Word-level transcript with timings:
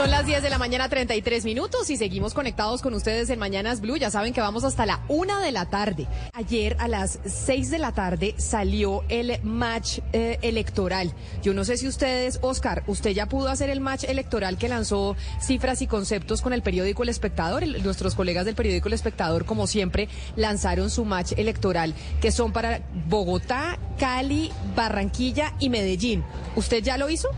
Son 0.00 0.10
las 0.10 0.24
10 0.24 0.42
de 0.42 0.48
la 0.48 0.56
mañana, 0.56 0.88
33 0.88 1.44
minutos 1.44 1.90
y 1.90 1.98
seguimos 1.98 2.32
conectados 2.32 2.80
con 2.80 2.94
ustedes 2.94 3.28
en 3.28 3.38
Mañanas 3.38 3.82
Blue. 3.82 3.98
Ya 3.98 4.10
saben 4.10 4.32
que 4.32 4.40
vamos 4.40 4.64
hasta 4.64 4.86
la 4.86 5.00
una 5.08 5.42
de 5.42 5.52
la 5.52 5.66
tarde. 5.66 6.06
Ayer 6.32 6.74
a 6.78 6.88
las 6.88 7.18
6 7.26 7.70
de 7.70 7.78
la 7.78 7.92
tarde 7.92 8.34
salió 8.38 9.04
el 9.10 9.38
match 9.42 9.98
eh, 10.14 10.38
electoral. 10.40 11.12
Yo 11.42 11.52
no 11.52 11.66
sé 11.66 11.76
si 11.76 11.86
ustedes, 11.86 12.38
Oscar, 12.40 12.82
usted 12.86 13.10
ya 13.10 13.26
pudo 13.26 13.50
hacer 13.50 13.68
el 13.68 13.80
match 13.80 14.04
electoral 14.04 14.56
que 14.56 14.70
lanzó 14.70 15.16
cifras 15.38 15.82
y 15.82 15.86
conceptos 15.86 16.40
con 16.40 16.54
el 16.54 16.62
periódico 16.62 17.02
El 17.02 17.10
Espectador. 17.10 17.66
Nuestros 17.84 18.14
colegas 18.14 18.46
del 18.46 18.54
periódico 18.54 18.88
El 18.88 18.94
Espectador, 18.94 19.44
como 19.44 19.66
siempre, 19.66 20.08
lanzaron 20.34 20.88
su 20.88 21.04
match 21.04 21.32
electoral, 21.36 21.94
que 22.22 22.32
son 22.32 22.54
para 22.54 22.80
Bogotá, 23.06 23.78
Cali, 23.98 24.50
Barranquilla 24.74 25.52
y 25.58 25.68
Medellín. 25.68 26.24
¿Usted 26.56 26.82
ya 26.82 26.96
lo 26.96 27.10
hizo? 27.10 27.28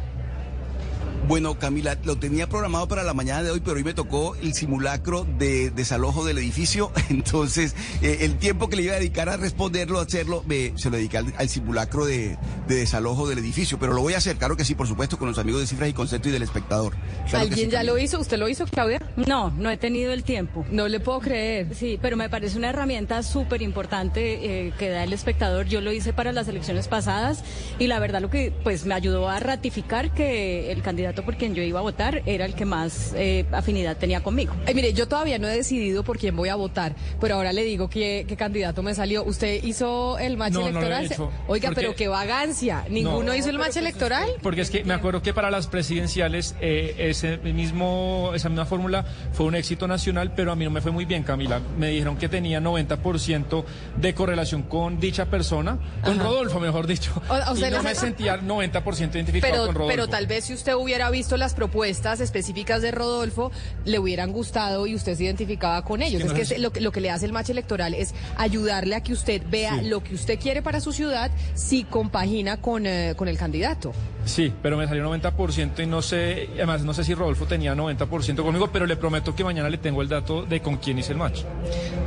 Bueno, 1.29 1.57
Camila, 1.59 1.97
lo 2.05 2.17
tenía 2.17 2.49
programado 2.49 2.89
para 2.89 3.05
la 3.05 3.15
mañana 3.15 3.43
de 3.45 3.51
hoy, 3.53 3.61
pero 3.61 3.77
hoy 3.77 3.85
me 3.85 3.95
tocó 3.95 4.35
el 4.37 4.53
simulacro 4.55 5.25
de 5.39 5.71
desalojo 5.71 6.25
del 6.25 6.37
edificio. 6.39 6.91
Entonces, 7.11 7.75
eh, 8.03 8.19
el 8.23 8.37
tiempo 8.39 8.69
que 8.69 8.77
le 8.77 8.83
iba 8.83 8.95
a 8.95 8.99
dedicar 8.99 9.29
a 9.29 9.37
responderlo, 9.37 10.01
a 10.01 10.03
hacerlo, 10.03 10.43
me- 10.47 10.73
se 10.77 10.91
lo 10.91 10.97
dediqué 10.97 11.19
al, 11.19 11.33
al 11.39 11.49
simulacro 11.49 12.05
de, 12.07 12.37
de 12.67 12.75
desalojo 12.75 13.29
del 13.29 13.39
edificio. 13.39 13.79
Pero 13.79 13.93
lo 13.95 14.03
voy 14.03 14.15
a 14.15 14.19
hacer, 14.19 14.37
claro 14.37 14.57
que 14.57 14.65
sí, 14.65 14.75
por 14.75 14.89
supuesto, 14.89 15.17
con 15.17 15.29
los 15.29 15.39
amigos 15.39 15.61
de 15.63 15.69
Cifras 15.69 15.89
y 15.89 15.93
Concepto 15.93 16.29
y 16.29 16.33
del 16.33 16.43
espectador. 16.43 16.95
Claro 17.31 17.39
¿Alguien 17.45 17.67
sí, 17.67 17.73
ya 17.73 17.79
Camila. 17.79 17.93
lo 17.95 17.99
hizo? 17.99 18.19
¿Usted 18.21 18.37
lo 18.39 18.49
hizo, 18.49 18.67
Claudia? 18.67 19.01
No, 19.17 19.51
no 19.53 19.71
he 19.71 19.77
tenido 19.77 20.13
el 20.13 20.25
tiempo. 20.25 20.67
No 20.71 20.89
le 20.89 20.99
puedo 21.01 21.21
creer. 21.21 21.75
Sí, 21.75 21.99
pero 22.03 22.17
me 22.17 22.29
parece 22.29 22.59
una 22.59 22.71
herramienta 22.71 23.23
súper 23.23 23.63
importante 23.63 24.67
eh, 24.67 24.73
que 24.77 24.89
da 24.91 25.05
el 25.05 25.13
espectador. 25.13 25.67
Yo 25.67 25.81
lo 25.81 25.93
hice 25.93 26.13
para 26.13 26.33
las 26.33 26.49
elecciones 26.49 26.89
pasadas 26.89 27.43
y 27.79 27.87
la 27.87 28.01
verdad 28.01 28.21
lo 28.21 28.29
que 28.29 28.53
pues 28.65 28.85
me 28.87 28.95
ayudó 28.95 29.29
a 29.29 29.39
ratificar 29.39 30.13
que 30.13 30.73
el 30.73 30.83
candidato 30.83 31.12
por 31.21 31.37
quien 31.37 31.55
yo 31.55 31.63
iba 31.63 31.81
a 31.81 31.83
votar 31.83 32.23
era 32.25 32.47
el 32.47 32.55
que 32.55 32.65
más 32.65 33.13
eh, 33.15 33.45
afinidad 33.53 33.99
tenía 33.99 34.23
conmigo. 34.23 34.55
Ay, 34.67 34.75
mire, 34.75 34.95
yo 34.95 35.07
todavía 35.09 35.39
no 35.39 35.47
he 35.49 35.55
decidido 35.57 36.03
por 36.05 36.17
quién 36.19 36.35
voy 36.35 36.49
a 36.49 36.55
votar, 36.55 36.95
pero 37.21 37.35
ahora 37.35 37.53
le 37.53 37.65
digo 37.65 37.91
qué, 37.91 38.25
qué 38.27 38.37
candidato 38.37 38.83
me 38.83 38.95
salió. 38.95 39.23
¿Usted 39.25 39.63
hizo 39.63 40.19
el 40.19 40.37
match 40.39 40.53
No, 40.55 40.61
no 40.61 40.65
lo 40.65 40.69
he 40.69 40.71
electoral? 40.81 41.05
hecho, 41.07 41.31
Oiga, 41.49 41.69
porque- 41.69 41.81
pero 41.83 41.95
qué 41.95 42.09
vagancia. 42.09 42.85
¿Ninguno 42.89 43.23
No. 43.25 43.35
hizo 43.35 43.51
el 43.51 43.59
match 43.59 43.77
electoral? 43.77 44.29
Porque 44.43 44.63
es 44.63 44.71
que 44.71 44.85
me 44.85 44.95
acuerdo 44.95 45.21
que 45.23 45.35
para 45.35 45.51
las 45.51 45.67
presidenciales 45.67 46.55
eh, 46.61 46.95
ese 46.99 47.37
mismo, 47.39 48.33
esa 48.35 48.49
misma 48.49 48.65
fórmula 48.65 49.05
fue 49.33 49.47
un 49.47 49.55
éxito 49.55 49.87
nacional, 49.87 50.33
pero 50.35 50.53
a 50.53 50.57
mí 50.57 50.65
no 50.65 50.71
me 50.71 50.81
fue 50.81 50.93
muy 50.93 51.05
bien, 51.05 51.23
Camila. 51.25 51.61
Me 51.79 51.89
dijeron 51.89 52.17
que 52.17 52.29
tenía 52.29 52.61
90% 52.61 53.65
de 53.97 54.15
correlación 54.15 54.63
con 54.63 55.01
dicha 55.01 55.27
persona, 55.27 55.79
con 56.05 56.15
Ajá. 56.15 56.23
Rodolfo, 56.25 56.61
mejor 56.61 56.87
dicho. 56.87 57.13
O- 57.29 57.57
y 57.57 57.71
no 57.71 57.83
me 57.83 57.95
sentía 57.95 58.37
90% 58.37 59.15
identificado 59.17 59.53
Pero, 59.53 59.67
con 59.67 59.75
Rodolfo. 59.75 59.91
pero 59.97 60.09
tal 60.09 60.27
vez 60.27 60.45
si 60.45 60.55
usted 60.55 60.75
hubiera 60.75 61.02
visto 61.11 61.37
las 61.37 61.55
propuestas 61.55 62.21
específicas 62.21 62.83
de 62.83 62.91
Rodolfo, 62.91 63.51
le 63.85 63.99
hubieran 63.99 64.33
gustado 64.33 64.87
y 64.87 64.95
usted 64.95 65.17
se 65.17 65.25
identificaba 65.25 65.83
con 65.85 66.03
ellos. 66.03 66.23
que 66.33 66.41
Es 66.43 66.49
que 66.51 66.59
lo, 66.59 66.73
que- 66.73 66.81
lo 66.81 66.93
que 66.93 67.01
le 67.01 67.11
hace 67.11 67.27
el 67.27 67.33
match 67.33 67.51
electoral 67.51 67.95
es 67.95 68.15
ayudarle 68.37 68.95
a 68.97 69.03
que 69.03 69.13
usted 69.13 69.43
vea 69.51 69.79
Sí. 69.81 69.87
lo 69.89 70.03
que 70.03 70.15
usted 70.15 70.39
quiere 70.39 70.63
para 70.63 70.81
su 70.81 70.93
ciudad 70.93 71.31
si 71.55 71.85
compagina 71.85 72.57
con, 72.59 72.87
eh, 72.87 73.15
con 73.17 73.29
el 73.29 73.37
candidato. 73.39 73.93
Sí, 74.25 74.53
pero 74.63 74.77
me 74.77 74.87
salió 74.87 75.03
90% 75.05 75.83
y 75.83 75.87
no 75.87 76.01
sé, 76.03 76.49
además 76.55 76.83
no 76.85 76.95
sé 76.95 77.03
si 77.05 77.15
Rodolfo 77.15 77.47
tenía 77.47 77.75
90% 77.75 78.43
conmigo, 78.45 78.71
pero 78.73 78.87
le 78.87 78.97
prometo 78.97 79.35
que 79.35 79.43
mañana 79.45 79.69
le 79.69 79.79
tengo 79.79 80.01
el 80.03 80.09
dato 80.09 80.45
de 80.45 80.61
con 80.61 80.77
quién 80.77 80.99
hice 80.99 81.13
el 81.13 81.19
match. 81.19 81.41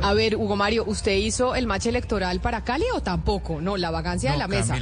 A 0.02 0.14
ver, 0.14 0.36
Hugo 0.36 0.56
Mario, 0.56 0.84
¿usted 0.86 1.12
hizo 1.16 1.54
el 1.54 1.66
match 1.66 1.86
electoral 1.86 2.40
para 2.40 2.64
Cali 2.64 2.84
o 2.94 3.00
tampoco? 3.02 3.60
No, 3.60 3.76
la 3.76 3.90
vagancia 3.90 4.32
de 4.32 4.38
la 4.38 4.48
mesa. 4.48 4.74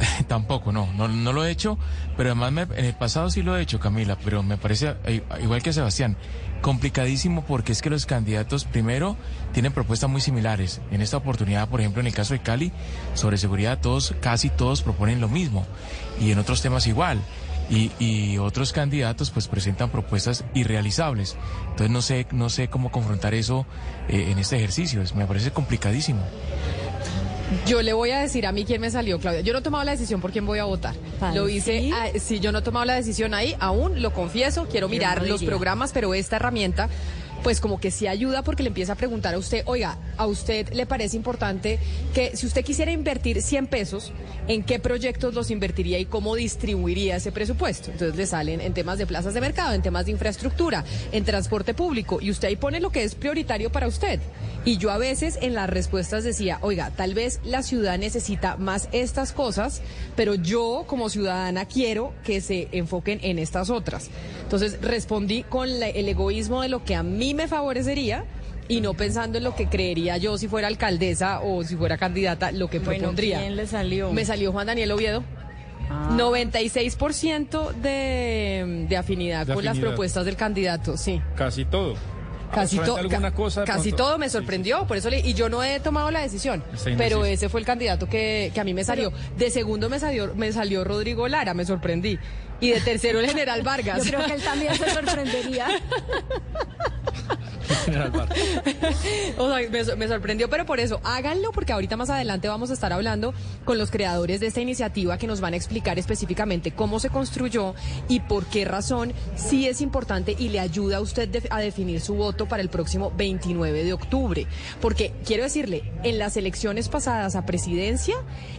Tampoco, 0.28 0.72
no, 0.72 0.88
no, 0.94 1.08
no 1.08 1.32
lo 1.32 1.44
he 1.44 1.50
hecho, 1.50 1.78
pero 2.16 2.30
además 2.30 2.52
me- 2.52 2.62
en 2.78 2.84
el 2.86 2.94
pasado 2.94 3.30
sí 3.30 3.42
lo 3.42 3.56
he 3.56 3.62
hecho, 3.62 3.78
Camila, 3.80 4.16
pero 4.24 4.42
me 4.42 4.56
parece, 4.56 4.94
eh, 5.04 5.22
igual 5.42 5.62
que 5.62 5.72
Sebastián, 5.72 6.16
complicadísimo 6.62 7.44
porque 7.44 7.72
es 7.72 7.82
que 7.82 7.90
los 7.90 8.06
candidatos, 8.06 8.64
primero, 8.64 9.16
tienen 9.52 9.72
propuestas 9.72 10.08
muy 10.10 10.20
similares. 10.20 10.80
En 10.90 11.00
esta 11.02 11.16
oportunidad, 11.18 11.68
por 11.68 11.80
ejemplo, 11.80 12.00
en 12.00 12.06
el 12.06 12.14
caso 12.14 12.34
de 12.34 12.40
Cali, 12.40 12.72
sobre 13.14 13.36
seguridad, 13.38 13.78
todos, 13.80 14.14
casi 14.20 14.48
todos 14.50 14.82
proponen 14.82 15.20
lo 15.20 15.28
mismo, 15.28 15.66
y 16.20 16.30
en 16.32 16.38
otros 16.38 16.62
temas 16.62 16.86
igual. 16.86 17.20
Y, 17.68 17.92
y 18.00 18.36
otros 18.38 18.72
candidatos 18.72 19.30
pues 19.30 19.46
presentan 19.46 19.90
propuestas 19.90 20.44
irrealizables. 20.54 21.36
Entonces 21.70 21.90
no 21.90 22.02
sé, 22.02 22.26
no 22.32 22.48
sé 22.50 22.66
cómo 22.66 22.90
confrontar 22.90 23.32
eso 23.32 23.64
eh, 24.08 24.30
en 24.32 24.40
este 24.40 24.56
ejercicio. 24.56 25.00
Es- 25.02 25.14
me 25.14 25.24
parece 25.24 25.52
complicadísimo. 25.52 26.20
Yo 27.66 27.82
le 27.82 27.92
voy 27.92 28.10
a 28.10 28.20
decir 28.20 28.46
a 28.46 28.52
mí 28.52 28.64
quién 28.64 28.80
me 28.80 28.90
salió, 28.90 29.18
Claudia. 29.18 29.40
Yo 29.40 29.52
no 29.52 29.58
he 29.58 29.62
tomado 29.62 29.82
la 29.84 29.90
decisión 29.92 30.20
por 30.20 30.30
quién 30.30 30.46
voy 30.46 30.58
a 30.60 30.64
votar. 30.64 30.94
¿Ah, 31.20 31.32
Lo 31.34 31.48
hice, 31.48 31.80
sí? 31.80 31.90
ah, 31.92 32.06
sí, 32.18 32.38
yo 32.40 32.52
no 32.52 32.58
he 32.60 32.62
tomado 32.62 32.84
la 32.84 32.94
decisión 32.94 33.34
ahí, 33.34 33.56
aún 33.58 34.02
lo 34.02 34.12
confieso, 34.12 34.66
quiero 34.70 34.86
Yo 34.86 34.90
mirar 34.92 35.22
no 35.22 35.28
los 35.28 35.42
programas, 35.42 35.92
pero 35.92 36.14
esta 36.14 36.36
herramienta, 36.36 36.88
pues 37.42 37.60
como 37.60 37.80
que 37.80 37.90
sí 37.90 38.06
ayuda 38.06 38.42
porque 38.42 38.62
le 38.62 38.68
empieza 38.68 38.92
a 38.92 38.96
preguntar 38.96 39.34
a 39.34 39.38
usted, 39.38 39.62
oiga, 39.66 39.98
¿a 40.16 40.26
usted 40.26 40.72
le 40.72 40.86
parece 40.86 41.16
importante 41.16 41.78
que 42.14 42.36
si 42.36 42.46
usted 42.46 42.64
quisiera 42.64 42.92
invertir 42.92 43.40
100 43.40 43.66
pesos, 43.66 44.12
en 44.48 44.62
qué 44.62 44.78
proyectos 44.78 45.34
los 45.34 45.50
invertiría 45.50 45.98
y 45.98 46.04
cómo 46.04 46.34
distribuiría 46.34 47.16
ese 47.16 47.32
presupuesto? 47.32 47.90
Entonces 47.90 48.16
le 48.16 48.26
salen 48.26 48.60
en 48.60 48.74
temas 48.74 48.98
de 48.98 49.06
plazas 49.06 49.34
de 49.34 49.40
mercado, 49.40 49.74
en 49.74 49.82
temas 49.82 50.06
de 50.06 50.12
infraestructura, 50.12 50.84
en 51.12 51.24
transporte 51.24 51.74
público, 51.74 52.18
y 52.20 52.30
usted 52.30 52.48
ahí 52.48 52.56
pone 52.56 52.80
lo 52.80 52.90
que 52.90 53.04
es 53.04 53.14
prioritario 53.14 53.70
para 53.70 53.86
usted. 53.86 54.20
Y 54.64 54.76
yo 54.76 54.90
a 54.90 54.98
veces 54.98 55.38
en 55.40 55.54
las 55.54 55.70
respuestas 55.70 56.22
decía, 56.22 56.58
oiga, 56.60 56.90
tal 56.90 57.14
vez 57.14 57.40
la 57.44 57.62
ciudad 57.62 57.98
necesita 57.98 58.56
más 58.56 58.88
estas 58.92 59.32
cosas, 59.32 59.80
pero 60.16 60.34
yo 60.34 60.84
como 60.86 61.08
ciudadana 61.08 61.64
quiero 61.64 62.12
que 62.24 62.40
se 62.42 62.68
enfoquen 62.72 63.20
en 63.22 63.38
estas 63.38 63.70
otras. 63.70 64.10
Entonces 64.42 64.78
respondí 64.82 65.44
con 65.44 65.68
el 65.70 66.08
egoísmo 66.08 66.60
de 66.60 66.68
lo 66.68 66.84
que 66.84 66.94
a 66.94 67.02
mí 67.02 67.29
me 67.34 67.48
favorecería 67.48 68.24
y 68.68 68.80
no 68.80 68.94
pensando 68.94 69.38
en 69.38 69.44
lo 69.44 69.54
que 69.56 69.66
creería 69.68 70.16
yo 70.16 70.38
si 70.38 70.46
fuera 70.48 70.68
alcaldesa 70.68 71.40
o 71.40 71.64
si 71.64 71.76
fuera 71.76 71.98
candidata, 71.98 72.52
lo 72.52 72.68
que 72.70 72.78
Bueno, 72.78 72.98
propondría. 73.00 73.40
¿quién 73.40 73.56
le 73.56 73.66
salió? 73.66 74.12
Me 74.12 74.24
salió 74.24 74.52
Juan 74.52 74.66
Daniel 74.68 74.92
Oviedo. 74.92 75.24
Ah. 75.92 76.08
96% 76.16 77.72
de, 77.74 78.86
de 78.88 78.96
afinidad 78.96 79.44
De 79.46 79.54
con 79.54 79.64
las 79.64 79.76
propuestas 79.78 80.24
del 80.24 80.36
candidato, 80.36 80.96
sí. 80.96 81.20
Casi 81.34 81.64
todo. 81.64 81.94
Casi, 82.54 82.78
to- 82.80 82.96
alguna 82.96 83.30
ca- 83.30 83.36
cosa 83.36 83.62
casi 83.64 83.92
todo 83.92 84.18
me 84.18 84.28
Sí, 84.28 84.32
sorprendió, 84.32 84.84
por 84.84 84.96
eso 84.96 85.08
le, 85.08 85.20
y 85.20 85.34
yo 85.34 85.48
no 85.48 85.62
he 85.62 85.78
tomado 85.78 86.10
la 86.10 86.20
decisión, 86.20 86.64
pero 86.98 87.24
ese 87.24 87.48
fue 87.48 87.60
el 87.60 87.66
candidato 87.66 88.08
que, 88.08 88.50
que 88.52 88.60
a 88.60 88.64
mí 88.64 88.74
me 88.74 88.82
salió. 88.82 89.12
De 89.38 89.50
segundo 89.50 89.88
me 89.88 90.00
salió, 90.00 90.34
me 90.34 90.50
salió 90.52 90.82
Rodrigo 90.82 91.28
Lara, 91.28 91.54
me 91.54 91.64
sorprendí. 91.64 92.18
Y 92.60 92.70
de 92.70 92.80
tercero 92.80 93.20
el 93.20 93.26
general 93.28 93.62
Vargas. 93.64 94.04
Yo 94.04 94.10
creo 94.14 94.26
que 94.26 94.34
él 94.34 94.42
también 94.42 94.74
se 94.74 94.90
sorprendería. 94.94 95.66
O 99.38 99.48
sea, 99.48 99.96
me, 99.96 100.08
sorprendió, 100.08 100.50
pero 100.50 100.66
por 100.66 100.80
eso 100.80 101.00
háganlo, 101.04 101.52
porque 101.52 101.72
ahorita 101.72 101.96
más 101.96 102.10
adelante 102.10 102.48
vamos 102.48 102.70
a 102.70 102.74
estar 102.74 102.92
hablando 102.92 103.32
con 103.64 103.78
los 103.78 103.90
creadores 103.90 104.40
de 104.40 104.46
esta 104.46 104.60
iniciativa 104.60 105.18
que 105.18 105.26
nos 105.26 105.40
van 105.40 105.54
a 105.54 105.56
explicar 105.56 105.98
específicamente 105.98 106.72
cómo 106.72 107.00
se 107.00 107.10
construyó 107.10 107.74
y 108.08 108.20
por 108.20 108.46
qué 108.46 108.64
razón 108.64 109.12
sí 109.34 109.66
es 109.66 109.80
importante 109.80 110.34
y 110.38 110.48
le 110.50 110.60
ayuda 110.60 110.98
a 110.98 111.00
usted 111.00 111.46
a 111.50 111.60
definir 111.60 112.00
su 112.00 112.14
voto 112.14 112.46
para 112.46 112.62
el 112.62 112.68
próximo 112.68 113.12
29 113.16 113.84
de 113.84 113.92
octubre. 113.92 114.46
Porque 114.80 115.12
quiero 115.24 115.44
decirle, 115.44 115.92
en 116.02 116.18
las 116.18 116.36
elecciones 116.36 116.88
pasadas 116.88 117.36
a 117.36 117.46
presidencia, 117.46 118.16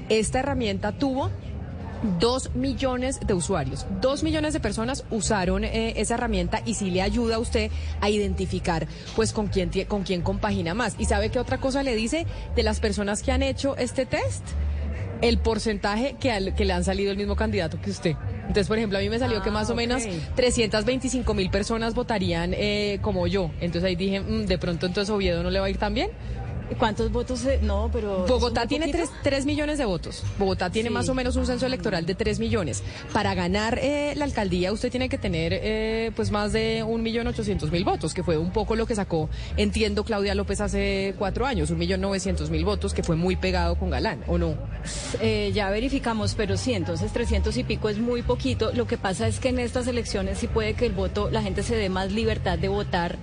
esta 0.10 0.40
herramienta 0.40 0.92
tuvo 0.92 1.32
Dos 2.20 2.56
millones 2.56 3.20
de 3.26 3.34
usuarios, 3.36 3.86
dos 4.02 4.24
millones 4.24 4.54
de 4.54 4.60
personas 4.60 5.04
usaron 5.12 5.64
eh, 5.64 5.94
esa 5.98 6.16
herramienta 6.16 6.62
y 6.66 6.74
sí 6.74 6.90
le 6.90 7.02
ayuda 7.04 7.36
a 7.36 7.40
usted 7.40 7.70
a 8.00 8.10
identificar 8.10 8.88
pues 9.16 9.34
con 9.34 9.48
quién, 9.48 9.70
con 9.88 10.02
quién 10.04 10.22
compagina 10.24 10.74
más. 10.74 10.96
¿Y 10.98 11.06
sabe 11.06 11.30
qué 11.30 11.38
otra 11.40 11.60
cosa 11.60 11.84
le 11.84 11.96
dice 11.96 12.26
de 12.56 12.64
las 12.64 12.80
personas 12.80 13.22
que 13.22 13.32
han 13.32 13.44
hecho 13.44 13.78
este 13.78 14.06
test? 14.08 14.44
El 15.22 15.38
porcentaje 15.38 16.16
que, 16.20 16.32
al- 16.32 16.56
que 16.56 16.66
le 16.66 16.74
han 16.74 16.84
salido 16.84 17.12
el 17.12 17.18
mismo 17.18 17.36
candidato 17.36 17.80
que 17.80 17.92
usted. 17.92 18.16
Entonces, 18.42 18.68
por 18.68 18.80
ejemplo, 18.80 18.98
a 18.98 19.02
mí 19.02 19.08
me 19.10 19.20
salió 19.20 19.38
Ah, 19.38 19.44
que 19.44 19.52
más 19.52 19.70
o 19.70 19.74
ok. 19.74 19.78
menos 19.78 20.02
325 20.36 21.34
mil 21.36 21.52
personas 21.52 21.94
votarían 21.94 22.54
eh, 22.56 22.98
como 23.04 23.28
yo. 23.28 23.52
Entonces 23.62 23.84
ahí 23.88 23.96
dije, 23.96 24.20
"Mm, 24.20 24.46
de 24.48 24.58
pronto 24.58 24.88
entonces 24.88 25.12
Oviedo 25.14 25.44
no 25.44 25.52
le 25.52 25.60
va 25.60 25.68
a 25.68 25.70
ir 25.70 25.78
tan 25.78 25.94
bien. 25.94 26.10
¿Cuántos 26.78 27.12
votos? 27.12 27.40
se- 27.40 27.60
No, 27.62 27.90
pero... 27.92 28.26
Bogotá 28.28 28.62
¿es 28.62 28.66
un 28.66 28.70
tiene 28.70 28.86
poquito? 28.88 29.10
3, 29.24 29.46
millones 29.46 29.78
de 29.78 29.86
votos. 29.86 30.24
Bogotá 30.40 30.70
tiene 30.70 30.90
Sí. 30.90 30.94
más 30.94 31.10
o 31.10 31.14
menos 31.14 31.36
un 31.36 31.46
censo 31.46 31.66
electoral 31.66 32.06
de 32.06 32.16
3 32.16 32.40
millones. 32.40 32.82
Para 33.14 33.34
ganar 33.34 33.78
eh, 33.82 34.14
la 34.16 34.26
alcaldía 34.26 34.72
usted 34.72 34.90
tiene 34.90 35.10
que 35.10 35.18
tener 35.18 35.52
eh, 35.54 36.12
pues 36.16 36.32
más 36.32 36.54
de 36.54 36.84
un 36.84 37.04
millón 37.04 37.28
ochocientos 37.28 37.72
mil 37.72 37.84
votos, 37.84 38.14
que 38.14 38.24
fue 38.24 38.38
un 38.38 38.52
poco 38.52 38.76
lo 38.76 38.86
que 38.86 38.96
sacó, 38.96 39.30
entiendo, 39.58 40.04
Claudia 40.04 40.34
López 40.36 40.62
hace 40.62 41.14
cuatro 41.18 41.46
años, 41.46 41.70
un 41.72 41.78
millón 41.78 42.00
novecientos 42.02 42.50
mil 42.50 42.64
votos, 42.64 42.94
que 42.94 43.04
fue 43.04 43.16
muy 43.16 43.36
pegado 43.36 43.76
con 43.76 43.90
Galán, 43.90 44.24
¿o 44.28 44.38
no? 44.38 44.56
Eh, 45.20 45.52
ya 45.54 45.70
verificamos, 45.70 46.36
pero 46.36 46.58
sí, 46.58 46.74
entonces 46.74 47.12
300 47.12 47.56
y 47.58 47.64
pico 47.64 47.90
es 47.90 47.98
muy 48.00 48.22
poquito. 48.22 48.72
Lo 48.74 48.88
que 48.88 48.98
pasa 48.98 49.28
es 49.28 49.40
que 49.40 49.50
en 49.50 49.60
estas 49.60 49.88
elecciones 49.88 50.38
sí 50.40 50.48
puede 50.48 50.74
que 50.74 50.86
el 50.86 50.94
voto, 50.94 51.30
la 51.30 51.42
gente 51.42 51.64
se 51.64 51.76
dé 51.76 51.90
más 51.90 52.12
libertad 52.12 52.58
de 52.58 52.68
votar 52.70 53.18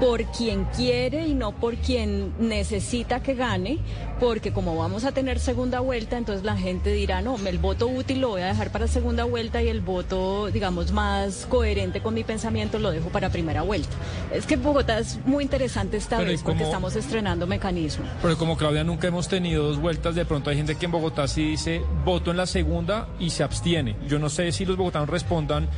por 0.00 0.24
quien 0.32 0.64
quiere 0.76 1.26
y 1.28 1.34
no 1.34 1.52
por 1.52 1.76
quien 1.76 2.32
necesita 2.40 2.87
que 3.22 3.34
gane, 3.34 3.78
porque 4.18 4.52
como 4.52 4.76
vamos 4.76 5.04
a 5.04 5.12
tener 5.12 5.38
segunda 5.40 5.80
vuelta, 5.80 6.16
entonces 6.16 6.44
la 6.44 6.56
gente 6.56 6.92
dirá, 6.92 7.20
no, 7.20 7.36
el 7.46 7.58
voto 7.58 7.86
útil 7.86 8.20
lo 8.20 8.30
voy 8.30 8.42
a 8.42 8.46
dejar 8.46 8.70
para 8.70 8.88
segunda 8.88 9.24
vuelta 9.24 9.62
y 9.62 9.68
el 9.68 9.80
voto, 9.80 10.50
digamos, 10.50 10.92
más 10.92 11.46
coherente 11.48 12.00
con 12.00 12.14
mi 12.14 12.24
pensamiento 12.24 12.78
lo 12.78 12.90
dejo 12.90 13.10
para 13.10 13.30
primera 13.30 13.62
vuelta. 13.62 13.94
Es 14.32 14.46
que 14.46 14.56
Bogotá 14.56 14.98
es 14.98 15.18
muy 15.26 15.44
interesante 15.44 15.98
esta 15.98 16.18
vez 16.20 16.42
porque 16.42 16.64
estamos 16.64 16.96
estrenando 16.96 17.46
mecanismos. 17.46 18.08
Pero 18.22 18.38
como 18.38 18.56
Claudia 18.56 18.84
nunca 18.84 19.08
hemos 19.08 19.28
tenido 19.28 19.64
dos 19.64 19.78
vueltas, 19.78 20.14
de 20.14 20.24
pronto 20.24 20.50
hay 20.50 20.56
gente 20.56 20.76
que 20.76 20.86
en 20.86 20.92
Bogotá 20.92 21.28
sí 21.28 21.42
dice 21.42 21.82
voto 22.04 22.30
en 22.30 22.38
la 22.38 22.46
segunda 22.46 23.08
y 23.20 23.30
se 23.30 23.42
abstiene. 23.42 23.96
Yo 24.08 24.18
no 24.18 24.30
sé 24.30 24.50
si 24.52 24.64
los 24.64 24.76
bogotanos 24.76 25.08
respondan 25.10 25.68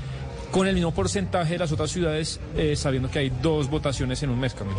con 0.51 0.67
el 0.67 0.75
mismo 0.75 0.93
porcentaje 0.93 1.53
de 1.53 1.59
las 1.59 1.73
otras 1.73 1.91
ciudades, 1.91 2.41
eh, 2.57 2.75
sabiendo 2.77 3.11
que 3.11 3.21
hay 3.21 3.31
dos 3.43 3.71
votaciones 3.71 4.23
en 4.23 4.31
un 4.31 4.41
mes, 4.41 4.55
Camila. 4.55 4.79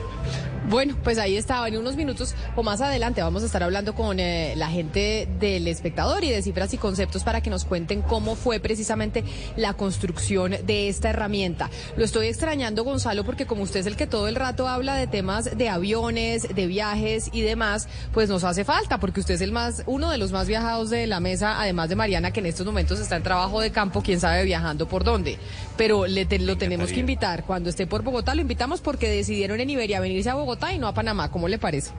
Bueno, 0.70 0.96
pues 1.04 1.18
ahí 1.18 1.38
estaba. 1.38 1.68
En 1.68 1.78
unos 1.78 1.96
minutos 1.96 2.36
o 2.56 2.64
más 2.64 2.82
adelante 2.82 3.22
vamos 3.22 3.44
a 3.44 3.46
estar 3.46 3.64
hablando 3.64 3.94
con 3.94 4.20
eh, 4.20 4.54
la 4.56 4.70
gente 4.70 5.28
del 5.40 5.68
espectador 5.68 6.24
y 6.24 6.30
de 6.30 6.42
cifras 6.42 6.74
y 6.74 6.78
conceptos 6.78 7.24
para 7.24 7.42
que 7.42 7.50
nos 7.50 7.66
cuenten 7.66 8.02
cómo 8.02 8.36
fue 8.36 8.60
precisamente 8.60 9.24
la 9.56 9.74
construcción 9.74 10.56
de 10.66 10.88
esta 10.88 11.10
herramienta. 11.10 11.70
Lo 11.98 12.06
estoy 12.06 12.28
extrañando, 12.28 12.84
Gonzalo, 12.84 13.24
porque 13.24 13.46
como 13.46 13.64
usted 13.64 13.82
es 13.82 13.86
el 13.86 13.96
que 13.96 14.08
todo 14.08 14.28
el 14.28 14.36
rato 14.36 14.68
habla 14.68 14.96
de 14.96 15.08
temas 15.08 15.58
de 15.58 15.70
aviones, 15.70 16.48
de 16.54 16.68
viajes 16.68 17.30
y 17.34 17.42
demás, 17.42 17.88
pues 18.14 18.30
nos 18.30 18.44
hace 18.44 18.64
falta, 18.64 19.00
porque 19.00 19.20
usted 19.20 19.36
es 19.36 19.42
el 19.42 19.52
más, 19.52 19.84
uno 19.88 20.10
de 20.10 20.18
los 20.18 20.32
más 20.32 20.48
viajados 20.48 20.90
de 20.90 21.08
la 21.08 21.20
mesa, 21.20 21.60
además 21.60 21.90
de 21.90 21.96
Mariana, 21.96 22.32
que 22.32 22.40
en 22.40 22.46
estos 22.46 22.66
momentos 22.66 23.00
está 23.00 23.16
en 23.16 23.24
trabajo 23.24 23.60
de 23.62 23.72
campo, 23.72 24.02
quién 24.02 24.20
sabe 24.20 24.44
viajando 24.44 24.88
por 24.88 25.04
dónde. 25.04 25.38
Pero 25.78 26.08
le 26.08 26.26
lo 26.40 26.58
tenemos 26.58 26.92
que 26.92 27.00
invitar. 27.00 27.44
Cuando 27.46 27.70
esté 27.70 27.88
por 27.88 28.04
Bogotá, 28.04 28.36
lo 28.36 28.42
invitamos 28.42 28.82
porque 28.82 29.10
decidieron 29.10 29.60
en 29.60 29.70
Iberia 29.70 30.00
venirse 30.00 30.30
a 30.30 30.36
Bogotá 30.36 30.74
y 30.74 30.78
no 30.78 30.88
a 30.88 30.94
Panamá. 30.94 31.32
¿Cómo 31.32 31.48
le 31.48 31.58
parece? 31.58 31.92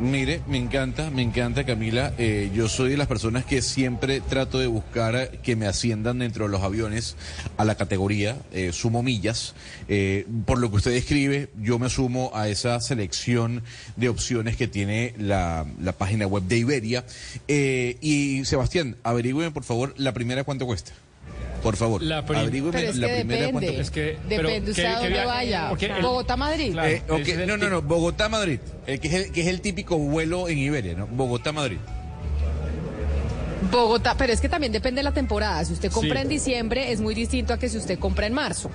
Mire, 0.00 0.40
me 0.48 0.56
encanta, 0.56 1.10
me 1.10 1.20
encanta 1.20 1.64
Camila. 1.66 2.14
Eh, 2.16 2.50
yo 2.54 2.70
soy 2.70 2.90
de 2.90 2.96
las 2.96 3.06
personas 3.06 3.44
que 3.44 3.60
siempre 3.60 4.22
trato 4.22 4.58
de 4.58 4.66
buscar 4.66 5.30
que 5.42 5.56
me 5.56 5.66
asciendan 5.66 6.20
dentro 6.20 6.46
de 6.46 6.50
los 6.50 6.62
aviones 6.62 7.16
a 7.58 7.66
la 7.66 7.74
categoría, 7.74 8.38
eh, 8.50 8.72
sumo 8.72 9.02
millas. 9.02 9.54
Eh, 9.88 10.26
por 10.46 10.58
lo 10.58 10.70
que 10.70 10.76
usted 10.76 10.92
describe, 10.92 11.50
yo 11.60 11.78
me 11.78 11.90
sumo 11.90 12.30
a 12.34 12.48
esa 12.48 12.80
selección 12.80 13.62
de 13.96 14.08
opciones 14.08 14.56
que 14.56 14.68
tiene 14.68 15.12
la, 15.18 15.66
la 15.82 15.92
página 15.92 16.26
web 16.26 16.44
de 16.44 16.56
Iberia. 16.56 17.04
y 17.46 18.42
Sebastián, 18.46 18.96
averigüen 19.02 19.52
por 19.52 19.64
favor 19.64 19.92
la 19.98 20.14
primera 20.14 20.44
cuánto 20.44 20.64
cuesta. 20.64 20.92
Por 21.62 21.76
favor, 21.76 22.02
la, 22.02 22.20
es 22.20 22.96
la 22.96 23.08
primera 23.08 23.46
depende. 23.46 23.80
Es 23.80 23.90
que, 23.90 24.18
depende 24.28 24.70
usted 24.70 24.84
a 24.84 25.00
dónde 25.00 25.24
vaya. 25.24 25.72
Bogotá-Madrid. 26.00 26.76
Eh, 26.82 27.02
no, 27.46 27.56
no, 27.56 27.68
no, 27.68 27.82
Bogotá-Madrid. 27.82 28.60
que, 28.86 28.94
es 28.94 29.14
el, 29.14 29.32
que 29.32 29.42
es 29.42 29.46
el 29.46 29.60
típico 29.60 29.98
vuelo 29.98 30.48
en 30.48 30.58
Iberia, 30.58 30.94
¿no? 30.94 31.06
Bogotá-Madrid. 31.06 31.78
Bogotá, 33.70 34.14
pero 34.16 34.32
es 34.32 34.40
que 34.40 34.48
también 34.48 34.72
depende 34.72 35.00
de 35.00 35.02
la 35.04 35.12
temporada. 35.12 35.64
Si 35.64 35.72
usted 35.72 35.92
compra 35.92 36.22
en 36.22 36.28
diciembre 36.28 36.92
es 36.92 37.00
muy 37.00 37.14
distinto 37.14 37.52
a 37.52 37.58
que 37.58 37.68
si 37.68 37.76
usted 37.76 37.98
compra 37.98 38.26
en 38.26 38.32
marzo. 38.32 38.70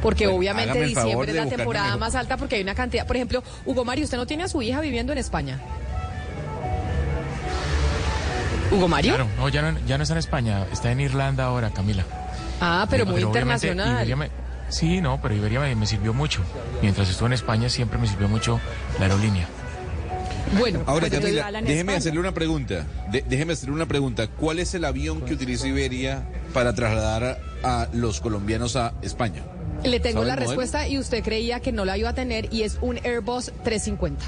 Porque 0.00 0.26
obviamente 0.26 0.84
diciembre 0.84 1.30
es 1.30 1.36
la 1.36 1.46
temporada 1.46 1.96
más 1.96 2.14
alta 2.14 2.36
porque 2.36 2.56
hay 2.56 2.62
una 2.62 2.74
cantidad. 2.74 3.06
Por 3.06 3.16
ejemplo, 3.16 3.42
Hugo 3.66 3.84
Mario, 3.84 4.04
¿usted 4.04 4.16
no 4.16 4.26
tiene 4.26 4.42
a 4.44 4.48
su 4.48 4.60
hija 4.60 4.80
viviendo 4.80 5.12
en 5.12 5.18
España? 5.18 5.60
¿Hugo 8.72 8.88
Mario? 8.88 9.14
Claro, 9.14 9.30
no, 9.36 9.48
ya 9.48 9.62
no, 9.62 9.78
ya 9.86 9.98
no 9.98 10.02
está 10.02 10.14
en 10.14 10.18
España, 10.18 10.66
está 10.72 10.90
en 10.90 11.00
Irlanda 11.00 11.44
ahora, 11.44 11.70
Camila. 11.70 12.04
Ah, 12.64 12.86
pero, 12.88 13.04
muy 13.06 13.22
internacional. 13.22 14.06
sí, 14.68 15.00
no, 15.00 15.20
pero 15.20 15.34
Iberia 15.34 15.60
me, 15.74 15.86
sirvió 15.86 16.14
mucho. 16.14 16.42
Mientras 16.80 17.10
estuve 17.10 17.26
en 17.26 17.32
España 17.32 17.68
siempre 17.68 17.98
me 17.98 18.06
sirvió 18.06 18.28
mucho 18.28 18.60
la 19.00 19.06
aerolínea. 19.06 19.48
Bueno, 20.58 20.82
ahora 20.86 21.08
pues 21.08 21.20
Camila, 21.20 21.50
déjeme 21.62 21.96
hacerle 21.96 22.20
una 22.20 22.32
pregunta. 22.32 22.86
déjeme 23.10 23.54
hacerle 23.54 23.74
una 23.74 23.86
pregunta. 23.86 24.28
¿Cuál 24.28 24.60
es 24.60 24.74
el 24.74 24.84
avión 24.84 25.22
que 25.22 25.34
utiliza 25.34 25.66
Iberia 25.66 26.22
para 26.54 26.72
trasladar 26.72 27.40
a 27.64 27.88
los 27.92 28.20
colombianos 28.20 28.76
a 28.76 28.92
España? 29.02 29.42
Le 29.82 29.98
tengo 29.98 30.22
la 30.22 30.36
respuesta 30.36 30.86
y 30.86 30.98
usted 30.98 31.24
creía 31.24 31.58
que 31.58 31.72
no 31.72 31.84
la 31.84 31.98
iba 31.98 32.10
a 32.10 32.14
tener 32.14 32.52
y 32.52 32.62
es 32.62 32.78
un 32.80 32.98
Airbus 32.98 33.46
350 33.64 34.24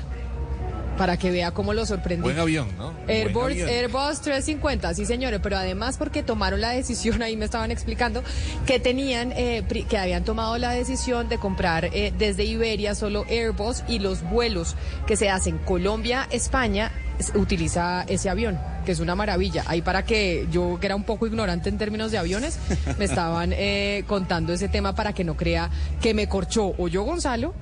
para 0.97 1.17
que 1.17 1.31
vea 1.31 1.51
cómo 1.51 1.73
lo 1.73 1.87
sorprendió. 1.87 2.25
Buen 2.25 2.39
avión, 2.39 2.69
¿no? 2.79 2.95
Airbus, 3.09 3.53
Airbus 3.53 4.21
350, 4.21 4.95
sí 4.95 5.07
señores, 5.07 5.41
pero 5.43 5.57
además 5.57 5.97
porque 5.99 6.23
tomaron 6.23 6.61
la 6.61 6.71
decisión, 6.71 7.23
ahí 7.23 7.37
me 7.37 7.45
estaban 7.45 7.71
explicando, 7.71 8.23
que 8.67 8.81
tenían, 8.81 9.33
eh, 9.33 9.65
que 9.89 9.99
habían 9.99 10.25
tomado 10.25 10.59
la 10.59 10.71
decisión 10.71 11.29
de 11.29 11.39
comprar 11.39 11.87
eh, 11.87 12.13
desde 12.17 12.45
Iberia 12.45 12.95
solo 12.95 13.25
Airbus 13.29 13.83
y 13.89 13.99
los 13.99 14.23
vuelos 14.23 14.77
que 15.07 15.17
se 15.17 15.31
hacen 15.31 15.59
Colombia-España 15.59 16.93
utiliza 17.35 18.05
ese 18.09 18.29
avión, 18.29 18.59
que 18.85 18.93
es 18.93 19.01
una 19.01 19.15
maravilla. 19.15 19.65
Ahí 19.67 19.83
para 19.83 20.05
que 20.05 20.47
yo, 20.51 20.79
que 20.81 20.87
era 20.87 20.97
un 20.97 21.05
poco 21.05 21.27
ignorante 21.27 21.69
en 21.69 21.79
términos 21.79 22.11
de 22.11 22.19
aviones, 22.19 22.59
me 22.99 23.05
estaban 23.05 23.53
eh, 23.53 24.05
contando 24.07 24.53
ese 24.53 24.69
tema 24.69 24.95
para 24.95 25.13
que 25.13 25.25
no 25.25 25.37
crea 25.37 25.71
que 26.01 26.15
me 26.15 26.29
corchó 26.29 26.75
o 26.77 26.89
yo 26.89 27.03
Gonzalo 27.05 27.55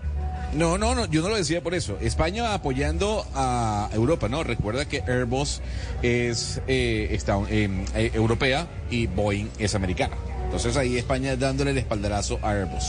no, 0.54 0.76
no, 0.76 0.94
no, 0.94 1.06
yo 1.06 1.22
no 1.22 1.30
lo 1.30 1.36
decía 1.36 1.62
por 1.62 1.74
eso. 1.74 1.96
España 2.00 2.54
apoyando 2.54 3.26
a 3.34 3.88
Europa, 3.92 4.28
¿no? 4.28 4.44
Recuerda 4.44 4.84
que 4.84 5.02
Airbus 5.06 5.60
es 6.02 6.60
eh, 6.66 7.08
está, 7.12 7.38
eh, 7.48 7.68
eh, 7.94 8.10
europea 8.14 8.66
y 8.90 9.06
Boeing 9.06 9.48
es 9.58 9.74
americana. 9.74 10.16
Entonces 10.44 10.76
ahí 10.76 10.98
España 10.98 11.36
dándole 11.36 11.70
el 11.70 11.78
espaldarazo 11.78 12.38
a 12.42 12.50
Airbus. 12.50 12.84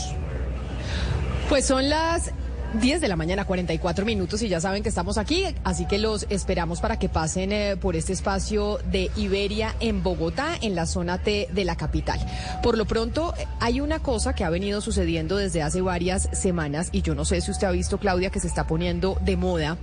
Pues 1.48 1.66
son 1.66 1.88
las 1.88 2.30
10 2.80 3.00
de 3.00 3.08
la 3.08 3.16
mañana, 3.16 3.44
44 3.44 4.04
minutos 4.04 4.42
y 4.42 4.48
ya 4.48 4.60
saben 4.60 4.82
que 4.82 4.88
estamos 4.88 5.16
aquí, 5.16 5.44
así 5.62 5.86
que 5.86 5.98
los 5.98 6.26
esperamos 6.28 6.80
para 6.80 6.98
que 6.98 7.08
pasen 7.08 7.52
eh, 7.52 7.76
por 7.76 7.94
este 7.94 8.12
espacio 8.12 8.78
de 8.90 9.10
Iberia 9.16 9.74
en 9.80 10.02
Bogotá, 10.02 10.56
en 10.60 10.74
la 10.74 10.86
zona 10.86 11.18
T 11.18 11.48
de 11.52 11.64
la 11.64 11.76
capital. 11.76 12.18
Por 12.62 12.76
lo 12.76 12.84
pronto, 12.84 13.32
hay 13.60 13.80
una 13.80 14.00
cosa 14.00 14.34
que 14.34 14.44
ha 14.44 14.50
venido 14.50 14.80
sucediendo 14.80 15.36
desde 15.36 15.62
hace 15.62 15.82
varias 15.82 16.28
semanas 16.32 16.88
y 16.90 17.02
yo 17.02 17.14
no 17.14 17.24
sé 17.24 17.40
si 17.40 17.52
usted 17.52 17.66
ha 17.68 17.70
visto, 17.70 17.98
Claudia, 17.98 18.30
que 18.30 18.40
se 18.40 18.48
está 18.48 18.66
poniendo 18.66 19.16
de 19.20 19.36
moda 19.36 19.78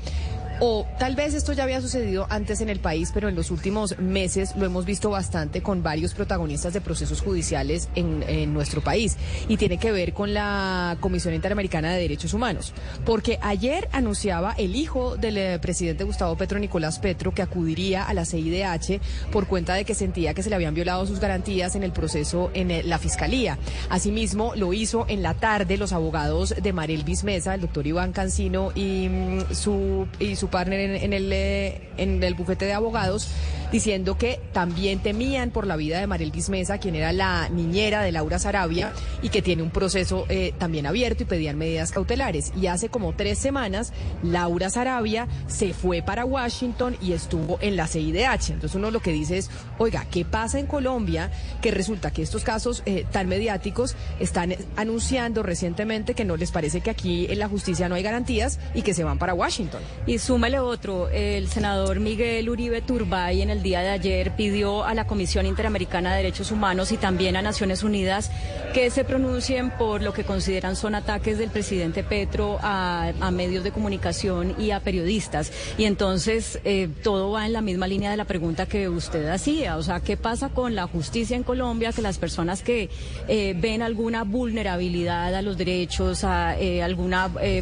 o 0.63 0.85
tal 0.99 1.15
vez 1.15 1.33
esto 1.33 1.53
ya 1.53 1.63
había 1.63 1.81
sucedido 1.81 2.27
antes 2.29 2.61
en 2.61 2.69
el 2.69 2.79
país, 2.79 3.09
pero 3.11 3.27
en 3.27 3.35
los 3.35 3.49
últimos 3.49 3.97
meses 3.97 4.55
lo 4.55 4.67
hemos 4.67 4.85
visto 4.85 5.09
bastante 5.09 5.63
con 5.63 5.81
varios 5.81 6.13
protagonistas 6.13 6.71
de 6.71 6.81
procesos 6.81 7.19
judiciales 7.19 7.89
en, 7.95 8.53
nuestro 8.53 8.81
país. 8.81 9.18
Y 9.47 9.57
tiene 9.57 9.80
que 9.80 9.91
ver 9.91 10.13
con 10.13 10.35
la 10.35 10.97
Comisión 10.99 11.33
Interamericana 11.33 11.91
de 11.91 11.99
Derechos 11.99 12.35
Humanos. 12.35 12.73
Porque 13.06 13.39
ayer 13.41 13.89
anunciaba 13.91 14.53
el 14.57 14.75
hijo 14.75 15.18
del 15.18 15.37
eh, 15.37 15.59
presidente 15.59 16.03
Gustavo 16.03 16.35
Petro, 16.35 16.59
Nicolás 16.59 16.99
Petro, 16.99 17.33
que 17.33 17.41
acudiría 17.41 18.03
a 18.03 18.13
la 18.13 18.25
CIDH 18.25 19.01
por 19.31 19.47
cuenta 19.47 19.73
de 19.73 19.83
que 19.83 19.95
sentía 19.95 20.35
que 20.35 20.44
se 20.44 20.49
le 20.49 20.56
habían 20.56 20.75
violado 20.75 21.07
sus 21.07 21.19
garantías 21.19 21.75
en 21.75 21.81
el 21.81 21.91
proceso 21.91 22.51
en 22.53 22.69
eh, 22.69 22.83
la 22.83 22.99
Fiscalía. 22.99 23.57
Asimismo, 23.89 24.53
lo 24.56 24.73
hizo 24.73 25.06
en 25.07 25.23
la 25.23 25.33
tarde 25.33 25.77
los 25.77 25.91
abogados 25.91 26.53
de 26.61 26.71
Marel 26.73 27.03
Bismesa, 27.03 27.56
el 27.56 27.61
doctor 27.61 27.87
Iván 27.87 28.11
Cancino 28.11 28.71
y 28.75 29.09
mm, 29.09 29.56
su, 29.56 30.07
y 30.19 30.35
su 30.35 30.50
partner 30.51 30.79
en, 30.79 31.13
el, 31.13 31.33
eh, 31.33 31.89
en 31.97 32.21
el 32.21 32.35
bufete 32.35 32.65
de 32.65 32.73
abogados 32.73 33.29
diciendo 33.71 34.17
que 34.17 34.39
también 34.51 34.99
temían 34.99 35.49
por 35.49 35.65
la 35.65 35.75
vida 35.75 35.99
de 35.99 36.07
Mariel 36.07 36.31
Bismesa, 36.31 36.77
quien 36.77 36.95
era 36.95 37.13
la 37.13 37.49
niñera 37.49 38.01
de 38.03 38.11
Laura 38.11 38.37
Sarabia 38.37 38.91
y 39.21 39.29
que 39.29 39.41
tiene 39.41 39.63
un 39.63 39.71
proceso 39.71 40.25
eh, 40.29 40.53
también 40.57 40.85
abierto 40.85 41.23
y 41.23 41.25
pedían 41.25 41.57
medidas 41.57 41.91
cautelares. 41.91 42.51
Y 42.59 42.67
hace 42.67 42.89
como 42.89 43.13
tres 43.13 43.37
semanas, 43.37 43.93
Laura 44.23 44.69
Sarabia 44.69 45.27
se 45.47 45.73
fue 45.73 46.01
para 46.01 46.25
Washington 46.25 46.97
y 47.01 47.13
estuvo 47.13 47.57
en 47.61 47.77
la 47.77 47.87
CIDH. 47.87 48.49
Entonces 48.49 48.75
uno 48.75 48.91
lo 48.91 48.99
que 48.99 49.11
dice 49.11 49.37
es, 49.37 49.49
oiga, 49.77 50.05
¿qué 50.11 50.25
pasa 50.25 50.59
en 50.59 50.67
Colombia? 50.67 51.31
Que 51.61 51.71
resulta 51.71 52.11
que 52.11 52.21
estos 52.21 52.43
casos 52.43 52.83
eh, 52.85 53.05
tan 53.11 53.27
mediáticos 53.29 53.95
están 54.19 54.55
anunciando 54.75 55.43
recientemente 55.43 56.13
que 56.13 56.25
no 56.25 56.35
les 56.35 56.51
parece 56.51 56.81
que 56.81 56.89
aquí 56.89 57.27
en 57.29 57.39
la 57.39 57.47
justicia 57.47 57.87
no 57.87 57.95
hay 57.95 58.03
garantías 58.03 58.59
y 58.73 58.81
que 58.81 58.93
se 58.93 59.03
van 59.03 59.17
para 59.17 59.33
Washington. 59.33 59.81
Y 60.05 60.19
otro, 60.50 61.07
el 61.10 61.48
senador 61.50 62.00
Miguel 62.00 62.50
Uribe 62.50 62.81
Turbay 62.81 63.42
en 63.42 63.52
el 63.52 63.62
día 63.62 63.81
de 63.81 63.90
ayer 63.90 64.36
pidió 64.36 64.83
a 64.83 64.94
la 64.95 65.06
Comisión 65.06 65.45
Interamericana 65.45 66.12
de 66.12 66.18
Derechos 66.18 66.52
Humanos 66.52 66.92
y 66.92 66.98
también 66.98 67.36
a 67.36 67.42
Naciones 67.42 67.83
Unidas 67.83 68.31
que 68.74 68.90
se 68.90 69.04
pronuncien 69.04 69.69
por 69.71 70.02
lo 70.02 70.14
que 70.14 70.24
consideran 70.24 70.76
son 70.76 70.95
ataques 70.95 71.38
del 71.38 71.52
presidente 71.52 72.04
Petro 72.04 72.57
a, 72.62 73.12
medios 73.31 73.64
de 73.64 73.71
comunicación 73.71 74.56
y 74.57 74.71
a 74.71 74.80
periodistas. 74.80 75.52
Y 75.78 75.86
entonces 75.86 76.60
eh, 76.64 76.90
todo 77.04 77.31
va 77.31 77.45
en 77.45 77.54
la 77.54 77.62
misma 77.62 77.88
línea 77.88 78.10
de 78.10 78.18
la 78.18 78.26
pregunta 78.26 78.66
que 78.66 78.90
usted 78.90 79.28
hacía. 79.28 79.78
O 79.78 79.83
sea, 79.83 80.00
¿qué 80.00 80.18
pasa 80.18 80.50
con 80.50 80.76
la 80.76 80.88
justicia 80.88 81.36
en 81.36 81.44
Colombia? 81.44 81.94
Que 81.94 82.02
las 82.02 82.18
personas 82.18 82.62
que 82.62 82.90
eh, 83.28 83.56
ven 83.57 83.81
alguna 83.81 84.24
vulnerabilidad 84.24 85.36
a 85.36 85.42
los 85.42 85.57
derechos, 85.57 86.24
a 86.24 86.57
eh, 86.60 86.81
algún 86.81 87.14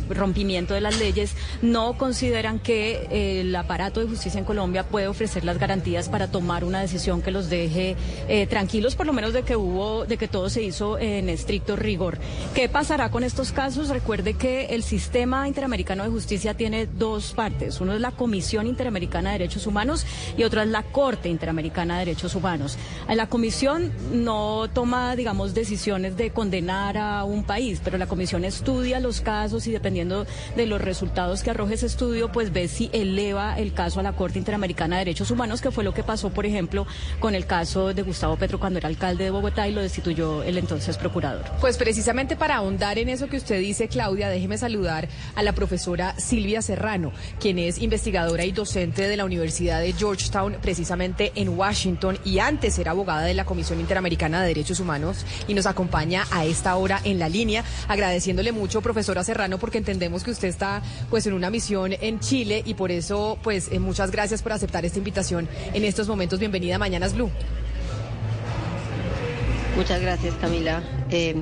rompimiento 0.10 0.74
de 0.74 0.82
las 0.82 0.98
leyes, 1.00 1.36
no 1.62 1.98
consideran 1.98 2.59
que 2.60 3.39
el 3.42 3.56
aparato 3.56 4.00
de 4.00 4.08
justicia 4.08 4.39
en 4.39 4.46
Colombia 4.46 4.84
puede 4.84 5.08
ofrecer 5.08 5.46
las 5.46 5.58
garantías 5.58 6.10
para 6.10 6.28
tomar 6.28 6.63
una 6.63 6.82
decisión 6.82 7.22
que 7.22 7.32
los 7.32 7.50
deje 7.50 7.96
eh, 8.28 8.48
tranquilos, 8.48 8.96
por 8.96 9.06
lo 9.06 9.13
menos 9.13 9.34
de 9.34 9.44
que 9.44 9.56
hubo, 9.56 10.06
de 10.06 10.18
que 10.18 10.28
todo 10.28 10.50
se 10.50 10.63
hizo 10.63 10.98
en 10.98 11.30
estricto 11.30 11.75
rigor. 11.75 12.18
¿Qué 12.54 12.70
pasará 12.70 13.10
con 13.10 13.24
estos 13.24 13.51
casos? 13.51 13.89
Recuerde 13.89 14.34
que 14.34 14.68
el 14.68 14.84
sistema 14.84 15.48
interamericano 15.48 16.04
de 16.04 16.10
justicia 16.10 16.54
tiene 16.54 16.86
dos 16.86 17.34
partes. 17.34 17.82
Uno 17.82 17.94
es 17.94 18.01
la 18.01 18.12
Comisión 18.12 18.68
Interamericana 18.68 19.32
de 19.32 19.39
Derechos 19.39 19.68
Humanos 19.68 20.06
y 20.38 20.44
otra 20.44 20.63
es 20.63 20.70
la 20.70 20.84
Corte 20.84 21.30
Interamericana 21.30 21.96
de 21.96 22.06
Derechos 22.06 22.36
Humanos. 22.36 22.78
La 23.08 23.28
comisión 23.28 23.92
no 24.12 24.70
toma, 24.74 25.16
digamos, 25.16 25.54
decisiones 25.54 26.18
de 26.18 26.32
condenar 26.32 26.98
a 26.98 27.24
un 27.24 27.44
país, 27.44 27.82
pero 27.84 27.98
la 27.98 28.08
comisión 28.08 28.44
estudia 28.46 29.00
los 29.00 29.22
casos 29.22 29.68
y 29.68 29.72
dependiendo 29.72 30.25
de 30.56 30.66
los 30.66 30.82
resultados 30.82 31.44
que 31.44 31.50
arroje 31.50 31.75
ese 31.75 31.86
estudio, 31.86 32.32
pues 32.32 32.49
ve 32.50 32.68
si 32.68 32.89
eleva 32.94 33.58
el 33.58 33.74
caso 33.74 34.00
a 34.00 34.03
la 34.03 34.13
Corte 34.13 34.39
Interamericana 34.39 34.98
de 34.98 35.06
Derechos 35.06 35.32
Humanos, 35.32 35.62
que 35.62 35.72
fue 35.72 35.84
lo 35.84 35.94
que 35.94 36.03
pasó, 36.03 36.29
por 36.29 36.46
ejemplo, 36.46 36.86
con 37.20 37.36
el 37.36 37.46
caso 37.46 37.94
de 37.94 38.01
Gustavo 38.01 38.38
Petro 38.38 38.60
cuando 38.60 38.79
era 38.79 38.89
alcalde 38.89 39.25
de 39.25 39.29
Bogotá 39.29 39.68
y 39.68 39.74
lo 39.74 39.82
destituyó 39.82 40.44
el 40.44 40.58
entonces 40.58 40.98
procurador. 40.98 41.46
Pues 41.62 41.77
precisamente 41.77 42.36
para 42.36 42.56
ahondar 42.58 42.98
en 42.98 43.10
eso 43.10 43.27
que 43.27 43.38
usted 43.38 43.60
dice, 43.60 43.88
Claudia, 43.88 44.29
déjeme 44.29 44.58
saludar 44.58 45.08
a 45.36 45.44
la 45.44 45.53
profesora 45.53 46.15
Silvia 46.18 46.62
Serrano, 46.62 47.12
quien 47.39 47.60
es 47.60 47.79
investigadora 47.79 48.46
y 48.46 48.51
docente 48.51 49.08
de 49.08 49.18
la 49.18 49.25
Universidad 49.25 49.82
de 49.82 49.94
Georgetown, 49.94 50.58
precisamente 50.62 51.32
en 51.36 51.50
Washington, 51.50 52.18
y 52.25 52.39
antes 52.39 52.77
era 52.79 52.91
abogada 52.91 53.24
de 53.24 53.34
la 53.34 53.46
Comisión 53.46 53.79
Interamericana 53.79 54.41
de 54.41 54.48
Derechos 54.48 54.79
Humanos, 54.79 55.25
y 55.48 55.53
nos 55.53 55.65
acompaña 55.65 56.25
a 56.32 56.46
esta 56.46 56.75
hora 56.75 57.00
en 57.03 57.20
la 57.20 57.29
línea, 57.29 57.63
agradeciéndole 57.88 58.51
mucho, 58.51 58.82
profesora 58.82 59.24
Serrano, 59.24 59.58
porque 59.58 59.77
entendemos 59.77 60.24
que 60.24 60.32
usted 60.32 60.48
está 60.48 60.82
pues 61.10 61.25
en 61.27 61.34
una 61.34 61.50
misión 61.50 61.94
en 61.94 62.20
Chile 62.20 62.38
y 62.41 62.74
por 62.74 62.91
eso 62.91 63.38
pues 63.43 63.69
eh, 63.72 63.79
muchas 63.79 64.12
gracias 64.12 64.41
por 64.41 64.53
aceptar 64.53 64.86
esta 64.86 64.98
invitación 64.98 65.50
en 65.74 65.84
estos 65.84 66.08
momentos. 66.08 66.39
Bienvenida 66.39 66.75
a 66.75 66.79
Mañanas 66.79 67.13
Blue. 67.13 67.29
Muchas 69.75 70.01
gracias, 70.01 70.34
Camila. 70.36 70.81
Eh, 71.10 71.36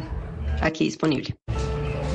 aquí 0.62 0.86
disponible. 0.86 1.36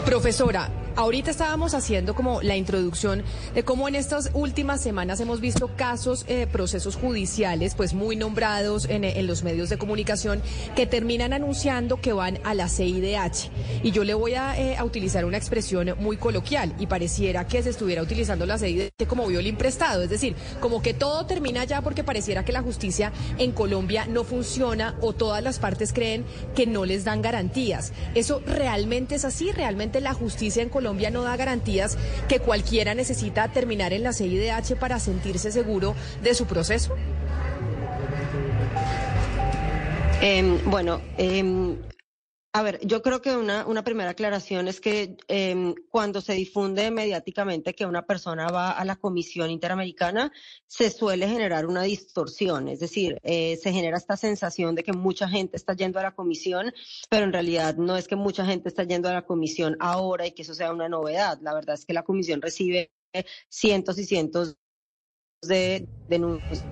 Profesora, 0.05 0.69
Ahorita 0.95 1.31
estábamos 1.31 1.73
haciendo 1.73 2.15
como 2.15 2.43
la 2.43 2.55
introducción 2.55 3.23
de 3.55 3.65
cómo 3.65 3.89
en 3.89 3.95
estas 3.95 4.31
últimas 4.35 4.83
semanas 4.83 5.21
hemos 5.21 5.41
visto 5.41 5.71
casos, 5.75 6.27
eh, 6.29 6.47
procesos 6.47 6.97
judiciales, 6.97 7.75
pues 7.75 7.95
muy 7.95 8.15
nombrados 8.15 8.87
en, 8.91 9.03
los 9.27 9.43
medios 9.43 9.71
de 9.71 9.79
comunicación, 9.79 10.43
que 10.77 10.87
terminan 10.87 11.33
anunciando 11.33 11.99
que 12.01 12.13
van 12.13 12.39
a 12.45 12.53
la 12.53 12.69
CIDH. 12.69 13.51
Y 13.83 13.93
yo 13.93 14.05
le 14.05 14.13
voy 14.13 14.35
a, 14.35 14.59
eh, 14.61 14.77
a 14.77 14.85
utilizar 14.85 15.25
una 15.25 15.39
expresión 15.39 15.95
muy 15.99 16.19
coloquial 16.19 16.75
y 16.79 16.87
pareciera 16.87 17.47
que 17.47 17.63
se 17.63 17.71
estuviera 17.71 18.03
utilizando 18.03 18.45
la 18.45 18.59
CIDH 18.59 19.07
como 19.09 19.27
violín 19.27 19.57
prestado, 19.57 20.03
es 20.03 20.11
decir, 20.11 20.37
como 20.61 20.83
que 20.83 20.93
todo 20.93 21.25
termina 21.25 21.65
ya 21.65 21.81
porque 21.81 22.05
pareciera 22.05 22.45
que 22.45 22.53
la 22.53 22.61
justicia 22.61 23.13
en 23.39 23.53
Colombia 23.53 24.07
no 24.07 24.25
funciona 24.25 24.97
o 25.01 25.15
todas 25.15 25.43
las 25.43 25.59
partes 25.59 25.95
creen 25.95 26.27
que 26.55 26.67
no 26.67 26.85
les 26.85 27.05
dan 27.05 27.23
garantías. 27.23 27.95
¿Eso 28.15 28.43
realmente 28.47 29.15
es 29.15 29.25
así? 29.25 29.53
¿Realmente 29.53 30.03
la 30.03 30.13
justicia 30.13 30.63
en 30.63 30.69
Colombia 30.69 30.82
Colombia 30.83 31.11
no 31.11 31.23
da 31.23 31.37
garantías 31.37 31.97
que 32.27 32.41
cualquiera 32.41 32.93
necesita 32.93 33.47
terminar 33.47 33.93
en 33.93 34.03
la 34.03 34.13
CIDH 34.13 34.75
para 34.81 34.99
sentirse 34.99 35.53
seguro 35.53 35.95
de 36.25 36.35
su 36.35 36.47
proceso? 36.47 36.97
Eh, 40.21 40.61
bueno, 40.67 41.01
eh, 41.19 41.77
a 42.55 42.63
ver, 42.63 42.81
yo 42.87 43.01
creo 43.01 43.23
que 43.23 43.35
una, 43.35 43.67
una 43.67 43.83
primera 43.83 44.11
aclaración 44.11 44.69
es 44.69 44.79
que 44.81 45.17
eh, 45.29 45.75
cuando 45.89 46.21
se 46.21 46.35
difunde 46.35 46.91
mediáticamente 46.91 47.75
que 47.75 47.87
una 47.87 48.05
persona 48.05 48.49
va 48.49 48.73
a 48.73 48.85
la 48.85 48.97
Comisión 48.97 49.51
Interamericana, 49.51 50.31
se 50.67 50.91
suele 50.91 51.27
generar 51.29 51.65
una 51.65 51.83
distorsión, 51.83 52.69
es 52.69 52.81
decir, 52.81 53.19
eh, 53.23 53.57
se 53.57 53.73
genera 53.73 53.97
esta 53.97 54.19
sensación 54.19 54.75
de 54.75 54.83
que 54.83 54.93
mucha 54.93 55.29
gente 55.29 55.57
está 55.57 55.75
yendo 55.75 55.99
a 55.99 56.03
la 56.03 56.15
Comisión, 56.15 56.75
pero 57.09 57.25
en 57.25 57.33
realidad 57.33 57.77
no 57.77 57.97
es 57.97 58.07
que 58.07 58.17
mucha 58.17 58.45
gente 58.45 58.69
está 58.69 58.85
yendo 58.85 59.09
a 59.09 59.15
la 59.15 59.25
Comisión 59.25 59.77
ahora 59.81 60.27
y 60.27 60.33
que 60.33 60.43
eso 60.43 60.55
sea 60.55 60.73
una 60.73 60.91
novedad. 60.91 61.39
La 61.41 61.55
verdad 61.55 61.75
es 61.75 61.87
que 61.87 61.95
la 61.95 62.03
Comisión 62.03 62.43
recibe 62.43 62.93
cientos 63.49 63.99
y 63.99 64.05
cientos 64.05 64.57
de 65.43 65.89
denuncias 66.07 66.67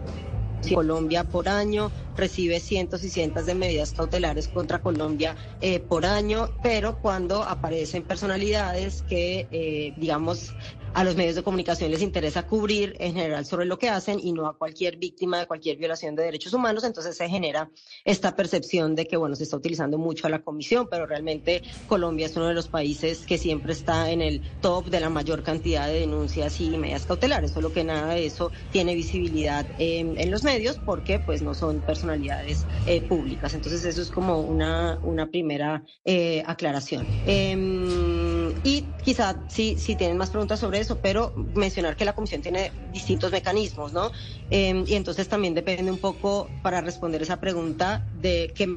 Colombia 0.74 1.24
por 1.24 1.48
año, 1.48 1.90
recibe 2.16 2.60
cientos 2.60 3.02
y 3.04 3.10
cientos 3.10 3.46
de 3.46 3.54
medidas 3.54 3.92
cautelares 3.92 4.48
contra 4.48 4.80
Colombia 4.80 5.36
eh, 5.60 5.80
por 5.80 6.06
año, 6.06 6.50
pero 6.62 6.98
cuando 6.98 7.42
aparecen 7.42 8.02
personalidades 8.02 9.02
que, 9.02 9.48
eh, 9.50 9.94
digamos, 9.96 10.52
a 10.94 11.04
los 11.04 11.16
medios 11.16 11.37
de 11.37 11.42
comunicación 11.42 11.90
les 11.90 12.02
interesa 12.02 12.47
cubrir 12.47 12.97
en 12.99 13.14
general 13.14 13.47
sobre 13.47 13.66
lo 13.66 13.78
que 13.78 13.88
hacen 13.88 14.18
y 14.23 14.32
no 14.32 14.47
a 14.47 14.56
cualquier 14.56 14.97
víctima 14.97 15.38
de 15.38 15.47
cualquier 15.47 15.76
violación 15.76 16.14
de 16.14 16.25
derechos 16.25 16.52
humanos, 16.52 16.85
entonces 16.85 17.16
se 17.16 17.28
genera 17.28 17.70
esta 18.04 18.35
percepción 18.35 18.94
de 18.94 19.06
que, 19.06 19.16
bueno, 19.16 19.37
se 19.37 19.44
está 19.44 19.56
utilizando 19.56 19.99
mucho 19.99 20.26
a 20.26 20.30
la 20.30 20.42
comisión, 20.42 20.88
pero 20.90 21.06
realmente 21.06 21.62
Colombia 21.87 22.26
es 22.26 22.37
uno 22.37 22.49
de 22.49 22.54
los 22.54 22.68
países 22.68 23.26
que 23.26 23.38
siempre 23.38 23.73
está 23.73 24.11
en 24.11 24.23
el 24.23 24.42
top 24.61 24.88
de 24.90 25.00
la 25.00 25.11
mayor 25.11 25.42
cantidad 25.42 25.87
de 25.87 26.00
denuncias 26.00 26.61
y 26.61 26.76
medidas 26.76 27.06
cautelares, 27.06 27.52
solo 27.52 27.73
que 27.73 27.85
nada 27.85 28.14
de 28.14 28.26
eso 28.26 28.50
tiene 28.70 28.94
visibilidad 28.94 29.66
eh, 29.78 30.00
en 30.00 30.30
los 30.30 30.42
medios 30.44 30.78
porque 30.78 31.18
pues 31.18 31.42
no 31.42 31.54
son 31.54 31.82
personalidades 31.82 32.66
eh, 32.87 33.06
públicas. 33.06 33.54
Entonces 33.54 33.85
eso 33.85 34.02
es 34.02 34.11
como 34.11 34.40
una, 34.40 34.99
una 35.02 35.30
primera 35.30 35.85
eh, 36.04 36.42
aclaración. 36.47 37.06
Em, 37.26 38.50
y 38.64 38.94
quizá 39.02 39.44
si, 39.49 39.78
si 39.78 39.97
tienen 39.97 40.16
más 40.16 40.30
preguntas 40.30 40.61
sobre 40.61 40.79
eso, 40.80 40.99
pero 40.99 41.32
mencionar 41.54 41.96
que 41.96 42.04
la 42.04 42.14
comisión 42.14 42.42
tiene 42.42 42.72
distintos 42.92 43.30
mecanismos, 43.30 43.92
¿no? 43.92 44.10
Eh, 44.50 44.84
y 44.87 44.94
entonces 44.94 45.28
también 45.28 45.54
depende 45.54 45.90
un 45.90 45.99
poco 45.99 46.49
para 46.62 46.80
responder 46.80 47.22
esa 47.22 47.40
pregunta 47.40 48.04
de 48.20 48.52
qué 48.54 48.76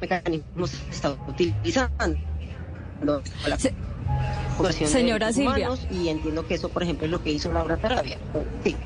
mecanismos 0.00 0.72
está 0.90 1.12
utilizando. 1.28 2.18
La 3.46 3.58
Se, 3.58 4.86
señora 4.86 5.32
Silvia. 5.32 5.70
Y 5.90 6.08
entiendo 6.08 6.46
que 6.46 6.54
eso, 6.54 6.68
por 6.68 6.82
ejemplo, 6.82 7.06
es 7.06 7.10
lo 7.10 7.22
que 7.22 7.30
hizo 7.30 7.52
Laura 7.52 7.76
Tarabia. 7.76 8.18
Sí. 8.64 8.76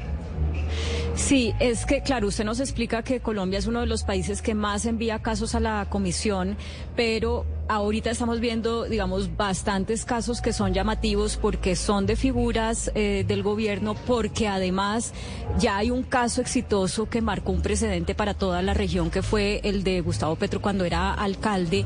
Sí, 1.14 1.54
es 1.60 1.86
que, 1.86 2.02
claro, 2.02 2.26
usted 2.26 2.44
nos 2.44 2.58
explica 2.58 3.02
que 3.02 3.20
Colombia 3.20 3.58
es 3.58 3.66
uno 3.66 3.80
de 3.80 3.86
los 3.86 4.02
países 4.02 4.42
que 4.42 4.54
más 4.54 4.84
envía 4.84 5.20
casos 5.20 5.54
a 5.54 5.60
la 5.60 5.86
comisión, 5.88 6.56
pero 6.96 7.46
ahorita 7.68 8.10
estamos 8.10 8.40
viendo, 8.40 8.84
digamos, 8.84 9.36
bastantes 9.36 10.04
casos 10.04 10.40
que 10.40 10.52
son 10.52 10.74
llamativos 10.74 11.36
porque 11.36 11.76
son 11.76 12.06
de 12.06 12.16
figuras 12.16 12.90
eh, 12.94 13.24
del 13.26 13.42
gobierno, 13.42 13.94
porque 14.06 14.48
además 14.48 15.12
ya 15.58 15.78
hay 15.78 15.90
un 15.90 16.02
caso 16.02 16.40
exitoso 16.40 17.08
que 17.08 17.22
marcó 17.22 17.52
un 17.52 17.62
precedente 17.62 18.14
para 18.14 18.34
toda 18.34 18.62
la 18.62 18.74
región, 18.74 19.10
que 19.10 19.22
fue 19.22 19.60
el 19.64 19.84
de 19.84 20.00
Gustavo 20.00 20.36
Petro 20.36 20.60
cuando 20.60 20.84
era 20.84 21.14
alcalde, 21.14 21.84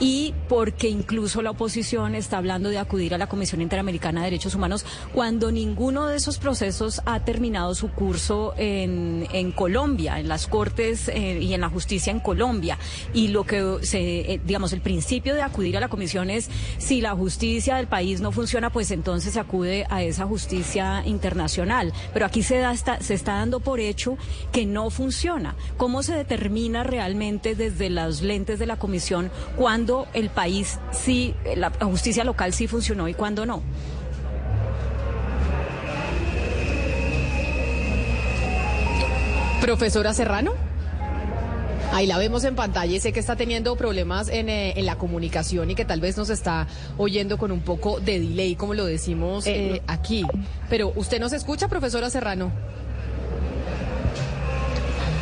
y 0.00 0.34
porque 0.48 0.88
incluso 0.88 1.42
la 1.42 1.50
oposición 1.50 2.14
está 2.14 2.38
hablando 2.38 2.70
de 2.70 2.78
acudir 2.78 3.14
a 3.14 3.18
la 3.18 3.28
Comisión 3.28 3.60
Interamericana 3.60 4.20
de 4.20 4.26
Derechos 4.26 4.54
Humanos 4.54 4.86
cuando 5.12 5.50
ninguno 5.52 6.06
de 6.06 6.16
esos 6.16 6.38
procesos 6.38 7.02
ha 7.04 7.20
terminado 7.20 7.74
su 7.74 7.90
curso 7.90 8.54
en, 8.56 9.26
en 9.32 9.52
Colombia, 9.52 10.18
en 10.18 10.28
las 10.28 10.46
Cortes 10.46 11.08
eh, 11.08 11.38
y 11.42 11.54
en 11.54 11.60
la 11.60 11.68
justicia 11.68 12.10
en 12.10 12.20
Colombia. 12.20 12.78
Y 13.12 13.28
lo 13.28 13.44
que 13.44 13.78
se, 13.82 14.32
eh, 14.32 14.40
digamos, 14.44 14.72
el 14.72 14.80
principio 14.80 15.17
de 15.22 15.42
acudir 15.42 15.76
a 15.76 15.80
la 15.80 15.88
comisión 15.88 16.30
es 16.30 16.48
si 16.78 17.00
la 17.00 17.14
justicia 17.14 17.76
del 17.76 17.86
país 17.86 18.20
no 18.20 18.32
funciona, 18.32 18.70
pues 18.70 18.90
entonces 18.90 19.34
se 19.34 19.40
acude 19.40 19.86
a 19.90 20.02
esa 20.02 20.26
justicia 20.26 21.02
internacional. 21.04 21.92
Pero 22.12 22.26
aquí 22.26 22.42
se, 22.42 22.58
da, 22.58 22.72
está, 22.72 23.00
se 23.00 23.14
está 23.14 23.34
dando 23.34 23.60
por 23.60 23.80
hecho 23.80 24.16
que 24.52 24.66
no 24.66 24.90
funciona. 24.90 25.54
¿Cómo 25.76 26.02
se 26.02 26.14
determina 26.14 26.84
realmente 26.84 27.54
desde 27.54 27.90
las 27.90 28.22
lentes 28.22 28.58
de 28.58 28.66
la 28.66 28.76
comisión 28.76 29.30
cuándo 29.56 30.06
el 30.14 30.30
país 30.30 30.78
sí, 30.92 31.34
la 31.56 31.70
justicia 31.70 32.24
local 32.24 32.52
sí 32.52 32.66
funcionó 32.66 33.08
y 33.08 33.14
cuándo 33.14 33.46
no? 33.46 33.62
Profesora 39.60 40.14
Serrano. 40.14 40.67
Ahí 41.92 42.06
la 42.06 42.18
vemos 42.18 42.44
en 42.44 42.54
pantalla 42.54 42.94
y 42.94 43.00
sé 43.00 43.12
que 43.12 43.20
está 43.20 43.34
teniendo 43.34 43.74
problemas 43.76 44.28
en, 44.28 44.48
eh, 44.48 44.74
en, 44.76 44.86
la 44.86 44.96
comunicación 44.96 45.70
y 45.70 45.74
que 45.74 45.84
tal 45.84 46.00
vez 46.00 46.16
nos 46.16 46.28
está 46.30 46.66
oyendo 46.98 47.38
con 47.38 47.50
un 47.50 47.60
poco 47.60 47.98
de 47.98 48.20
delay, 48.20 48.56
como 48.56 48.74
lo 48.74 48.84
decimos 48.84 49.46
eh, 49.46 49.76
eh, 49.76 49.82
aquí. 49.86 50.24
Pero, 50.68 50.92
¿usted 50.96 51.18
nos 51.18 51.32
escucha, 51.32 51.66
profesora 51.68 52.10
Serrano? 52.10 52.52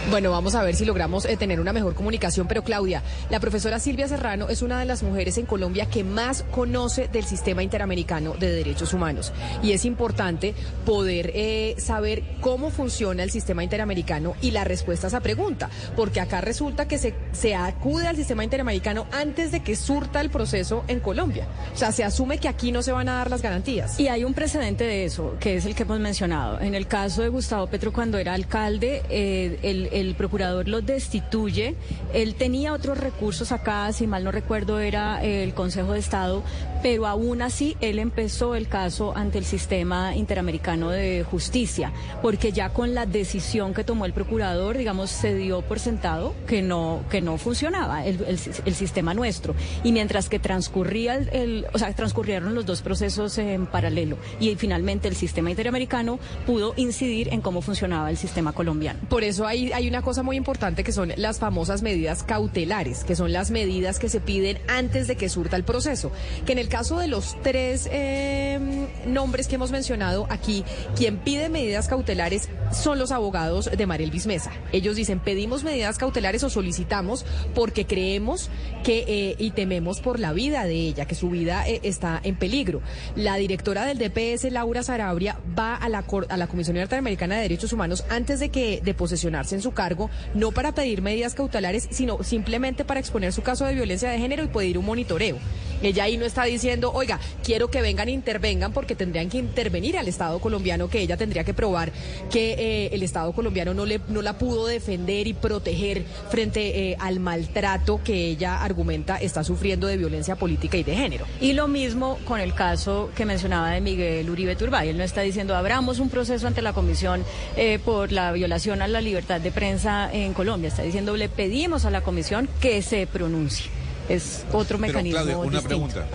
Bueno, 0.08 0.30
vamos 0.30 0.54
a 0.54 0.62
ver 0.62 0.76
si 0.76 0.84
logramos 0.84 1.24
eh, 1.24 1.36
tener 1.36 1.58
una 1.58 1.72
mejor 1.72 1.96
comunicación. 1.96 2.46
Pero 2.46 2.62
Claudia, 2.62 3.02
la 3.28 3.40
profesora 3.40 3.80
Silvia 3.80 4.06
Serrano 4.06 4.48
es 4.48 4.62
una 4.62 4.78
de 4.78 4.84
las 4.84 5.02
mujeres 5.02 5.36
en 5.36 5.46
Colombia 5.46 5.86
que 5.86 6.04
más 6.04 6.44
conoce 6.52 7.08
del 7.08 7.24
sistema 7.24 7.64
interamericano 7.64 8.34
de 8.38 8.52
derechos 8.52 8.94
humanos. 8.94 9.32
Y 9.64 9.72
es 9.72 9.84
importante 9.84 10.54
poder 10.84 11.32
eh, 11.34 11.74
saber 11.78 12.22
cómo 12.40 12.70
funciona 12.70 13.24
el 13.24 13.32
sistema 13.32 13.64
interamericano 13.64 14.36
y 14.40 14.52
la 14.52 14.62
respuesta 14.62 15.08
a 15.08 15.08
esa 15.08 15.20
pregunta. 15.20 15.70
Porque 15.96 16.20
acá 16.20 16.40
resulta 16.40 16.86
que 16.86 16.98
se, 16.98 17.14
se 17.32 17.56
acude 17.56 18.06
al 18.06 18.14
sistema 18.14 18.44
interamericano 18.44 19.08
antes 19.10 19.50
de 19.50 19.64
que 19.64 19.74
surta 19.74 20.20
el 20.20 20.30
proceso 20.30 20.84
en 20.86 21.00
Colombia. 21.00 21.48
O 21.74 21.76
sea, 21.76 21.90
se 21.90 22.04
asume 22.04 22.38
que 22.38 22.46
aquí 22.46 22.70
no 22.70 22.84
se 22.84 22.92
van 22.92 23.08
a 23.08 23.14
dar 23.14 23.28
las 23.28 23.42
garantías. 23.42 23.98
Y 23.98 24.06
hay 24.06 24.22
un 24.22 24.34
precedente 24.34 24.84
de 24.84 25.04
eso, 25.04 25.34
que 25.40 25.56
es 25.56 25.66
el 25.66 25.74
que 25.74 25.82
hemos 25.82 25.98
mencionado. 25.98 26.60
En 26.60 26.76
el 26.76 26.86
caso 26.86 27.22
de 27.22 27.28
Gustavo 27.28 27.66
Petro, 27.66 27.92
cuando 27.92 28.18
era 28.18 28.34
alcalde, 28.34 29.02
eh, 29.10 29.58
el 29.62 29.95
el 30.00 30.14
procurador 30.14 30.68
lo 30.68 30.82
destituye. 30.82 31.74
Él 32.12 32.34
tenía 32.34 32.72
otros 32.72 32.98
recursos 32.98 33.52
acá, 33.52 33.92
si 33.92 34.06
mal 34.06 34.24
no 34.24 34.30
recuerdo, 34.30 34.78
era 34.80 35.22
el 35.24 35.54
Consejo 35.54 35.92
de 35.92 36.00
Estado, 36.00 36.42
pero 36.86 37.08
aún 37.08 37.42
así 37.42 37.76
él 37.80 37.98
empezó 37.98 38.54
el 38.54 38.68
caso 38.68 39.12
ante 39.16 39.38
el 39.38 39.44
sistema 39.44 40.14
interamericano 40.14 40.90
de 40.90 41.24
justicia, 41.28 41.92
porque 42.22 42.52
ya 42.52 42.68
con 42.68 42.94
la 42.94 43.06
decisión 43.06 43.74
que 43.74 43.82
tomó 43.82 44.04
el 44.04 44.12
procurador, 44.12 44.78
digamos, 44.78 45.10
se 45.10 45.34
dio 45.34 45.62
por 45.62 45.80
sentado 45.80 46.32
que 46.46 46.62
no, 46.62 47.02
que 47.10 47.20
no 47.20 47.38
funcionaba 47.38 48.06
el, 48.06 48.24
el, 48.24 48.74
sistema 48.76 49.14
nuestro. 49.14 49.56
Y 49.82 49.90
mientras 49.90 50.28
que 50.28 50.38
transcurría 50.38 51.16
el, 51.16 51.66
o 51.72 51.78
sea, 51.80 51.92
transcurrieron 51.92 52.54
los 52.54 52.64
dos 52.64 52.82
procesos 52.82 53.36
en 53.38 53.66
paralelo 53.66 54.16
y 54.38 54.54
finalmente 54.54 55.08
el 55.08 55.16
sistema 55.16 55.50
interamericano 55.50 56.20
pudo 56.46 56.72
incidir 56.76 57.30
en 57.32 57.40
cómo 57.40 57.62
funcionaba 57.62 58.10
el 58.10 58.16
sistema 58.16 58.52
colombiano. 58.52 59.00
Por 59.08 59.24
eso 59.24 59.44
hay, 59.44 59.72
hay 59.72 59.88
una 59.88 60.02
cosa 60.02 60.22
muy 60.22 60.36
importante 60.36 60.84
que 60.84 60.92
son 60.92 61.12
las 61.16 61.40
famosas 61.40 61.82
medidas 61.82 62.22
cautelares, 62.22 63.02
que 63.02 63.16
son 63.16 63.32
las 63.32 63.50
medidas 63.50 63.98
que 63.98 64.08
se 64.08 64.20
piden 64.20 64.58
antes 64.68 65.08
de 65.08 65.16
que 65.16 65.28
surta 65.28 65.56
el 65.56 65.64
proceso. 65.64 66.12
Que 66.44 66.52
en 66.52 66.60
el 66.60 66.75
caso 66.76 66.98
de 66.98 67.08
los 67.08 67.40
tres 67.42 67.88
eh, 67.90 68.60
nombres 69.06 69.48
que 69.48 69.54
hemos 69.54 69.70
mencionado 69.70 70.26
aquí, 70.28 70.62
quien 70.94 71.16
pide 71.16 71.48
medidas 71.48 71.88
cautelares 71.88 72.50
son 72.70 72.98
los 72.98 73.12
abogados 73.12 73.70
de 73.74 73.86
Mariel 73.86 74.10
Bismesa. 74.10 74.50
Ellos 74.72 74.94
dicen, 74.94 75.18
pedimos 75.18 75.64
medidas 75.64 75.96
cautelares 75.96 76.44
o 76.44 76.50
solicitamos 76.50 77.24
porque 77.54 77.86
creemos 77.86 78.50
que 78.84 79.04
eh, 79.08 79.36
y 79.38 79.52
tememos 79.52 80.02
por 80.02 80.20
la 80.20 80.34
vida 80.34 80.66
de 80.66 80.74
ella, 80.74 81.06
que 81.06 81.14
su 81.14 81.30
vida 81.30 81.66
eh, 81.66 81.80
está 81.82 82.20
en 82.22 82.36
peligro. 82.36 82.82
La 83.14 83.36
directora 83.36 83.86
del 83.86 83.96
DPS, 83.96 84.52
Laura 84.52 84.82
Sarabria, 84.82 85.38
va 85.58 85.76
a 85.76 85.88
la, 85.88 86.04
a 86.28 86.36
la 86.36 86.46
Comisión 86.46 86.76
Interamericana 86.76 87.36
de 87.36 87.40
Derechos 87.40 87.72
Humanos 87.72 88.04
antes 88.10 88.38
de 88.38 88.50
que 88.50 88.82
de 88.84 88.92
posesionarse 88.92 89.54
en 89.54 89.62
su 89.62 89.72
cargo, 89.72 90.10
no 90.34 90.52
para 90.52 90.74
pedir 90.74 91.00
medidas 91.00 91.34
cautelares, 91.34 91.88
sino 91.90 92.22
simplemente 92.22 92.84
para 92.84 93.00
exponer 93.00 93.32
su 93.32 93.40
caso 93.40 93.64
de 93.64 93.72
violencia 93.72 94.10
de 94.10 94.18
género 94.18 94.44
y 94.44 94.48
pedir 94.48 94.76
un 94.76 94.84
monitoreo. 94.84 95.38
Ella 95.82 96.04
ahí 96.04 96.16
no 96.16 96.24
está 96.24 96.44
diciendo, 96.44 96.65
oiga, 96.92 97.20
quiero 97.42 97.70
que 97.70 97.80
vengan 97.80 98.08
e 98.08 98.12
intervengan 98.12 98.72
porque 98.72 98.94
tendrían 98.94 99.28
que 99.28 99.38
intervenir 99.38 99.98
al 99.98 100.08
Estado 100.08 100.38
colombiano, 100.38 100.88
que 100.88 101.00
ella 101.00 101.16
tendría 101.16 101.44
que 101.44 101.54
probar 101.54 101.92
que 102.30 102.52
eh, 102.58 102.90
el 102.92 103.02
Estado 103.02 103.32
colombiano 103.32 103.74
no, 103.74 103.86
le, 103.86 104.00
no 104.08 104.22
la 104.22 104.38
pudo 104.38 104.66
defender 104.66 105.26
y 105.26 105.34
proteger 105.34 106.04
frente 106.30 106.90
eh, 106.90 106.96
al 106.98 107.20
maltrato 107.20 108.00
que 108.02 108.28
ella 108.30 108.62
argumenta 108.62 109.16
está 109.16 109.44
sufriendo 109.44 109.86
de 109.86 109.96
violencia 109.96 110.36
política 110.36 110.76
y 110.76 110.82
de 110.82 110.94
género. 110.94 111.26
Y 111.40 111.52
lo 111.52 111.68
mismo 111.68 112.18
con 112.24 112.40
el 112.40 112.54
caso 112.54 113.10
que 113.14 113.24
mencionaba 113.24 113.70
de 113.70 113.80
Miguel 113.80 114.28
Uribe 114.28 114.56
Turbay. 114.56 114.88
Él 114.88 114.98
no 114.98 115.04
está 115.04 115.20
diciendo, 115.20 115.54
abramos 115.54 115.98
un 115.98 116.08
proceso 116.08 116.46
ante 116.46 116.62
la 116.62 116.72
Comisión 116.72 117.24
eh, 117.56 117.78
por 117.84 118.12
la 118.12 118.32
violación 118.32 118.82
a 118.82 118.88
la 118.88 119.00
libertad 119.00 119.40
de 119.40 119.50
prensa 119.50 120.10
en 120.12 120.32
Colombia. 120.32 120.68
Está 120.68 120.82
diciendo, 120.82 121.16
le 121.16 121.28
pedimos 121.28 121.84
a 121.84 121.90
la 121.90 122.00
Comisión 122.02 122.48
que 122.60 122.82
se 122.82 123.06
pronuncie. 123.06 123.66
Es 124.08 124.44
otro 124.52 124.78
mecanismo. 124.78 125.22
Claudia, 125.22 125.38
una 125.38 125.60
pregunta. 125.60 126.06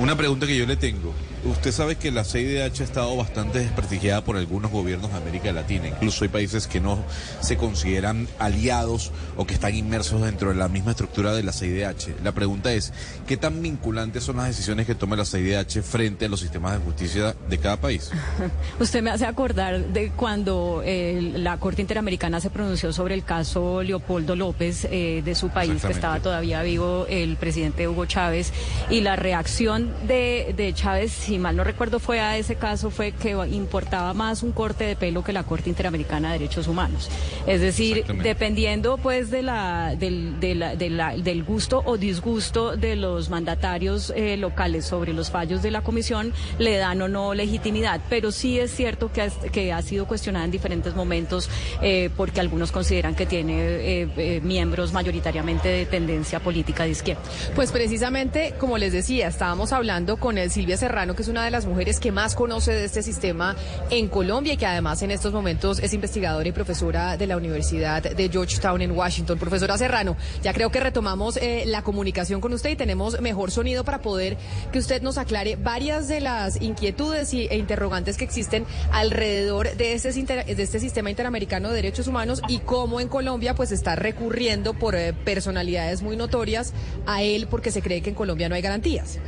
Una 0.00 0.16
pregunta 0.16 0.46
que 0.46 0.56
yo 0.56 0.64
le 0.64 0.76
tengo. 0.76 1.12
Usted 1.44 1.72
sabe 1.72 1.96
que 1.96 2.10
la 2.10 2.24
CIDH 2.24 2.80
ha 2.80 2.84
estado 2.84 3.16
bastante 3.16 3.60
desprestigiada 3.60 4.22
por 4.22 4.36
algunos 4.36 4.70
gobiernos 4.70 5.10
de 5.10 5.16
América 5.16 5.52
Latina. 5.52 5.88
Incluso 5.88 6.24
hay 6.24 6.28
países 6.28 6.66
que 6.66 6.80
no 6.80 6.98
se 7.40 7.56
consideran 7.56 8.28
aliados 8.38 9.10
o 9.36 9.46
que 9.46 9.54
están 9.54 9.74
inmersos 9.74 10.20
dentro 10.20 10.50
de 10.50 10.56
la 10.56 10.68
misma 10.68 10.90
estructura 10.90 11.32
de 11.32 11.42
la 11.42 11.52
CIDH. 11.52 12.22
La 12.22 12.32
pregunta 12.32 12.72
es, 12.72 12.92
¿qué 13.26 13.38
tan 13.38 13.62
vinculantes 13.62 14.24
son 14.24 14.36
las 14.36 14.48
decisiones 14.48 14.86
que 14.86 14.94
toma 14.94 15.16
la 15.16 15.24
CIDH 15.24 15.82
frente 15.82 16.26
a 16.26 16.28
los 16.28 16.40
sistemas 16.40 16.78
de 16.78 16.84
justicia 16.84 17.34
de 17.48 17.58
cada 17.58 17.78
país? 17.78 18.10
Usted 18.78 19.02
me 19.02 19.10
hace 19.10 19.24
acordar 19.24 19.86
de 19.86 20.10
cuando 20.10 20.82
eh, 20.84 21.32
la 21.36 21.56
Corte 21.56 21.80
Interamericana 21.80 22.40
se 22.40 22.50
pronunció 22.50 22.92
sobre 22.92 23.14
el 23.14 23.24
caso 23.24 23.82
Leopoldo 23.82 24.36
López 24.36 24.86
eh, 24.90 25.22
de 25.24 25.34
su 25.34 25.48
país, 25.48 25.82
que 25.82 25.92
estaba 25.92 26.20
todavía 26.20 26.62
vivo 26.62 27.06
el 27.08 27.36
presidente 27.36 27.88
Hugo 27.88 28.04
Chávez, 28.04 28.52
y 28.90 29.00
la 29.00 29.16
reacción 29.16 29.94
de, 30.06 30.52
de 30.54 30.74
Chávez 30.74 31.29
si 31.30 31.38
mal 31.38 31.54
no 31.54 31.62
recuerdo 31.62 32.00
fue 32.00 32.18
a 32.18 32.36
ese 32.36 32.56
caso, 32.56 32.90
fue 32.90 33.12
que 33.12 33.30
importaba 33.52 34.12
más 34.14 34.42
un 34.42 34.50
corte 34.50 34.82
de 34.82 34.96
pelo 34.96 35.22
que 35.22 35.32
la 35.32 35.44
Corte 35.44 35.68
Interamericana 35.70 36.32
de 36.32 36.40
Derechos 36.40 36.66
Humanos. 36.66 37.08
Es 37.46 37.60
decir, 37.60 38.04
dependiendo 38.24 38.98
pues 38.98 39.30
de 39.30 39.42
la, 39.42 39.94
del, 39.94 40.40
del 40.40 41.44
gusto 41.44 41.84
o 41.86 41.96
disgusto 41.98 42.76
de 42.76 42.96
los 42.96 43.30
mandatarios 43.30 44.12
eh, 44.16 44.36
locales 44.36 44.86
sobre 44.86 45.12
los 45.12 45.30
fallos 45.30 45.62
de 45.62 45.70
la 45.70 45.82
Comisión, 45.82 46.32
le 46.58 46.78
dan 46.78 47.00
o 47.00 47.06
no 47.06 47.32
legitimidad. 47.32 48.00
Pero 48.10 48.32
sí 48.32 48.58
es 48.58 48.72
cierto 48.74 49.12
que 49.12 49.22
ha, 49.22 49.30
que 49.30 49.72
ha 49.72 49.82
sido 49.82 50.08
cuestionada 50.08 50.44
en 50.44 50.50
diferentes 50.50 50.96
momentos 50.96 51.48
eh, 51.80 52.10
porque 52.16 52.40
algunos 52.40 52.72
consideran 52.72 53.14
que 53.14 53.26
tiene 53.26 53.54
eh, 53.60 54.40
miembros 54.42 54.92
mayoritariamente 54.92 55.68
de 55.68 55.86
tendencia 55.86 56.40
política 56.40 56.82
de 56.82 56.90
izquierda. 56.90 57.22
Pues 57.54 57.70
precisamente, 57.70 58.54
como 58.58 58.78
les 58.78 58.92
decía, 58.92 59.28
estábamos 59.28 59.72
hablando 59.72 60.16
con 60.16 60.36
el 60.36 60.50
Silvia 60.50 60.76
Serrano, 60.76 61.14
que 61.14 61.19
es 61.20 61.28
una 61.28 61.44
de 61.44 61.50
las 61.50 61.66
mujeres 61.66 62.00
que 62.00 62.12
más 62.12 62.34
conoce 62.34 62.72
de 62.72 62.84
este 62.84 63.02
sistema 63.02 63.54
en 63.90 64.08
Colombia 64.08 64.54
y 64.54 64.56
que 64.56 64.66
además 64.66 65.02
en 65.02 65.10
estos 65.10 65.32
momentos 65.32 65.78
es 65.78 65.92
investigadora 65.92 66.48
y 66.48 66.52
profesora 66.52 67.16
de 67.16 67.26
la 67.26 67.36
Universidad 67.36 68.02
de 68.02 68.28
Georgetown 68.28 68.80
en 68.80 68.92
Washington. 68.92 69.38
Profesora 69.38 69.76
Serrano, 69.76 70.16
ya 70.42 70.52
creo 70.54 70.70
que 70.70 70.80
retomamos 70.80 71.36
eh, 71.36 71.64
la 71.66 71.82
comunicación 71.82 72.40
con 72.40 72.52
usted 72.54 72.70
y 72.70 72.76
tenemos 72.76 73.20
mejor 73.20 73.50
sonido 73.50 73.84
para 73.84 74.00
poder 74.00 74.38
que 74.72 74.78
usted 74.78 75.02
nos 75.02 75.18
aclare 75.18 75.56
varias 75.56 76.08
de 76.08 76.20
las 76.20 76.60
inquietudes 76.62 77.34
y, 77.34 77.46
e 77.48 77.58
interrogantes 77.58 78.16
que 78.16 78.24
existen 78.24 78.64
alrededor 78.92 79.76
de 79.76 79.92
este, 79.92 80.12
de 80.12 80.62
este 80.62 80.80
sistema 80.80 81.10
interamericano 81.10 81.68
de 81.68 81.76
derechos 81.76 82.06
humanos 82.06 82.40
y 82.48 82.60
cómo 82.60 83.00
en 83.00 83.08
Colombia 83.08 83.54
pues 83.54 83.72
está 83.72 83.94
recurriendo 83.94 84.72
por 84.74 84.94
eh, 84.94 85.12
personalidades 85.12 86.02
muy 86.02 86.16
notorias 86.16 86.72
a 87.06 87.22
él 87.22 87.46
porque 87.50 87.70
se 87.70 87.82
cree 87.82 88.00
que 88.00 88.10
en 88.10 88.16
Colombia 88.16 88.48
no 88.48 88.54
hay 88.54 88.62
garantías. 88.62 89.18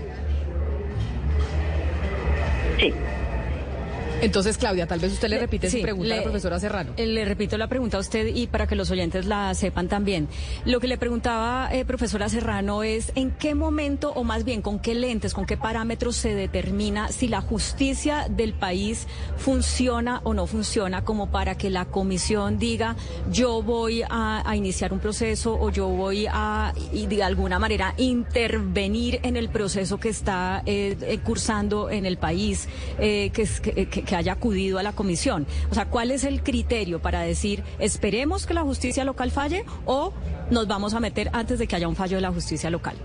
Sí. 2.78 2.94
Entonces, 4.22 4.56
Claudia, 4.56 4.86
tal 4.86 5.00
vez 5.00 5.12
usted 5.12 5.28
le 5.28 5.38
repite 5.38 5.68
su 5.68 5.80
pregunta 5.82 6.14
a 6.14 6.18
la 6.18 6.22
profesora 6.22 6.60
Serrano. 6.60 6.92
Eh, 6.96 7.06
le 7.06 7.24
repito 7.24 7.58
la 7.58 7.66
pregunta 7.66 7.96
a 7.96 8.00
usted 8.00 8.28
y 8.28 8.46
para 8.46 8.68
que 8.68 8.76
los 8.76 8.88
oyentes 8.92 9.26
la 9.26 9.52
sepan 9.54 9.88
también. 9.88 10.28
Lo 10.64 10.78
que 10.78 10.86
le 10.86 10.96
preguntaba, 10.96 11.68
eh, 11.72 11.84
profesora 11.84 12.28
Serrano, 12.28 12.84
es 12.84 13.10
en 13.16 13.32
qué 13.32 13.56
momento, 13.56 14.12
o 14.14 14.22
más 14.22 14.44
bien 14.44 14.62
con 14.62 14.78
qué 14.78 14.94
lentes, 14.94 15.34
con 15.34 15.44
qué 15.44 15.56
parámetros 15.56 16.14
se 16.14 16.36
determina 16.36 17.08
si 17.08 17.26
la 17.26 17.40
justicia 17.40 18.26
del 18.30 18.54
país 18.54 19.08
funciona 19.36 20.20
o 20.22 20.34
no 20.34 20.46
funciona, 20.46 21.02
como 21.02 21.32
para 21.32 21.56
que 21.56 21.68
la 21.68 21.86
comisión 21.86 22.58
diga, 22.58 22.94
yo 23.32 23.60
voy 23.60 24.04
a, 24.08 24.44
iniciar 24.54 24.92
un 24.92 25.00
proceso 25.00 25.58
o 25.58 25.70
yo 25.70 25.88
voy 25.88 26.26
a, 26.30 26.72
y 26.92 27.06
de 27.06 27.24
alguna 27.24 27.58
manera, 27.58 27.94
intervenir 27.96 29.18
en 29.24 29.36
el 29.36 29.48
proceso 29.48 29.98
que 29.98 30.10
está 30.10 30.62
eh, 30.66 31.18
cursando 31.24 31.90
en 31.90 32.06
el 32.06 32.18
país, 32.18 32.68
que, 32.98 33.32
que 33.32 34.11
que 34.11 34.11
haya 34.16 34.32
acudido 34.32 34.78
a 34.78 34.82
la 34.82 34.92
comisión. 34.92 35.46
O 35.70 35.74
sea, 35.74 35.88
¿cuál 35.88 36.10
es 36.10 36.24
el 36.24 36.42
criterio 36.42 37.00
para 37.00 37.20
decir, 37.20 37.62
esperemos 37.78 38.46
que 38.46 38.54
la 38.54 38.62
justicia 38.62 39.04
local 39.04 39.30
falle 39.30 39.64
o 39.84 40.12
nos 40.50 40.66
vamos 40.68 40.94
a 40.94 41.00
meter 41.00 41.30
antes 41.32 41.58
de 41.58 41.66
que 41.66 41.76
haya 41.76 41.88
un 41.88 41.96
fallo 41.96 42.16
de 42.16 42.22
la 42.22 42.32
justicia 42.32 42.70
local? 42.70 42.96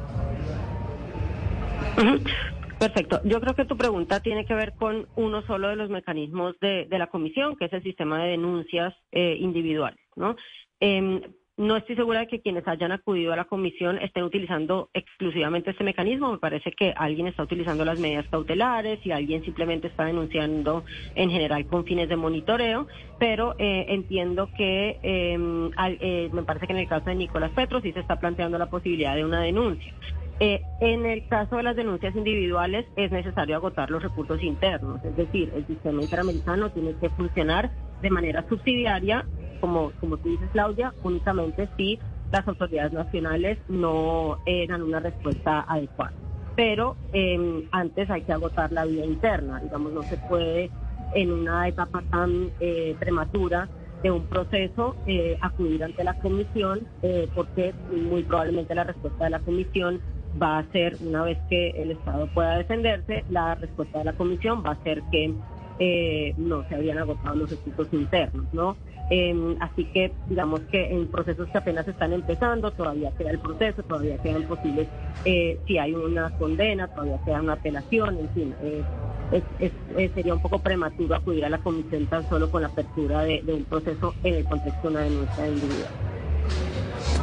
Perfecto. 2.80 3.22
Yo 3.24 3.42
creo 3.42 3.56
que 3.56 3.66
tu 3.66 3.76
pregunta 3.76 4.20
tiene 4.20 4.46
que 4.46 4.54
ver 4.54 4.74
con 4.74 5.08
uno 5.16 5.42
solo 5.48 5.70
de 5.70 5.76
los 5.76 5.90
mecanismos 5.90 6.56
de, 6.60 6.88
la 6.92 7.08
comisión, 7.08 7.56
que 7.56 7.66
es 7.66 7.74
el 7.74 7.82
sistema 7.82 8.24
de 8.24 8.32
denuncias 8.32 8.94
eh, 9.12 9.36
individuales, 9.40 10.00
¿no? 10.16 10.36
Em, 10.80 11.22
no 11.58 11.76
estoy 11.76 11.96
segura 11.96 12.20
de 12.20 12.28
que 12.28 12.40
quienes 12.40 12.68
hayan 12.68 12.92
acudido 12.92 13.34
a 13.34 13.36
la 13.36 13.46
comisión 13.46 13.98
estén 13.98 14.24
utilizando 14.24 14.90
exclusivamente 14.94 15.72
este 15.72 15.84
mecanismo. 15.84 16.32
Me 16.32 16.38
parece 16.38 16.72
que 16.72 16.94
alguien 16.96 17.28
está 17.28 17.42
utilizando 17.42 17.84
las 17.84 18.00
medidas 18.00 18.28
cautelares 18.30 19.04
y 19.04 19.12
alguien 19.12 19.44
simplemente 19.44 19.88
está 19.88 20.06
denunciando 20.06 20.84
en 21.16 21.32
general 21.32 21.66
con 21.66 21.84
fines 21.84 22.10
de 22.10 22.16
monitoreo, 22.16 22.88
pero 23.18 23.56
eh, 23.58 23.88
entiendo 23.90 24.50
que 24.56 25.00
em, 25.02 25.72
eh, 26.00 26.30
me 26.32 26.44
parece 26.44 26.68
que 26.68 26.74
en 26.74 26.80
el 26.80 26.88
caso 26.88 27.06
de 27.06 27.16
Nicolás 27.16 27.52
Petro 27.56 27.82
sí 27.82 27.92
se 27.92 28.02
está 28.02 28.20
planteando 28.20 28.60
la 28.60 28.70
posibilidad 28.70 29.16
de 29.16 29.26
una 29.26 29.42
denuncia. 29.42 29.94
Eh, 30.40 30.62
en 30.80 31.08
el 31.08 31.28
caso 31.28 31.56
de 31.56 31.64
las 31.64 31.76
denuncias 31.76 32.16
individuales 32.16 32.86
es 32.96 33.12
necesario 33.12 33.56
agotar 33.56 33.90
los 33.90 34.04
recursos 34.04 34.44
internos, 34.44 35.04
es 35.04 35.18
decir, 35.18 35.52
el 35.56 35.66
sistema 35.66 36.04
interamericano 36.04 36.70
tiene 36.70 36.94
que 37.02 37.10
funcionar 37.10 37.72
de 38.04 38.12
manera 38.12 38.48
subsidiaria 38.48 39.26
como, 39.60 39.92
como 40.00 40.18
tú 40.18 40.30
dices, 40.30 40.50
Claudia, 40.52 40.94
únicamente 41.04 41.68
si 41.78 42.00
las 42.32 42.48
autoridades 42.48 42.94
nacionales 42.94 43.58
no 43.70 44.38
eran 44.46 44.82
una 44.82 45.00
respuesta 45.00 45.66
adecuada. 45.68 46.14
Pero 46.56 46.96
em, 47.14 47.64
antes 47.72 48.10
hay 48.10 48.22
que 48.22 48.34
agotar 48.34 48.72
la 48.72 48.86
vía 48.86 49.06
interna, 49.06 49.60
digamos, 49.60 49.94
no 49.94 50.04
se 50.04 50.18
puede 50.18 50.72
en 51.14 51.32
una 51.32 51.68
etapa 51.68 52.04
tan 52.10 52.50
eh, 52.60 52.96
prematura 53.00 53.70
de 54.04 54.12
un 54.12 54.24
proceso 54.26 54.96
eh, 55.06 55.38
acudir 55.42 55.84
ante 55.84 56.04
la 56.04 56.14
comisión 56.16 56.82
eh, 57.02 57.28
porque 57.34 57.74
muy 58.10 58.24
probablemente 58.24 58.76
la 58.76 58.84
respuesta 58.84 59.26
de 59.26 59.30
la 59.32 59.40
comisión 59.40 60.00
va 60.42 60.60
a 60.60 60.72
ser, 60.72 60.98
una 61.02 61.24
vez 61.24 61.38
que 61.50 61.70
el 61.70 61.92
Estado 61.92 62.28
pueda 62.28 62.58
defenderse, 62.58 63.24
la 63.30 63.56
respuesta 63.56 64.00
de 64.00 64.06
la 64.06 64.14
comisión 64.14 64.64
va 64.66 64.72
a 64.72 64.84
ser 64.84 65.02
que 65.12 65.34
eh, 65.80 66.34
no 66.38 66.64
se 66.68 66.76
habían 66.76 66.98
agotado 66.98 67.36
los 67.36 67.50
recursos 67.50 67.88
internos, 67.94 68.46
¿no? 68.52 68.78
Em, 69.10 69.56
así 69.62 69.86
que 69.86 70.12
digamos 70.26 70.62
que 70.72 70.92
en 70.92 71.08
procesos 71.08 71.48
que 71.50 71.58
apenas 71.58 71.88
están 71.88 72.12
empezando, 72.12 72.72
todavía 72.72 73.12
queda 73.18 73.32
el 73.32 73.40
proceso, 73.40 73.82
todavía 73.84 74.18
quedan 74.18 74.44
posibles, 74.44 74.88
eh, 75.24 75.58
si 75.66 75.78
hay 75.78 75.94
una 75.94 76.30
condena, 76.32 76.88
todavía 76.88 77.18
queda 77.24 77.42
una 77.42 77.54
apelación, 77.54 78.18
en 78.18 78.30
fin, 78.30 78.56
eh, 78.62 80.10
sería 80.14 80.34
un 80.34 80.40
poco 80.40 80.60
prematuro 80.60 81.16
acudir 81.16 81.46
a 81.46 81.50
la 81.50 81.58
comisión 81.58 82.06
tan 82.08 82.28
solo 82.28 82.50
con 82.50 82.62
la 82.62 82.68
apertura 82.68 83.24
de, 83.24 83.42
de 83.44 83.54
un 83.54 83.64
proceso 83.64 84.14
en 84.24 84.36
el 84.36 84.46
contexto 84.46 84.90
de 84.90 84.94
una 84.94 85.04
denuncia 85.04 85.48
individual. 85.48 85.92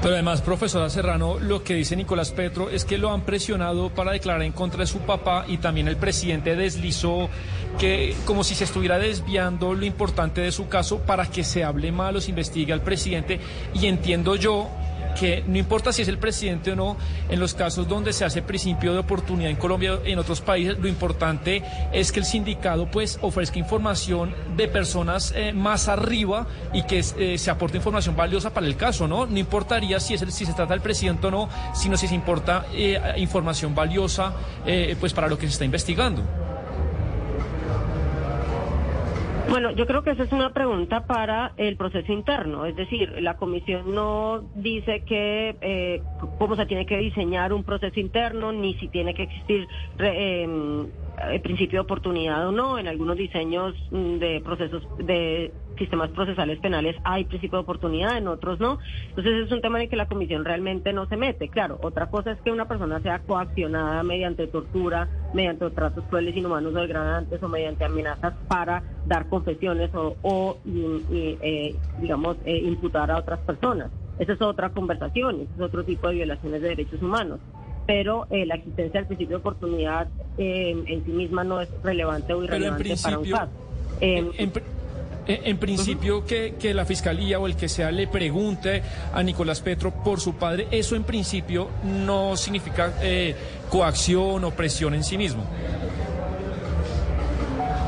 Pero 0.04 0.16
además, 0.16 0.42
profesora 0.42 0.90
Serrano, 0.90 1.38
lo 1.38 1.64
que 1.64 1.72
dice 1.72 1.96
Nicolás 1.96 2.30
Petro 2.30 2.68
es 2.68 2.84
que 2.84 2.98
lo 2.98 3.10
han 3.10 3.22
presionado 3.22 3.88
para 3.88 4.12
declarar 4.12 4.42
en 4.42 4.52
contra 4.52 4.80
de 4.80 4.86
su 4.86 4.98
papá 4.98 5.46
y 5.48 5.56
también 5.56 5.88
el 5.88 5.96
presidente 5.96 6.56
deslizó 6.56 7.30
que 7.78 8.14
como 8.26 8.44
si 8.44 8.54
se 8.54 8.64
estuviera 8.64 8.98
desviando 8.98 9.72
lo 9.72 9.86
importante 9.86 10.42
de 10.42 10.52
su 10.52 10.68
caso 10.68 10.98
para 10.98 11.30
que 11.30 11.42
se 11.42 11.64
hable 11.64 11.90
mal 11.90 12.16
o 12.16 12.20
se 12.20 12.28
investigue 12.28 12.74
al 12.74 12.82
presidente. 12.82 13.40
Y 13.72 13.86
entiendo 13.86 14.36
yo 14.36 14.68
que 15.18 15.44
no 15.46 15.58
importa 15.58 15.92
si 15.92 16.02
es 16.02 16.08
el 16.08 16.18
presidente 16.18 16.72
o 16.72 16.76
no, 16.76 16.96
en 17.28 17.40
los 17.40 17.54
casos 17.54 17.88
donde 17.88 18.12
se 18.12 18.24
hace 18.24 18.42
principio 18.42 18.92
de 18.92 18.98
oportunidad 18.98 19.50
en 19.50 19.56
Colombia 19.56 19.98
en 20.04 20.18
otros 20.18 20.40
países, 20.40 20.78
lo 20.78 20.88
importante 20.88 21.62
es 21.92 22.12
que 22.12 22.20
el 22.20 22.26
sindicato 22.26 22.86
pues 22.86 23.18
ofrezca 23.22 23.58
información 23.58 24.34
de 24.56 24.68
personas 24.68 25.32
eh, 25.36 25.52
más 25.52 25.88
arriba 25.88 26.46
y 26.72 26.82
que 26.82 27.04
eh, 27.18 27.38
se 27.38 27.50
aporte 27.50 27.76
información 27.76 28.16
valiosa 28.16 28.50
para 28.50 28.66
el 28.66 28.76
caso, 28.76 29.08
¿no? 29.08 29.26
No 29.26 29.38
importaría 29.38 30.00
si, 30.00 30.14
es 30.14 30.22
el, 30.22 30.32
si 30.32 30.46
se 30.46 30.52
trata 30.52 30.72
del 30.72 30.82
presidente 30.82 31.26
o 31.26 31.30
no, 31.30 31.48
sino 31.74 31.96
si 31.96 32.08
se 32.08 32.14
importa 32.14 32.66
eh, 32.72 33.00
información 33.16 33.74
valiosa 33.74 34.34
pues 34.98 35.12
para 35.12 35.28
lo 35.28 35.38
que 35.38 35.46
se 35.46 35.52
está 35.52 35.64
investigando. 35.64 36.22
Bueno, 39.48 39.70
yo 39.72 39.86
creo 39.86 40.02
que 40.02 40.10
esa 40.10 40.24
es 40.24 40.32
una 40.32 40.52
pregunta 40.52 41.06
para 41.06 41.52
el 41.56 41.76
proceso 41.76 42.12
interno, 42.12 42.64
es 42.66 42.76
decir, 42.76 43.14
la 43.20 43.34
comisión 43.34 43.94
no 43.94 44.42
dice 44.54 45.02
que 45.04 45.56
eh, 45.60 46.02
cómo 46.38 46.56
se 46.56 46.66
tiene 46.66 46.86
que 46.86 46.96
diseñar 46.98 47.52
un 47.52 47.62
proceso 47.62 48.00
interno, 48.00 48.52
ni 48.52 48.74
si 48.74 48.88
tiene 48.88 49.14
que 49.14 49.24
existir 49.24 49.68
eh, 49.98 50.86
el 51.30 51.40
principio 51.40 51.78
de 51.78 51.84
oportunidad 51.84 52.46
o 52.48 52.52
no. 52.52 52.78
En 52.78 52.88
algunos 52.88 53.16
diseños 53.16 53.74
mm, 53.90 54.18
de 54.18 54.40
procesos 54.44 54.82
de 54.98 55.52
sistemas 55.78 56.10
procesales 56.10 56.60
penales 56.60 56.94
hay 57.04 57.24
principio 57.24 57.58
de 57.58 57.62
oportunidad, 57.62 58.16
en 58.16 58.28
otros 58.28 58.60
no. 58.60 58.78
Entonces 59.08 59.46
es 59.46 59.52
un 59.52 59.60
tema 59.60 59.78
en 59.78 59.84
el 59.84 59.88
que 59.88 59.96
la 59.96 60.06
comisión 60.06 60.44
realmente 60.44 60.92
no 60.92 61.06
se 61.06 61.16
mete. 61.16 61.48
Claro, 61.48 61.78
otra 61.82 62.06
cosa 62.06 62.32
es 62.32 62.40
que 62.42 62.50
una 62.50 62.66
persona 62.66 63.00
sea 63.00 63.20
coaccionada 63.20 64.02
mediante 64.02 64.46
tortura, 64.46 65.08
mediante 65.32 65.68
tratos 65.70 66.04
crueles, 66.04 66.36
inhumanos 66.36 66.74
o 66.74 66.80
degradantes 66.80 67.42
o 67.42 67.48
mediante 67.48 67.84
amenazas 67.84 68.34
para 68.48 68.82
dar 69.06 69.28
confesiones 69.28 69.90
o, 69.94 70.58
eh, 70.64 71.74
digamos, 72.00 72.36
eh, 72.44 72.58
imputar 72.58 73.10
a 73.10 73.18
otras 73.18 73.40
personas. 73.40 73.90
Esa 74.18 74.34
es 74.34 74.42
otra 74.42 74.70
conversación, 74.70 75.40
ese 75.40 75.52
es 75.56 75.60
otro 75.60 75.82
tipo 75.84 76.08
de 76.08 76.14
violaciones 76.14 76.62
de 76.62 76.68
derechos 76.68 77.02
humanos 77.02 77.40
pero 77.86 78.26
eh, 78.30 78.46
la 78.46 78.54
existencia 78.56 79.00
del 79.00 79.06
principio 79.06 79.36
de 79.36 79.40
oportunidad 79.40 80.08
eh, 80.38 80.74
en 80.86 81.04
sí 81.04 81.10
misma 81.10 81.44
no 81.44 81.60
es 81.60 81.68
relevante 81.82 82.32
o 82.32 82.42
irrelevante 82.42 82.94
para 83.02 83.18
un 83.18 83.30
caso. 83.30 83.52
en, 84.00 84.52
eh, 85.26 85.54
principio 85.54 86.24
que, 86.26 86.54
que, 86.58 86.74
la 86.74 86.84
fiscalía 86.84 87.38
o 87.38 87.46
el 87.46 87.56
que 87.56 87.68
sea 87.68 87.90
le 87.90 88.06
pregunte 88.06 88.82
a 89.12 89.22
Nicolás 89.22 89.60
Petro 89.60 89.90
por 89.90 90.20
su 90.20 90.34
padre, 90.34 90.66
eso 90.70 90.96
en 90.96 91.04
principio 91.04 91.68
no 91.82 92.36
significa 92.36 92.92
coacción 93.70 94.44
o 94.44 94.50
presión 94.50 94.94
en 94.94 95.04
sí 95.04 95.16
mismo 95.16 95.44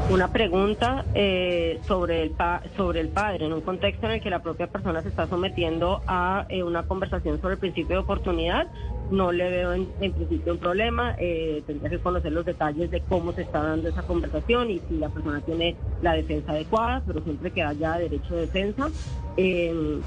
una 0.09 0.29
pregunta 0.29 1.05
eh, 1.15 1.81
sobre, 1.87 2.23
el 2.23 2.33
sobre 2.77 3.01
el 3.01 3.09
padre, 3.09 3.47
en 3.47 3.53
un 3.53 3.61
contexto 3.61 4.07
en 4.07 4.13
el 4.13 4.21
que 4.21 4.31
la 4.31 4.41
propia 4.41 4.69
persona 4.69 5.03
se 5.03 5.09
está 5.09 5.27
sometiendo 5.27 6.01
a 6.07 6.47
eh, 6.49 6.63
una 6.63 6.85
conversación 6.85 7.41
sobre 7.41 7.55
el 7.55 7.61
principio 7.61 7.97
de 7.97 8.03
oportunidad. 8.03 8.69
No 9.11 9.33
le 9.33 9.51
veo 9.51 9.73
en, 9.73 9.87
principio 9.87 10.53
un 10.53 10.59
problema, 10.59 11.17
eh, 11.19 11.63
tendría 11.67 11.91
que 11.91 11.99
conocer 11.99 12.33
los 12.33 12.45
detalles 12.45 12.91
de 12.91 13.01
cómo 13.01 13.33
se 13.33 13.43
está 13.43 13.63
dando 13.63 13.89
esa 13.89 14.03
conversación 14.03 14.71
y 14.71 14.81
si 14.89 14.99
la 14.99 15.09
persona 15.09 15.41
tiene 15.41 15.77
la 16.03 16.15
defensa 16.15 16.53
adecuada, 16.53 17.03
pero 17.07 17.21
siempre 17.23 17.51
que 17.51 17.63
haya 17.63 17.99
derecho 17.99 18.35
de 18.35 18.41
defensa. 18.43 18.89
Em, 19.37 20.01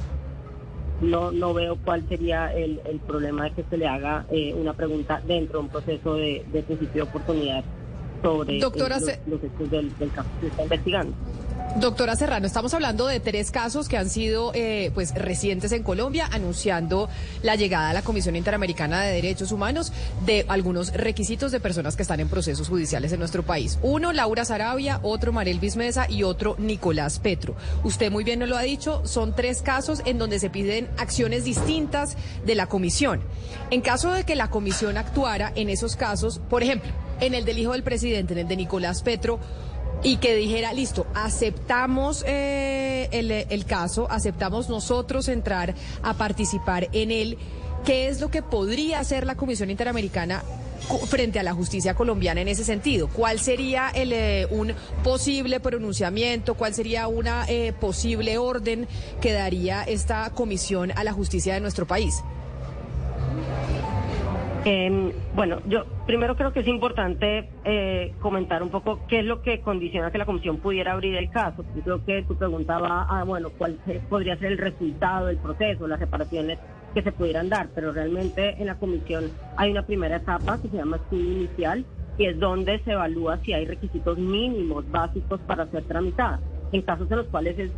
no, 1.01 1.31
no 1.31 1.53
veo 1.53 1.77
cuál 1.77 2.07
sería 2.09 2.53
el, 2.53 2.79
problema 3.07 3.45
de 3.45 3.51
que 3.51 3.63
se 3.63 3.77
le 3.77 3.87
haga 3.87 4.25
una 4.55 4.73
pregunta 4.73 5.21
dentro 5.25 5.59
de 5.59 5.65
un 5.65 5.71
proceso 5.71 6.15
de 6.15 6.63
principio 6.67 7.05
de 7.05 7.09
oportunidad 7.09 7.63
sobre 8.21 8.59
Doctora 8.59 8.97
eh, 8.97 9.19
los, 9.27 9.43
hechos 9.43 9.71
del, 9.71 9.93
caso 10.13 10.29
que 10.39 10.41
se 10.41 10.47
está 10.47 10.63
investigando. 10.63 11.13
Doctora 11.75 12.15
Serrano, 12.15 12.47
estamos 12.47 12.73
hablando 12.73 13.05
de 13.05 13.19
tres 13.19 13.51
casos 13.51 13.87
que 13.87 13.95
han 13.95 14.09
sido 14.09 14.51
eh, 14.55 14.89
pues 14.95 15.13
recientes 15.13 15.71
en 15.71 15.83
Colombia, 15.83 16.27
anunciando 16.31 17.09
la 17.43 17.55
llegada 17.55 17.91
a 17.91 17.93
la 17.93 18.01
Comisión 18.01 18.35
Interamericana 18.35 19.01
de 19.01 19.13
Derechos 19.13 19.51
Humanos 19.51 19.93
de 20.25 20.45
algunos 20.47 20.91
requisitos 20.93 21.51
de 21.51 21.59
personas 21.59 21.95
que 21.95 22.01
están 22.01 22.19
en 22.21 22.27
procesos 22.27 22.67
judiciales 22.67 23.11
en 23.11 23.19
nuestro 23.19 23.43
país. 23.43 23.77
Uno, 23.83 24.13
Laura 24.13 24.45
Sarabia, 24.45 24.99
otro, 25.03 25.31
Marel 25.31 25.59
Bismesa 25.59 26.09
y 26.09 26.23
otro, 26.23 26.55
Nicolás 26.57 27.19
Petro. 27.19 27.55
Usted 27.83 28.11
muy 28.11 28.23
bien 28.23 28.39
nos 28.39 28.49
lo 28.49 28.57
ha 28.57 28.63
dicho, 28.63 29.05
son 29.05 29.35
tres 29.35 29.61
casos 29.61 30.01
en 30.05 30.17
donde 30.17 30.39
se 30.39 30.49
piden 30.49 30.89
acciones 30.97 31.43
distintas 31.43 32.17
de 32.45 32.55
la 32.55 32.65
Comisión. 32.65 33.21
En 33.69 33.81
caso 33.81 34.11
de 34.11 34.23
que 34.23 34.35
la 34.35 34.49
Comisión 34.49 34.97
actuara 34.97 35.53
en 35.55 35.69
esos 35.69 35.95
casos, 35.95 36.41
por 36.49 36.63
ejemplo, 36.63 36.91
en 37.19 37.33
el 37.33 37.45
del 37.45 37.59
hijo 37.59 37.73
del 37.73 37.83
presidente, 37.83 38.33
en 38.33 38.39
el 38.39 38.47
de 38.47 38.57
Nicolás 38.57 39.01
Petro, 39.01 39.39
y 40.03 40.17
que 40.17 40.35
dijera, 40.35 40.73
listo, 40.73 41.05
aceptamos 41.13 42.23
eh, 42.25 43.09
el, 43.49 43.65
caso, 43.65 44.09
aceptamos 44.09 44.69
nosotros 44.69 45.27
entrar 45.27 45.75
a 46.01 46.13
participar 46.13 46.87
en 46.93 47.11
él, 47.11 47.37
¿qué 47.85 48.07
es 48.07 48.21
lo 48.21 48.31
que 48.31 48.41
podría 48.41 48.99
hacer 48.99 49.25
la 49.25 49.35
Comisión 49.35 49.69
Interamericana 49.69 50.43
frente 51.07 51.39
a 51.39 51.43
la 51.43 51.53
justicia 51.53 51.95
colombiana 51.95 52.41
en 52.41 52.47
ese 52.47 52.63
sentido? 52.63 53.09
¿Cuál 53.09 53.39
sería 53.39 53.89
el, 53.89 54.13
eh, 54.13 54.47
un 54.49 54.73
posible 55.03 55.59
pronunciamiento? 55.59 56.53
¿Cuál 56.55 56.73
sería 56.73 57.07
una 57.07 57.45
eh, 57.49 57.73
posible 57.73 58.37
orden 58.37 58.87
que 59.19 59.33
daría 59.33 59.83
esta 59.83 60.29
comisión 60.29 60.91
a 60.95 61.03
la 61.03 61.11
justicia 61.11 61.53
de 61.53 61.59
nuestro 61.59 61.85
país? 61.85 62.23
Eh, 64.71 65.11
bueno, 65.33 65.63
yo 65.65 65.83
primero 66.05 66.35
creo 66.35 66.53
que 66.53 66.59
es 66.59 66.67
importante 66.67 67.49
eh, 67.65 68.13
comentar 68.19 68.61
un 68.61 68.69
poco 68.69 68.99
qué 69.07 69.21
es 69.21 69.25
lo 69.25 69.41
que 69.41 69.61
condiciona 69.61 70.11
que 70.11 70.19
la 70.19 70.27
comisión 70.27 70.57
pudiera 70.57 70.91
abrir 70.91 71.15
el 71.15 71.31
caso. 71.31 71.65
Yo 71.75 71.81
creo 71.81 72.05
que 72.05 72.21
tu 72.21 72.35
pregunta 72.35 72.77
va 72.77 73.01
a, 73.01 73.23
bueno, 73.23 73.49
cuál 73.57 73.79
podría 74.09 74.37
ser 74.37 74.51
el 74.51 74.59
resultado 74.59 75.25
del 75.25 75.37
proceso, 75.37 75.87
las 75.87 75.99
reparaciones 75.99 76.59
que 76.93 77.01
se 77.01 77.11
pudieran 77.11 77.49
dar, 77.49 77.69
pero 77.73 77.91
realmente 77.91 78.61
en 78.61 78.67
la 78.67 78.75
comisión 78.75 79.31
hay 79.57 79.71
una 79.71 79.81
primera 79.87 80.17
etapa 80.17 80.59
que 80.61 80.67
se 80.67 80.77
llama 80.77 80.97
estudio 80.97 81.31
inicial 81.31 81.83
y 82.19 82.25
es 82.25 82.39
donde 82.39 82.77
se 82.83 82.91
evalúa 82.91 83.39
si 83.39 83.53
hay 83.53 83.65
requisitos 83.65 84.19
mínimos 84.19 84.87
básicos 84.91 85.39
para 85.47 85.65
ser 85.65 85.85
tramitada. 85.85 86.41
En 86.71 86.83
casos 86.83 87.09
en 87.09 87.17
los 87.17 87.27
cuales 87.29 87.57
es 87.57 87.71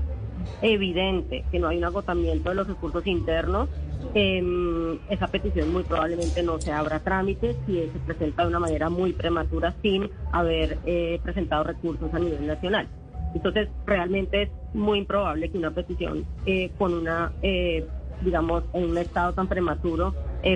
evidente 0.61 1.45
que 1.51 1.59
no 1.59 1.69
hay 1.69 1.77
un 1.77 1.85
agotamiento 1.85 2.49
de 2.49 2.55
los 2.55 2.67
recursos 2.67 3.07
internos, 3.07 3.69
eh, 4.13 4.99
esa 5.09 5.27
petición 5.27 5.71
muy 5.71 5.83
probablemente 5.83 6.43
no 6.43 6.59
se 6.59 6.71
abra 6.71 6.99
trámite 6.99 7.55
si 7.65 7.73
se 7.75 7.99
presenta 8.05 8.43
de 8.43 8.49
una 8.49 8.59
manera 8.59 8.89
muy 8.89 9.13
prematura 9.13 9.73
sin 9.81 10.09
haber 10.31 10.77
eh, 10.85 11.19
presentado 11.23 11.63
recursos 11.63 12.13
a 12.13 12.19
nivel 12.19 12.45
nacional. 12.47 12.87
Entonces, 13.33 13.69
realmente 13.85 14.43
es 14.43 14.49
muy 14.73 14.99
improbable 14.99 15.49
que 15.49 15.57
una 15.57 15.71
petición 15.71 16.25
eh, 16.45 16.71
con 16.77 16.93
una, 16.93 17.31
eh, 17.41 17.85
digamos, 18.21 18.63
en 18.73 18.89
un 18.89 18.97
estado 18.97 19.33
tan 19.33 19.47
prematuro 19.47 20.13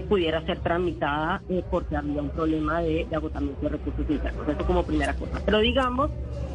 pudiera 0.09 0.43
ser 0.47 0.57
tramitada 0.61 1.43
porque 1.69 1.95
había 1.95 2.19
un 2.19 2.31
problema 2.31 2.81
de, 2.81 3.05
de, 3.07 3.15
agotamiento 3.15 3.61
de 3.61 3.69
recursos 3.69 4.09
internos. 4.09 4.49
Eso 4.49 4.65
como 4.65 4.83
primera 4.83 5.13
cosa. 5.13 5.39
Pero 5.45 5.59
digamos 5.59 6.09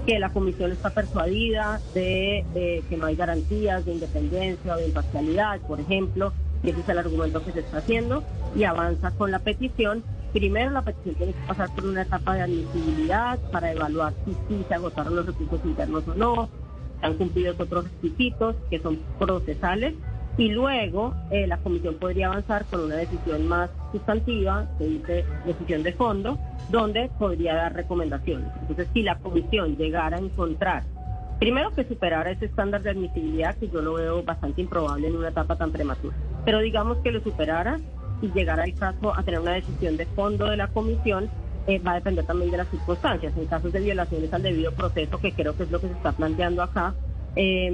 que 0.05 0.19
la 0.19 0.31
comisión 0.31 0.73
está 0.73 0.91
persuadida 0.91 1.81
de 1.95 2.83
que 2.91 2.97
no 2.97 3.07
hay 3.07 3.15
garantías 3.15 3.85
de 3.85 3.93
independencia 3.93 4.75
o 4.75 4.79
de 4.79 4.89
imparcialidad, 4.89 5.61
por 5.61 5.79
ejemplo, 5.79 6.33
y 6.63 6.71
ese 6.71 6.81
es 6.81 6.89
el 6.89 6.99
argumento 6.99 7.43
que 7.45 7.53
se 7.53 7.61
está 7.61 7.79
haciendo, 7.79 8.23
y 8.55 8.65
avanza 8.65 9.11
con 9.13 9.31
la 9.31 9.39
petición. 9.39 10.03
Primero 10.33 10.71
la 10.71 10.83
petición 10.83 11.15
tiene 11.17 11.33
que 11.33 11.47
pasar 11.47 11.75
por 11.75 11.85
una 11.85 12.03
etapa 12.03 12.35
de 12.35 12.43
admisibilidad 12.43 13.39
para 13.51 13.73
evaluar 13.73 14.13
si, 14.49 14.63
se 14.63 14.75
agotaron 14.75 15.17
los 15.17 15.27
recursos 15.27 15.61
internos 15.65 16.07
o 16.07 16.15
no. 16.15 16.49
han 17.03 17.15
cumplido 17.15 17.55
otros 17.59 17.85
requisitos 17.85 18.57
que 18.69 18.79
son 18.79 18.99
procesales 19.19 19.95
y 20.37 20.49
luego 20.49 21.15
eh, 21.31 21.47
la 21.47 21.57
comisión 21.59 21.97
podría 21.97 22.29
avanzar 22.29 22.65
con 22.67 22.81
una 22.85 22.97
decisión 22.97 23.47
más 23.49 23.71
sustantiva, 23.93 24.67
se 24.79 24.87
dice 24.87 25.25
decisión 25.45 25.83
de 25.83 25.93
fondo, 25.93 26.39
donde 26.71 27.11
podría 27.19 27.55
dar 27.55 27.75
recomendaciones. 27.75 28.49
Entonces, 28.61 28.89
si 28.93 29.03
la 29.03 29.19
comisión 29.19 29.77
llegara 29.77 30.17
a 30.17 30.21
encontrar, 30.21 30.85
primero 31.41 31.75
que 31.75 31.85
superara 31.85 32.31
ese 32.31 32.45
estándar 32.45 32.83
de 32.83 32.91
admisibilidad, 32.91 33.57
que 33.57 33.69
yo 33.69 33.81
lo 33.81 33.95
veo 33.95 34.23
bastante 34.23 34.61
improbable 34.61 35.09
en 35.09 35.17
una 35.17 35.31
etapa 35.31 35.57
tan 35.57 35.73
prematura, 35.73 36.15
pero 36.45 36.61
digamos 36.61 36.99
que 36.99 37.11
lo 37.11 37.21
superara 37.21 37.81
y 38.23 38.31
llegara 38.31 38.65
el 38.65 38.75
caso 38.75 39.17
a 39.17 39.23
tener 39.23 39.41
una 39.41 39.55
decisión 39.55 39.97
de 39.97 40.05
fondo 40.05 40.45
de 40.45 40.59
la 40.59 40.69
comisión, 40.69 41.31
eh, 41.67 41.79
va 41.79 41.93
a 41.93 41.95
depender 41.95 42.27
también 42.27 42.51
de 42.51 42.59
las 42.59 42.69
circunstancias. 42.69 43.33
En 43.37 43.47
casos 43.47 43.73
de 43.73 43.81
violaciones 43.81 44.33
al 44.33 44.43
debido 44.43 44.73
proceso, 44.73 45.19
que 45.19 45.33
creo 45.33 45.57
que 45.57 45.63
es 45.63 45.71
lo 45.71 45.81
que 45.81 45.89
se 45.89 45.95
está 45.95 46.13
planteando 46.13 46.63
acá, 46.63 46.95
eh, 47.37 47.71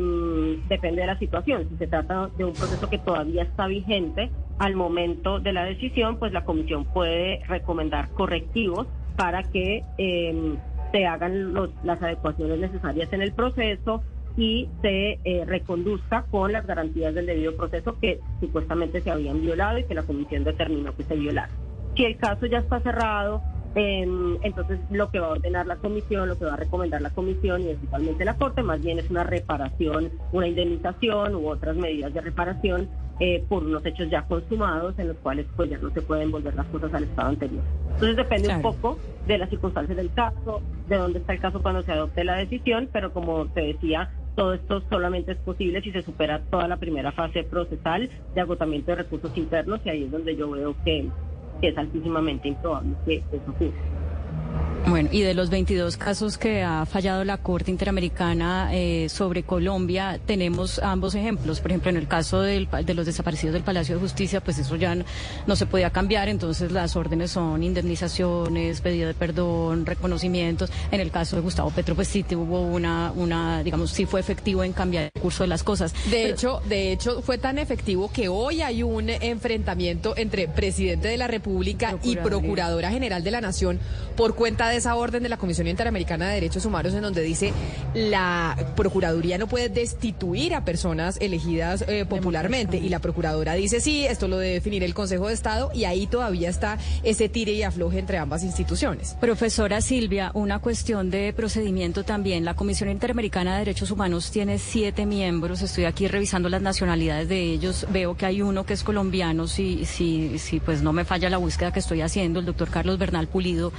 depende 0.69 1.01
de 1.01 1.07
la 1.09 1.19
situación. 1.19 1.69
Si 1.69 1.77
se 1.77 1.89
trata 1.89 2.29
de 2.37 2.45
un 2.45 2.53
proceso 2.53 2.89
que 2.89 2.99
todavía 2.99 3.43
está 3.43 3.67
vigente 3.67 4.31
al 4.59 4.77
momento 4.77 5.41
de 5.41 5.53
la 5.53 5.65
decisión, 5.65 6.19
pues 6.19 6.33
la 6.33 6.45
comisión 6.45 6.85
puede 6.85 7.43
recomendar 7.49 8.11
correctivos 8.11 8.87
para 9.17 9.43
que 9.43 9.83
eh, 9.99 10.57
se 10.93 11.07
hagan 11.07 11.53
los, 11.53 11.71
las 11.85 12.03
adecuaciones 12.03 12.59
necesarias 12.59 13.13
en 13.13 13.23
el 13.23 13.33
proceso 13.33 14.03
y 14.37 14.69
se 14.83 15.19
eh, 15.25 15.45
reconduzca 15.47 16.27
con 16.31 16.53
las 16.53 16.67
garantías 16.67 17.15
del 17.15 17.27
debido 17.27 17.57
proceso 17.57 17.99
que 17.99 18.21
supuestamente 18.41 19.01
se 19.01 19.11
habían 19.11 19.41
violado 19.41 19.79
y 19.79 19.85
que 19.85 19.95
la 19.95 20.03
comisión 20.03 20.45
determinó 20.45 20.95
que 20.95 21.05
se 21.05 21.17
violaron. 21.17 21.57
Si 21.97 22.05
el 22.05 22.17
caso 22.19 22.45
ya 22.47 22.59
está 22.59 22.81
cerrado, 22.81 23.43
entonces, 23.79 24.79
lo 24.91 25.11
que 25.11 25.21
va 25.21 25.27
a 25.27 25.31
ordenar 25.33 25.67
la 25.67 25.77
comisión, 25.77 26.29
lo 26.29 26.39
que 26.39 26.47
va 26.47 26.55
a 26.55 26.57
recomendar 26.57 27.03
la 27.03 27.11
comisión 27.11 27.61
y 27.61 27.67
principalmente 27.67 28.25
la 28.25 28.35
Corte, 28.35 28.63
más 28.63 28.81
bien 28.81 28.99
es 28.99 29.11
una 29.11 29.23
reparación, 29.23 30.13
una 30.33 30.49
indemnización 30.49 31.35
u 31.35 31.49
otras 31.49 31.77
medidas 31.77 32.15
de 32.15 32.23
reparación 32.23 32.89
eh, 33.21 33.45
por 33.49 33.65
unos 33.65 33.85
hechos 33.87 34.11
ya 34.11 34.23
consumados 34.23 34.99
en 34.99 35.09
los 35.09 35.17
cuales 35.19 35.47
pues 35.57 35.71
ya 35.71 35.79
no 35.79 35.91
se 35.91 36.03
pueden 36.03 36.31
volver 36.31 36.55
las 36.55 36.67
cosas 36.67 36.93
al 36.95 37.05
estado 37.05 37.29
anterior. 37.29 37.63
Entonces 37.95 38.17
depende 38.17 38.55
un 38.55 38.63
poco 38.63 38.99
de 39.27 39.39
las 39.39 39.51
circunstancias 39.51 39.97
del 39.97 40.13
caso, 40.13 40.61
de 40.89 40.97
dónde 40.97 41.19
está 41.21 41.33
el 41.33 41.41
caso 41.41 41.63
cuando 41.63 41.83
se 41.83 41.93
adopte 41.93 42.25
la 42.25 42.37
decisión, 42.37 42.89
pero 42.93 43.13
como 43.13 43.47
te 43.47 43.63
decía, 43.63 44.11
todo 44.35 44.55
esto 44.55 44.83
solamente 44.91 45.33
es 45.33 45.39
posible 45.39 45.81
si 45.81 45.93
se 45.93 46.03
supera 46.03 46.43
toda 46.51 46.69
la 46.69 46.77
primera 46.77 47.11
fase 47.13 47.43
procesal 47.43 48.11
de 48.35 48.41
agotamiento 48.41 48.91
de 48.91 48.97
recursos 48.97 49.37
internos 49.37 49.81
y 49.85 49.89
ahí 49.89 50.05
es 50.05 50.11
donde 50.11 50.37
yo 50.37 50.51
veo 50.51 50.77
que 50.85 51.09
que 51.61 51.69
es 51.69 51.79
altísimamente 51.79 52.49
improbable 52.49 52.95
que 53.05 53.17
eso 53.17 53.51
ocurra. 53.51 54.76
Bueno, 54.89 55.09
y 55.11 55.23
de 55.23 55.35
los 55.35 55.51
22 55.51 55.97
casos 55.97 56.39
que 56.39 56.63
ha 56.63 56.87
fallado 56.87 57.25
la 57.25 57.39
Corte 57.39 57.73
Interamericana 57.73 58.71
eh, 58.73 59.09
sobre 59.09 59.43
Colombia, 59.43 60.21
tenemos 60.25 60.79
ambos 60.79 61.17
ejemplos. 61.17 61.59
Por 61.59 61.73
ejemplo, 61.73 61.91
en 61.91 61.97
el 61.97 62.07
caso 62.07 62.41
del, 62.41 62.69
de 62.71 62.95
los 62.95 63.05
desaparecidos 63.05 63.55
del 63.55 63.65
Palacio 63.65 63.97
de 63.97 64.01
Justicia, 64.01 64.41
pues 64.41 64.59
eso 64.59 64.77
ya 64.77 64.97
no, 65.47 65.57
se 65.57 65.67
podía 65.67 65.91
cambiar, 65.91 66.29
entonces 66.29 66.71
las 66.71 66.95
órdenes 66.95 67.33
son 67.33 67.65
indemnizaciones, 67.65 68.81
pedido 68.81 69.09
de 69.09 69.15
perdón, 69.15 69.87
reconocimientos. 69.87 70.71
En 70.93 71.01
el 71.01 71.11
caso 71.11 71.35
de 71.35 71.43
Gustavo 71.43 71.71
Petro, 71.71 71.97
pues 71.97 72.07
sí 72.07 72.25
hubo 72.37 72.61
una, 72.61 73.11
una, 73.17 73.65
digamos, 73.65 73.91
sí 73.91 74.07
fue 74.07 74.21
efectivo 74.21 74.63
en 74.63 74.73
cambiar 74.73 75.11
el 75.13 75.21
curso 75.21 75.43
de 75.43 75.49
las 75.49 75.65
cosas. 75.65 75.95
De 76.11 76.31
hecho, 76.31 76.63
de 76.69 76.93
hecho, 76.93 77.23
fue 77.23 77.39
tan 77.39 77.59
efectivo 77.59 78.09
que 78.13 78.29
hoy 78.29 78.63
hay 78.63 78.85
un 78.85 79.11
enfrentamiento 79.11 80.17
entre 80.17 80.47
presidente 80.47 81.09
de 81.09 81.17
la 81.17 81.27
República 81.27 81.99
y 82.05 82.15
Procuradora 82.15 82.93
General 82.93 83.25
de 83.25 83.31
la 83.33 83.41
Nación 83.41 83.81
por 84.17 84.37
cuenta 84.37 84.69
de 84.69 84.76
esa 84.77 84.95
orden 84.95 85.23
de 85.23 85.29
la 85.29 85.37
Comisión 85.37 85.67
Interamericana 85.67 86.29
de 86.29 86.35
Derechos 86.35 86.65
Humanos 86.65 86.95
en 86.95 87.03
donde 87.03 87.23
dice 87.23 87.53
la 87.95 88.57
Procuraduría 88.77 89.39
no 89.39 89.47
puede 89.47 89.69
destituir 89.69 90.55
a 90.55 90.65
personas 90.65 91.19
elegidas 91.21 91.85
eh, 91.89 92.05
popularmente 92.05 92.77
y 92.77 92.89
la 92.89 92.99
Procuradora 92.99 93.55
dice 93.55 93.81
sí, 93.81 94.07
esto 94.07 94.29
lo 94.29 94.39
debe 94.39 94.55
definir 94.55 94.83
el 94.85 94.95
Consejo 94.95 95.29
de 95.29 95.35
Estado 95.35 95.71
y 95.75 95.85
ahí 95.85 96.07
todavía 96.07 96.49
está 96.49 96.79
ese 97.03 97.29
tire 97.29 97.53
y 97.53 97.63
afloje 97.63 97.99
entre 97.99 98.19
ambas 98.19 98.43
instituciones. 98.45 99.17
Profesora 99.21 99.81
Silvia, 99.81 100.31
una 100.35 100.59
cuestión 100.59 101.11
de 101.11 101.33
procedimiento 101.33 102.05
también. 102.05 102.45
La 102.45 102.55
Comisión 102.55 102.91
Interamericana 102.91 103.55
de 103.55 103.59
Derechos 103.61 103.91
Humanos 103.91 104.31
tiene 104.31 104.59
siete 104.59 105.07
miembros. 105.07 105.63
Estoy 105.63 105.85
aquí 105.85 106.09
revisando 106.09 106.49
las 106.49 106.63
nacionalidades 106.63 107.29
de 107.29 107.41
ellos. 107.41 107.87
Veo 107.91 108.17
que 108.17 108.27
hay 108.27 108.43
uno 108.43 108.65
que 108.65 108.75
es 108.75 108.83
colombiano, 108.83 109.47
si, 109.47 109.85
si, 109.85 110.39
si 110.39 110.61
pues 110.61 110.83
no 110.83 110.93
me 110.93 111.05
falla 111.05 111.31
la 111.31 111.39
búsqueda 111.39 111.73
que 111.73 111.81
estoy 111.81 112.01
haciendo, 112.03 112.41
el 112.41 112.47
doctor 112.47 112.71
Carlos 112.71 112.99
Bernal 112.99 113.29
Pulido. 113.29 113.73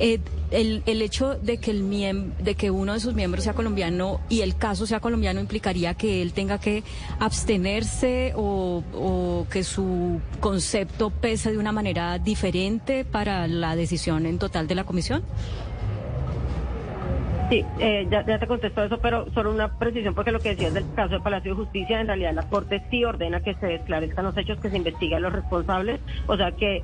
Eh, 0.00 0.20
el, 0.50 0.82
el, 0.86 1.02
hecho 1.02 1.34
de 1.34 1.58
que, 1.58 1.72
el 1.72 2.32
de 2.38 2.54
que 2.54 2.70
uno 2.70 2.92
de 2.92 3.00
sus 3.00 3.14
miembros 3.14 3.44
sea 3.44 3.54
colombiano 3.54 4.20
y 4.28 4.42
el 4.42 4.56
caso 4.56 4.86
sea 4.86 5.00
colombiano 5.00 5.40
implicaría 5.40 5.94
que 5.94 6.22
él 6.22 6.32
tenga 6.32 6.58
que 6.58 6.84
abstenerse 7.18 8.32
o, 8.36 8.84
o 8.94 9.46
que 9.50 9.64
su 9.64 10.20
concepto 10.40 11.10
pese 11.10 11.50
de 11.50 11.58
una 11.58 11.72
manera 11.72 12.18
diferente 12.18 13.04
para 13.04 13.48
la 13.48 13.74
decisión 13.74 14.26
en 14.26 14.38
total 14.38 14.68
de 14.68 14.74
la 14.76 14.84
comisión? 14.84 15.24
Sí, 17.48 17.64
eh, 17.78 18.08
ya, 18.10 18.26
ya, 18.26 18.40
te 18.40 18.46
contesto 18.48 18.82
eso, 18.82 18.98
pero 18.98 19.30
solo 19.32 19.52
una 19.52 19.78
precisión, 19.78 20.14
porque 20.14 20.32
lo 20.32 20.40
que 20.40 20.50
decías 20.50 20.74
del 20.74 20.84
caso 20.94 21.14
de 21.14 21.20
Palacio 21.20 21.52
de 21.52 21.62
Justicia, 21.62 22.00
en 22.00 22.08
realidad 22.08 22.34
la 22.34 22.48
Corte 22.48 22.82
sí 22.90 23.04
ordena 23.04 23.40
que 23.40 23.54
se 23.54 23.76
esclarezcan 23.76 24.24
los 24.24 24.36
hechos, 24.36 24.58
que 24.58 24.68
se 24.68 24.76
investiguen 24.76 25.22
los 25.22 25.32
responsables, 25.32 26.00
o 26.26 26.36
sea 26.36 26.50
que 26.52 26.82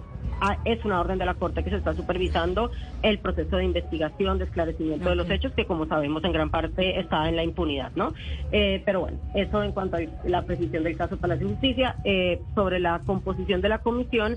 es 0.65 0.85
una 0.85 1.01
orden 1.01 1.19
de 1.19 1.27
la 1.27 1.35
Corte 1.35 1.63
que 1.63 1.71
se 1.71 1.77
está 1.77 1.95
supervisando 1.95 2.71
el 3.03 3.19
proceso 3.19 3.57
de 3.57 3.65
investigación, 3.65 4.39
de 4.39 4.45
esclarecimiento 4.45 5.09
de 5.09 5.17
los 5.17 5.31
hechos, 5.31 5.53
que 5.53 5.67
como 5.67 5.87
sabemos 5.87 6.25
en 6.25 6.33
gran 6.33 6.51
parte 6.51 6.99
está 6.99 7.29
en 7.29 7.37
la 7.37 7.45
impunidad, 7.45 7.93
¿no? 7.95 8.13
Eh, 8.51 8.83
pero 8.85 9.01
bueno, 9.01 9.19
eso 9.35 9.63
en 9.63 9.73
cuanto 9.73 9.97
a 9.97 10.01
la 10.25 10.43
precisión 10.43 10.85
del 10.85 10.97
caso 10.97 11.17
Palacio 11.17 11.47
de 11.47 11.53
Justicia. 11.55 11.97
Eh, 12.05 12.41
sobre 12.55 12.81
la 12.81 13.01
composición 13.01 13.61
de 13.61 13.69
la 13.69 13.79
comisión, 13.79 14.37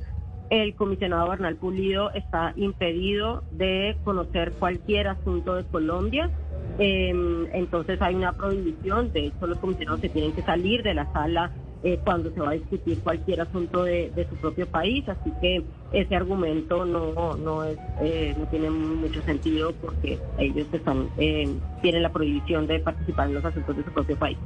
el 0.50 0.76
comisionado 0.76 1.30
Bernal 1.30 1.56
Pulido 1.56 2.12
está 2.12 2.54
impedido 2.56 3.44
de 3.52 3.98
conocer 4.04 4.54
cualquier 4.54 5.08
asunto 5.08 5.56
de 5.56 5.64
Colombia. 5.66 6.30
Em, 6.78 7.48
entonces 7.54 8.02
hay 8.02 8.16
una 8.16 8.34
prohibición, 8.34 9.12
de 9.12 9.28
hecho 9.28 9.48
los 9.48 9.58
comisionados 9.60 10.02
se 10.02 10.10
tienen 10.10 10.34
que 10.34 10.42
salir 10.42 10.84
de 10.84 10.94
la 10.94 11.12
sala 11.14 11.52
eh, 11.86 12.00
cuando 12.04 12.32
se 12.34 12.40
va 12.40 12.50
a 12.50 12.54
discutir 12.54 13.00
cualquier 13.02 13.42
asunto 13.42 13.84
de, 13.84 14.12
su 14.28 14.36
propio 14.38 14.66
país, 14.66 15.08
así 15.08 15.32
que 15.40 15.64
ese 15.92 16.16
argumento 16.16 16.84
no 16.84 17.36
no 17.38 17.64
es 17.64 17.78
eh, 18.02 18.34
no 18.36 18.48
tiene 18.48 18.72
mucho 18.72 19.22
sentido 19.22 19.72
porque 19.74 20.18
ellos 20.40 20.66
están 20.74 21.10
eh, 21.20 21.48
tienen 21.84 22.02
la 22.02 22.12
prohibición 22.12 22.66
de 22.66 22.80
participar 22.80 23.28
en 23.28 23.36
los 23.36 23.46
asuntos 23.46 23.78
de 23.78 23.84
su 23.84 23.92
propio 23.92 24.18
país. 24.18 24.38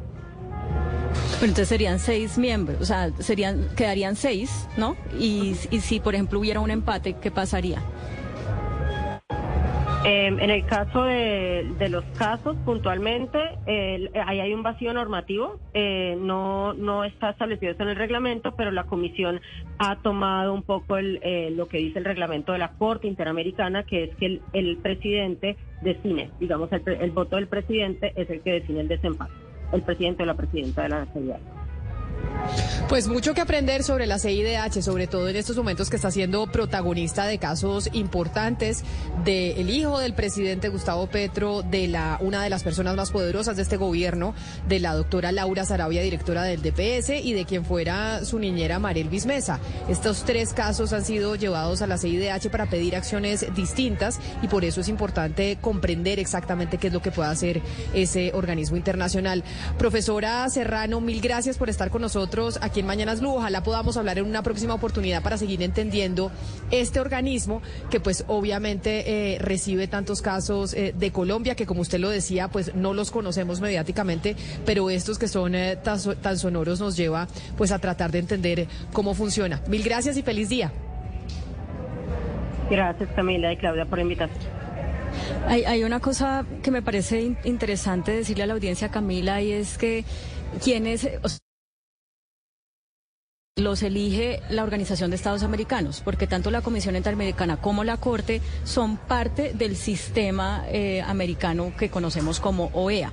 entonces 1.36 1.70
serían 1.70 1.98
seis 2.00 2.38
miembros, 2.38 2.82
o 2.82 2.86
sea, 2.86 3.10
serían 3.20 3.70
quedarían 3.78 4.18
seis, 4.18 4.68
¿no? 4.76 4.98
Y, 5.18 5.56
y 5.72 5.80
si 5.80 6.02
por 6.02 6.16
ejemplo 6.16 6.40
hubiera 6.40 6.60
un 6.60 6.72
empate, 6.72 7.16
¿qué 7.22 7.32
pasaría? 7.32 7.82
Em, 10.06 10.40
en 10.40 10.50
el 10.50 10.66
caso 10.66 11.04
de, 11.04 11.90
los 11.90 12.06
casos, 12.18 12.56
puntualmente, 12.64 13.38
ahí 14.26 14.40
hay 14.40 14.54
un 14.54 14.64
vacío 14.64 14.94
normativo, 14.94 15.60
eh, 15.74 16.18
no, 16.18 16.74
no 16.74 17.04
está 17.04 17.32
establecido 17.32 17.74
eso 17.74 17.84
en 17.84 17.90
el 17.90 17.96
reglamento, 17.98 18.56
pero 18.56 18.72
la 18.72 18.86
Comisión 18.86 19.42
ha 19.78 19.98
tomado 19.98 20.54
un 20.54 20.64
poco 20.64 20.96
el, 20.96 21.20
eh, 21.22 21.52
lo 21.52 21.68
que 21.68 21.80
dice 21.80 22.00
el 22.00 22.06
reglamento 22.06 22.54
de 22.54 22.60
la 22.60 22.72
Corte 22.72 23.08
Interamericana, 23.08 23.84
que 23.84 24.06
es 24.06 24.16
que 24.16 24.40
el, 24.54 24.78
presidente 24.78 25.58
define, 25.82 26.32
digamos, 26.40 26.72
el, 26.72 26.82
el, 26.88 27.12
voto 27.12 27.36
del 27.36 27.48
presidente 27.48 28.14
es 28.16 28.30
el 28.30 28.40
que 28.42 28.54
define 28.54 28.82
el 28.82 28.88
desempate, 28.88 29.34
el 29.74 29.82
presidente 29.82 30.24
o 30.24 30.26
la 30.26 30.36
presidenta 30.36 30.84
de 30.84 30.90
la 30.90 31.00
Nacionalidad. 31.00 31.59
Pues 32.88 33.08
mucho 33.08 33.36
que 33.36 33.42
aprender 33.42 33.84
sobre 33.84 34.08
la 34.08 34.18
CIDH, 34.18 34.82
sobre 34.82 35.06
todo 35.06 35.30
en 35.30 35.36
estos 35.36 35.56
momentos 35.56 35.90
que 35.90 35.96
está 35.96 36.10
siendo 36.10 36.48
protagonista 36.48 37.28
de 37.28 37.38
casos 37.38 37.90
importantes 37.94 38.84
del 39.24 39.70
hijo 39.70 40.00
del 40.00 40.14
presidente 40.14 40.70
Gustavo 40.70 41.08
Petro, 41.08 41.62
de 41.62 41.88
la 41.88 42.18
una 42.20 42.44
de 42.44 42.50
las 42.50 42.64
personas 42.64 42.96
más 42.96 43.12
poderosas 43.12 43.56
de 43.56 43.62
este 43.62 43.78
gobierno, 43.78 44.34
de 44.68 44.80
la 44.80 44.96
doctora 44.96 45.32
Laura 45.32 45.66
Sarabia, 45.66 46.02
directora 46.02 46.44
del 46.44 46.62
DPS, 46.62 47.24
y 47.24 47.34
de 47.34 47.46
quien 47.46 47.64
fuera 47.64 48.26
su 48.26 48.40
niñera 48.40 48.80
Mariel 48.80 49.10
Bismesa. 49.10 49.60
Estos 49.88 50.24
tres 50.24 50.54
casos 50.54 50.92
han 50.92 51.06
sido 51.06 51.36
llevados 51.36 51.82
a 51.84 51.88
la 51.88 51.98
CIDH 51.98 52.50
para 52.50 52.66
pedir 52.66 52.96
acciones 52.96 53.46
distintas 53.56 54.20
y 54.42 54.48
por 54.48 54.66
eso 54.66 54.82
es 54.82 54.90
importante 54.90 55.60
comprender 55.62 56.20
exactamente 56.20 56.78
qué 56.78 56.88
es 56.88 56.94
lo 56.94 57.02
que 57.02 57.12
puede 57.12 57.30
hacer 57.30 57.62
ese 57.94 58.32
organismo 58.34 58.78
internacional. 58.78 59.44
Profesora 59.78 60.50
Serrano, 60.50 61.02
mil 61.02 61.22
gracias 61.22 61.58
por 61.58 61.70
estar 61.70 61.92
con 61.92 62.02
nosotros 62.02 62.19
aquí 62.62 62.80
en 62.82 62.86
Mañanas 62.86 63.20
Blue. 63.22 63.36
Ojalá 63.36 63.64
podamos 63.64 63.96
hablar 63.98 64.18
en 64.18 64.26
una 64.26 64.44
próxima 64.44 64.74
oportunidad 64.74 65.24
para 65.24 65.38
seguir 65.38 65.62
entendiendo 65.62 66.32
este 66.72 67.00
organismo 67.00 67.62
que 67.90 68.00
pues 68.00 68.26
obviamente 68.28 69.34
eh, 69.36 69.40
recibe 69.40 69.88
tantos 69.88 70.22
casos 70.22 70.74
eh, 70.74 70.94
de 70.98 71.12
Colombia 71.12 71.56
que 71.56 71.66
como 71.66 71.82
usted 71.82 72.00
lo 72.00 72.10
decía 72.10 72.48
pues 72.48 72.76
no 72.76 72.94
los 72.94 73.12
conocemos 73.12 73.62
mediáticamente, 73.62 74.36
pero 74.66 74.90
estos 74.90 75.18
que 75.18 75.28
son 75.28 75.56
eh, 75.56 75.78
tan, 75.78 76.00
tan 76.22 76.38
sonoros 76.38 76.80
nos 76.80 76.98
lleva 76.98 77.28
pues 77.58 77.72
a 77.72 77.80
tratar 77.80 78.12
de 78.12 78.20
entender 78.20 78.68
cómo 78.94 79.14
funciona. 79.14 79.62
Mil 79.68 79.84
gracias 79.84 80.18
y 80.18 80.22
feliz 80.22 80.50
día. 80.50 80.72
Gracias 82.70 83.10
Camila 83.16 83.52
y 83.54 83.58
Claudia 83.58 83.86
por 83.86 84.00
invitarme. 84.00 84.34
Hay, 85.48 85.64
hay 85.64 85.84
una 85.84 86.00
cosa 86.00 86.46
que 86.62 86.70
me 86.70 86.84
parece 86.84 87.22
in- 87.22 87.38
interesante 87.44 88.12
decirle 88.12 88.44
a 88.44 88.48
la 88.48 88.54
audiencia, 88.54 88.90
Camila, 88.90 89.42
y 89.42 89.52
es 89.54 89.78
que 89.80 90.06
quienes... 90.64 91.08
los 93.60 93.84
elige 93.84 94.42
la 94.50 94.64
Organización 94.64 95.10
de 95.10 95.16
Estados 95.16 95.44
Americanos, 95.44 96.02
porque 96.04 96.28
tanto 96.28 96.52
la 96.52 96.62
Comisión 96.62 96.96
Interamericana 96.96 97.58
como 97.58 97.84
la 97.84 97.98
Corte 97.98 98.42
son 98.64 98.98
parte 98.98 99.54
del 99.54 99.76
sistema 99.76 100.64
eh, 100.68 101.02
americano 101.02 101.74
que 101.78 101.90
conocemos 101.90 102.40
como 102.40 102.70
OEA. 102.74 103.12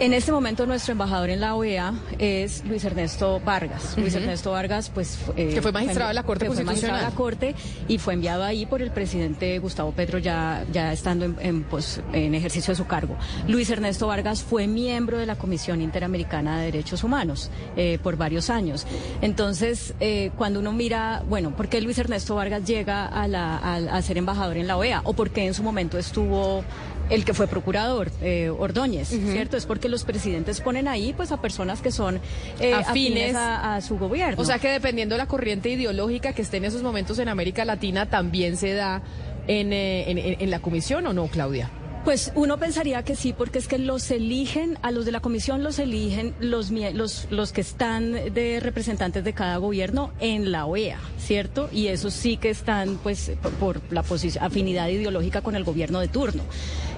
En 0.00 0.14
este 0.14 0.32
momento 0.32 0.64
nuestro 0.64 0.92
embajador 0.92 1.28
en 1.28 1.40
la 1.40 1.54
OEA 1.54 1.92
es 2.18 2.64
Luis 2.64 2.82
Ernesto 2.86 3.38
Vargas. 3.44 3.98
Luis 3.98 4.14
Ernesto 4.14 4.50
Vargas, 4.52 4.88
pues... 4.88 5.18
eh, 5.36 5.50
Que 5.52 5.60
fue 5.60 5.72
magistrado 5.72 6.08
de 6.08 6.14
la 6.14 6.22
Corte 6.22 6.46
que 6.46 6.52
fue 6.52 6.64
magistrado 6.64 6.96
de 6.96 7.02
la 7.02 7.10
Constitucional. 7.10 7.52
Corte 7.54 7.86
y 7.86 7.98
fue 7.98 8.14
enviado 8.14 8.42
ahí 8.44 8.64
por 8.64 8.80
el 8.80 8.92
presidente 8.92 9.58
Gustavo 9.58 9.92
Petro 9.92 10.18
ya, 10.18 10.64
ya 10.72 10.90
estando 10.94 11.26
en, 11.26 11.36
en, 11.40 11.62
pues, 11.64 12.00
en 12.14 12.34
ejercicio 12.34 12.72
de 12.72 12.76
su 12.76 12.86
cargo. 12.86 13.14
Luis 13.46 13.68
Ernesto 13.68 14.06
Vargas 14.06 14.42
fue 14.42 14.66
miembro 14.66 15.18
de 15.18 15.26
la 15.26 15.36
Comisión 15.36 15.82
Interamericana 15.82 16.58
de 16.60 16.64
Derechos 16.72 17.04
Humanos 17.04 17.50
eh, 17.76 17.98
por 18.02 18.16
varios 18.16 18.48
años. 18.48 18.86
Entonces, 19.20 19.92
eh, 20.00 20.30
cuando 20.38 20.60
uno 20.60 20.72
mira, 20.72 21.22
bueno, 21.28 21.50
¿por 21.54 21.68
qué 21.68 21.82
Luis 21.82 21.98
Ernesto 21.98 22.34
Vargas 22.36 22.64
llega 22.64 23.04
a, 23.04 23.28
la, 23.28 23.58
a, 23.58 23.74
a 23.76 24.00
ser 24.00 24.16
embajador 24.16 24.56
en 24.56 24.66
la 24.66 24.78
OEA? 24.78 25.02
¿O 25.04 25.12
por 25.12 25.28
qué 25.28 25.44
en 25.44 25.52
su 25.52 25.62
momento 25.62 25.98
estuvo 25.98 26.64
el 27.10 27.24
que 27.24 27.34
fue 27.34 27.46
procurador, 27.48 28.10
eh, 28.22 28.50
Ordóñez, 28.50 29.08
¿cierto? 29.08 29.56
Es 29.56 29.66
porque 29.66 29.88
los 29.88 30.04
presidentes 30.04 30.60
ponen 30.60 30.88
ahí 30.88 31.12
pues 31.12 31.32
a 31.32 31.40
personas 31.42 31.80
que 31.82 31.90
son 31.90 32.20
eh, 32.60 32.72
Afines. 32.72 32.88
afines 32.88 33.34
a, 33.36 33.74
a 33.76 33.80
su 33.80 33.98
gobierno. 33.98 34.40
O 34.40 34.44
sea 34.44 34.58
que 34.58 34.68
dependiendo 34.68 35.14
de 35.14 35.18
la 35.18 35.26
corriente 35.26 35.68
ideológica 35.70 36.32
que 36.32 36.42
esté 36.42 36.58
en 36.58 36.64
esos 36.66 36.82
momentos 36.82 37.18
en 37.18 37.28
América 37.28 37.64
Latina, 37.64 38.06
también 38.08 38.56
se 38.56 38.72
da 38.74 39.02
en, 39.48 39.72
eh, 39.72 40.36
en- 40.40 40.50
la 40.50 40.60
comisión 40.60 41.06
o 41.06 41.12
no, 41.12 41.26
Claudia. 41.26 41.68
Pues 42.04 42.32
uno 42.34 42.56
pensaría 42.58 43.02
que 43.02 43.14
sí, 43.14 43.34
porque 43.34 43.58
es 43.58 43.68
que 43.68 43.76
los 43.76 44.10
eligen, 44.10 44.78
a 44.80 44.90
los 44.90 45.04
de 45.04 45.12
la 45.12 45.20
comisión 45.20 45.62
los 45.62 45.78
eligen 45.78 46.34
los, 46.40 46.70
los, 46.70 47.26
los 47.30 47.52
que 47.52 47.60
están 47.60 48.12
de 48.32 48.58
representantes 48.58 49.22
de 49.22 49.34
cada 49.34 49.58
gobierno 49.58 50.10
en 50.18 50.50
la 50.50 50.64
OEA, 50.64 50.98
¿cierto? 51.18 51.68
Y 51.72 51.88
esos 51.88 52.14
sí 52.14 52.38
que 52.38 52.48
están, 52.48 52.96
pues, 53.02 53.32
por- 53.42 53.52
por 53.52 53.80
la 53.92 54.00
afinidad 54.40 54.88
ideológica 54.88 55.42
con 55.42 55.56
el 55.56 55.64
gobierno 55.64 56.00
de 56.00 56.08
turno. 56.08 56.42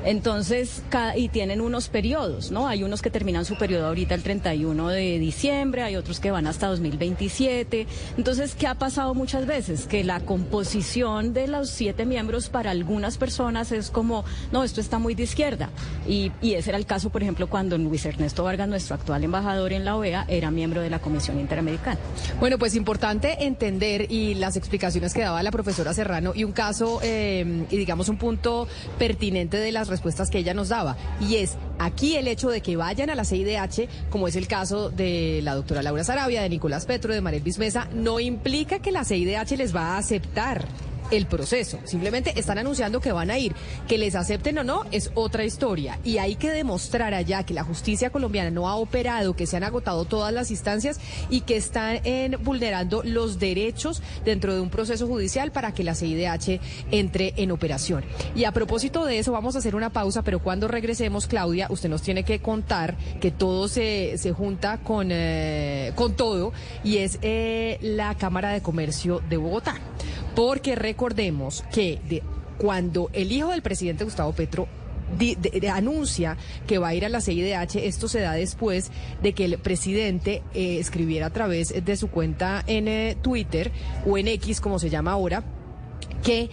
Entonces, 0.05 0.83
y 1.17 1.29
tienen 1.29 1.61
unos 1.61 1.89
periodos, 1.89 2.51
¿no? 2.51 2.69
Hay 2.69 2.83
unos 2.83 3.03
que 3.03 3.11
terminan 3.11 3.45
su 3.45 3.57
periodo 3.57 3.87
ahorita 3.87 4.15
el 4.15 4.23
31 4.23 4.89
de 4.89 5.19
diciembre, 5.19 5.83
hay 5.83 5.97
otros 5.97 6.21
que 6.21 6.31
van 6.31 6.47
hasta 6.47 6.67
2027. 6.69 7.87
Entonces, 8.17 8.55
¿qué 8.55 8.67
ha 8.67 8.75
pasado 8.75 9.15
muchas 9.15 9.47
veces? 9.47 9.87
Que 9.87 10.05
la 10.05 10.21
composición 10.21 11.33
de 11.33 11.47
los 11.47 11.71
siete 11.71 12.05
miembros 12.05 12.49
para 12.49 12.71
algunas 12.71 13.19
personas 13.19 13.73
es 13.73 13.91
como, 13.91 14.25
no, 14.51 14.65
esto 14.65 14.81
está 14.81 14.99
muy 14.99 15.15
de 15.15 15.23
izquierda. 15.25 15.71
Y, 16.09 16.33
y 16.41 16.55
ese 16.55 16.71
era 16.71 16.79
el 16.79 16.87
caso, 16.87 17.11
por 17.11 17.23
ejemplo, 17.23 17.49
cuando 17.49 17.79
Luis 17.79 18.05
Ernesto 18.05 18.45
Vargas, 18.45 18.69
nuestro 18.69 18.95
actual 18.95 19.25
embajador 19.25 19.73
en 19.73 19.85
la 19.85 19.97
OEA, 19.97 20.25
era 20.29 20.51
miembro 20.51 20.81
de 20.81 20.91
la 20.91 20.99
Comisión 20.99 21.41
Interamericana. 21.41 21.99
Bueno, 22.41 22.59
pues 22.59 22.75
importante 22.75 23.45
entender 23.45 24.11
y 24.11 24.35
las 24.35 24.57
explicaciones 24.57 25.15
que 25.15 25.23
daba 25.23 25.43
la 25.43 25.51
profesora 25.51 25.95
Serrano 25.95 26.33
y 26.35 26.45
un 26.45 26.53
caso 26.53 27.01
eh, 27.03 27.65
y 27.71 27.77
digamos 27.77 28.09
un 28.09 28.17
punto 28.17 28.69
pertinente 28.99 29.57
de 29.57 29.73
las 29.73 29.89
respuestas 29.93 30.31
que 30.31 30.39
ella 30.39 30.55
nos 30.55 30.71
daba. 30.71 30.97
Y 31.21 31.37
es 31.37 31.57
aquí 31.79 32.17
el 32.17 32.27
hecho 32.27 32.51
de 32.51 32.61
que 32.61 32.77
vayan 32.77 33.11
a 33.11 33.15
la 33.15 33.25
CIDH, 33.25 33.89
como 34.11 34.27
es 34.27 34.35
el 34.35 34.49
caso 34.49 34.91
de 34.91 35.41
la 35.43 35.55
doctora 35.55 35.83
Laura 35.83 36.03
Sarabia, 36.03 36.43
de 36.43 36.49
Nicolás 36.49 36.87
Petro, 36.87 37.15
de 37.15 37.21
Mariel 37.21 37.43
Bismesa, 37.43 37.89
no 37.95 38.19
implica 38.19 38.81
que 38.81 38.91
la 38.91 39.05
CIDH 39.05 39.57
les 39.57 39.75
va 39.75 39.95
a 39.95 39.99
aceptar 39.99 40.67
el 41.13 41.27
proceso. 41.27 41.79
Simplemente 41.85 42.39
están 42.39 42.59
anunciando 42.59 43.01
que 43.01 43.13
van 43.13 43.31
a 43.31 43.39
ir. 43.39 43.55
Que 43.87 43.99
les 43.99 44.15
acepten 44.15 44.59
o 44.59 44.65
no 44.65 44.85
es 44.91 45.11
otra 45.15 45.45
historia. 45.45 45.99
Y 46.05 46.19
hay 46.19 46.35
que 46.35 46.51
demostrar 46.51 47.15
allá 47.15 47.45
que 47.45 47.55
la 47.55 47.63
justicia 47.65 48.11
colombiana 48.11 48.51
no 48.51 48.69
ha 48.69 48.75
operado, 48.77 49.37
que 49.37 49.47
se 49.47 49.57
han 49.57 49.65
agotado 49.65 50.05
todas 50.05 50.33
las 50.33 50.51
instancias 50.51 50.99
y 51.31 51.43
que 51.43 51.57
están 51.57 52.01
en- 52.05 52.43
vulnerando 52.43 53.03
los 53.05 53.39
derechos 53.39 54.03
dentro 54.25 54.55
de 54.55 54.61
un 54.61 54.71
proceso 54.71 55.07
judicial 55.07 55.53
para 55.53 55.73
que 55.73 55.85
la 55.85 55.95
CIDH 55.95 56.61
entre 56.91 57.35
en 57.37 57.51
operación. 57.53 58.05
Y 58.35 58.45
a 58.45 58.53
propósito 58.53 59.05
de 59.05 59.19
eso, 59.19 59.33
vamos 59.33 59.55
a 59.55 59.59
hacer 59.59 59.77
una 59.77 59.91
pausa, 59.91 60.23
pero 60.23 60.41
cuando 60.43 60.67
regresemos, 60.69 61.27
Claudia, 61.27 61.67
usted 61.71 61.89
nos 61.89 62.03
tiene 62.03 62.25
que 62.25 62.41
contar 62.41 62.97
que 63.21 63.31
todo 63.31 63.69
se, 63.69 64.17
se 64.19 64.33
junta 64.33 64.79
con, 64.79 65.09
eh, 65.11 65.93
con 65.95 66.15
todo 66.17 66.53
y 66.83 66.99
es 66.99 67.19
eh, 67.23 67.79
la 67.83 68.15
Cámara 68.17 68.51
de 68.51 68.63
Comercio 68.63 69.21
de 69.29 69.37
Bogotá. 69.37 69.77
Porque 70.35 70.75
recordemos 70.75 71.65
que 71.73 71.99
de- 72.09 72.23
cuando 72.59 73.11
el 73.13 73.33
hijo 73.33 73.51
del 73.51 73.63
presidente 73.63 74.05
Gustavo 74.05 74.33
Petro 74.33 74.69
anuncia 75.71 76.37
que 76.67 76.79
va 76.79 76.89
a 76.89 76.95
ir 76.95 77.05
a 77.05 77.09
la 77.11 77.21
CIDH, 77.21 77.77
esto 77.87 78.09
se 78.09 78.21
da 78.21 78.33
después 78.33 78.91
de 79.23 79.35
que 79.35 79.45
el 79.45 79.59
presidente 79.59 80.43
eh, 80.55 80.79
escribiera 80.79 81.27
a 81.27 81.31
través 81.31 81.85
de 81.85 81.97
su 81.97 82.09
cuenta 82.09 82.63
en 82.67 82.89
eh, 82.89 83.17
Twitter 83.21 83.71
o 84.07 84.17
en 84.17 84.29
X, 84.29 84.61
como 84.61 84.79
se 84.79 84.89
llama 84.91 85.13
ahora, 85.13 85.43
que 86.25 86.49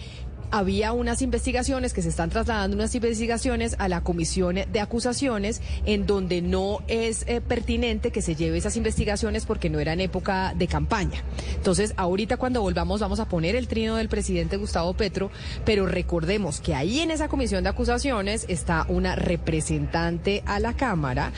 había 0.50 0.92
unas 0.92 1.22
investigaciones 1.22 1.92
que 1.92 2.02
se 2.02 2.08
están 2.08 2.30
trasladando 2.30 2.76
unas 2.76 2.94
investigaciones 2.94 3.76
a 3.78 3.88
la 3.88 4.02
comisión 4.02 4.56
de 4.70 4.80
acusaciones 4.80 5.60
en 5.86 6.06
donde 6.06 6.42
no 6.42 6.80
es 6.88 7.24
eh, 7.26 7.40
pertinente 7.40 8.10
que 8.10 8.22
se 8.22 8.34
lleve 8.34 8.58
esas 8.58 8.76
investigaciones 8.76 9.46
porque 9.46 9.70
no 9.70 9.78
era 9.78 9.92
en 9.92 10.00
época 10.00 10.54
de 10.56 10.66
campaña. 10.66 11.22
Entonces, 11.56 11.94
ahorita 11.96 12.36
cuando 12.36 12.62
volvamos 12.62 13.00
vamos 13.00 13.20
a 13.20 13.28
poner 13.28 13.56
el 13.56 13.68
trino 13.68 13.96
del 13.96 14.08
presidente 14.08 14.56
Gustavo 14.56 14.94
Petro, 14.94 15.30
pero 15.64 15.86
recordemos 15.86 16.60
que 16.60 16.74
ahí 16.74 17.00
en 17.00 17.10
esa 17.10 17.28
comisión 17.28 17.62
de 17.62 17.70
acusaciones 17.70 18.44
está 18.48 18.86
una 18.88 19.14
representante 19.16 20.42
a 20.46 20.60
la 20.60 20.74
Cámara 20.74 21.32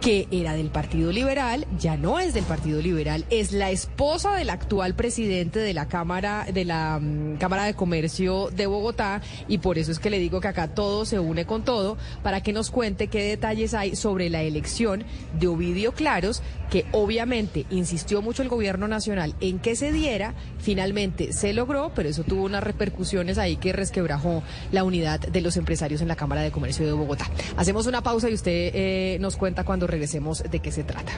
que 0.00 0.26
era 0.30 0.54
del 0.54 0.70
Partido 0.70 1.12
Liberal, 1.12 1.66
ya 1.78 1.98
no 1.98 2.18
es 2.18 2.32
del 2.32 2.44
Partido 2.44 2.80
Liberal, 2.80 3.26
es 3.28 3.52
la 3.52 3.70
esposa 3.70 4.34
del 4.34 4.48
actual 4.48 4.94
presidente 4.94 5.58
de 5.58 5.74
la 5.74 5.88
Cámara 5.88 6.46
de 6.52 6.64
la 6.64 6.98
mm, 6.98 7.36
Cámara 7.36 7.64
de 7.64 7.74
Comercio 7.74 8.48
de 8.50 8.66
Bogotá 8.66 9.20
y 9.46 9.58
por 9.58 9.76
eso 9.76 9.92
es 9.92 9.98
que 9.98 10.08
le 10.08 10.18
digo 10.18 10.40
que 10.40 10.48
acá 10.48 10.68
todo 10.68 11.04
se 11.04 11.18
une 11.18 11.44
con 11.44 11.64
todo 11.64 11.98
para 12.22 12.42
que 12.42 12.54
nos 12.54 12.70
cuente 12.70 13.08
qué 13.08 13.22
detalles 13.22 13.74
hay 13.74 13.94
sobre 13.94 14.30
la 14.30 14.42
elección 14.42 15.04
de 15.38 15.48
Ovidio 15.48 15.92
Claros, 15.92 16.42
que 16.70 16.86
obviamente 16.92 17.66
insistió 17.70 18.22
mucho 18.22 18.42
el 18.42 18.48
gobierno 18.48 18.88
nacional 18.88 19.34
en 19.40 19.58
que 19.58 19.76
se 19.76 19.92
diera, 19.92 20.34
finalmente 20.58 21.34
se 21.34 21.52
logró, 21.52 21.92
pero 21.94 22.08
eso 22.08 22.22
tuvo 22.22 22.44
unas 22.44 22.64
repercusiones 22.64 23.36
ahí 23.36 23.56
que 23.56 23.72
resquebrajó 23.74 24.42
la 24.72 24.84
unidad 24.84 25.20
de 25.20 25.40
los 25.42 25.58
empresarios 25.58 26.00
en 26.00 26.08
la 26.08 26.16
Cámara 26.16 26.40
de 26.40 26.50
Comercio 26.50 26.86
de 26.86 26.92
Bogotá. 26.92 27.28
Hacemos 27.56 27.86
una 27.86 28.02
pausa 28.02 28.30
y 28.30 28.34
usted 28.34 28.70
eh, 28.74 29.18
nos 29.20 29.36
cuenta 29.36 29.64
cuando 29.64 29.89
regresemos 29.90 30.42
de 30.42 30.60
qué 30.60 30.72
se 30.72 30.84
trata. 30.84 31.12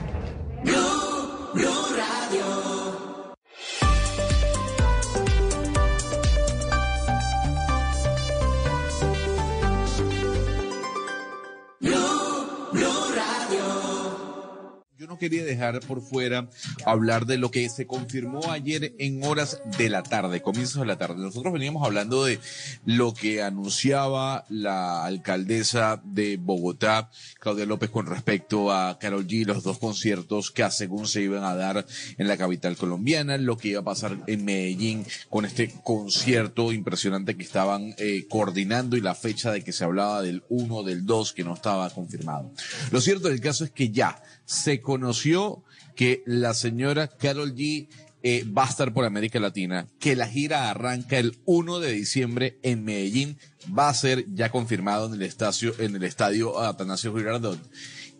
Yo 15.02 15.08
no 15.08 15.18
quería 15.18 15.44
dejar 15.44 15.80
por 15.80 16.00
fuera 16.00 16.48
hablar 16.86 17.26
de 17.26 17.36
lo 17.36 17.50
que 17.50 17.68
se 17.68 17.88
confirmó 17.88 18.52
ayer 18.52 18.94
en 19.00 19.24
horas 19.24 19.60
de 19.76 19.88
la 19.88 20.04
tarde, 20.04 20.42
comienzos 20.42 20.78
de 20.78 20.86
la 20.86 20.96
tarde. 20.96 21.16
Nosotros 21.16 21.52
veníamos 21.52 21.84
hablando 21.84 22.24
de 22.24 22.38
lo 22.86 23.12
que 23.12 23.42
anunciaba 23.42 24.44
la 24.48 25.04
alcaldesa 25.04 26.00
de 26.04 26.36
Bogotá, 26.36 27.10
Claudia 27.40 27.66
López, 27.66 27.90
con 27.90 28.06
respecto 28.06 28.70
a 28.70 28.96
Carol 29.00 29.26
G, 29.26 29.44
los 29.44 29.64
dos 29.64 29.78
conciertos 29.80 30.52
que 30.52 30.70
según 30.70 31.08
se 31.08 31.22
iban 31.22 31.42
a 31.42 31.56
dar 31.56 31.84
en 32.16 32.28
la 32.28 32.36
capital 32.36 32.76
colombiana, 32.76 33.36
lo 33.38 33.56
que 33.56 33.70
iba 33.70 33.80
a 33.80 33.84
pasar 33.84 34.22
en 34.28 34.44
Medellín 34.44 35.04
con 35.28 35.44
este 35.44 35.74
concierto 35.82 36.72
impresionante 36.72 37.36
que 37.36 37.42
estaban 37.42 37.92
eh, 37.98 38.28
coordinando 38.30 38.96
y 38.96 39.00
la 39.00 39.16
fecha 39.16 39.50
de 39.50 39.64
que 39.64 39.72
se 39.72 39.82
hablaba 39.82 40.22
del 40.22 40.44
1, 40.48 40.84
del 40.84 41.04
2, 41.04 41.32
que 41.32 41.42
no 41.42 41.54
estaba 41.54 41.90
confirmado. 41.90 42.52
Lo 42.92 43.00
cierto 43.00 43.26
del 43.26 43.40
caso 43.40 43.64
es 43.64 43.72
que 43.72 43.90
ya 43.90 44.22
se 44.44 44.80
conoció 44.80 45.62
que 45.94 46.22
la 46.26 46.54
señora 46.54 47.08
Carol 47.08 47.54
G 47.54 47.88
eh, 48.24 48.44
va 48.44 48.64
a 48.64 48.68
estar 48.68 48.92
por 48.92 49.04
América 49.04 49.40
Latina, 49.40 49.88
que 49.98 50.14
la 50.14 50.28
gira 50.28 50.70
arranca 50.70 51.18
el 51.18 51.38
1 51.44 51.80
de 51.80 51.92
diciembre 51.92 52.58
en 52.62 52.84
Medellín, 52.84 53.38
va 53.76 53.88
a 53.88 53.94
ser 53.94 54.26
ya 54.32 54.50
confirmado 54.50 55.06
en 55.06 55.14
el 55.14 55.22
estadio, 55.22 55.74
en 55.78 55.96
el 55.96 56.04
estadio 56.04 56.60
Atanasio 56.60 57.14
Girardot. 57.16 57.58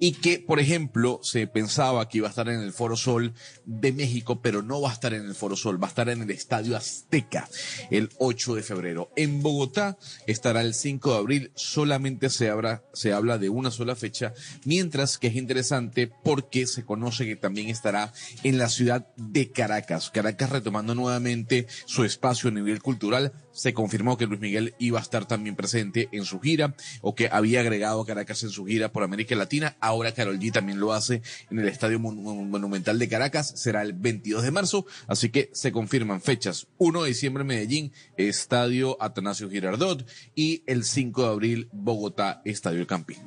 Y 0.04 0.14
que, 0.14 0.40
por 0.40 0.58
ejemplo, 0.58 1.20
se 1.22 1.46
pensaba 1.46 2.08
que 2.08 2.18
iba 2.18 2.26
a 2.26 2.30
estar 2.30 2.48
en 2.48 2.60
el 2.60 2.72
Foro 2.72 2.96
Sol 2.96 3.34
de 3.64 3.92
México, 3.92 4.42
pero 4.42 4.60
no 4.60 4.80
va 4.80 4.90
a 4.90 4.94
estar 4.94 5.14
en 5.14 5.24
el 5.24 5.36
Foro 5.36 5.54
Sol, 5.54 5.80
va 5.80 5.86
a 5.86 5.90
estar 5.90 6.08
en 6.08 6.22
el 6.22 6.30
Estadio 6.32 6.76
Azteca 6.76 7.48
el 7.88 8.10
8 8.18 8.56
de 8.56 8.64
febrero. 8.64 9.12
En 9.14 9.42
Bogotá 9.42 9.96
estará 10.26 10.62
el 10.62 10.74
5 10.74 11.12
de 11.12 11.16
abril, 11.16 11.52
solamente 11.54 12.30
se, 12.30 12.50
habla 12.50 12.82
se 12.92 13.12
habla 13.12 13.38
de 13.38 13.48
una 13.48 13.70
sola 13.70 13.94
fecha, 13.94 14.34
mientras 14.64 15.18
que 15.18 15.28
es 15.28 15.36
interesante 15.36 16.10
porque 16.24 16.66
se 16.66 16.84
conoce 16.84 17.24
que 17.24 17.36
también 17.36 17.68
estará 17.68 18.12
en 18.42 18.58
la 18.58 18.68
ciudad 18.68 19.06
de 19.16 19.52
Caracas. 19.52 20.10
Caracas 20.10 20.50
retomando 20.50 20.96
nuevamente 20.96 21.68
su 21.86 22.02
espacio 22.02 22.48
a 22.48 22.52
nivel 22.52 22.82
cultural 22.82 23.34
se 23.52 23.74
confirmó 23.74 24.16
que 24.16 24.26
Luis 24.26 24.40
Miguel 24.40 24.74
iba 24.78 24.98
a 24.98 25.02
estar 25.02 25.26
también 25.26 25.56
presente 25.56 26.08
en 26.12 26.24
su 26.24 26.40
gira 26.40 26.74
o 27.00 27.14
que 27.14 27.28
había 27.30 27.60
agregado 27.60 28.00
a 28.00 28.06
Caracas 28.06 28.42
en 28.42 28.50
su 28.50 28.66
gira 28.66 28.92
por 28.92 29.02
América 29.02 29.34
Latina. 29.34 29.76
Ahora 29.80 30.12
Carol 30.12 30.38
G 30.38 30.52
también 30.52 30.80
lo 30.80 30.92
hace 30.92 31.22
en 31.50 31.58
el 31.58 31.68
Estadio 31.68 31.98
Monumental 32.00 32.98
de 32.98 33.08
Caracas. 33.08 33.52
Será 33.56 33.82
el 33.82 33.92
22 33.92 34.42
de 34.42 34.50
marzo. 34.50 34.86
Así 35.06 35.30
que 35.30 35.50
se 35.52 35.72
confirman 35.72 36.20
fechas. 36.20 36.66
1 36.78 37.02
de 37.02 37.08
diciembre 37.08 37.44
Medellín, 37.44 37.92
Estadio 38.16 38.96
Atanasio 39.00 39.50
Girardot 39.50 40.06
y 40.34 40.62
el 40.66 40.84
5 40.84 41.22
de 41.22 41.28
abril 41.28 41.68
Bogotá, 41.72 42.42
Estadio 42.44 42.86
Campín. 42.86 43.18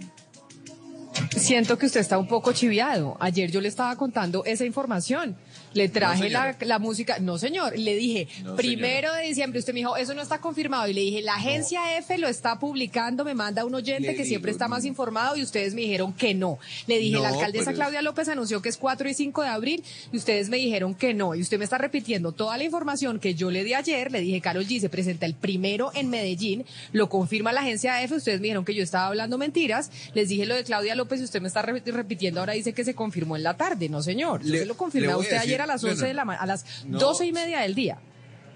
Siento 1.37 1.77
que 1.77 1.85
usted 1.85 2.01
está 2.01 2.17
un 2.17 2.27
poco 2.27 2.51
chiviado. 2.51 3.17
Ayer 3.19 3.51
yo 3.51 3.61
le 3.61 3.67
estaba 3.67 3.95
contando 3.95 4.43
esa 4.45 4.65
información. 4.65 5.37
Le 5.75 5.89
traje 5.89 6.29
la, 6.29 6.55
la, 6.61 6.79
música. 6.79 7.19
No, 7.19 7.37
señor. 7.37 7.77
Le 7.77 7.95
dije, 7.95 8.29
primero 8.55 9.13
de 9.13 9.23
diciembre. 9.23 9.59
Usted 9.59 9.73
me 9.73 9.81
dijo, 9.81 9.97
eso 9.97 10.13
no 10.13 10.21
está 10.21 10.39
confirmado. 10.39 10.87
Y 10.87 10.93
le 10.93 11.01
dije, 11.01 11.21
la 11.21 11.35
agencia 11.35 11.97
F 11.97 12.17
lo 12.17 12.29
está 12.29 12.59
publicando. 12.59 13.25
Me 13.25 13.33
manda 13.33 13.65
un 13.65 13.75
oyente 13.75 14.15
que 14.15 14.23
siempre 14.23 14.51
está 14.51 14.69
más 14.69 14.85
informado. 14.85 15.35
Y 15.35 15.43
ustedes 15.43 15.73
me 15.73 15.81
dijeron 15.81 16.13
que 16.13 16.33
no. 16.33 16.59
Le 16.87 16.97
dije, 16.97 17.19
la 17.19 17.27
alcaldesa 17.27 17.73
Claudia 17.73 18.01
López 18.01 18.29
anunció 18.29 18.61
que 18.61 18.69
es 18.69 18.77
4 18.77 19.09
y 19.09 19.13
5 19.13 19.41
de 19.41 19.47
abril. 19.49 19.83
Y 20.13 20.17
ustedes 20.17 20.47
me 20.47 20.55
dijeron 20.55 20.95
que 20.95 21.13
no. 21.13 21.35
Y 21.35 21.41
usted 21.41 21.59
me 21.59 21.65
está 21.65 21.77
repitiendo 21.77 22.31
toda 22.31 22.57
la 22.57 22.63
información 22.63 23.19
que 23.19 23.35
yo 23.35 23.51
le 23.51 23.65
di 23.65 23.73
ayer. 23.73 24.13
Le 24.13 24.21
dije, 24.21 24.39
Carol 24.39 24.65
G 24.65 24.79
se 24.79 24.87
presenta 24.87 25.25
el 25.25 25.33
primero 25.33 25.91
en 25.93 26.09
Medellín. 26.09 26.63
Lo 26.93 27.09
confirma 27.09 27.51
la 27.51 27.59
agencia 27.59 28.01
F. 28.01 28.15
Ustedes 28.15 28.39
me 28.39 28.45
dijeron 28.45 28.63
que 28.63 28.73
yo 28.73 28.81
estaba 28.81 29.07
hablando 29.07 29.37
mentiras. 29.37 29.91
Les 30.13 30.29
dije 30.29 30.45
lo 30.45 30.55
de 30.55 30.63
Claudia 30.63 30.95
López 30.95 31.19
y 31.19 31.25
usted 31.25 31.41
me 31.41 31.49
está 31.49 31.63
repitiendo. 31.63 32.39
Ahora 32.39 32.53
dice 32.53 32.71
que 32.71 32.85
se 32.85 32.95
confirmó 32.95 33.35
en 33.35 33.43
la 33.43 33.57
tarde. 33.57 33.89
No, 33.89 34.01
señor. 34.01 34.41
Yo 34.41 34.55
se 34.55 34.65
lo 34.65 34.77
confirmé 34.77 35.11
a 35.11 35.17
usted 35.17 35.35
ayer 35.35 35.64
a 35.65 35.67
las 35.67 35.83
11 35.83 36.07
de 36.07 36.13
la 36.13 36.23
a 36.23 36.45
las 36.45 36.65
doce 36.85 37.25
y 37.25 37.31
media 37.31 37.59
del 37.59 37.75
día 37.75 37.99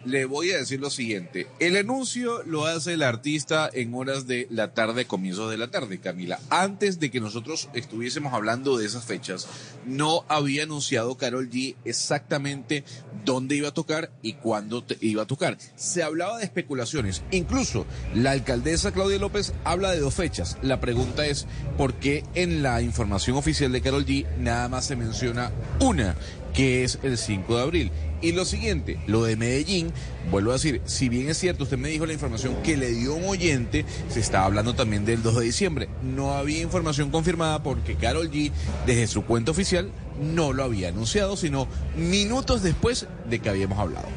le 0.05 0.25
voy 0.25 0.51
a 0.51 0.57
decir 0.57 0.79
lo 0.79 0.89
siguiente. 0.89 1.47
El 1.59 1.75
anuncio 1.75 2.43
lo 2.43 2.65
hace 2.65 2.93
el 2.93 3.03
artista 3.03 3.69
en 3.71 3.93
horas 3.93 4.27
de 4.27 4.47
la 4.49 4.73
tarde, 4.73 5.05
comienzos 5.05 5.51
de 5.51 5.57
la 5.57 5.69
tarde, 5.69 5.99
Camila. 5.99 6.39
Antes 6.49 6.99
de 6.99 7.11
que 7.11 7.19
nosotros 7.19 7.69
estuviésemos 7.73 8.33
hablando 8.33 8.77
de 8.77 8.85
esas 8.85 9.05
fechas, 9.05 9.47
no 9.85 10.25
había 10.27 10.63
anunciado 10.63 11.17
Carol 11.17 11.49
G 11.49 11.75
exactamente 11.85 12.83
dónde 13.25 13.55
iba 13.55 13.69
a 13.69 13.73
tocar 13.73 14.11
y 14.21 14.33
cuándo 14.33 14.85
iba 15.01 15.23
a 15.23 15.27
tocar. 15.27 15.57
Se 15.75 16.03
hablaba 16.03 16.37
de 16.37 16.45
especulaciones. 16.45 17.23
Incluso 17.31 17.85
la 18.15 18.31
alcaldesa 18.31 18.91
Claudia 18.91 19.19
López 19.19 19.53
habla 19.63 19.91
de 19.91 19.99
dos 19.99 20.15
fechas. 20.15 20.57
La 20.61 20.79
pregunta 20.79 21.25
es, 21.25 21.45
¿por 21.77 21.93
qué 21.95 22.23
en 22.35 22.63
la 22.63 22.81
información 22.81 23.35
oficial 23.37 23.71
de 23.71 23.81
Carol 23.81 24.05
G 24.05 24.25
nada 24.37 24.69
más 24.69 24.85
se 24.85 24.95
menciona 24.95 25.51
una? 25.79 26.15
Que 26.53 26.83
es 26.83 26.99
el 27.03 27.17
5 27.17 27.55
de 27.55 27.61
abril. 27.61 27.91
Y 28.21 28.33
lo 28.33 28.43
siguiente, 28.43 28.99
lo 29.07 29.23
de 29.23 29.37
Medellín, 29.37 29.93
vuelvo 30.29 30.51
a 30.51 30.55
decir, 30.55 30.81
si 30.85 31.07
bien 31.07 31.29
es 31.29 31.37
cierto, 31.37 31.63
usted 31.63 31.77
me 31.77 31.87
dijo 31.87 32.05
la 32.05 32.13
información 32.13 32.55
que 32.63 32.75
le 32.75 32.91
dio 32.91 33.15
un 33.15 33.25
oyente, 33.25 33.85
se 34.09 34.19
estaba 34.19 34.45
hablando 34.45 34.75
también 34.75 35.05
del 35.05 35.23
2 35.23 35.37
de 35.37 35.45
diciembre. 35.45 35.89
No 36.03 36.33
había 36.33 36.61
información 36.61 37.11
confirmada 37.11 37.63
porque 37.63 37.95
Carol 37.95 38.29
G, 38.29 38.51
desde 38.85 39.07
su 39.07 39.23
cuenta 39.23 39.51
oficial, 39.51 39.89
no 40.21 40.51
lo 40.51 40.65
había 40.65 40.89
anunciado, 40.89 41.37
sino 41.37 41.67
minutos 41.95 42.61
después 42.61 43.07
de 43.29 43.39
que 43.39 43.49
habíamos 43.49 43.79
hablado. 43.79 44.07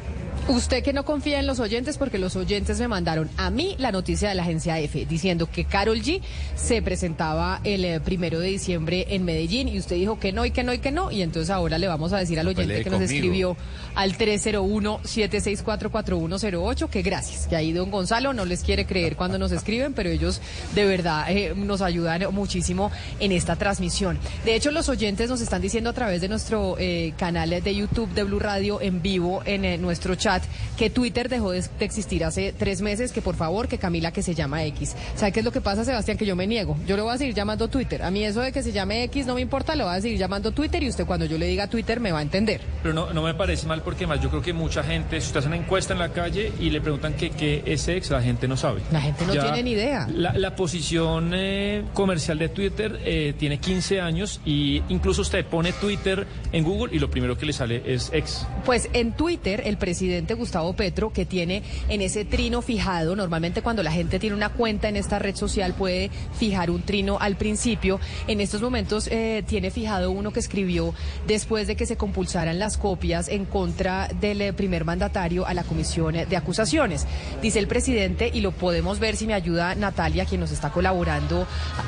Usted 0.49 0.83
que 0.83 0.91
no 0.91 1.05
confía 1.05 1.39
en 1.39 1.47
los 1.47 1.61
oyentes 1.61 1.97
porque 1.97 2.17
los 2.17 2.35
oyentes 2.35 2.77
me 2.77 2.89
mandaron 2.89 3.29
a 3.37 3.49
mí 3.49 3.77
la 3.79 3.93
noticia 3.93 4.27
de 4.27 4.35
la 4.35 4.43
agencia 4.43 4.77
EFE 4.77 5.05
diciendo 5.05 5.47
que 5.49 5.63
Carol 5.63 6.01
G 6.01 6.19
se 6.55 6.81
presentaba 6.81 7.61
el 7.63 7.85
eh, 7.85 8.01
primero 8.01 8.41
de 8.41 8.49
diciembre 8.49 9.05
en 9.09 9.23
Medellín 9.23 9.69
y 9.69 9.79
usted 9.79 9.95
dijo 9.95 10.19
que 10.19 10.33
no 10.33 10.45
y 10.45 10.51
que 10.51 10.63
no 10.63 10.73
y 10.73 10.79
que 10.79 10.91
no 10.91 11.11
y 11.11 11.21
entonces 11.21 11.49
ahora 11.49 11.77
le 11.77 11.87
vamos 11.87 12.11
a 12.11 12.17
decir 12.17 12.41
al 12.41 12.49
oyente 12.49 12.83
que 12.83 12.89
nos 12.89 12.99
escribió 12.99 13.55
al 13.95 14.17
301-764-4108 14.17 16.89
que 16.89 17.03
gracias, 17.03 17.47
que 17.47 17.55
ahí 17.55 17.71
don 17.71 17.89
Gonzalo 17.89 18.33
no 18.33 18.43
les 18.43 18.63
quiere 18.63 18.85
creer 18.85 19.15
cuando 19.15 19.39
nos 19.39 19.53
escriben, 19.53 19.93
pero 19.93 20.09
ellos 20.09 20.41
de 20.75 20.85
verdad 20.85 21.23
eh, 21.29 21.53
nos 21.55 21.81
ayudan 21.81 22.21
muchísimo 22.33 22.91
en 23.21 23.31
esta 23.31 23.55
transmisión. 23.55 24.19
De 24.43 24.55
hecho, 24.55 24.71
los 24.71 24.89
oyentes 24.89 25.29
nos 25.29 25.39
están 25.39 25.61
diciendo 25.61 25.91
a 25.91 25.93
través 25.93 26.19
de 26.19 26.27
nuestro 26.27 26.75
eh, 26.77 27.13
canal 27.17 27.49
de 27.49 27.75
YouTube 27.75 28.13
de 28.13 28.23
Blue 28.23 28.39
Radio 28.39 28.81
en 28.81 29.01
vivo 29.01 29.41
en 29.45 29.81
nuestro 29.81 30.15
chat 30.15 30.32
que 30.77 30.89
Twitter 30.89 31.29
dejó 31.29 31.51
de, 31.51 31.63
existir 31.79 32.23
hace 32.23 32.53
tres 32.57 32.81
meses, 32.81 33.11
que 33.11 33.21
por 33.21 33.35
favor, 33.35 33.67
que 33.67 33.77
Camila 33.77 34.11
que 34.11 34.23
se 34.23 34.33
llama 34.33 34.63
X. 34.65 34.95
¿Sabe 35.15 35.31
qué 35.31 35.39
es 35.39 35.45
lo 35.45 35.51
que 35.51 35.61
pasa, 35.61 35.85
Sebastián? 35.85 36.17
Que 36.17 36.25
yo 36.25 36.35
me 36.35 36.47
niego. 36.47 36.77
Yo 36.87 36.95
le 36.95 37.01
voy 37.01 37.13
a 37.13 37.17
seguir 37.17 37.33
llamando 37.33 37.67
Twitter. 37.67 38.03
A 38.03 38.11
mí 38.11 38.23
eso 38.23 38.41
de 38.41 38.51
que 38.51 38.63
se 38.63 38.71
llame 38.71 39.03
X 39.03 39.25
no 39.25 39.35
me 39.35 39.41
importa, 39.41 39.75
lo 39.75 39.85
voy 39.85 39.95
a 39.95 40.01
seguir 40.01 40.17
llamando 40.17 40.51
Twitter 40.51 40.81
y 40.83 40.89
usted 40.89 41.05
cuando 41.05 41.25
yo 41.25 41.37
le 41.37 41.47
diga 41.47 41.67
Twitter 41.67 41.99
me 41.99 42.11
va 42.11 42.19
a 42.19 42.23
entender. 42.23 42.61
Pero 42.81 42.93
no, 42.93 43.13
no 43.13 43.21
me 43.21 43.33
parece 43.33 43.67
mal 43.67 43.81
porque 43.81 44.07
más 44.07 44.21
yo 44.21 44.29
creo 44.29 44.41
que 44.41 44.53
mucha 44.53 44.83
gente, 44.83 45.19
si 45.19 45.27
usted 45.27 45.39
hace 45.39 45.47
una 45.47 45.57
encuesta 45.57 45.93
en 45.93 45.99
la 45.99 46.09
calle 46.09 46.51
y 46.59 46.69
le 46.69 46.81
preguntan 46.81 47.13
qué 47.13 47.63
es 47.65 47.87
X, 47.87 48.09
la 48.09 48.21
gente 48.21 48.47
no 48.47 48.57
sabe. 48.57 48.81
La 48.91 49.01
gente 49.01 49.25
no 49.25 49.33
tiene 49.33 49.63
ni 49.63 49.71
idea. 49.71 50.07
La, 50.13 50.53
posición 50.55 51.31
eh, 51.33 51.83
comercial 51.93 52.37
de 52.37 52.47
Twitter 52.47 52.99
eh, 53.03 53.33
tiene 53.37 53.57
15 53.57 53.99
años 53.99 54.39
y 54.45 54.83
incluso 54.89 55.23
usted 55.23 55.43
pone 55.45 55.73
Twitter 55.73 56.27
en 56.51 56.63
Google 56.63 56.95
y 56.95 56.99
lo 56.99 57.09
primero 57.09 57.37
que 57.37 57.45
le 57.47 57.53
sale 57.53 57.81
es 57.85 58.11
X. 58.13 58.45
Pues 58.63 58.87
en 58.93 59.13
Twitter 59.13 59.63
el 59.65 59.77
presidente 59.77 60.22
Gustavo 60.33 60.73
Petro 60.73 61.11
que 61.11 61.25
tiene 61.25 61.61
en 61.89 62.01
ese 62.01 62.23
trino 62.23 62.61
fijado. 62.61 63.15
Normalmente 63.15 63.61
cuando 63.61 63.83
la 63.83 63.91
gente 63.91 64.19
tiene 64.19 64.35
una 64.35 64.49
cuenta 64.49 64.87
en 64.87 64.95
esta 64.95 65.19
red 65.19 65.35
social 65.35 65.73
puede 65.73 66.09
fijar 66.39 66.71
un 66.71 66.83
trino 66.83 67.17
al 67.19 67.35
principio. 67.35 67.99
En 68.27 68.39
estos 68.39 68.61
momentos 68.61 69.07
eh, 69.11 69.43
tiene 69.45 69.71
fijado 69.71 70.11
uno 70.11 70.31
que 70.31 70.39
escribió 70.39 70.93
después 71.27 71.67
de 71.67 71.75
que 71.75 71.85
se 71.85 71.97
compulsaran 71.97 72.59
las 72.59 72.77
copias 72.77 73.27
en 73.27 73.45
contra 73.45 74.07
del 74.21 74.41
eh, 74.41 74.53
primer 74.53 74.85
mandatario 74.85 75.45
a 75.45 75.53
la 75.53 75.63
comisión 75.63 76.13
de 76.13 76.37
acusaciones. 76.37 77.05
Dice 77.41 77.59
el 77.59 77.67
presidente, 77.67 78.31
y 78.33 78.41
lo 78.41 78.51
podemos 78.51 78.99
ver 78.99 79.17
si 79.17 79.27
me 79.27 79.33
ayuda 79.33 79.75
Natalia, 79.75 80.25
quien 80.25 80.41
nos 80.41 80.51
está 80.51 80.71
colaborando 80.71 81.45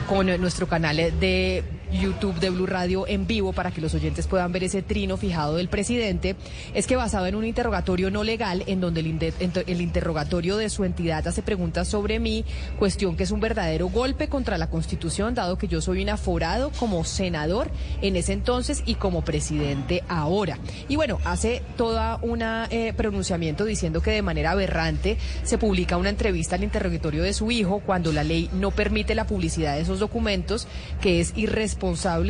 con 0.10 0.28
nuestro 0.42 0.68
canal 0.68 0.98
de 0.98 1.64
YouTube 1.92 2.40
de 2.40 2.50
Blue 2.50 2.66
Radio 2.66 3.06
en 3.08 3.28
vivo 3.28 3.54
para 3.54 3.72
que 3.72 3.82
los 3.82 3.94
oyentes 3.94 4.28
puedan 4.28 4.52
ver 4.52 4.64
ese 4.64 4.82
trino 4.82 5.18
fijado 5.18 5.56
del 5.56 5.70
presidente, 5.70 6.36
es 6.74 6.88
que 6.88 6.96
basado 6.96 7.28
en 7.28 7.36
un 7.36 7.46
interrogatorio 7.46 8.12
no 8.12 8.24
legal 8.24 8.64
en 8.68 8.82
donde 8.82 9.02
el, 9.02 9.82
interrogatorio 9.82 10.58
de 10.58 10.70
su 10.70 10.84
entidad 10.84 11.28
hace 11.28 11.42
preguntas 11.42 11.88
sobre 11.88 12.20
mí, 12.20 12.46
cuestión 12.80 13.16
que 13.16 13.24
es 13.24 13.32
un 13.32 13.40
verdadero 13.40 13.90
golpe 13.90 14.28
contra 14.28 14.58
la 14.58 14.70
Constitución, 14.70 15.36
dado 15.36 15.58
que 15.58 15.68
yo 15.68 15.82
soy 15.82 16.02
un 16.02 16.10
aforado 16.10 16.72
como 16.80 17.04
senador 17.04 17.70
en 18.02 18.16
ese 18.16 18.34
entonces 18.34 18.84
y 18.86 18.96
como 18.96 19.24
presidente 19.24 20.04
ahora. 20.08 20.58
Y 20.88 20.96
bueno, 20.96 21.20
hace 21.26 21.62
toda 21.78 22.20
una 22.22 22.68
eh, 22.72 22.94
pronunciamiento 22.96 23.66
diciendo 23.66 24.02
que 24.02 24.12
de 24.12 24.22
manera 24.22 24.52
aberrante 24.52 25.18
se 25.44 25.58
publica 25.58 25.98
una 25.98 26.10
entrevista 26.10 26.56
al 26.56 26.64
interrogatorio 26.64 27.24
de 27.24 27.34
su 27.34 27.52
hijo 27.52 27.80
cuando 27.86 28.12
la 28.12 28.24
ley 28.24 28.50
no 28.54 28.72
permite 28.72 29.16
la 29.16 29.28
publicidad 29.28 29.76
de 29.76 29.82
esos 29.82 30.00
documentos, 30.00 30.68
que 31.02 31.20
es 31.20 31.34
irresponsable 31.36 31.75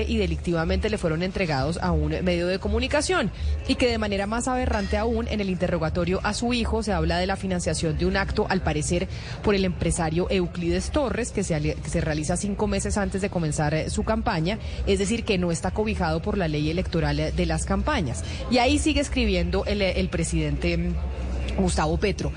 y 0.08 0.18
delictivamente 0.18 0.90
le 0.90 0.98
fueron 0.98 1.24
entregados 1.24 1.78
a 1.82 1.92
un 1.92 2.10
medio 2.24 2.48
de 2.48 2.60
comunicación 2.60 3.32
y 3.68 3.76
que 3.76 3.90
de 3.90 3.98
manera 3.98 4.28
más 4.28 4.48
aberrante 4.48 4.98
aún 4.98 5.28
en 5.28 5.40
el 5.40 5.50
interrogatorio 5.50 6.20
a 6.24 6.34
su 6.34 6.54
hijo 6.54 6.84
se 6.84 6.92
habla 6.92 7.18
de 7.20 7.28
la 7.28 7.36
financiación 7.36 7.98
de 7.98 8.06
un 8.06 8.18
acto 8.18 8.48
al 8.50 8.62
parecer 8.62 9.08
por 9.44 9.56
el 9.56 9.64
empresario 9.66 10.28
Euclides 10.30 10.92
Torres 10.92 11.32
que 11.32 11.44
se, 11.44 12.02
realiza 12.02 12.38
cinco 12.38 12.68
meses 12.68 12.98
antes 12.98 13.22
de 13.22 13.30
comenzar 13.30 13.74
eh, 13.74 13.90
su 13.90 14.04
campaña, 14.04 14.60
es 14.88 15.00
decir 15.00 15.24
que 15.24 15.38
no 15.38 15.52
está 15.52 15.72
cobijado 15.72 16.22
por 16.22 16.38
la 16.38 16.48
ley 16.48 16.70
electoral 16.70 17.20
eh, 17.20 17.32
de 17.32 17.46
las 17.46 17.66
campañas. 17.66 18.24
Y 18.52 18.58
ahí 18.58 18.80
sigue 18.80 19.02
escribiendo 19.02 19.64
el, 19.66 19.82
el 19.82 20.10
presidente 20.10 20.78
mm, 20.78 21.62
Gustavo 21.62 21.98
Petro. 21.98 22.32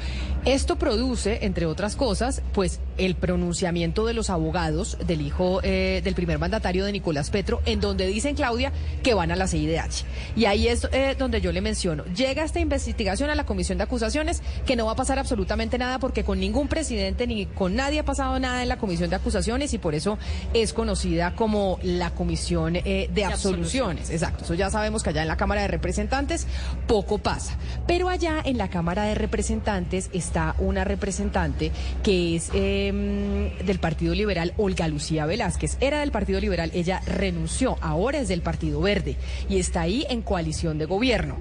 Esto 0.45 0.77
produce, 0.77 1.45
entre 1.45 1.67
otras 1.67 1.97
cosas, 1.97 2.43
pues 2.53 2.81
el 2.99 3.15
pronunciamiento 3.15 4.07
de 4.07 4.15
los 4.15 4.31
abogados 4.31 4.99
del 5.07 5.21
hijo 5.21 5.61
eh, 5.63 6.01
del 6.05 6.15
primer 6.15 6.39
mandatario 6.39 6.85
de 6.85 6.93
Nicolás 6.93 7.31
Petro, 7.31 7.63
en 7.65 7.81
donde 7.81 8.07
dicen, 8.07 8.35
Claudia, 8.35 8.73
que 9.03 9.15
van 9.15 9.31
a 9.31 9.37
la 9.37 9.47
CIDH. 9.47 10.05
Y 10.37 10.45
ahí 10.45 10.69
es 10.69 10.89
eh, 10.93 11.17
donde 11.19 11.41
yo 11.41 11.53
le 11.53 11.61
menciono, 11.61 12.05
llega 12.15 12.45
esta 12.45 12.61
investigación 12.61 13.31
a 13.31 13.35
la 13.35 13.47
Comisión 13.47 13.79
de 13.79 13.85
Acusaciones, 13.85 14.43
que 14.67 14.77
no 14.77 14.87
va 14.87 14.93
a 14.93 14.97
pasar 14.97 15.19
absolutamente 15.19 15.79
nada 15.79 15.99
porque 15.99 16.25
con 16.25 16.41
ningún 16.41 16.69
presidente 16.69 17.27
ni 17.27 17.47
con 17.47 17.75
nadie 17.75 18.01
ha 18.01 18.05
pasado 18.05 18.39
nada 18.39 18.63
en 18.63 18.69
la 18.69 18.79
Comisión 18.79 19.11
de 19.11 19.17
Acusaciones 19.17 19.73
y 19.75 19.79
por 19.79 19.95
eso 19.95 20.19
es 20.53 20.73
conocida 20.73 21.35
como 21.35 21.79
la 21.83 22.11
Comisión 22.11 22.77
eh, 22.77 23.09
de, 23.13 23.25
absoluciones. 23.25 24.11
Exacto, 24.11 24.45
eso 24.45 24.55
ya 24.55 24.71
sabemos 24.71 25.03
que 25.03 25.11
allá 25.11 25.23
en 25.23 25.29
la 25.29 25.37
Cámara 25.37 25.63
de 25.63 25.69
Representantes 25.69 26.47
poco 26.87 27.19
pasa. 27.19 27.57
Pero 27.87 28.09
allá 28.09 28.43
en 28.45 28.59
la 28.59 28.69
Cámara 28.69 29.05
de 29.05 29.15
Representantes 29.15 30.11
está 30.13 30.55
una 30.59 30.85
representante 30.85 31.71
que 32.03 32.37
es 32.37 32.51
em, 32.89 33.57
del 33.65 33.79
Partido 33.79 34.15
Liberal, 34.15 34.53
Olga 34.57 34.89
Lucía 34.89 35.27
Velázquez. 35.27 35.77
Era 35.81 36.01
del 36.01 36.11
Partido 36.11 36.41
Liberal, 36.41 36.71
ella 36.75 37.01
renunció, 37.07 37.77
ahora 37.81 38.19
es 38.19 38.29
del 38.29 38.43
Partido 38.43 38.81
Verde 38.81 39.17
y 39.49 39.59
está 39.59 39.83
ahí 39.83 40.07
en 40.11 40.23
coalición 40.23 40.79
de 40.79 40.87
gobierno. 40.87 41.39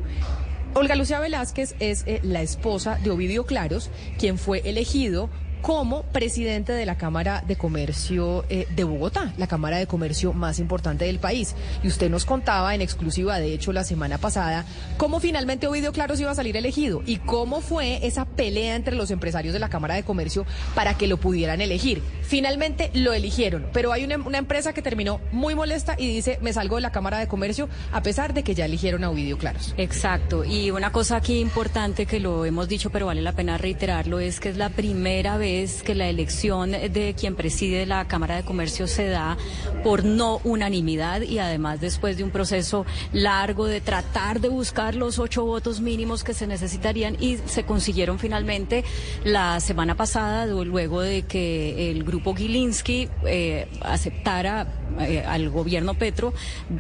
Olga 0.74 0.96
Lucía 0.96 1.20
Velázquez 1.20 1.76
es 1.80 2.04
eh, 2.06 2.20
la 2.22 2.42
esposa 2.42 3.00
de 3.04 3.10
Ovidio 3.10 3.46
Claros, 3.46 3.90
quien 4.20 4.38
fue 4.38 4.62
elegido 4.64 5.30
como 5.62 6.04
presidente 6.04 6.74
de 6.74 6.86
la 6.86 6.98
Cámara 6.98 7.44
de 7.46 7.56
Comercio 7.56 8.46
eh, 8.50 8.68
de 8.76 8.84
Bogotá, 8.84 9.34
la 9.38 9.48
Cámara 9.48 9.78
de 9.78 9.88
Comercio 9.88 10.34
más 10.34 10.60
importante 10.60 11.06
del 11.06 11.20
país. 11.20 11.56
Y 11.84 11.88
usted 11.88 12.10
nos 12.10 12.26
contaba 12.26 12.74
en 12.76 12.82
exclusiva, 12.82 13.40
de 13.40 13.54
hecho, 13.54 13.74
la 13.74 13.84
semana 13.84 14.18
pasada, 14.18 14.66
cómo 14.98 15.20
finalmente 15.20 15.68
Ovidio 15.68 15.92
Claros 15.92 16.20
iba 16.20 16.32
a 16.32 16.36
salir 16.36 16.58
elegido 16.58 17.02
y 17.06 17.18
cómo 17.18 17.62
fue 17.62 18.06
esa 18.06 18.26
pelea 18.26 18.76
entre 18.76 18.96
los 18.96 19.12
empresarios 19.12 19.54
de 19.54 19.60
la 19.60 19.70
Cámara 19.70 19.96
de 19.96 20.04
Comercio 20.04 20.46
para 20.76 20.96
que 20.96 21.08
lo 21.08 21.18
pudieran 21.18 21.62
elegir. 21.62 22.02
Finalmente 22.22 22.92
lo 22.94 23.14
eligieron, 23.14 23.68
pero 23.74 23.92
hay 23.92 24.04
una, 24.04 24.18
una 24.18 24.38
empresa 24.38 24.74
que 24.74 24.82
terminó 24.82 25.20
muy 25.32 25.56
molesta 25.56 25.96
y 25.98 26.08
dice, 26.08 26.40
me 26.42 26.54
salgo 26.54 26.76
de 26.76 26.82
la 26.82 26.92
Cámara 26.92 27.20
de 27.20 27.28
Comercio 27.28 27.70
a 27.92 28.02
pesar 28.02 28.34
de 28.34 28.44
que 28.44 28.56
ya 28.56 28.66
eligieron 28.66 29.04
a 29.04 29.10
Ovidio 29.10 29.38
Claros. 29.38 29.74
Exacto. 29.78 30.44
Y 30.44 30.72
una 30.72 30.92
cosa 30.92 31.18
aquí 31.18 31.40
importante 31.40 32.06
que 32.06 32.20
lo 32.20 32.46
hemos 32.46 32.68
dicho, 32.68 32.90
pero 32.90 33.08
vale 33.08 33.22
la 33.22 33.34
pena 33.34 33.58
reiterarlo, 33.58 34.20
es 34.20 34.40
que 34.40 34.50
es 34.50 34.58
la 34.58 34.70
primera 34.70 35.38
vez 35.38 35.47
que 35.48 35.96
la 35.96 36.10
elección 36.10 36.72
de 36.72 37.16
quien 37.18 37.36
preside 37.36 37.86
la 37.86 38.06
Cámara 38.06 38.36
de 38.36 38.44
Comercio 38.44 38.86
se 38.86 39.08
da 39.08 39.38
por 39.82 40.04
no 40.04 40.42
unanimidad 40.44 41.22
y 41.22 41.40
además 41.40 41.80
después 41.80 42.18
de 42.18 42.24
un 42.26 42.32
proceso 42.32 42.86
largo 43.14 43.66
de 43.66 43.80
tratar 43.80 44.42
de 44.42 44.50
buscar 44.50 44.96
los 44.96 45.20
ocho 45.20 45.46
votos 45.46 45.80
mínimos 45.80 46.26
que 46.26 46.34
se 46.34 46.48
necesitarían 46.48 47.16
y 47.22 47.38
se 47.46 47.64
consiguieron 47.64 48.20
finalmente 48.20 48.84
la 49.24 49.62
semana 49.62 49.96
pasada 49.96 50.46
luego 50.48 51.02
de 51.02 51.22
que 51.22 51.92
el 51.92 52.04
grupo 52.04 52.36
Gilinski 52.36 53.08
eh, 53.26 53.68
aceptara 53.82 54.68
eh, 55.00 55.24
al 55.26 55.50
gobierno 55.50 55.94
Petro 55.94 56.34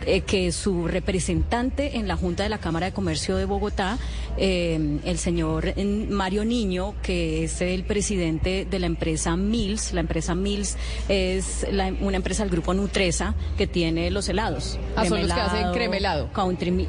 eh, 0.05 0.21
que 0.21 0.51
su 0.51 0.87
representante 0.87 1.97
en 1.97 2.07
la 2.07 2.17
Junta 2.17 2.43
de 2.43 2.49
la 2.49 2.57
Cámara 2.57 2.87
de 2.87 2.93
Comercio 2.93 3.37
de 3.37 3.45
Bogotá, 3.45 3.97
el 4.37 5.17
señor 5.17 5.73
Mario 6.09 6.45
Niño, 6.45 6.93
que 7.01 7.45
es 7.45 7.61
el 7.61 7.83
presidente 7.83 8.56
de 8.65 8.79
la 8.79 8.85
empresa 8.85 9.35
Mills. 9.35 9.93
La 9.93 10.01
empresa 10.01 10.35
Mills 10.35 10.77
es 11.07 11.65
una 12.01 12.17
empresa 12.17 12.43
del 12.43 12.51
grupo 12.51 12.73
Nutresa 12.73 13.35
que 13.57 13.67
tiene 13.67 14.11
los 14.11 14.29
helados. 14.29 14.79
Ah, 14.95 15.05
son 15.05 15.21
los 15.21 15.33
que 15.33 15.39
hacen 15.39 15.71
cremelado. 15.73 16.29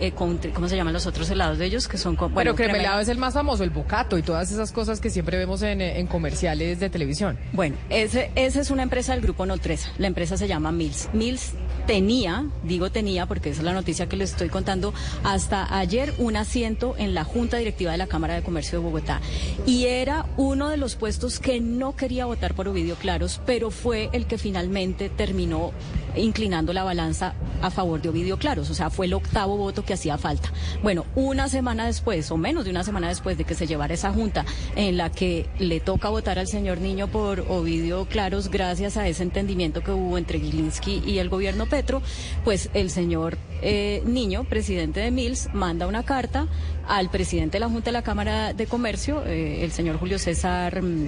Eh, 0.01 0.13
¿Cómo 0.15 0.69
se 0.69 0.77
llaman 0.77 0.93
los 0.93 1.07
otros 1.07 1.29
helados 1.31 1.59
de 1.59 1.67
ellos? 1.67 1.89
Que 1.89 1.99
son 1.99 2.17
bueno, 2.17 2.35
Pero 2.35 2.55
cremelado, 2.55 3.01
es 3.01 3.09
el 3.09 3.19
más 3.19 3.35
famoso, 3.35 3.65
el 3.65 3.71
bocato 3.71 4.19
y 4.19 4.23
todas 4.23 4.51
esas 4.51 4.73
cosas 4.73 5.01
que 5.01 5.11
siempre 5.11 5.37
vemos 5.39 5.63
en, 5.63 5.81
en 5.81 6.07
comerciales 6.07 6.81
de 6.81 6.91
televisión. 6.91 7.39
Bueno, 7.53 7.77
ese, 7.91 8.31
esa 8.35 8.61
es 8.61 8.71
una 8.71 8.83
empresa 8.83 9.13
del 9.13 9.21
grupo 9.23 9.47
Nutresa. 9.47 9.91
La 9.99 10.07
empresa 10.07 10.37
se 10.37 10.49
llama 10.49 10.73
Mills. 10.73 11.09
Mills 11.13 11.53
tenía, 11.89 12.45
digo 12.65 12.91
tenía 12.91 13.25
porque 13.25 13.49
esa 13.49 13.61
es 13.61 13.65
la 13.65 13.73
noticia 13.73 14.11
que 14.11 14.17
les 14.19 14.33
estoy 14.33 14.51
contando, 14.51 14.93
hasta 15.25 15.79
ayer 15.79 16.13
un 16.19 16.37
asiento 16.37 16.95
en 16.99 17.15
la 17.15 17.25
Junta 17.25 17.57
Directiva 17.57 17.93
de 17.93 17.97
la 17.97 18.07
Cámara 18.07 18.35
de 18.35 18.43
Comercio 18.43 18.79
de 18.79 18.85
Bogotá. 18.85 19.23
Y 19.65 19.87
era 19.87 20.27
uno 20.37 20.69
de 20.69 20.77
los 20.77 20.97
puestos 20.97 21.41
que 21.41 21.61
no 21.61 21.97
quería 21.97 22.27
votar 22.27 22.53
por 22.53 22.69
Ovidio 22.69 22.97
Claros, 22.97 23.41
pero 23.47 23.71
fue 23.71 24.11
el 24.13 24.27
que 24.27 24.37
finalmente 24.37 25.09
terminó 25.09 25.73
inclinando 26.15 26.73
la 26.73 26.85
balanza 26.85 27.35
a 27.63 27.71
favor 27.71 28.03
de 28.03 28.11
Ovidio 28.11 28.39
Claros, 28.39 28.71
o 28.71 28.75
sea, 28.75 28.91
fue 28.91 29.07
el 29.07 29.15
octavo 29.15 29.57
voto 29.57 29.85
que 29.85 29.95
hacía 29.95 30.19
falta. 30.19 30.53
Bueno, 30.83 31.07
una 31.15 31.49
semana 31.49 31.87
después, 31.87 32.31
o 32.31 32.37
menos 32.37 32.65
de 32.65 32.71
una 32.71 32.85
semana 32.85 33.09
después 33.09 33.39
de 33.39 33.45
que 33.45 33.55
se 33.55 33.67
llevara 33.67 33.95
esa 33.95 34.13
junta 34.13 34.45
en 34.77 34.97
la 34.97 35.11
que 35.11 35.49
le 35.59 35.81
toca 35.81 36.09
votar 36.09 36.39
al 36.39 36.49
señor 36.49 36.81
Niño 36.81 37.09
por 37.09 37.41
Ovidio 37.49 38.07
Claros, 38.07 38.51
gracias 38.51 38.97
a 38.97 39.09
ese 39.09 39.23
entendimiento 39.23 39.83
que 39.83 39.91
hubo 39.91 40.19
entre 40.19 40.39
Gilinski 40.39 41.03
y 41.07 41.19
el 41.19 41.29
gobierno 41.29 41.67
Petro, 41.79 42.03
pues 42.43 42.71
el 42.75 42.91
señor 42.91 43.39
eh, 43.63 44.03
Niño, 44.05 44.43
presidente 44.43 44.99
de 44.99 45.13
Mills, 45.13 45.49
manda 45.55 45.87
una 45.87 46.03
carta 46.03 46.49
al 46.89 47.09
presidente 47.09 47.53
de 47.53 47.61
la 47.61 47.69
Junta 47.69 47.91
de 47.91 47.93
la 47.93 48.03
Cámara 48.03 48.53
de 48.53 48.67
Comercio, 48.67 49.23
eh, 49.25 49.63
el 49.63 49.71
señor 49.71 49.97
Julio 49.97 50.19
César 50.19 50.83
mm, 50.83 51.07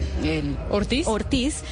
Ortiz. 0.71 1.09
Ortiz, 1.09 1.65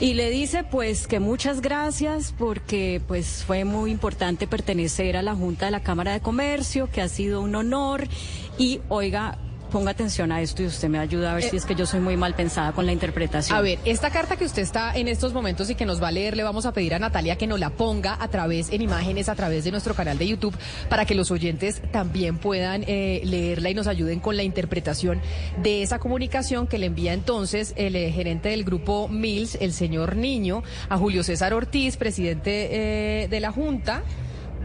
y 0.00 0.14
le 0.14 0.30
dice 0.30 0.64
pues 0.64 1.06
que 1.06 1.20
muchas 1.20 1.60
gracias 1.60 2.32
porque 2.38 3.02
pues 3.06 3.44
fue 3.46 3.66
muy 3.66 3.90
importante 3.90 4.46
pertenecer 4.46 5.18
a 5.18 5.22
la 5.22 5.34
Junta 5.34 5.66
de 5.66 5.72
la 5.72 5.82
Cámara 5.82 6.14
de 6.14 6.20
Comercio, 6.20 6.88
que 6.90 7.02
ha 7.02 7.08
sido 7.08 7.42
un 7.42 7.54
honor 7.56 8.08
y 8.56 8.80
oiga, 8.88 9.36
ponga 9.70 9.90
atención 9.90 10.32
a 10.32 10.40
esto 10.40 10.62
y 10.62 10.66
usted 10.66 10.88
me 10.88 10.98
ayuda 10.98 11.32
a 11.32 11.34
ver 11.34 11.44
si 11.44 11.56
es 11.56 11.64
que 11.64 11.74
yo 11.74 11.86
soy 11.86 12.00
muy 12.00 12.16
mal 12.16 12.34
pensada 12.34 12.72
con 12.72 12.86
la 12.86 12.92
interpretación. 12.92 13.56
A 13.56 13.60
ver, 13.60 13.78
esta 13.84 14.10
carta 14.10 14.36
que 14.36 14.44
usted 14.44 14.62
está 14.62 14.96
en 14.96 15.08
estos 15.08 15.32
momentos 15.32 15.68
y 15.70 15.74
que 15.74 15.84
nos 15.84 16.02
va 16.02 16.08
a 16.08 16.12
leer, 16.12 16.36
le 16.36 16.42
vamos 16.42 16.66
a 16.66 16.72
pedir 16.72 16.94
a 16.94 16.98
Natalia 16.98 17.36
que 17.36 17.46
nos 17.46 17.60
la 17.60 17.70
ponga 17.70 18.16
a 18.20 18.28
través, 18.28 18.70
en 18.70 18.82
imágenes, 18.82 19.28
a 19.28 19.34
través 19.34 19.64
de 19.64 19.70
nuestro 19.70 19.94
canal 19.94 20.18
de 20.18 20.26
YouTube, 20.28 20.56
para 20.88 21.04
que 21.04 21.14
los 21.14 21.30
oyentes 21.30 21.82
también 21.92 22.38
puedan 22.38 22.84
eh, 22.86 23.20
leerla 23.24 23.70
y 23.70 23.74
nos 23.74 23.86
ayuden 23.86 24.20
con 24.20 24.36
la 24.36 24.42
interpretación 24.42 25.20
de 25.62 25.82
esa 25.82 25.98
comunicación 25.98 26.66
que 26.66 26.78
le 26.78 26.86
envía 26.86 27.12
entonces 27.12 27.72
el 27.76 27.96
eh, 27.96 28.10
gerente 28.12 28.50
del 28.50 28.64
grupo 28.64 29.08
Mills, 29.08 29.58
el 29.60 29.72
señor 29.72 30.16
Niño, 30.16 30.62
a 30.88 30.96
Julio 30.96 31.22
César 31.22 31.54
Ortiz, 31.54 31.96
presidente 31.96 32.68
eh, 32.70 33.28
de 33.28 33.40
la 33.40 33.52
Junta 33.52 34.02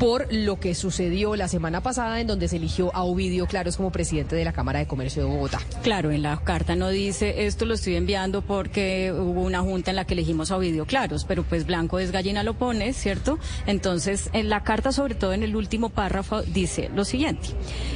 por 0.02 0.34
lo 0.34 0.60
que 0.60 0.74
sucedió 0.74 1.36
la 1.36 1.48
semana 1.48 1.84
pasada 1.84 2.20
en 2.20 2.26
donde 2.26 2.48
se 2.48 2.56
eligió 2.56 2.90
a 2.96 3.04
Ovidio 3.04 3.46
Claros 3.46 3.78
como 3.78 3.92
presidente 3.92 4.36
de 4.36 4.44
la 4.44 4.52
Cámara 4.52 4.80
de 4.80 4.88
Comercio 4.88 5.22
de 5.22 5.30
Bogotá. 5.30 5.60
Claro, 5.84 6.10
en 6.10 6.24
la 6.24 6.38
carta 6.44 6.76
no 6.76 6.90
dice 6.90 7.46
esto 7.46 7.68
lo 7.68 7.76
estoy 7.76 7.98
enviando 7.98 8.42
porque 8.42 9.14
hubo 9.16 9.42
una 9.42 9.62
junta 9.62 9.92
en 9.92 9.98
la 9.98 10.06
que 10.06 10.16
elegimos 10.16 10.50
a 10.50 10.58
Ovidio 10.58 10.88
Claros, 10.88 11.24
pero 11.26 11.44
pues 11.44 11.68
Blanco 11.68 12.00
es 12.00 12.12
gallina 12.12 12.42
lo 12.42 12.56
pone, 12.56 12.94
¿cierto? 12.94 13.38
Entonces, 13.68 14.32
en 14.34 14.50
la 14.50 14.64
carta, 14.64 14.92
sobre 14.92 15.14
todo 15.14 15.34
en 15.34 15.44
el 15.44 15.56
último 15.56 15.90
párrafo, 15.90 16.42
dice 16.42 16.90
lo 16.96 17.06
siguiente. 17.06 17.50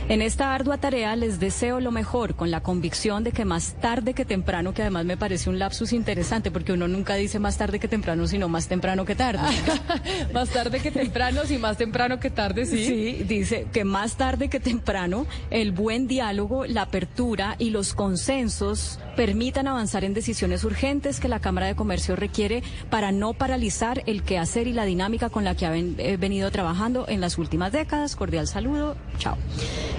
En 0.08 0.22
esta 0.22 0.54
ardua 0.54 0.78
tarea 0.78 1.16
les 1.16 1.40
deseo 1.40 1.80
lo 1.80 1.90
mejor 1.90 2.36
con 2.36 2.52
la 2.52 2.62
convicción 2.62 3.24
de 3.24 3.32
que 3.32 3.46
más 3.46 3.78
tarde 3.82 4.14
que 4.14 4.26
temprano, 4.26 4.76
que 4.76 4.84
además 4.84 5.06
me 5.06 5.18
parece 5.18 5.50
un 5.50 5.58
lapsus 5.58 5.92
interesante 5.92 6.52
porque 6.52 6.72
uno 6.72 6.88
nunca 6.88 7.16
dice 7.16 7.40
más 7.40 7.58
tarde 7.58 7.80
que 7.80 7.88
temprano, 7.88 8.28
sino 8.28 8.48
más 8.48 8.68
temprano 8.68 9.06
que 9.06 9.16
tarde. 9.16 9.42
más 10.36 10.50
tarde 10.50 10.80
que 10.82 10.92
temprano, 10.92 11.42
sí, 11.46 11.58
más 11.58 11.78
temprano 11.78 11.95
temprano 11.96 12.20
que 12.20 12.30
tarde, 12.30 12.66
sí. 12.66 12.86
Sí, 12.86 13.24
dice 13.24 13.68
que 13.72 13.86
más 13.86 14.18
tarde 14.18 14.50
que 14.50 14.60
temprano 14.60 15.26
el 15.50 15.72
buen 15.72 16.08
diálogo, 16.08 16.66
la 16.66 16.82
apertura 16.82 17.56
y 17.58 17.70
los 17.70 17.94
consensos 17.94 19.00
permitan 19.16 19.68
avanzar 19.68 20.04
en 20.04 20.14
decisiones 20.14 20.64
urgentes 20.64 21.20
que 21.20 21.28
la 21.28 21.40
Cámara 21.40 21.68
de 21.68 21.76
Comercio 21.76 22.16
requiere 22.16 22.64
para 22.90 23.12
no 23.12 23.34
paralizar 23.34 24.04
el 24.06 24.24
quehacer 24.24 24.68
y 24.68 24.74
la 24.74 24.86
dinámica 24.86 25.30
con 25.30 25.44
la 25.44 25.56
que 25.56 25.66
ha 25.66 25.76
eh, 25.76 26.18
venido 26.18 26.52
trabajando 26.52 27.06
en 27.08 27.22
las 27.22 27.38
últimas 27.38 27.72
décadas. 27.72 28.16
Cordial 28.16 28.48
saludo. 28.48 28.96
Chao. 29.18 29.38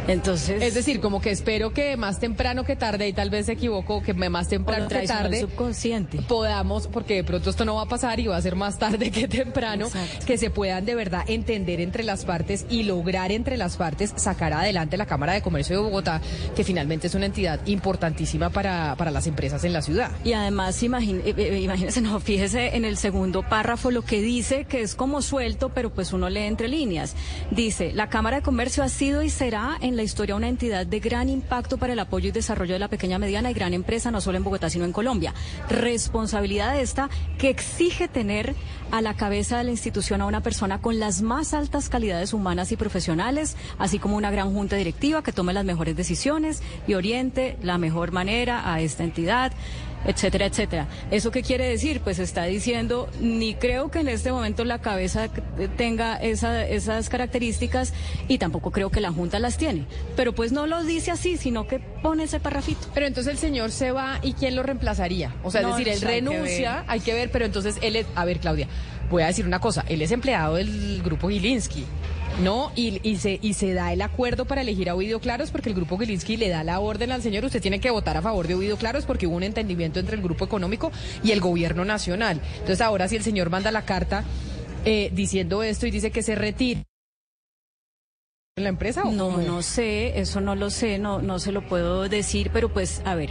Entonces. 0.08 0.62
Es 0.62 0.74
decir, 0.74 1.00
como 1.00 1.20
que 1.20 1.30
espero 1.30 1.72
que 1.72 1.96
más 1.96 2.20
temprano 2.20 2.64
que 2.64 2.76
tarde, 2.76 3.08
y 3.08 3.12
tal 3.12 3.30
vez 3.30 3.46
se 3.46 3.52
equivoco, 3.52 4.02
que 4.02 4.14
más 4.14 4.48
temprano 4.48 4.88
que 4.88 5.06
tarde. 5.06 5.40
Subconsciente. 5.40 6.18
Podamos, 6.28 6.86
porque 6.86 7.16
de 7.16 7.24
pronto 7.24 7.50
esto 7.50 7.64
no 7.64 7.76
va 7.76 7.82
a 7.82 7.88
pasar 7.88 8.20
y 8.20 8.26
va 8.26 8.36
a 8.36 8.42
ser 8.42 8.54
más 8.54 8.78
tarde 8.78 9.10
que 9.10 9.26
temprano, 9.26 9.88
que 10.26 10.38
se 10.38 10.50
puedan 10.50 10.84
de 10.84 10.94
verdad 10.94 11.24
entender 11.26 11.80
entre 11.80 12.04
las 12.04 12.24
partes 12.24 12.66
y 12.70 12.84
lograr 12.84 13.32
entre 13.32 13.56
las 13.56 13.76
partes 13.76 14.12
sacar 14.16 14.52
adelante 14.52 14.96
la 14.96 15.06
Cámara 15.06 15.32
de 15.32 15.42
Comercio 15.42 15.76
de 15.76 15.82
Bogotá, 15.82 16.20
que 16.54 16.64
finalmente 16.64 17.06
es 17.08 17.14
una 17.14 17.26
entidad 17.26 17.60
importantísima 17.66 18.50
para, 18.50 18.94
para 18.96 19.05
las 19.10 19.26
empresas 19.26 19.64
en 19.64 19.72
la 19.72 19.82
ciudad. 19.82 20.10
Y 20.24 20.32
además, 20.32 20.82
eh, 20.82 20.88
eh, 21.36 21.60
imagínese, 21.62 22.00
no, 22.02 22.20
fíjese 22.20 22.76
en 22.76 22.84
el 22.84 22.96
segundo 22.96 23.42
párrafo 23.42 23.90
lo 23.90 24.02
que 24.02 24.20
dice, 24.20 24.64
que 24.64 24.82
es 24.82 24.94
como 24.94 25.22
suelto, 25.22 25.70
pero 25.70 25.90
pues 25.90 26.12
uno 26.12 26.28
lee 26.28 26.40
entre 26.40 26.68
líneas. 26.68 27.14
Dice, 27.50 27.92
la 27.92 28.08
Cámara 28.08 28.38
de 28.38 28.42
Comercio 28.42 28.82
ha 28.82 28.88
sido 28.88 29.22
y 29.22 29.30
será 29.30 29.76
en 29.80 29.96
la 29.96 30.02
historia 30.02 30.36
una 30.36 30.48
entidad 30.48 30.86
de 30.86 31.00
gran 31.00 31.28
impacto 31.28 31.78
para 31.78 31.92
el 31.92 31.98
apoyo 31.98 32.28
y 32.28 32.32
desarrollo 32.32 32.74
de 32.74 32.78
la 32.78 32.88
pequeña, 32.88 33.18
mediana 33.18 33.50
y 33.50 33.54
gran 33.54 33.74
empresa, 33.74 34.10
no 34.10 34.20
solo 34.20 34.38
en 34.38 34.44
Bogotá, 34.44 34.70
sino 34.70 34.84
en 34.84 34.92
Colombia. 34.92 35.34
Responsabilidad 35.68 36.78
esta 36.78 37.10
que 37.38 37.50
exige 37.50 38.08
tener 38.08 38.54
a 38.90 39.02
la 39.02 39.14
cabeza 39.14 39.58
de 39.58 39.64
la 39.64 39.70
institución 39.70 40.20
a 40.20 40.26
una 40.26 40.42
persona 40.42 40.80
con 40.80 40.98
las 40.98 41.22
más 41.22 41.54
altas 41.54 41.88
calidades 41.88 42.32
humanas 42.32 42.72
y 42.72 42.76
profesionales, 42.76 43.56
así 43.78 43.98
como 43.98 44.16
una 44.16 44.30
gran 44.30 44.52
junta 44.52 44.76
directiva 44.76 45.22
que 45.22 45.32
tome 45.32 45.52
las 45.52 45.64
mejores 45.64 45.96
decisiones 45.96 46.62
y 46.86 46.94
oriente 46.94 47.56
la 47.62 47.78
mejor 47.78 48.12
manera 48.12 48.72
a 48.72 48.80
esta 48.96 49.04
entidad 49.04 49.52
etcétera, 50.06 50.46
etcétera. 50.46 50.86
¿Eso 51.10 51.30
qué 51.30 51.42
quiere 51.42 51.68
decir? 51.68 52.00
Pues 52.00 52.18
está 52.18 52.44
diciendo, 52.44 53.08
ni 53.20 53.54
creo 53.54 53.90
que 53.90 54.00
en 54.00 54.08
este 54.08 54.32
momento 54.32 54.64
la 54.64 54.78
cabeza 54.78 55.28
tenga 55.76 56.16
esas 56.16 57.08
características 57.08 57.92
y 58.28 58.38
tampoco 58.38 58.70
creo 58.70 58.90
que 58.90 59.00
la 59.00 59.10
Junta 59.10 59.38
las 59.38 59.56
tiene. 59.58 59.84
Pero 60.14 60.32
pues 60.32 60.52
no 60.52 60.66
lo 60.66 60.84
dice 60.84 61.10
así, 61.10 61.36
sino 61.36 61.66
que 61.66 61.80
pone 61.80 62.24
ese 62.24 62.40
parrafito. 62.40 62.86
Pero 62.94 63.06
entonces 63.06 63.32
el 63.32 63.38
señor 63.38 63.72
se 63.72 63.90
va 63.92 64.18
y 64.22 64.34
¿quién 64.34 64.54
lo 64.54 64.62
reemplazaría? 64.62 65.34
O 65.42 65.50
sea, 65.50 65.62
es 65.62 65.68
decir, 65.68 65.88
él 65.88 66.00
renuncia, 66.00 66.84
hay 66.86 67.00
que, 67.00 67.12
ver, 67.12 67.30
pero 67.30 67.44
entonces 67.44 67.78
él 67.82 67.96
es, 67.96 68.06
a 68.14 68.24
ver, 68.24 68.38
Claudia, 68.38 68.68
voy 69.10 69.22
a 69.22 69.26
decir 69.26 69.46
una 69.46 69.60
cosa, 69.60 69.84
él 69.88 70.02
es 70.02 70.12
empleado 70.12 70.54
del 70.54 71.02
grupo 71.02 71.28
Gilinski. 71.28 71.84
No, 72.42 72.70
y, 72.76 73.00
y, 73.02 73.16
se, 73.16 73.38
y 73.40 73.54
se 73.54 73.72
da 73.72 73.94
el 73.94 74.02
acuerdo 74.02 74.44
para 74.44 74.60
elegir 74.60 74.90
a 74.90 74.94
Ovidio 74.94 75.20
Claros 75.20 75.50
porque 75.50 75.70
el 75.70 75.74
grupo 75.74 75.96
Gilinski 75.96 76.36
le 76.36 76.50
da 76.50 76.64
la 76.64 76.80
orden 76.80 77.10
al 77.10 77.22
señor, 77.22 77.46
usted 77.46 77.62
tiene 77.62 77.80
que 77.80 77.90
votar 77.90 78.18
a 78.18 78.22
favor 78.22 78.46
de 78.46 78.54
Ovidio 78.54 78.76
Claros 78.76 79.06
porque 79.06 79.26
hubo 79.26 79.36
un 79.36 79.42
entendimiento 79.42 80.00
entre 80.00 80.16
el 80.16 80.22
grupo 80.22 80.44
económico 80.44 80.92
y 81.24 81.32
el 81.32 81.40
gobierno 81.40 81.86
nacional. 81.86 82.42
Entonces 82.54 82.82
ahora 82.82 83.08
si 83.08 83.16
el 83.16 83.22
señor 83.22 83.48
manda 83.48 83.70
la 83.70 83.86
carta 83.86 84.22
eh, 84.84 85.10
diciendo 85.14 85.62
esto 85.62 85.86
y 85.86 85.90
dice 85.90 86.10
que 86.10 86.22
se 86.22 86.34
retire. 86.34 86.84
En 88.58 88.62
la 88.62 88.70
empresa? 88.70 89.02
¿o 89.04 89.12
No, 89.12 89.36
no 89.36 89.60
sé, 89.60 90.18
eso 90.18 90.40
no 90.40 90.54
lo 90.54 90.70
sé, 90.70 90.98
no, 90.98 91.20
no 91.20 91.38
se 91.38 91.52
lo 91.52 91.60
puedo 91.60 92.08
decir, 92.08 92.48
pero 92.54 92.70
pues, 92.70 93.02
a 93.04 93.14
ver, 93.14 93.28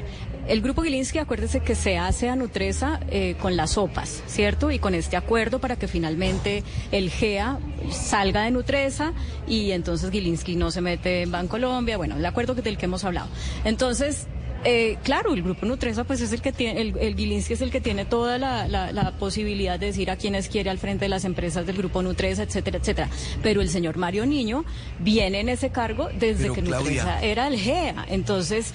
el 0.47 0.61
grupo 0.61 0.83
Gilinski, 0.83 1.17
acuérdese 1.17 1.61
que 1.61 1.73
se 1.73 1.97
hace 1.97 2.29
a 2.29 2.35
Nutresa 2.35 2.99
eh, 3.09 3.35
con 3.41 3.57
las 3.57 3.71
sopas, 3.71 4.21
¿cierto? 4.27 4.69
Y 4.69 4.77
con 4.77 4.93
este 4.93 5.17
acuerdo 5.17 5.57
para 5.57 5.77
que 5.77 5.87
finalmente 5.87 6.63
el 6.91 7.09
GEA 7.09 7.57
salga 7.89 8.43
de 8.43 8.51
Nutresa 8.51 9.13
y 9.47 9.71
entonces 9.71 10.11
Gilinski 10.11 10.55
no 10.57 10.69
se 10.69 10.81
mete 10.81 11.23
en 11.23 11.31
Bancolombia, 11.31 11.97
bueno, 11.97 12.17
el 12.17 12.25
acuerdo 12.27 12.53
que- 12.53 12.61
del 12.61 12.77
que 12.77 12.85
hemos 12.85 13.03
hablado. 13.03 13.27
Entonces, 13.63 14.27
eh, 14.65 14.97
claro, 15.03 15.33
el 15.33 15.43
grupo 15.43 15.65
Nutresa 15.65 16.03
pues 16.03 16.19
es 16.21 16.33
el 16.33 16.41
que 16.41 16.51
tiene, 16.51 16.81
el, 16.81 16.97
el 16.97 17.15
Gilinski 17.15 17.53
es 17.53 17.61
el 17.61 17.71
que 17.71 17.79
tiene 17.81 18.03
toda 18.05 18.37
la, 18.37 18.67
la- 18.67 18.91
la 18.91 19.11
posibilidad 19.17 19.79
de 19.79 19.85
decir 19.87 20.09
a 20.11 20.15
quienes 20.17 20.49
quiere 20.49 20.69
al 20.69 20.77
frente 20.79 21.05
de 21.05 21.09
las 21.09 21.23
empresas 21.23 21.65
del 21.65 21.77
grupo 21.77 22.01
Nutresa, 22.01 22.43
etcétera, 22.43 22.79
etcétera. 22.79 23.09
Pero 23.43 23.61
el 23.61 23.69
señor 23.69 23.97
Mario 23.97 24.25
Niño 24.25 24.65
viene 24.99 25.39
en 25.39 25.49
ese 25.49 25.69
cargo 25.69 26.09
desde 26.19 26.41
Pero, 26.43 26.53
que 26.55 26.61
Claudia. 26.63 27.03
Nutresa 27.03 27.23
era 27.23 27.47
el 27.47 27.57
GEA. 27.59 28.05
Entonces, 28.09 28.73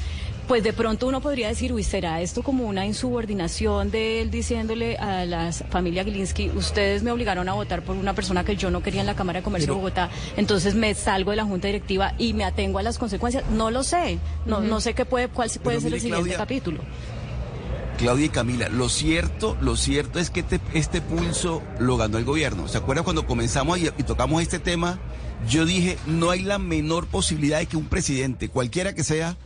pues 0.51 0.65
de 0.65 0.73
pronto 0.73 1.07
uno 1.07 1.21
podría 1.21 1.47
decir, 1.47 1.73
uy, 1.73 1.85
¿será 1.85 2.21
esto 2.21 2.43
como 2.43 2.65
una 2.67 2.85
insubordinación 2.85 3.93
de 3.93 4.21
él 4.21 4.33
diciéndole 4.33 4.97
a 4.97 5.25
la 5.25 5.53
familia 5.53 6.03
Gilinski, 6.03 6.51
ustedes 6.57 7.05
me 7.05 7.13
obligaron 7.13 7.49
a 7.49 7.53
votar 7.53 7.83
por 7.85 7.95
una 7.95 8.15
persona 8.17 8.43
que 8.43 8.57
yo 8.57 8.69
no 8.69 8.83
quería 8.83 9.01
en 9.03 9.07
la 9.07 9.15
Cámara 9.15 9.39
de 9.39 9.45
Comercio 9.45 9.69
Pero- 9.69 9.75
de 9.77 9.81
Bogotá, 9.81 10.11
entonces 10.37 10.75
me 10.75 10.93
salgo 10.95 11.31
de 11.31 11.37
la 11.37 11.45
Junta 11.45 11.69
Directiva 11.69 12.15
y 12.19 12.33
me 12.33 12.43
atengo 12.43 12.81
a 12.81 12.83
las 12.83 12.99
consecuencias? 12.99 13.45
No 13.51 13.71
lo 13.71 13.85
sé, 13.85 14.19
no, 14.45 14.61
no 14.61 14.81
sé 14.81 14.93
qué 14.95 15.05
puede, 15.05 15.29
cuál 15.29 15.49
puede 15.63 15.77
Pero 15.77 15.81
ser 15.83 15.95
el 15.95 16.01
siguiente 16.01 16.31
Claudia, 16.31 16.37
capítulo. 16.37 16.81
Claudia 17.97 18.27
y 18.27 18.31
Camila, 18.31 18.69
lo 18.71 18.89
cierto, 18.89 19.57
lo 19.61 19.77
cierto 19.77 20.19
es 20.19 20.31
que 20.31 20.41
este, 20.41 20.59
este 20.75 21.01
pulso 21.01 21.63
lo 21.79 21.97
ganó 21.97 22.19
el 22.19 22.25
gobierno. 22.25 22.67
¿Se 22.67 22.77
acuerdan 22.77 23.05
cuando 23.05 23.25
comenzamos 23.25 23.79
y, 23.79 23.87
y 23.87 24.03
tocamos 24.03 24.43
este 24.43 24.59
tema? 24.59 24.99
Yo 25.49 25.65
dije, 25.65 25.97
no 26.07 26.31
hay 26.31 26.43
la 26.43 26.59
menor 26.59 27.07
posibilidad 27.07 27.61
de 27.61 27.67
que 27.67 27.77
un 27.77 27.87
presidente, 27.87 28.49
cualquiera 28.49 28.97
que 28.97 29.05
sea, 29.05 29.37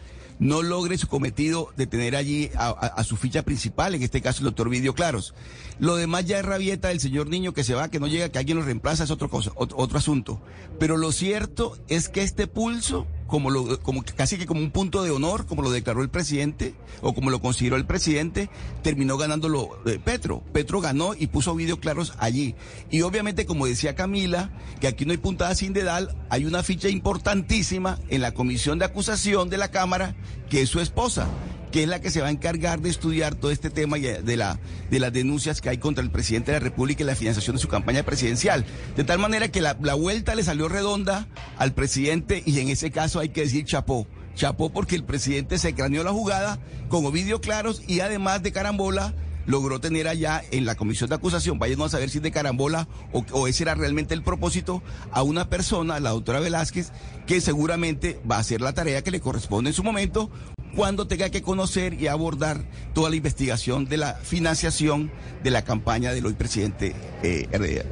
no 0.44 0.62
logre 0.62 0.98
su 0.98 1.08
cometido 1.08 1.70
de 1.74 1.86
tener 1.86 2.14
allí 2.14 2.50
a, 2.54 3.02
su 3.02 3.16
ficha 3.16 3.42
principal, 3.42 3.94
en 3.94 4.02
este 4.02 4.20
caso 4.20 4.40
el 4.40 4.44
doctor 4.44 4.68
Vidio 4.68 4.94
Claros. 4.94 5.34
Lo 5.78 5.96
demás 5.96 6.26
ya 6.26 6.38
es 6.38 6.44
rabieta 6.44 6.88
del 6.88 7.00
señor 7.00 7.28
niño 7.28 7.54
que 7.54 7.64
se 7.64 7.74
va, 7.74 7.88
que 7.88 7.98
no 7.98 8.06
llega, 8.06 8.28
que 8.28 8.38
alguien 8.38 8.58
lo 8.58 8.64
reemplaza, 8.64 9.04
es 9.04 9.10
otro 9.10 9.30
cosa, 9.30 9.52
otro 9.56 9.98
asunto. 9.98 10.42
Pero 10.78 10.98
lo 10.98 11.12
cierto 11.12 11.78
es 11.88 12.10
que 12.10 12.22
este 12.22 12.46
pulso, 12.46 13.06
como 13.26 13.50
lo, 13.50 13.80
como 13.80 14.04
casi 14.16 14.38
que 14.38 14.46
como 14.46 14.60
un 14.60 14.70
punto 14.70 15.02
de 15.02 15.10
honor, 15.10 15.46
como 15.46 15.62
lo 15.62 15.70
declaró 15.70 16.02
el 16.02 16.10
presidente, 16.10 16.74
o 17.00 17.14
como 17.14 17.30
lo 17.30 17.40
consideró 17.40 17.76
el 17.76 17.86
presidente, 17.86 18.50
terminó 18.82 19.16
ganándolo 19.16 19.78
eh, 19.86 19.98
Petro. 20.02 20.42
Petro 20.52 20.80
ganó 20.80 21.14
y 21.14 21.26
puso 21.26 21.54
Vidio 21.54 21.80
Claros 21.80 22.14
allí. 22.18 22.54
Y 22.90 23.02
obviamente, 23.02 23.46
como 23.46 23.66
decía 23.66 23.94
Camila, 23.94 24.50
que 24.80 24.88
aquí 24.88 25.04
no 25.04 25.12
hay 25.12 25.18
puntada 25.18 25.54
sin 25.54 25.72
dedal, 25.72 26.14
hay 26.28 26.44
una 26.44 26.62
ficha 26.62 26.88
importantísima 26.88 27.98
en 28.08 28.20
la 28.20 28.32
comisión 28.32 28.78
de 28.78 28.84
acusación 28.84 29.50
de 29.50 29.58
la 29.58 29.70
Cámara, 29.70 30.14
que 30.50 30.62
es 30.62 30.68
su 30.68 30.80
esposa 30.80 31.28
que 31.74 31.82
es 31.82 31.88
la 31.88 32.00
que 32.00 32.12
se 32.12 32.20
va 32.20 32.28
a 32.28 32.30
encargar 32.30 32.80
de 32.82 32.88
estudiar 32.88 33.34
todo 33.34 33.50
este 33.50 33.68
tema 33.68 33.98
y 33.98 34.02
de, 34.02 34.36
la, 34.36 34.60
de 34.92 35.00
las 35.00 35.12
denuncias 35.12 35.60
que 35.60 35.70
hay 35.70 35.78
contra 35.78 36.04
el 36.04 36.10
presidente 36.12 36.52
de 36.52 36.60
la 36.60 36.62
República 36.62 37.02
y 37.02 37.06
la 37.06 37.16
financiación 37.16 37.56
de 37.56 37.62
su 37.62 37.66
campaña 37.66 38.04
presidencial. 38.04 38.64
De 38.96 39.02
tal 39.02 39.18
manera 39.18 39.48
que 39.48 39.60
la, 39.60 39.76
la 39.82 39.94
vuelta 39.94 40.36
le 40.36 40.44
salió 40.44 40.68
redonda 40.68 41.26
al 41.58 41.74
presidente 41.74 42.44
y 42.46 42.60
en 42.60 42.68
ese 42.68 42.92
caso 42.92 43.18
hay 43.18 43.30
que 43.30 43.40
decir 43.40 43.64
chapó. 43.64 44.06
Chapó 44.36 44.70
porque 44.70 44.94
el 44.94 45.02
presidente 45.02 45.58
se 45.58 45.74
craneó 45.74 46.04
la 46.04 46.12
jugada 46.12 46.60
con 46.88 47.04
Ovidio 47.06 47.40
Claros 47.40 47.82
y 47.88 47.98
además 47.98 48.44
de 48.44 48.52
carambola 48.52 49.12
logró 49.46 49.80
tener 49.80 50.08
allá 50.08 50.42
en 50.50 50.64
la 50.64 50.74
comisión 50.74 51.10
de 51.10 51.16
acusación, 51.16 51.58
váyanos 51.58 51.86
a 51.86 51.90
saber 51.90 52.10
si 52.10 52.18
es 52.18 52.22
de 52.22 52.30
carambola 52.30 52.88
o, 53.12 53.24
o 53.32 53.48
ese 53.48 53.64
era 53.64 53.74
realmente 53.74 54.14
el 54.14 54.22
propósito, 54.22 54.82
a 55.12 55.22
una 55.22 55.48
persona, 55.48 56.00
la 56.00 56.10
doctora 56.10 56.40
Velázquez, 56.40 56.92
que 57.26 57.40
seguramente 57.40 58.20
va 58.30 58.36
a 58.36 58.40
hacer 58.40 58.60
la 58.60 58.72
tarea 58.72 59.02
que 59.02 59.10
le 59.10 59.20
corresponde 59.20 59.70
en 59.70 59.74
su 59.74 59.82
momento 59.82 60.30
cuando 60.74 61.06
tenga 61.06 61.30
que 61.30 61.42
conocer 61.42 61.94
y 61.94 62.08
abordar 62.08 62.64
toda 62.92 63.10
la 63.10 63.16
investigación 63.16 63.86
de 63.86 63.96
la 63.96 64.14
financiación 64.14 65.10
de 65.42 65.50
la 65.50 65.62
campaña 65.62 66.12
del 66.12 66.26
hoy 66.26 66.34
presidente 66.34 66.94
eh, 67.22 67.46
eh, 67.50 67.84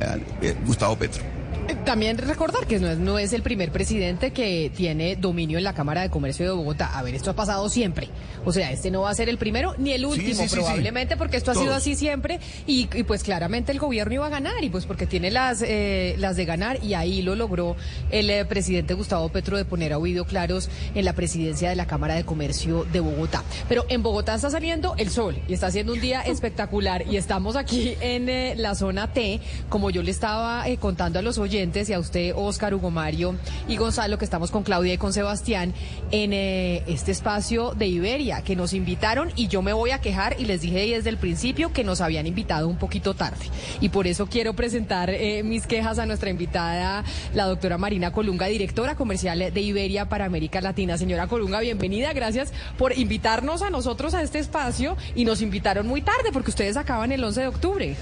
eh, 0.43 0.57
Gustavo 0.67 0.97
Petro. 0.97 1.42
Eh, 1.69 1.77
También 1.85 2.19
recordar 2.19 2.67
que 2.67 2.79
no 2.79 2.89
es, 2.89 2.99
no 2.99 3.19
es 3.19 3.33
el 3.33 3.43
primer 3.43 3.71
presidente 3.71 4.33
que 4.33 4.71
tiene 4.75 5.17
dominio 5.17 5.59
en 5.59 5.65
la 5.65 5.75
Cámara 5.75 6.03
de 6.03 6.11
Comercio 6.11 6.47
de 6.47 6.53
Bogotá. 6.53 6.99
A 6.99 7.03
ver, 7.03 7.15
esto 7.15 7.31
ha 7.31 7.35
pasado 7.37 7.69
siempre. 7.69 8.09
O 8.45 8.53
sea, 8.53 8.73
este 8.73 8.91
no 8.91 9.03
va 9.03 9.11
a 9.11 9.15
ser 9.15 9.29
el 9.29 9.39
primero 9.39 9.75
ni 9.79 9.93
el 9.93 10.05
último, 10.05 10.29
sí, 10.29 10.35
sí, 10.35 10.49
sí. 10.49 10.57
probablemente, 10.57 11.17
porque 11.17 11.37
esto 11.37 11.53
ha 11.53 11.55
sido 11.55 11.75
así 11.75 11.95
siempre. 11.95 12.41
Y, 12.67 12.89
y, 12.95 13.05
pues 13.05 13.23
claramente 13.23 13.71
el 13.73 13.79
gobierno 13.79 14.15
iba 14.15 14.27
a 14.27 14.31
ganar, 14.31 14.65
y 14.65 14.71
pues 14.71 14.87
porque 14.87 15.07
tiene 15.07 15.31
las, 15.31 15.63
eh, 15.63 16.17
las 16.19 16.37
de 16.37 16.45
ganar, 16.45 16.83
y 16.83 16.95
ahí 16.95 17.23
lo 17.23 17.37
logró 17.37 17.77
el 18.11 18.31
eh, 18.31 18.45
presidente 18.45 18.95
Gustavo 18.95 19.29
Petro 19.29 19.57
de 19.57 19.65
poner 19.65 19.93
a 19.93 19.99
Ovidio 19.99 20.25
Claros 20.25 20.69
en 20.95 21.05
la 21.05 21.13
presidencia 21.13 21.69
de 21.69 21.77
la 21.77 21.87
Cámara 21.87 22.15
de 22.15 22.25
Comercio 22.25 22.85
de 22.93 23.01
Bogotá. 23.01 23.45
Pero 23.69 23.85
en 23.89 24.03
Bogotá 24.03 24.35
está 24.35 24.51
saliendo 24.51 24.95
el 24.97 25.11
sol 25.11 25.39
y 25.47 25.55
está 25.55 25.69
haciendo 25.69 25.93
un 25.93 26.01
día 26.01 26.23
espectacular, 26.27 27.05
y 27.09 27.17
estamos 27.17 27.55
aquí 27.55 27.95
en 28.01 28.29
eh, 28.29 28.55
la 28.57 28.75
zona 28.75 29.13
T, 29.13 29.41
como 29.69 29.91
yo 29.91 30.03
le 30.03 30.11
estaba 30.11 30.65
contando 30.81 31.19
a 31.19 31.23
los 31.23 31.39
oyentes 31.39 31.52
y 31.53 31.93
a 31.93 31.99
usted, 31.99 32.33
Oscar, 32.35 32.75
Hugo 32.75 32.91
Mario 32.91 33.35
y 33.69 33.77
Gonzalo, 33.77 34.17
que 34.17 34.25
estamos 34.25 34.51
con 34.51 34.63
Claudia 34.63 34.95
y 34.95 34.97
con 34.97 35.13
Sebastián 35.13 35.75
en 36.11 36.33
eh, 36.33 36.83
este 36.87 37.13
espacio 37.13 37.75
de 37.75 37.89
Iberia, 37.89 38.41
que 38.41 38.57
nos 38.57 38.73
invitaron 38.73 39.31
y 39.37 39.49
yo 39.49 39.61
me 39.61 39.75
voy 39.75 39.91
a 39.91 40.01
quejar 40.01 40.37
y 40.39 40.47
les 40.47 40.63
dije 40.63 40.95
desde 40.95 41.11
el 41.11 41.19
principio 41.19 41.71
que 41.71 41.85
nos 41.85 42.01
habían 42.01 42.27
invitado 42.27 42.69
un 42.69 42.79
poquito 42.79 43.13
tarde. 43.13 43.45
Y 43.83 43.91
por 43.91 44.07
eso 44.07 44.29
quiero 44.29 44.55
presentar 44.55 45.11
eh, 45.11 45.43
mis 45.43 45.67
quejas 45.67 45.99
a 45.99 46.07
nuestra 46.07 46.31
invitada, 46.31 47.05
la 47.35 47.45
doctora 47.45 47.77
Marina 47.77 48.13
Colunga, 48.13 48.47
directora 48.47 48.95
comercial 48.95 49.53
de 49.53 49.61
Iberia 49.61 50.09
para 50.09 50.25
América 50.25 50.63
Latina. 50.63 50.97
Señora 50.97 51.27
Colunga, 51.27 51.61
bienvenida, 51.61 52.15
gracias 52.15 52.51
por 52.79 52.97
invitarnos 52.97 53.61
a 53.61 53.69
nosotros 53.69 54.15
a 54.15 54.23
este 54.23 54.39
espacio 54.39 54.97
y 55.15 55.27
nos 55.27 55.43
invitaron 55.43 55.87
muy 55.87 56.01
tarde 56.01 56.31
porque 56.33 56.51
ustedes 56.51 56.79
acaban 56.79 57.13
el 57.13 57.23
11 57.23 57.41
de 57.43 57.47
octubre. 57.47 57.97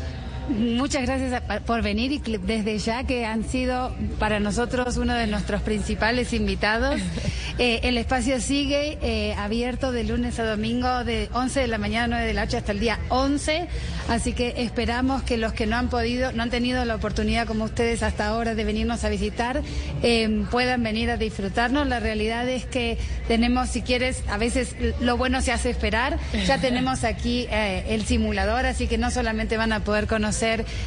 Muchas 0.51 1.03
gracias 1.03 1.43
por 1.65 1.81
venir 1.81 2.11
y 2.11 2.19
desde 2.19 2.79
ya 2.79 3.05
que 3.05 3.25
han 3.25 3.45
sido 3.45 3.95
para 4.19 4.41
nosotros 4.41 4.97
uno 4.97 5.15
de 5.15 5.29
nuestros 5.29 5.63
principales 5.63 6.33
invitados. 6.33 7.01
Eh, 7.59 7.81
el 7.87 7.99
espacio 7.99 8.41
sigue 8.41 8.97
eh, 9.03 9.35
abierto 9.35 9.93
de 9.93 10.05
lunes 10.05 10.39
a 10.39 10.45
domingo 10.45 11.05
de 11.05 11.29
11 11.35 11.61
de 11.61 11.67
la 11.67 11.77
mañana 11.77 12.05
a 12.05 12.09
9 12.09 12.27
de 12.27 12.33
la 12.33 12.45
noche 12.47 12.57
hasta 12.57 12.73
el 12.73 12.81
día 12.81 12.99
11, 13.11 13.69
así 14.09 14.33
que 14.33 14.55
esperamos 14.63 15.23
que 15.25 15.37
los 15.37 15.53
que 15.53 15.67
no 15.67 15.77
han 15.77 15.91
podido, 15.91 16.33
no 16.33 16.43
han 16.43 16.49
tenido 16.49 16.83
la 16.87 16.95
oportunidad 16.95 17.47
como 17.47 17.65
ustedes 17.65 18.03
hasta 18.03 18.29
ahora 18.29 18.55
de 18.55 18.65
venirnos 18.65 19.05
a 19.05 19.11
visitar, 19.11 19.61
eh, 20.03 20.47
puedan 20.51 20.83
venir 20.83 21.11
a 21.11 21.19
disfrutarnos. 21.19 21.87
La 21.87 22.01
realidad 22.01 22.49
es 22.49 22.65
que 22.65 22.97
tenemos, 23.29 23.69
si 23.69 23.83
quieres, 23.83 24.23
a 24.31 24.39
veces 24.39 24.75
lo 25.01 25.19
bueno 25.19 25.43
se 25.43 25.53
hace 25.53 25.69
esperar. 25.69 26.19
Ya 26.47 26.63
tenemos 26.63 27.05
aquí 27.05 27.47
el 27.51 28.07
simulador, 28.07 28.65
así 28.65 28.87
que 28.87 28.97
no 28.97 29.11
solamente 29.11 29.59
van 29.59 29.75
a 29.75 29.81
poder 29.85 30.07
conocer 30.07 30.40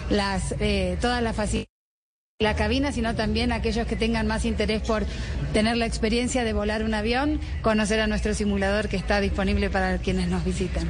las 0.10 0.56
eh, 0.60 0.98
todas 1.02 1.22
las 1.22 1.36
facilidades 1.36 1.68
de 1.68 1.73
la 2.40 2.56
cabina, 2.56 2.92
sino 2.92 3.16
también 3.16 3.52
aquellos 3.52 3.86
que 3.88 3.96
tengan 3.96 4.28
más 4.28 4.44
interés 4.44 4.82
por 4.82 5.06
tener 5.54 5.78
la 5.78 5.86
experiencia 5.86 6.44
de 6.44 6.52
volar 6.52 6.84
un 6.84 6.96
avión, 6.96 7.40
conocer 7.62 8.00
a 8.00 8.08
nuestro 8.08 8.34
simulador 8.34 8.90
que 8.90 8.98
está 8.98 9.22
disponible 9.22 9.70
para 9.70 10.00
quienes 10.00 10.28
nos 10.28 10.44
visitan. 10.44 10.90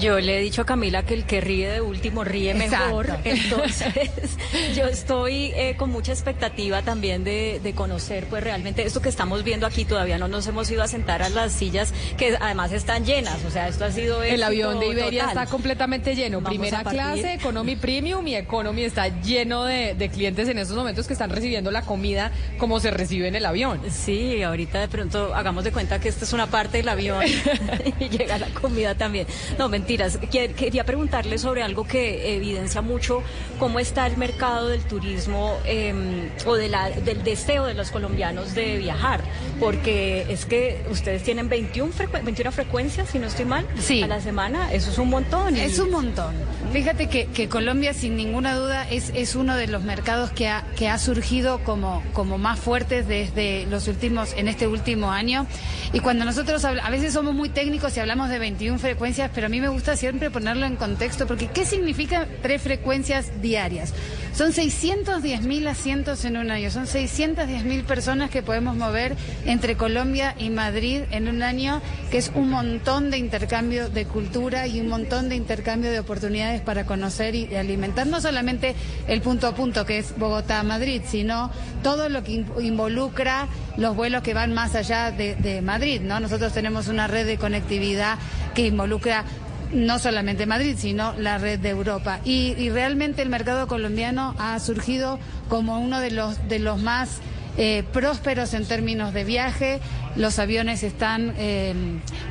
Yo 0.00 0.18
le 0.18 0.38
he 0.38 0.40
dicho 0.40 0.62
a 0.62 0.66
Camila 0.66 1.04
que 1.04 1.14
el 1.14 1.24
que 1.24 1.40
ríe 1.40 1.68
de 1.70 1.80
último 1.80 2.24
ríe 2.24 2.54
mejor. 2.54 3.06
Exacto. 3.06 3.62
Entonces, 3.64 4.36
yo 4.74 4.86
estoy 4.86 5.52
eh, 5.54 5.76
con 5.78 5.90
mucha 5.90 6.12
expectativa 6.12 6.82
también 6.82 7.22
de, 7.22 7.60
de 7.62 7.72
conocer, 7.74 8.26
pues 8.26 8.42
realmente 8.42 8.82
esto 8.84 9.00
que 9.00 9.08
estamos 9.08 9.44
viendo 9.44 9.66
aquí. 9.66 9.84
Todavía 9.84 10.18
no 10.18 10.26
nos 10.26 10.46
hemos 10.48 10.68
ido 10.70 10.82
a 10.82 10.88
sentar 10.88 11.22
a 11.22 11.28
las 11.28 11.52
sillas 11.52 11.94
que 12.18 12.36
además 12.38 12.72
están 12.72 13.04
llenas. 13.04 13.38
O 13.46 13.50
sea, 13.50 13.68
esto 13.68 13.84
ha 13.84 13.92
sido 13.92 14.22
El 14.24 14.42
avión 14.42 14.80
de 14.80 14.88
Iberia 14.88 15.26
total. 15.26 15.38
está 15.42 15.50
completamente 15.50 16.16
lleno. 16.16 16.40
Vamos 16.40 16.58
Primera 16.58 16.82
clase, 16.82 17.34
Economy 17.34 17.76
Premium 17.76 18.26
y 18.26 18.34
Economy 18.34 18.82
está 18.82 19.08
lleno 19.22 19.64
de, 19.64 19.94
de 19.94 20.08
clientes 20.10 20.48
en 20.48 20.58
estos 20.72 20.82
momentos 20.82 21.06
que 21.06 21.12
están 21.12 21.28
recibiendo 21.30 21.70
la 21.70 21.82
comida 21.82 22.32
como 22.58 22.80
se 22.80 22.90
recibe 22.90 23.28
en 23.28 23.36
el 23.36 23.44
avión. 23.44 23.80
Sí, 23.90 24.42
ahorita 24.42 24.80
de 24.80 24.88
pronto 24.88 25.34
hagamos 25.34 25.64
de 25.64 25.70
cuenta 25.72 26.00
que 26.00 26.08
esta 26.08 26.24
es 26.24 26.32
una 26.32 26.46
parte 26.46 26.78
del 26.78 26.88
avión 26.88 27.22
y 28.00 28.08
llega 28.08 28.38
la 28.38 28.46
comida 28.48 28.94
también. 28.94 29.26
No, 29.58 29.68
mentiras. 29.68 30.18
Quer- 30.20 30.54
Quería 30.54 30.84
preguntarle 30.84 31.36
sobre 31.38 31.62
algo 31.62 31.84
que 31.84 32.36
evidencia 32.36 32.80
mucho 32.80 33.22
cómo 33.58 33.78
está 33.80 34.06
el 34.06 34.16
mercado 34.16 34.68
del 34.68 34.80
turismo 34.82 35.58
eh, 35.66 36.30
o 36.46 36.54
de 36.54 36.68
la, 36.68 36.88
del 36.90 37.22
deseo 37.22 37.66
de 37.66 37.74
los 37.74 37.90
colombianos 37.90 38.54
de 38.54 38.78
viajar, 38.78 39.20
porque 39.60 40.24
es 40.30 40.46
que 40.46 40.84
ustedes 40.90 41.22
tienen 41.22 41.48
21, 41.48 41.92
frecue- 41.92 42.22
21 42.24 42.50
frecuencias, 42.52 43.10
si 43.10 43.18
no 43.18 43.26
estoy 43.26 43.44
mal, 43.44 43.66
Sí. 43.78 44.02
a 44.02 44.06
la 44.06 44.20
semana. 44.20 44.72
Eso 44.72 44.90
es 44.90 44.98
un 44.98 45.10
montón. 45.10 45.56
y- 45.56 45.60
Es 45.60 45.78
un 45.78 45.90
montón. 45.90 46.34
Fíjate 46.72 47.08
que, 47.08 47.26
que 47.26 47.48
Colombia, 47.48 47.92
sin 47.92 48.16
ninguna 48.16 48.54
duda, 48.56 48.88
es, 48.90 49.12
es 49.14 49.36
uno 49.36 49.56
de 49.56 49.66
los 49.66 49.82
mercados 49.82 50.30
que 50.30 50.48
ha, 50.48 50.61
que 50.76 50.88
ha 50.88 50.98
surgido 50.98 51.62
como, 51.64 52.02
como 52.12 52.38
más 52.38 52.58
fuerte 52.58 53.02
desde 53.02 53.66
los 53.66 53.88
últimos, 53.88 54.32
en 54.36 54.48
este 54.48 54.66
último 54.66 55.10
año. 55.10 55.46
Y 55.92 56.00
cuando 56.00 56.24
nosotros 56.24 56.64
a 56.64 56.90
veces 56.90 57.12
somos 57.12 57.34
muy 57.34 57.48
técnicos 57.50 57.96
y 57.96 58.00
hablamos 58.00 58.30
de 58.30 58.38
21 58.38 58.78
frecuencias, 58.78 59.30
pero 59.34 59.46
a 59.46 59.50
mí 59.50 59.60
me 59.60 59.68
gusta 59.68 59.96
siempre 59.96 60.30
ponerlo 60.30 60.66
en 60.66 60.76
contexto, 60.76 61.26
porque 61.26 61.48
¿qué 61.48 61.64
significa 61.64 62.26
tres 62.40 62.62
frecuencias 62.62 63.42
diarias? 63.42 63.92
Son 64.34 64.52
610 64.52 65.42
mil 65.42 65.66
asientos 65.68 66.24
en 66.24 66.38
un 66.38 66.50
año, 66.50 66.70
son 66.70 66.86
610 66.86 67.64
mil 67.64 67.84
personas 67.84 68.30
que 68.30 68.42
podemos 68.42 68.74
mover 68.76 69.14
entre 69.44 69.76
Colombia 69.76 70.34
y 70.38 70.48
Madrid 70.48 71.02
en 71.10 71.28
un 71.28 71.42
año, 71.42 71.82
que 72.10 72.16
es 72.16 72.32
un 72.34 72.48
montón 72.48 73.10
de 73.10 73.18
intercambio 73.18 73.90
de 73.90 74.06
cultura 74.06 74.66
y 74.66 74.80
un 74.80 74.88
montón 74.88 75.28
de 75.28 75.36
intercambio 75.36 75.90
de 75.90 76.00
oportunidades 76.00 76.62
para 76.62 76.86
conocer 76.86 77.34
y 77.34 77.54
alimentar 77.54 78.06
no 78.06 78.22
solamente 78.22 78.74
el 79.06 79.20
punto 79.20 79.46
a 79.46 79.54
punto 79.54 79.84
que 79.84 79.98
es 79.98 80.18
Bogotá-Madrid, 80.52 81.02
sino 81.06 81.50
todo 81.82 82.08
lo 82.08 82.22
que 82.22 82.44
involucra 82.60 83.48
los 83.76 83.96
vuelos 83.96 84.22
que 84.22 84.34
van 84.34 84.52
más 84.52 84.74
allá 84.74 85.10
de, 85.10 85.60
Madrid, 85.62 86.00
¿no? 86.02 86.20
Nosotros 86.20 86.52
tenemos 86.52 86.88
una 86.88 87.06
red 87.06 87.26
de 87.26 87.38
conectividad 87.38 88.18
que 88.54 88.66
involucra 88.66 89.24
no 89.72 89.98
solamente 89.98 90.44
Madrid, 90.44 90.76
sino 90.76 91.14
la 91.14 91.38
red 91.38 91.58
de 91.58 91.70
Europa. 91.70 92.20
Y, 92.24 92.68
realmente 92.68 93.22
el 93.22 93.30
mercado 93.30 93.66
colombiano 93.66 94.34
ha 94.38 94.58
surgido 94.60 95.18
como 95.48 95.78
uno 95.78 96.00
de 96.00 96.10
los, 96.10 96.48
de 96.48 96.58
los 96.58 96.80
más 96.80 97.20
eh, 97.56 97.84
prósperos 97.92 98.54
en 98.54 98.66
términos 98.66 99.12
de 99.12 99.24
viaje. 99.24 99.80
Los 100.16 100.38
aviones 100.38 100.82
están 100.82 101.34
eh, 101.38 101.74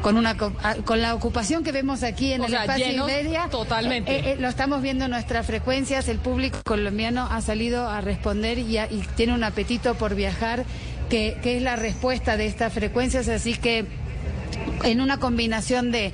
con 0.01 0.17
una 0.17 0.38
con 0.38 1.01
la 1.01 1.15
ocupación 1.15 1.63
que 1.63 1.72
vemos 1.72 2.03
aquí 2.03 2.34
en 2.34 2.43
el 2.43 2.53
espacio 2.53 3.05
media. 3.05 3.47
Totalmente. 3.49 4.32
Eh, 4.32 4.38
lo 4.39 4.47
estamos 4.47 4.82
viendo 4.82 5.05
en 5.05 5.11
nuestras 5.11 5.45
frecuencias. 5.45 6.07
El 6.07 6.19
público 6.19 6.59
colombiano 6.63 7.28
ha 7.30 7.41
salido 7.41 7.89
a 7.89 8.01
responder 8.01 8.59
y, 8.59 8.78
y 8.78 9.03
tiene 9.15 9.34
un 9.34 9.43
apetito 9.43 9.95
por 9.95 10.15
viajar, 10.15 10.63
que, 11.09 11.38
que 11.41 11.57
es 11.57 11.63
la 11.63 11.76
respuesta 11.76 12.38
de 12.38 12.45
estas 12.45 12.72
frecuencias. 12.74 13.28
Así 13.30 13.55
que 13.55 13.86
en 14.84 15.01
una 15.01 15.17
combinación 15.17 15.91
de 15.91 16.11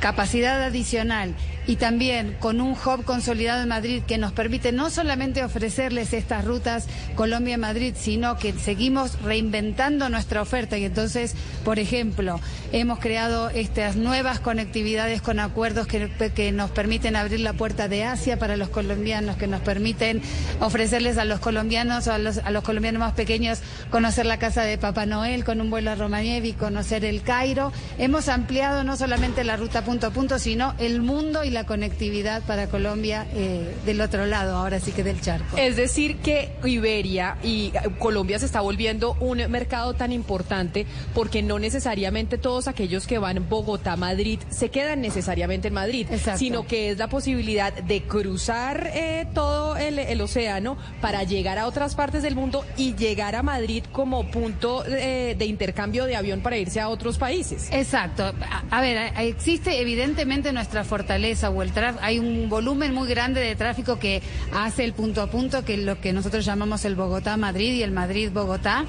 capacidad 0.00 0.62
adicional 0.62 1.34
y 1.66 1.76
también 1.76 2.36
con 2.40 2.60
un 2.60 2.72
hub 2.72 3.04
consolidado 3.04 3.62
en 3.62 3.68
Madrid 3.68 4.02
que 4.06 4.18
nos 4.18 4.32
permite 4.32 4.72
no 4.72 4.90
solamente 4.90 5.42
ofrecerles 5.42 6.12
estas 6.12 6.44
rutas 6.44 6.86
Colombia-Madrid, 7.14 7.94
sino 7.96 8.36
que 8.36 8.52
seguimos 8.52 9.20
reinventando 9.22 10.08
nuestra 10.08 10.42
oferta 10.42 10.76
y 10.78 10.84
entonces, 10.84 11.34
por 11.64 11.78
ejemplo, 11.78 12.40
hemos 12.72 12.98
creado 12.98 13.50
estas 13.50 13.96
nuevas 13.96 14.40
conectividades 14.40 15.22
con 15.22 15.40
acuerdos 15.40 15.86
que, 15.86 16.10
que 16.34 16.52
nos 16.52 16.70
permiten 16.70 17.16
abrir 17.16 17.40
la 17.40 17.52
puerta 17.52 17.88
de 17.88 18.04
Asia 18.04 18.38
para 18.38 18.56
los 18.56 18.68
colombianos, 18.68 19.36
que 19.36 19.46
nos 19.46 19.60
permiten 19.60 20.22
ofrecerles 20.60 21.18
a 21.18 21.24
los 21.24 21.40
colombianos 21.40 22.06
o 22.08 22.12
a 22.12 22.18
los, 22.18 22.38
a 22.38 22.50
los 22.50 22.62
colombianos 22.62 23.00
más 23.00 23.12
pequeños 23.14 23.60
conocer 23.90 24.26
la 24.26 24.38
casa 24.38 24.62
de 24.62 24.78
Papá 24.78 25.06
Noel 25.06 25.44
con 25.44 25.60
un 25.60 25.70
vuelo 25.70 25.90
a 25.90 25.94
Romanievi, 25.94 26.52
conocer 26.52 27.04
el 27.04 27.22
Cairo. 27.22 27.72
Hemos 27.98 28.28
ampliado 28.28 28.84
no 28.84 28.96
solamente 28.96 29.44
la 29.44 29.56
ruta 29.56 29.82
punto 29.82 30.08
a 30.08 30.10
punto, 30.10 30.38
sino 30.38 30.74
el 30.78 31.00
mundo 31.00 31.44
y 31.44 31.50
la 31.54 31.64
conectividad 31.64 32.42
para 32.42 32.66
Colombia 32.66 33.26
eh, 33.34 33.74
del 33.86 34.00
otro 34.00 34.26
lado, 34.26 34.56
ahora 34.56 34.80
sí 34.80 34.92
que 34.92 35.02
del 35.02 35.20
charco. 35.20 35.56
Es 35.56 35.76
decir, 35.76 36.18
que 36.18 36.52
Iberia 36.64 37.38
y 37.42 37.72
eh, 37.74 37.80
Colombia 37.98 38.38
se 38.38 38.46
está 38.46 38.60
volviendo 38.60 39.16
un 39.20 39.38
mercado 39.50 39.94
tan 39.94 40.12
importante 40.12 40.86
porque 41.14 41.42
no 41.42 41.58
necesariamente 41.58 42.36
todos 42.36 42.68
aquellos 42.68 43.06
que 43.06 43.18
van 43.18 43.48
Bogotá-Madrid 43.48 44.40
se 44.50 44.68
quedan 44.68 45.00
necesariamente 45.00 45.68
en 45.68 45.74
Madrid, 45.74 46.06
sino 46.36 46.66
que 46.66 46.90
es 46.90 46.98
la 46.98 47.08
posibilidad 47.08 47.72
de 47.72 48.02
cruzar 48.02 48.90
eh, 48.92 49.26
todo 49.32 49.76
el, 49.76 50.20
océano 50.20 50.76
para 51.00 51.22
llegar 51.22 51.58
a 51.58 51.66
otras 51.66 51.94
partes 51.94 52.22
del 52.22 52.34
mundo 52.34 52.64
y 52.76 52.94
llegar 52.94 53.34
a 53.36 53.42
Madrid 53.42 53.84
como 53.92 54.30
punto 54.30 54.82
de 54.82 55.44
intercambio 55.44 56.06
de 56.06 56.16
avión 56.16 56.40
para 56.40 56.56
irse 56.56 56.80
a 56.80 56.88
otros 56.88 57.18
países. 57.18 57.68
Exacto. 57.70 58.32
A, 58.70 58.80
ver, 58.80 59.12
existe 59.18 59.80
evidentemente 59.80 60.52
nuestra 60.52 60.82
fortaleza 60.84 61.43
o 61.50 61.62
el 61.62 61.72
hay 62.00 62.18
un 62.18 62.48
volumen 62.48 62.94
muy 62.94 63.08
grande 63.08 63.40
de 63.40 63.56
tráfico 63.56 63.98
que 63.98 64.22
hace 64.52 64.84
el 64.84 64.92
punto 64.92 65.22
a 65.22 65.26
punto, 65.26 65.64
que 65.64 65.74
es 65.74 65.80
lo 65.80 66.00
que 66.00 66.12
nosotros 66.12 66.44
llamamos 66.44 66.84
el 66.84 66.94
Bogotá-Madrid 66.96 67.74
y 67.74 67.82
el 67.82 67.90
Madrid-Bogotá, 67.90 68.84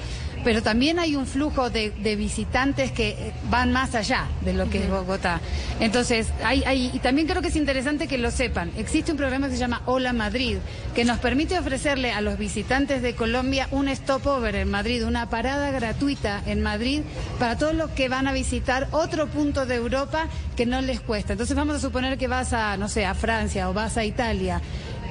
pero 0.46 0.62
también 0.62 1.00
hay 1.00 1.16
un 1.16 1.26
flujo 1.26 1.70
de, 1.70 1.90
visitantes 2.16 2.92
que 2.92 3.32
van 3.50 3.72
más 3.72 3.96
allá 3.96 4.28
de 4.42 4.52
lo 4.52 4.70
que 4.70 4.84
es 4.84 4.88
Bogotá. 4.88 5.40
Entonces, 5.80 6.28
hay, 6.44 6.62
hay, 6.62 6.92
y 6.94 7.00
también 7.00 7.26
creo 7.26 7.42
que 7.42 7.48
es 7.48 7.56
interesante 7.56 8.06
que 8.06 8.16
lo 8.16 8.30
sepan. 8.30 8.70
Existe 8.76 9.10
un 9.10 9.18
programa 9.18 9.48
que 9.48 9.54
se 9.54 9.58
llama 9.58 9.82
Hola 9.86 10.12
Madrid, 10.12 10.58
que 10.94 11.04
nos 11.04 11.18
permite 11.18 11.58
ofrecerle 11.58 12.12
a 12.12 12.20
los 12.20 12.38
visitantes 12.38 13.02
de 13.02 13.16
Colombia 13.16 13.66
un 13.72 13.88
stopover 13.88 14.54
en 14.54 14.70
Madrid, 14.70 15.04
una 15.04 15.28
parada 15.28 15.72
gratuita 15.72 16.40
en 16.46 16.62
Madrid 16.62 17.00
para 17.40 17.58
todos 17.58 17.74
los 17.74 17.90
que 17.90 18.08
van 18.08 18.28
a 18.28 18.32
visitar 18.32 18.86
otro 18.92 19.26
punto 19.26 19.66
de 19.66 19.74
Europa 19.74 20.28
que 20.56 20.64
no 20.64 20.80
les 20.80 21.00
cuesta. 21.00 21.32
Entonces, 21.32 21.56
vamos 21.56 21.74
a 21.74 21.80
suponer 21.80 22.18
que 22.18 22.28
vas 22.28 22.52
a, 22.52 22.76
no 22.76 22.88
sé, 22.88 23.04
a 23.04 23.14
Francia 23.14 23.68
o 23.68 23.72
vas 23.72 23.96
a 23.96 24.04
Italia 24.04 24.62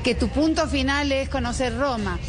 que 0.02 0.16
tu 0.16 0.30
punto 0.30 0.68
final 0.68 1.12
es 1.12 1.28
conocer 1.30 1.76
Roma 1.76 2.20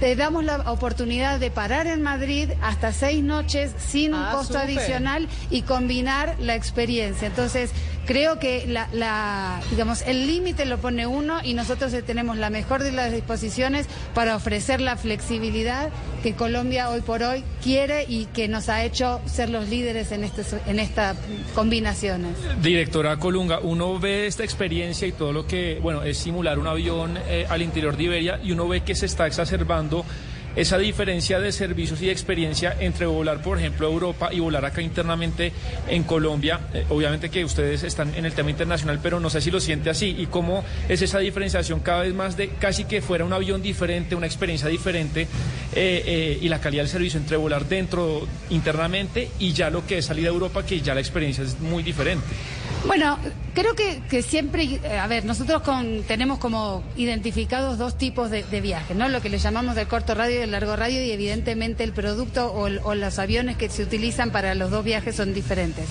te 0.00 0.14
damos 0.14 0.44
la 0.44 0.58
oportunidad 0.70 1.40
de 1.40 1.50
parar 1.50 1.86
en 1.86 2.02
Madrid 2.02 2.50
hasta 2.62 2.92
seis 2.92 3.22
noches 3.22 3.72
sin 3.78 4.14
un 4.14 4.22
ah, 4.22 4.32
costo 4.32 4.58
adicional 4.58 5.28
y 5.50 5.62
combinar 5.62 6.36
la 6.38 6.54
experiencia. 6.54 7.28
Entonces, 7.28 7.70
creo 8.06 8.38
que 8.38 8.66
la, 8.66 9.60
digamos, 9.70 10.02
el 10.02 10.26
límite 10.26 10.64
lo 10.64 10.78
pone 10.78 11.06
uno 11.06 11.38
y 11.42 11.54
nosotros 11.54 11.92
tenemos 12.06 12.38
la 12.38 12.50
mejor 12.50 12.82
de 12.82 12.92
las 12.92 13.12
disposiciones 13.12 13.86
para 14.14 14.36
ofrecer 14.36 14.80
la 14.80 14.96
flexibilidad 14.96 15.90
que 16.22 16.34
Colombia 16.34 16.90
hoy 16.90 17.02
por 17.02 17.22
hoy 17.22 17.44
quiere 17.62 18.04
y 18.08 18.26
que 18.26 18.48
nos 18.48 18.68
ha 18.68 18.84
hecho 18.84 19.20
ser 19.26 19.50
los 19.50 19.68
líderes 19.68 20.12
en, 20.12 20.24
este, 20.24 20.42
en 20.66 20.78
estas 20.78 21.16
combinaciones. 21.54 22.32
Directora 22.62 23.18
Colunga, 23.18 23.58
uno 23.60 23.98
ve 23.98 24.26
esta 24.26 24.44
experiencia 24.44 25.06
y 25.06 25.12
todo 25.12 25.32
lo 25.32 25.46
que, 25.46 25.78
bueno, 25.82 26.02
es 26.02 26.16
simular 26.18 26.58
un 26.58 26.66
avión 26.66 27.18
eh, 27.28 27.46
al 27.48 27.62
interior 27.62 27.96
de 27.96 28.04
Iberia 28.04 28.40
y 28.42 28.52
uno 28.52 28.68
ve 28.68 28.82
que 28.82 28.94
se 28.94 29.06
está 29.06 29.26
exacerbando 29.26 30.04
esa 30.56 30.78
diferencia 30.78 31.38
de 31.38 31.52
servicios 31.52 32.00
y 32.02 32.06
de 32.06 32.12
experiencia 32.12 32.74
entre 32.80 33.06
volar, 33.06 33.42
por 33.42 33.58
ejemplo, 33.58 33.86
a 33.86 33.90
Europa 33.90 34.30
y 34.32 34.40
volar 34.40 34.64
acá 34.64 34.80
internamente 34.80 35.52
en 35.88 36.02
Colombia. 36.02 36.60
Eh, 36.72 36.86
obviamente 36.88 37.28
que 37.28 37.44
ustedes 37.44 37.84
están 37.84 38.14
en 38.14 38.24
el 38.24 38.32
tema 38.32 38.50
internacional, 38.50 38.98
pero 39.02 39.20
no 39.20 39.30
sé 39.30 39.40
si 39.40 39.50
lo 39.50 39.60
siente 39.60 39.90
así. 39.90 40.16
¿Y 40.18 40.26
cómo 40.26 40.64
es 40.88 41.02
esa 41.02 41.18
diferenciación 41.18 41.80
cada 41.80 42.02
vez 42.02 42.14
más 42.14 42.36
de 42.36 42.48
casi 42.48 42.84
que 42.84 43.02
fuera 43.02 43.24
un 43.24 43.32
avión 43.32 43.62
diferente, 43.62 44.14
una 44.14 44.26
experiencia 44.26 44.68
diferente 44.68 45.22
eh, 45.22 45.28
eh, 45.74 46.38
y 46.40 46.48
la 46.48 46.60
calidad 46.60 46.82
del 46.82 46.90
servicio 46.90 47.20
entre 47.20 47.36
volar 47.36 47.66
dentro 47.66 48.26
internamente 48.50 49.30
y 49.38 49.52
ya 49.52 49.70
lo 49.70 49.86
que 49.86 49.98
es 49.98 50.06
salir 50.06 50.26
a 50.26 50.30
Europa, 50.30 50.64
que 50.64 50.80
ya 50.80 50.94
la 50.94 51.00
experiencia 51.00 51.44
es 51.44 51.60
muy 51.60 51.82
diferente? 51.82 52.24
Bueno, 52.86 53.18
creo 53.54 53.74
que, 53.74 54.22
siempre, 54.22 54.62
eh, 54.64 54.98
a 54.98 55.06
ver, 55.08 55.24
nosotros 55.24 55.62
tenemos 56.06 56.38
como 56.38 56.84
identificados 56.96 57.78
dos 57.78 57.98
tipos 57.98 58.30
de, 58.30 58.42
viajes, 58.60 58.96
¿no? 58.96 59.08
Lo 59.08 59.20
que 59.20 59.28
le 59.28 59.38
llamamos 59.38 59.74
del 59.74 59.88
corto 59.88 60.14
radio 60.14 60.36
y 60.36 60.40
del 60.40 60.52
largo 60.52 60.76
radio 60.76 61.04
y 61.04 61.10
evidentemente 61.10 61.82
el 61.82 61.92
producto 61.92 62.52
o, 62.52 62.64
o 62.64 62.94
los 62.94 63.18
aviones 63.18 63.56
que 63.56 63.68
se 63.68 63.82
utilizan 63.82 64.30
para 64.30 64.54
los 64.54 64.70
dos 64.70 64.84
viajes 64.84 65.16
son 65.16 65.34
diferentes. 65.34 65.86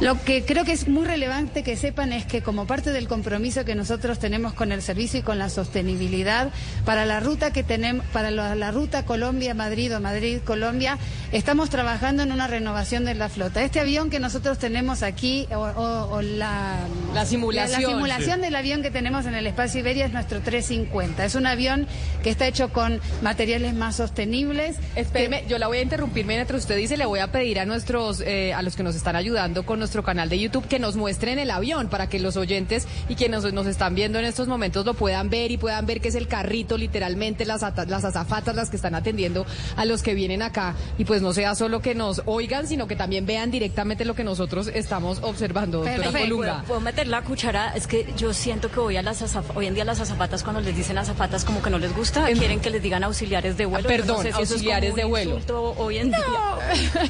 Lo 0.00 0.20
que 0.20 0.44
creo 0.44 0.64
que 0.64 0.72
es 0.72 0.88
muy 0.88 1.06
relevante 1.06 1.62
que 1.62 1.76
sepan 1.76 2.12
es 2.12 2.26
que 2.26 2.42
como 2.42 2.66
parte 2.66 2.90
del 2.90 3.06
compromiso 3.06 3.64
que 3.64 3.74
nosotros 3.74 4.18
tenemos 4.18 4.52
con 4.52 4.72
el 4.72 4.82
servicio 4.82 5.20
y 5.20 5.22
con 5.22 5.38
la 5.38 5.48
sostenibilidad, 5.48 6.50
para 6.84 7.06
la 7.06 7.20
ruta 7.20 7.52
que 7.52 7.62
tenemos, 7.62 8.04
para 8.06 8.30
la, 8.30 8.70
ruta 8.70 9.04
Colombia-Madrid 9.04 9.96
o 9.96 10.00
Madrid-Colombia, 10.00 10.98
estamos 11.30 11.70
trabajando 11.70 12.22
en 12.22 12.32
una 12.32 12.48
renovación 12.48 13.04
de 13.04 13.14
la 13.14 13.28
flota. 13.28 13.62
Este 13.62 13.80
avión 13.80 14.10
que 14.10 14.18
nosotros 14.18 14.58
tenemos 14.58 15.02
aquí, 15.02 15.46
o, 15.54 16.20
la, 16.22 16.80
la, 17.14 17.26
simulación, 17.26 17.82
la, 17.82 17.88
simulación 17.88 18.40
del 18.40 18.56
avión 18.56 18.82
que 18.82 18.90
tenemos 18.90 19.26
en 19.26 19.34
el 19.34 19.46
espacio 19.46 19.80
Iberia 19.80 20.06
es 20.06 20.12
nuestro 20.12 20.40
350. 20.40 21.24
Es 21.24 21.34
un 21.34 21.46
avión 21.46 21.86
que 22.22 22.30
está 22.30 22.46
hecho 22.46 22.72
con 22.72 23.00
materiales 23.22 23.74
más 23.74 23.96
sostenibles. 23.96 24.76
Espéreme, 24.96 25.44
yo 25.48 25.58
la 25.58 25.68
voy 25.68 25.78
a 25.78 25.82
interrumpir 25.82 26.26
mientras 26.26 26.62
usted 26.62 26.76
dice, 26.76 26.96
le 26.96 27.06
voy 27.06 27.20
a 27.20 27.30
pedir 27.30 27.60
a 27.60 27.66
nuestros, 27.66 28.20
eh, 28.20 28.52
a 28.52 28.62
los 28.62 28.76
que 28.76 28.82
nos 28.82 28.96
están 28.96 29.16
ayudando 29.16 29.64
con 29.64 29.78
nuestro 29.92 30.04
canal 30.04 30.30
de 30.30 30.38
YouTube 30.38 30.66
que 30.66 30.78
nos 30.78 30.96
muestren 30.96 31.38
el 31.38 31.50
avión 31.50 31.88
para 31.88 32.08
que 32.08 32.18
los 32.18 32.38
oyentes 32.38 32.88
y 33.10 33.14
quienes 33.14 33.42
nos, 33.42 33.52
nos 33.52 33.66
están 33.66 33.94
viendo 33.94 34.18
en 34.18 34.24
estos 34.24 34.48
momentos 34.48 34.86
lo 34.86 34.94
puedan 34.94 35.28
ver 35.28 35.50
y 35.50 35.58
puedan 35.58 35.84
ver 35.84 36.00
que 36.00 36.08
es 36.08 36.14
el 36.14 36.28
carrito, 36.28 36.78
literalmente, 36.78 37.44
las, 37.44 37.60
las 37.60 38.04
azafatas 38.06 38.56
las 38.56 38.70
que 38.70 38.76
están 38.76 38.94
atendiendo 38.94 39.44
a 39.76 39.84
los 39.84 40.02
que 40.02 40.14
vienen 40.14 40.40
acá. 40.40 40.74
Y 40.96 41.04
pues 41.04 41.20
no 41.20 41.34
sea 41.34 41.54
solo 41.54 41.82
que 41.82 41.94
nos 41.94 42.22
oigan, 42.24 42.66
sino 42.66 42.86
que 42.86 42.96
también 42.96 43.26
vean 43.26 43.50
directamente 43.50 44.06
lo 44.06 44.14
que 44.14 44.24
nosotros 44.24 44.68
estamos 44.68 45.18
observando, 45.20 45.84
doctora 45.84 46.10
Colunga. 46.10 46.64
¿Puedo, 46.66 46.80
meter 46.80 47.06
la 47.06 47.20
cuchara? 47.20 47.74
Es 47.76 47.86
que 47.86 48.14
yo 48.16 48.32
siento 48.32 48.70
que 48.70 48.80
hoy, 48.80 48.96
a 48.96 49.02
las 49.02 49.22
hoy 49.54 49.66
en 49.66 49.74
día 49.74 49.84
las 49.84 50.00
azafatas, 50.00 50.42
cuando 50.42 50.62
les 50.62 50.74
dicen 50.74 50.96
azafatas, 50.96 51.44
como 51.44 51.60
que 51.60 51.68
no 51.68 51.78
les 51.78 51.94
gusta, 51.94 52.24
quieren 52.32 52.60
que 52.60 52.70
les 52.70 52.82
digan 52.82 53.04
auxiliares 53.04 53.58
de 53.58 53.66
vuelo. 53.66 53.86
perdón, 53.86 54.26
auxiliares 54.32 54.94
de 54.94 55.04
vuelo. 55.04 55.38
Hoy 55.76 55.98
en 55.98 56.08
día. 56.08 56.18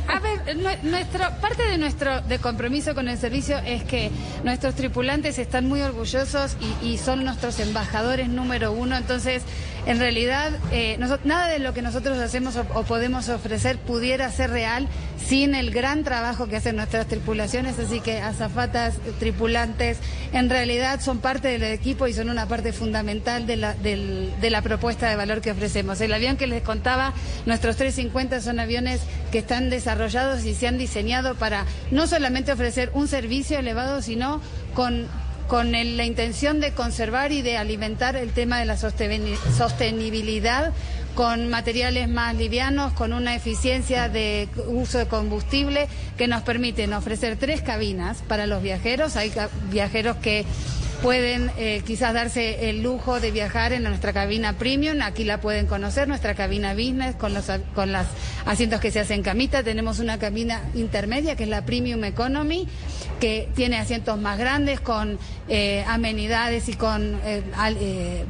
A 0.09 0.19
ver, 0.19 0.57
nuestra, 0.83 1.41
parte 1.41 1.63
de 1.63 1.79
nuestro 1.79 2.21
de 2.23 2.39
compromiso 2.63 2.95
con 2.95 3.09
el 3.09 3.19
servicio 3.19 3.59
es 3.67 3.83
que 3.83 4.13
nuestros 4.45 4.77
tripulantes 4.77 5.41
están 5.41 5.67
muy 5.67 5.81
orgullosos 5.81 6.57
y, 6.81 6.97
son 6.97 7.25
nuestros 7.25 7.59
embajadores 7.59 8.29
número 8.29 8.71
uno. 8.71 8.97
Entonces, 8.97 9.43
En 9.85 9.99
realidad, 9.99 10.53
eh, 10.71 10.97
nada 11.25 11.49
de 11.49 11.59
lo 11.59 11.75
que 11.75 11.83
nosotros 11.83 12.19
hacemos 12.19 12.55
o, 12.55 12.65
o, 12.75 12.85
podemos 12.85 13.29
ofrecer 13.29 13.79
pudiera 13.79 14.31
ser 14.31 14.51
real 14.51 14.87
sin 15.27 15.57
el 15.57 15.73
gran 15.73 16.05
trabajo 16.05 16.47
que 16.47 16.57
hacen 16.57 16.77
nuestras 16.77 17.09
tripulaciones, 17.09 17.79
así 17.81 18.01
que 18.01 18.21
azafatas, 18.21 18.95
tripulantes, 19.19 19.99
en 20.33 20.49
realidad 20.51 21.01
son 21.01 21.19
parte 21.19 21.49
del 21.49 21.65
equipo 21.65 22.07
y 22.07 22.13
son 22.13 22.31
una 22.31 22.47
parte 22.47 22.73
fundamental 22.73 23.47
de 23.47 23.57
la, 23.57 23.75
del, 23.75 24.33
de 24.41 24.51
la 24.51 24.63
propuesta 24.63 25.09
de 25.09 25.17
valor 25.17 25.41
que 25.41 25.51
ofrecemos. 25.51 26.01
El 26.01 26.13
avión 26.13 26.37
que 26.37 26.47
les 26.47 26.63
contaba, 26.63 27.13
nuestros 27.47 27.77
350 27.77 28.41
son 28.41 28.61
aviones 28.61 29.01
que 29.33 29.39
están 29.39 29.69
desarrollados 29.69 30.45
y 30.45 30.55
se 30.55 30.69
han 30.69 30.79
diseñado 30.79 31.35
para 31.35 31.67
no 31.91 32.07
solamente 32.07 32.53
ofrecer 32.53 32.91
un 32.95 33.09
servicio 33.09 33.59
elevado, 33.59 34.01
sino 34.01 34.41
con 34.75 35.09
con 35.53 35.71
la 35.71 36.07
intención 36.07 36.61
de 36.61 36.73
conservar 36.73 37.31
y 37.31 37.43
de 37.43 37.59
alimentar 37.59 38.17
el 38.17 38.31
tema 38.31 38.59
de 38.59 38.65
la 38.65 38.79
sostenibilidad 38.79 40.73
con 41.15 41.51
materiales 41.51 42.09
más 42.09 42.35
livianos, 42.37 42.95
con 42.95 43.13
una 43.13 43.35
eficiencia 43.35 44.09
de 44.09 44.49
uso 44.69 44.97
de 44.97 45.05
combustible 45.09 45.89
que 46.17 46.27
nos 46.27 46.41
permiten 46.41 46.95
ofrecer 46.95 47.37
tres 47.37 47.61
cabinas 47.61 48.23
para 48.27 48.47
los 48.47 48.63
viajeros. 48.63 49.17
Hay 49.17 49.31
viajeros 49.71 50.17
que 50.17 50.47
pueden 51.03 51.51
eh, 51.59 51.83
quizás 51.85 52.15
darse 52.15 52.71
el 52.71 52.83
lujo 52.83 53.21
de 53.21 53.31
viajar 53.31 53.75
en 53.75 53.83
nuestra 53.83 54.15
cabina 54.15 54.55
premium. 54.55 55.03
Aquí 55.03 55.25
la 55.25 55.43
pueden 55.43 55.67
conocer, 55.67 56.09
nuestra 56.09 56.35
cabina 56.35 56.73
business 56.73 57.15
con 57.17 57.35
los 57.35 57.45
con 57.75 57.93
asientos 58.47 58.81
que 58.81 58.91
se 58.91 59.01
hacen 59.01 59.23
camita. 59.23 59.63
Tenemos 59.63 59.99
una 59.99 60.19
cabina 60.19 60.63
intermedia 60.75 61.37
que 61.37 61.43
es 61.43 61.51
la 61.51 61.67
premium 61.67 62.05
economy 62.05 62.69
que 63.23 63.49
tiene 63.55 63.79
asientos 63.79 64.19
más 64.19 64.37
grandes 64.37 64.81
con 64.81 65.17
eh, 65.47 65.85
amenidades 65.87 66.69
y 66.69 66.73
con 66.73 67.21
eh, 67.25 68.25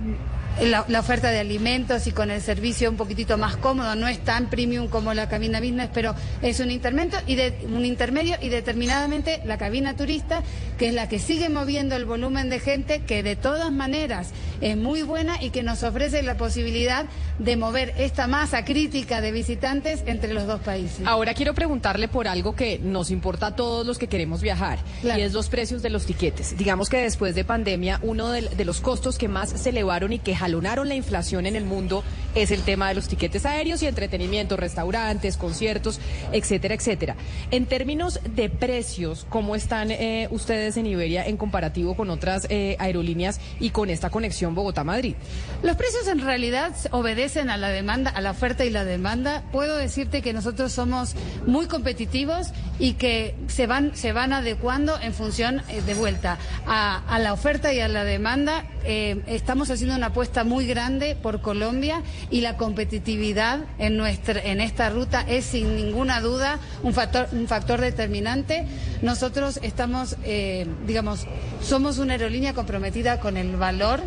la, 0.61 1.01
oferta 1.01 1.31
de 1.31 1.41
alimentos 1.41 2.07
y 2.07 2.13
con 2.13 2.31
el 2.31 2.41
servicio 2.41 2.91
un 2.91 2.97
poquitito 2.97 3.39
más 3.39 3.57
cómodo, 3.57 3.95
no 3.95 4.07
es 4.09 4.19
tan 4.21 4.51
premium 4.51 4.89
como 4.89 5.15
la 5.15 5.29
cabina 5.29 5.61
business, 5.61 5.91
pero 5.93 6.15
es 6.43 6.61
un 6.61 6.71
intermedio 6.71 7.19
y 7.27 7.35
de, 7.35 7.67
un 7.73 7.85
intermedio 7.85 8.37
y 8.41 8.49
determinadamente 8.49 9.41
la 9.45 9.59
cabina 9.59 9.97
turista, 9.97 10.43
que 10.79 10.89
es 10.89 10.95
la 10.95 11.09
que 11.09 11.19
sigue 11.19 11.49
moviendo 11.49 11.97
el 11.97 12.05
volumen 12.05 12.51
de 12.51 12.61
gente, 12.61 13.01
que 13.01 13.23
de 13.23 13.37
todas 13.37 13.73
maneras 13.73 14.31
es 14.61 14.77
muy 14.77 15.03
buena 15.03 15.43
y 15.43 15.51
que 15.51 15.63
nos 15.63 15.83
ofrece 15.83 16.23
la 16.23 16.37
posibilidad 16.37 17.07
de 17.39 17.57
mover 17.57 17.95
esta 17.99 18.27
masa 18.27 18.65
crítica 18.65 19.21
de 19.21 19.33
visitantes 19.33 20.03
entre 20.07 20.33
los 20.33 20.47
dos 20.47 20.61
países. 20.61 21.07
Ahora 21.07 21.35
quiero 21.35 21.55
preguntarle 21.55 22.09
por 22.09 22.29
algo 22.29 22.55
que 22.55 22.79
nos 22.79 23.11
importa 23.11 23.49
a 23.49 23.57
todos 23.57 23.87
los 23.87 23.99
que 23.99 24.07
queremos 24.07 24.41
viajar 24.43 24.79
y 25.03 25.09
es 25.09 25.33
los 25.33 25.49
precios 25.49 25.83
de 25.83 25.91
los 25.91 26.07
tiquetes. 26.07 26.57
Digamos 26.57 26.89
que 26.89 26.99
después 26.99 27.35
de 27.35 27.45
pandemia 27.45 27.99
uno 28.03 28.31
de, 28.31 28.43
de 28.43 28.65
los 28.65 28.81
costos 28.81 29.19
que 29.19 29.29
más 29.29 29.51
se 29.51 29.71
elevaron 29.71 30.13
y 30.13 30.19
que 30.19 30.37
jalonaron 30.43 30.89
la 30.89 30.97
inflación 30.97 31.47
en 31.47 31.55
el 31.55 31.65
mundo 31.65 32.03
es 32.35 32.51
el 32.51 32.63
tema 32.63 32.89
de 32.89 32.95
los 32.95 33.09
tiquetes 33.09 33.47
aéreos 33.47 33.83
y 33.83 33.87
entretenimiento, 33.87 34.57
restaurantes, 34.57 35.37
conciertos, 35.37 36.01
etcétera, 36.33 36.75
etcétera. 36.75 37.15
En 37.51 37.67
términos 37.67 38.21
de 38.25 38.49
precios, 38.49 39.27
¿cómo 39.29 39.55
están 39.55 39.91
eh, 39.91 40.29
ustedes 40.31 40.77
en 40.77 40.87
Iberia 40.87 41.25
en 41.27 41.37
comparativo 41.37 41.95
con 41.95 42.11
otras 42.11 42.47
eh, 42.49 42.77
aerolíneas 42.79 43.41
y 43.61 43.71
con 43.71 43.91
esta 43.91 44.11
conexión 44.11 44.55
Bogotá-Madrid? 44.55 45.15
Los 45.63 45.77
precios 45.77 46.09
en 46.09 46.21
realidad 46.21 46.75
obedecen 46.91 47.51
a 47.51 47.57
la 47.57 47.69
demanda, 47.69 48.11
a 48.11 48.21
la 48.21 48.31
oferta 48.31 48.65
y 48.65 48.71
la 48.71 48.85
demanda. 48.85 49.45
Puedo 49.53 49.77
decirte 49.77 50.23
que 50.23 50.33
nosotros 50.33 50.73
somos 50.73 51.15
muy 51.47 51.67
competitivos 51.67 52.49
y 52.79 52.95
que 52.95 53.35
se 53.47 53.67
van, 53.67 53.95
se 53.95 54.13
van 54.13 54.33
adecuando 54.33 54.99
en 55.01 55.13
función 55.13 55.63
eh, 55.69 55.83
de 55.83 55.95
vuelta 55.95 56.39
a, 56.67 57.05
a, 57.07 57.19
la 57.19 57.33
oferta 57.33 57.73
y 57.73 57.81
a 57.81 57.89
la 57.89 58.05
demanda. 58.05 58.65
estamos 58.85 59.71
haciendo 59.71 59.95
una 59.95 60.07
apuesta 60.07 60.32
muy 60.43 60.67
grande 60.67 61.15
por 61.15 61.43
Colombia 61.43 62.03
y 62.31 62.41
la 62.41 62.57
competitividad 62.57 63.61
en, 63.79 63.97
nuestra, 63.97 64.41
en 64.41 64.61
esta 64.61 64.89
ruta 64.89 65.21
es 65.29 65.45
sin 65.45 65.77
ninguna 65.77 66.21
duda 66.21 66.59
un 66.83 66.95
factor, 66.95 67.29
un 67.33 67.47
factor 67.47 67.81
determinante. 67.81 68.65
Nosotros 69.03 69.61
estamos, 69.63 70.17
eh, 70.25 70.67
digamos, 70.87 71.27
somos 71.63 71.99
una 71.99 72.15
aerolínea 72.15 72.55
comprometida 72.55 73.21
con 73.21 73.37
el 73.37 73.57
valor 73.57 74.01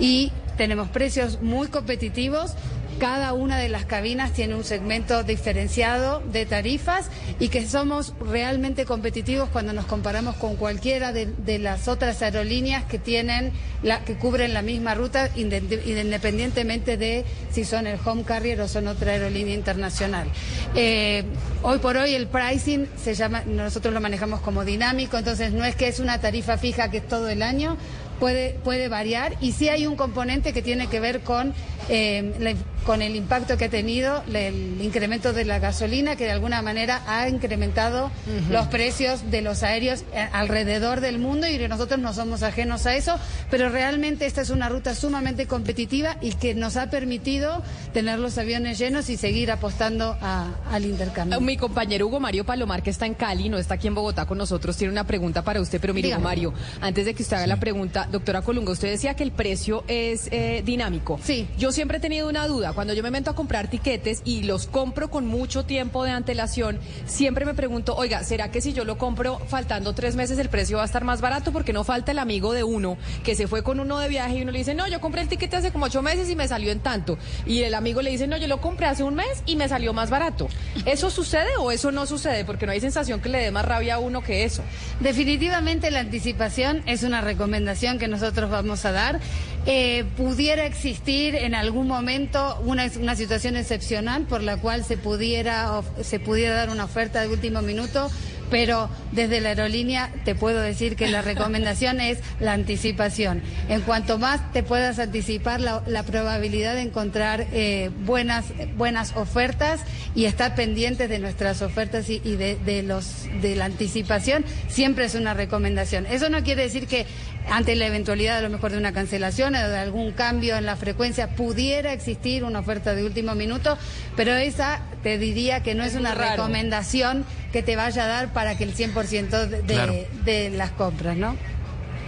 y 0.00 0.32
tenemos 0.56 0.88
precios 0.88 1.40
muy 1.40 1.68
competitivos 1.68 2.54
cada 3.00 3.32
una 3.32 3.58
de 3.58 3.70
las 3.70 3.86
cabinas 3.86 4.34
tiene 4.34 4.54
un 4.54 4.62
segmento 4.62 5.24
diferenciado 5.24 6.20
de 6.20 6.44
tarifas 6.44 7.08
y 7.38 7.48
que 7.48 7.66
somos 7.66 8.12
realmente 8.20 8.84
competitivos 8.84 9.48
cuando 9.48 9.72
nos 9.72 9.86
comparamos 9.86 10.36
con 10.36 10.56
cualquiera 10.56 11.10
de, 11.10 11.58
las 11.58 11.88
otras 11.88 12.20
aerolíneas 12.20 12.84
que 12.84 12.98
tienen 12.98 13.52
la, 13.82 14.04
que 14.04 14.16
cubren 14.16 14.52
la 14.52 14.60
misma 14.60 14.94
ruta 14.94 15.30
independientemente 15.34 16.98
de 16.98 17.24
si 17.50 17.64
son 17.64 17.86
el 17.86 17.98
home 18.04 18.22
carrier 18.24 18.60
o 18.60 18.68
son 18.68 18.86
otra 18.86 19.12
aerolínea 19.12 19.54
internacional. 19.54 20.28
Eh, 20.74 21.24
hoy 21.62 21.78
por 21.78 21.96
hoy 21.96 22.14
el 22.14 22.26
pricing 22.26 22.86
se 23.02 23.14
llama, 23.14 23.44
nosotros 23.46 23.94
lo 23.94 24.02
manejamos 24.02 24.40
como 24.40 24.62
dinámico, 24.62 25.16
entonces 25.16 25.52
no 25.52 25.64
es 25.64 25.74
que 25.74 25.88
es 25.88 26.00
una 26.00 26.20
tarifa 26.20 26.58
fija 26.58 26.90
que 26.90 26.98
es 26.98 27.08
todo 27.08 27.30
el 27.30 27.40
año, 27.40 27.78
puede, 28.20 28.58
puede 28.62 28.88
variar 28.88 29.34
y 29.40 29.52
sí 29.52 29.68
hay 29.70 29.86
un 29.86 29.96
componente 29.96 30.52
que 30.52 30.60
tiene 30.60 30.86
que 30.86 31.00
ver 31.00 31.20
con, 31.20 31.54
eh, 31.90 32.56
con 32.84 33.02
el 33.02 33.16
impacto 33.16 33.56
que 33.56 33.66
ha 33.66 33.68
tenido 33.68 34.22
el 34.32 34.80
incremento 34.80 35.32
de 35.32 35.44
la 35.44 35.58
gasolina, 35.58 36.16
que 36.16 36.24
de 36.24 36.30
alguna 36.30 36.62
manera 36.62 37.02
ha 37.06 37.28
incrementado 37.28 38.10
los 38.48 38.66
precios 38.68 39.30
de 39.30 39.42
los 39.42 39.62
aéreos 39.62 40.04
eh, 40.14 40.26
alrededor 40.32 41.00
del 41.00 41.18
mundo 41.18 41.46
y 41.46 41.58
nosotros 41.68 42.00
no 42.00 42.14
somos 42.14 42.42
ajenos 42.42 42.86
a 42.86 42.96
eso, 42.96 43.18
pero 43.50 43.68
realmente 43.68 44.26
esta 44.26 44.40
es 44.40 44.50
una 44.50 44.68
ruta 44.68 44.94
sumamente 44.94 45.46
competitiva 45.46 46.16
y 46.20 46.32
que 46.32 46.54
nos 46.54 46.76
ha 46.76 46.90
permitido 46.90 47.62
tener 47.92 48.18
los 48.18 48.38
aviones 48.38 48.78
llenos 48.78 49.10
y 49.10 49.16
seguir 49.16 49.50
apostando 49.50 50.16
al 50.20 50.84
intercambio. 50.84 51.40
Mi 51.40 51.56
compañero 51.56 52.06
Hugo 52.06 52.20
Mario 52.20 52.44
Palomar, 52.44 52.82
que 52.82 52.90
está 52.90 53.06
en 53.06 53.14
Cali, 53.14 53.48
no 53.48 53.58
está 53.58 53.74
aquí 53.74 53.88
en 53.88 53.94
Bogotá 53.94 54.26
con 54.26 54.38
nosotros, 54.38 54.76
tiene 54.76 54.92
una 54.92 55.04
pregunta 55.04 55.42
para 55.42 55.60
usted, 55.60 55.80
pero 55.80 55.92
mire, 55.92 56.12
Hugo 56.12 56.20
Mario, 56.20 56.54
antes 56.80 57.04
de 57.04 57.14
que 57.14 57.22
usted 57.22 57.36
haga 57.36 57.46
la 57.46 57.60
pregunta, 57.60 58.08
doctora 58.10 58.42
Colunga, 58.42 58.72
usted 58.72 58.90
decía 58.90 59.14
que 59.14 59.22
el 59.22 59.32
precio 59.32 59.84
es 59.88 60.28
eh, 60.30 60.62
dinámico. 60.64 61.18
Sí. 61.22 61.48
Yo 61.58 61.72
siempre 61.80 61.96
he 61.96 62.00
tenido 62.00 62.28
una 62.28 62.46
duda. 62.46 62.74
Cuando 62.74 62.92
yo 62.92 63.02
me 63.02 63.10
meto 63.10 63.30
a 63.30 63.34
comprar 63.34 63.68
tiquetes 63.68 64.20
y 64.26 64.42
los 64.42 64.66
compro 64.66 65.10
con 65.10 65.24
mucho 65.24 65.64
tiempo 65.64 66.04
de 66.04 66.10
antelación, 66.10 66.78
siempre 67.06 67.46
me 67.46 67.54
pregunto, 67.54 67.96
oiga, 67.96 68.22
¿será 68.22 68.50
que 68.50 68.60
si 68.60 68.74
yo 68.74 68.84
lo 68.84 68.98
compro 68.98 69.38
faltando 69.48 69.94
tres 69.94 70.14
meses 70.14 70.38
el 70.38 70.50
precio 70.50 70.76
va 70.76 70.82
a 70.82 70.84
estar 70.84 71.04
más 71.04 71.22
barato? 71.22 71.52
Porque 71.52 71.72
no 71.72 71.82
falta 71.82 72.12
el 72.12 72.18
amigo 72.18 72.52
de 72.52 72.64
uno 72.64 72.98
que 73.24 73.34
se 73.34 73.48
fue 73.48 73.62
con 73.62 73.80
uno 73.80 73.98
de 73.98 74.08
viaje 74.08 74.36
y 74.36 74.42
uno 74.42 74.52
le 74.52 74.58
dice, 74.58 74.74
no, 74.74 74.88
yo 74.88 75.00
compré 75.00 75.22
el 75.22 75.28
tiquete 75.28 75.56
hace 75.56 75.72
como 75.72 75.86
ocho 75.86 76.02
meses 76.02 76.28
y 76.28 76.36
me 76.36 76.46
salió 76.46 76.70
en 76.70 76.80
tanto. 76.80 77.16
Y 77.46 77.62
el 77.62 77.72
amigo 77.72 78.02
le 78.02 78.10
dice, 78.10 78.26
no, 78.26 78.36
yo 78.36 78.46
lo 78.46 78.60
compré 78.60 78.84
hace 78.84 79.02
un 79.02 79.14
mes 79.14 79.42
y 79.46 79.56
me 79.56 79.66
salió 79.66 79.94
más 79.94 80.10
barato. 80.10 80.48
¿Eso 80.84 81.08
sucede 81.08 81.56
o 81.58 81.70
eso 81.70 81.92
no 81.92 82.04
sucede? 82.04 82.44
Porque 82.44 82.66
no 82.66 82.72
hay 82.72 82.80
sensación 82.80 83.22
que 83.22 83.30
le 83.30 83.38
dé 83.38 83.50
más 83.52 83.64
rabia 83.64 83.94
a 83.94 83.98
uno 84.00 84.22
que 84.22 84.44
eso. 84.44 84.62
Definitivamente 85.00 85.90
la 85.90 86.00
anticipación 86.00 86.82
es 86.84 87.04
una 87.04 87.22
recomendación 87.22 87.98
que 87.98 88.06
nosotros 88.06 88.50
vamos 88.50 88.84
a 88.84 88.92
dar. 88.92 89.18
Eh, 89.66 90.04
pudiera 90.16 90.64
existir 90.64 91.34
en 91.34 91.54
algún 91.60 91.86
momento 91.86 92.58
una, 92.64 92.90
una, 93.00 93.14
situación 93.14 93.56
excepcional 93.56 94.22
por 94.24 94.42
la 94.42 94.56
cual 94.56 94.84
se 94.84 94.96
pudiera, 94.96 95.82
se 96.02 96.18
pudiera 96.18 96.54
dar 96.54 96.70
una 96.70 96.84
oferta 96.84 97.20
de 97.20 97.28
último 97.28 97.62
minuto 97.62 98.10
pero 98.50 98.90
desde 99.12 99.40
la 99.40 99.50
aerolínea 99.50 100.10
te 100.24 100.34
puedo 100.34 100.60
decir 100.60 100.96
que 100.96 101.08
la 101.08 101.22
recomendación 101.22 102.00
es 102.00 102.18
la 102.40 102.52
anticipación. 102.52 103.42
En 103.68 103.80
cuanto 103.82 104.18
más 104.18 104.52
te 104.52 104.62
puedas 104.62 104.98
anticipar, 104.98 105.60
la, 105.60 106.02
probabilidad 106.10 106.74
de 106.74 106.82
encontrar 106.82 107.46
eh, 107.52 107.90
buenas, 108.04 108.46
buenas 108.76 109.14
ofertas 109.16 109.80
y 110.14 110.24
estar 110.24 110.54
pendientes 110.54 111.08
de 111.08 111.20
nuestras 111.20 111.62
ofertas 111.62 112.10
y, 112.10 112.18
de, 112.18 112.82
los, 112.82 113.26
de 113.40 113.54
la 113.54 113.66
anticipación 113.66 114.44
siempre 114.68 115.04
es 115.04 115.14
una 115.14 115.34
recomendación. 115.34 116.06
Eso 116.06 116.28
no 116.28 116.42
quiere 116.42 116.62
decir 116.62 116.88
que 116.88 117.06
ante 117.50 117.74
la 117.74 117.86
eventualidad 117.86 118.38
a 118.38 118.40
lo 118.42 118.48
mejor 118.48 118.70
de 118.72 118.78
una 118.78 118.92
cancelación 118.92 119.54
o 119.54 119.68
de 119.68 119.78
algún 119.78 120.12
cambio 120.12 120.56
en 120.56 120.66
la 120.66 120.76
frecuencia 120.76 121.34
pudiera 121.34 121.92
existir 121.92 122.44
una 122.44 122.60
oferta 122.60 122.94
de 122.94 123.04
último 123.04 123.34
minuto, 123.34 123.76
pero 124.16 124.34
esa 124.34 124.80
te 125.02 125.18
diría 125.18 125.62
que 125.62 125.74
no 125.74 125.84
es, 125.84 125.94
una 125.94 126.14
recomendación 126.14 127.24
que 127.52 127.62
te 127.62 127.74
vaya 127.76 128.04
a 128.04 128.06
dar 128.06 128.32
para 128.32 128.56
que 128.56 128.64
el 128.64 128.74
100% 128.74 129.46
de, 129.48 130.08
de, 130.24 130.50
las 130.50 130.70
compras, 130.70 131.16
¿no? 131.16 131.36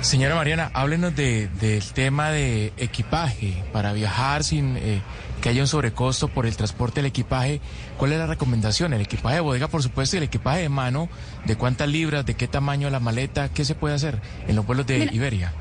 Señora 0.00 0.34
Mariana, 0.34 0.70
háblenos 0.72 1.14
de, 1.14 1.48
del 1.60 1.84
tema 1.92 2.30
de 2.30 2.72
equipaje 2.76 3.62
para 3.72 3.92
viajar 3.92 4.44
sin 4.44 4.76
eh, 4.76 5.00
que 5.42 5.50
haya 5.50 5.60
un 5.60 5.68
sobrecosto 5.68 6.28
por 6.28 6.46
el 6.46 6.56
transporte 6.56 7.00
del 7.02 7.06
equipaje. 7.06 7.60
¿Cuál 7.98 8.12
es 8.12 8.18
la 8.18 8.26
recomendación? 8.26 8.94
El 8.94 9.02
equipaje 9.02 9.34
de 9.34 9.40
bodega, 9.42 9.68
por 9.68 9.82
supuesto, 9.82 10.16
y 10.16 10.18
el 10.18 10.22
equipaje 10.22 10.62
de 10.62 10.68
mano, 10.70 11.10
¿de 11.44 11.56
cuántas 11.56 11.88
libras, 11.88 12.24
de 12.24 12.34
qué 12.34 12.48
tamaño 12.48 12.88
la 12.88 13.00
maleta? 13.00 13.50
¿Qué 13.50 13.66
se 13.66 13.74
puede 13.74 13.94
hacer 13.94 14.22
en 14.46 14.56
los 14.56 14.64
vuelos 14.64 14.86
de 14.86 15.10
Iberia? 15.12 15.52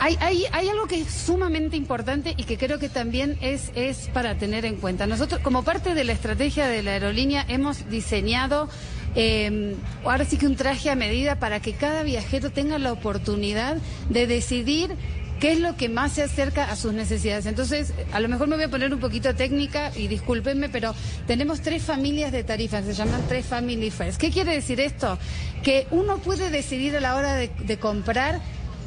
Hay, 0.00 0.16
hay, 0.20 0.44
hay, 0.52 0.68
algo 0.68 0.86
que 0.86 1.00
es 1.00 1.10
sumamente 1.10 1.76
importante 1.76 2.32
y 2.36 2.44
que 2.44 2.56
creo 2.56 2.78
que 2.78 2.88
también 2.88 3.36
es, 3.40 3.72
es 3.74 4.08
para 4.14 4.38
tener 4.38 4.64
en 4.64 4.76
cuenta. 4.76 5.06
Nosotros, 5.06 5.40
como 5.40 5.64
parte 5.64 5.94
de 5.94 6.04
la 6.04 6.12
estrategia 6.12 6.68
de 6.68 6.84
la 6.84 6.92
aerolínea, 6.92 7.44
hemos 7.48 7.88
diseñado 7.90 8.68
eh, 9.16 9.74
ahora 10.04 10.24
sí 10.24 10.36
que 10.36 10.46
un 10.46 10.54
traje 10.54 10.90
a 10.90 10.94
medida 10.94 11.40
para 11.40 11.60
que 11.60 11.72
cada 11.72 12.04
viajero 12.04 12.50
tenga 12.50 12.78
la 12.78 12.92
oportunidad 12.92 13.78
de 14.08 14.26
decidir 14.28 14.94
qué 15.40 15.52
es 15.52 15.60
lo 15.60 15.76
que 15.76 15.88
más 15.88 16.12
se 16.12 16.22
acerca 16.22 16.64
a 16.64 16.76
sus 16.76 16.92
necesidades. 16.92 17.46
Entonces, 17.46 17.92
a 18.12 18.20
lo 18.20 18.28
mejor 18.28 18.48
me 18.48 18.56
voy 18.56 18.64
a 18.64 18.70
poner 18.70 18.92
un 18.92 19.00
poquito 19.00 19.34
técnica 19.34 19.92
y 19.94 20.08
discúlpenme, 20.08 20.68
pero 20.68 20.94
tenemos 21.26 21.60
tres 21.60 21.82
familias 21.82 22.32
de 22.32 22.44
tarifas, 22.44 22.84
se 22.84 22.94
llaman 22.94 23.22
tres 23.28 23.46
family 23.46 23.90
fares. 23.90 24.18
¿Qué 24.18 24.30
quiere 24.30 24.52
decir 24.52 24.80
esto? 24.80 25.18
Que 25.62 25.86
uno 25.90 26.18
puede 26.18 26.50
decidir 26.50 26.96
a 26.96 27.00
la 27.00 27.16
hora 27.16 27.34
de 27.34 27.78
comprar 27.78 28.40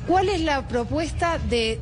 ¿Cuál 0.07 0.29
es 0.29 0.41
la 0.41 0.67
propuesta 0.67 1.37
de, 1.37 1.79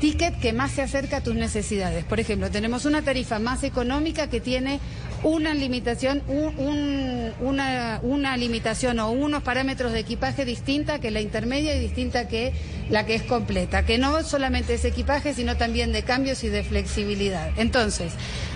ticket 0.00 0.38
que 0.40 0.52
más 0.52 0.72
se 0.72 0.82
acerca 0.82 1.18
a 1.18 1.22
tus 1.22 1.34
necesidades? 1.34 2.04
Por 2.04 2.18
ejemplo, 2.18 2.50
tenemos 2.50 2.84
una 2.86 3.02
tarifa 3.02 3.38
más 3.38 3.62
económica 3.62 4.28
que 4.28 4.40
tiene 4.40 4.80
una 5.22 5.54
limitación, 5.54 6.22
un, 6.28 7.32
una, 7.40 8.00
una, 8.02 8.36
limitación 8.36 9.00
o 9.00 9.10
unos 9.10 9.42
parámetros 9.42 9.92
de 9.92 10.00
equipaje 10.00 10.44
distinta 10.44 11.00
que 11.00 11.10
la 11.10 11.20
intermedia 11.20 11.74
y 11.74 11.80
distinta 11.80 12.28
que 12.28 12.52
la 12.88 13.04
que 13.04 13.16
es 13.16 13.22
completa, 13.22 13.84
que 13.84 13.98
no 13.98 14.22
solamente 14.22 14.74
es 14.74 14.84
equipaje, 14.84 15.34
sino 15.34 15.56
también 15.56 15.92
de 15.92 16.02
cambios 16.02 16.44
y 16.44 16.48
de 16.48 16.62
flexibilidad. 16.62 17.50
Entonces, 17.56 18.12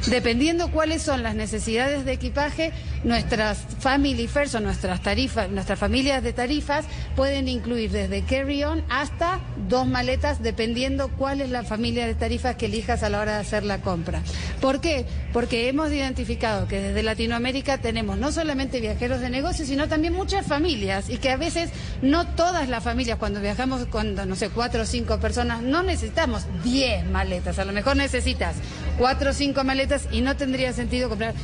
dependiendo 0.06 0.70
cuáles 0.70 1.02
son 1.02 1.22
las 1.22 1.34
necesidades 1.34 2.04
de 2.04 2.12
equipaje, 2.12 2.72
nuestras 3.04 3.58
family 3.80 4.26
fares 4.28 4.54
o 4.54 4.60
nuestras 4.60 5.02
tarifas, 5.02 5.50
nuestras 5.50 5.78
familias 5.78 6.22
de 6.22 6.32
tarifas 6.32 6.84
pueden 7.16 7.48
incluir 7.48 7.90
desde 7.90 8.22
carry-on 8.32 8.82
hasta 8.88 9.40
dos 9.68 9.86
maletas, 9.86 10.42
dependiendo 10.42 11.10
cuál 11.18 11.42
es 11.42 11.50
la 11.50 11.64
familia 11.64 12.06
de 12.06 12.14
tarifas 12.14 12.56
que 12.56 12.64
elijas 12.64 13.02
a 13.02 13.10
la 13.10 13.20
hora 13.20 13.34
de 13.34 13.40
hacer 13.40 13.62
la 13.62 13.82
compra. 13.82 14.22
¿Por 14.58 14.80
qué? 14.80 15.04
Porque 15.34 15.68
hemos 15.68 15.92
identificado 15.92 16.66
que 16.66 16.80
desde 16.80 17.02
Latinoamérica 17.02 17.76
tenemos 17.76 18.16
no 18.16 18.32
solamente 18.32 18.80
viajeros 18.80 19.20
de 19.20 19.28
negocios, 19.28 19.68
sino 19.68 19.86
también 19.86 20.14
muchas 20.14 20.46
familias 20.46 21.10
y 21.10 21.18
que 21.18 21.28
a 21.28 21.36
veces 21.36 21.70
no 22.00 22.26
todas 22.26 22.70
las 22.70 22.82
familias 22.82 23.18
cuando 23.18 23.38
viajamos 23.42 23.84
con, 23.86 24.14
no 24.14 24.34
sé, 24.34 24.48
cuatro 24.48 24.84
o 24.84 24.86
cinco 24.86 25.20
personas, 25.20 25.60
no 25.60 25.82
necesitamos 25.82 26.46
diez 26.64 27.04
maletas, 27.04 27.58
a 27.58 27.66
lo 27.66 27.72
mejor 27.74 27.96
necesitas 27.98 28.56
cuatro 28.96 29.32
o 29.32 29.34
cinco 29.34 29.62
maletas 29.62 30.08
y 30.10 30.22
no 30.22 30.36
tendría 30.36 30.72
sentido 30.72 31.10
comprar 31.10 31.34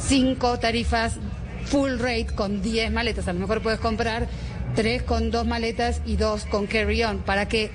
cinco 0.00 0.58
tarifas 0.58 1.18
full 1.66 1.98
rate 1.98 2.28
con 2.34 2.62
diez 2.62 2.90
maletas, 2.90 3.28
a 3.28 3.34
lo 3.34 3.40
mejor 3.40 3.60
puedes 3.62 3.80
comprar 3.80 4.28
tres 4.74 5.02
con 5.02 5.30
dos 5.30 5.46
maletas 5.46 6.00
y 6.06 6.16
dos 6.16 6.44
con 6.46 6.66
carry-on 6.66 7.18
para 7.18 7.48
que 7.48 7.70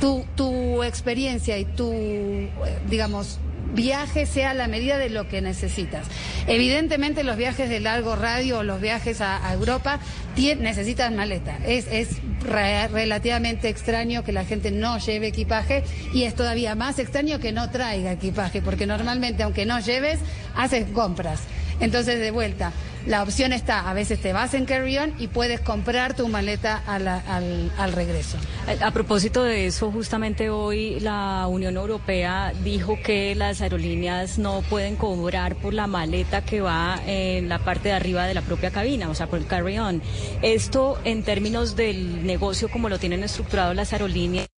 tu, 0.00 0.24
tu 0.34 0.82
experiencia 0.82 1.58
y 1.58 1.64
tu, 1.64 1.92
eh, 1.92 2.50
digamos, 2.88 3.38
viaje 3.74 4.26
sea 4.26 4.54
la 4.54 4.68
medida 4.68 4.98
de 4.98 5.10
lo 5.10 5.28
que 5.28 5.40
necesitas. 5.40 6.06
Evidentemente 6.46 7.24
los 7.24 7.36
viajes 7.36 7.68
de 7.68 7.80
largo 7.80 8.16
radio 8.16 8.58
o 8.58 8.62
los 8.62 8.80
viajes 8.80 9.20
a, 9.20 9.52
Europa 9.52 10.00
necesitan 10.36 11.16
maleta. 11.16 11.58
Es, 11.66 11.86
es 11.90 12.20
relativamente 12.42 13.68
extraño 13.68 14.24
que 14.24 14.32
la 14.32 14.44
gente 14.44 14.70
no 14.70 14.98
lleve 14.98 15.28
equipaje 15.28 15.82
y 16.12 16.24
es 16.24 16.34
todavía 16.34 16.74
más 16.74 16.98
extraño 16.98 17.40
que 17.40 17.52
no 17.52 17.70
traiga 17.70 18.12
equipaje, 18.12 18.62
porque 18.62 18.86
normalmente 18.86 19.42
aunque 19.42 19.66
no 19.66 19.80
lleves, 19.80 20.20
haces 20.54 20.86
compras. 20.92 21.40
Entonces, 21.80 22.20
de 22.20 22.30
vuelta, 22.30 22.72
la 23.06 23.22
opción 23.22 23.52
está, 23.52 23.88
a 23.88 23.94
veces 23.94 24.20
te 24.20 24.32
vas 24.32 24.54
en 24.54 24.64
carry-on 24.64 25.14
y 25.18 25.28
puedes 25.28 25.60
comprar 25.60 26.14
tu 26.14 26.26
maleta 26.28 26.82
al, 26.86 27.06
al, 27.06 27.92
regreso. 27.92 28.38
A, 28.80 28.90
propósito 28.92 29.44
de 29.44 29.66
eso, 29.66 29.90
justamente 29.90 30.48
hoy 30.48 31.00
la 31.00 31.46
Unión 31.46 31.76
Europea 31.76 32.52
dijo 32.62 32.98
que 33.04 33.34
las 33.34 33.60
aerolíneas 33.60 34.38
no 34.38 34.62
pueden 34.62 34.96
cobrar 34.96 35.56
por 35.56 35.74
la 35.74 35.86
maleta 35.86 36.44
que 36.44 36.60
va 36.60 36.98
en 37.06 37.48
la 37.48 37.58
parte 37.58 37.90
de 37.90 37.94
arriba 37.94 38.26
de 38.26 38.34
la 38.34 38.42
propia 38.42 38.70
cabina, 38.70 39.10
o 39.10 39.14
sea, 39.14 39.26
por 39.26 39.38
el 39.38 39.46
carry-on. 39.46 40.00
Esto 40.40 40.98
en 41.04 41.24
términos 41.24 41.76
del 41.76 42.26
negocio 42.26 42.70
como 42.70 42.88
lo 42.88 42.98
tienen 42.98 43.22
estructurado 43.22 43.74
las 43.74 43.92
aerolíneas. 43.92 44.53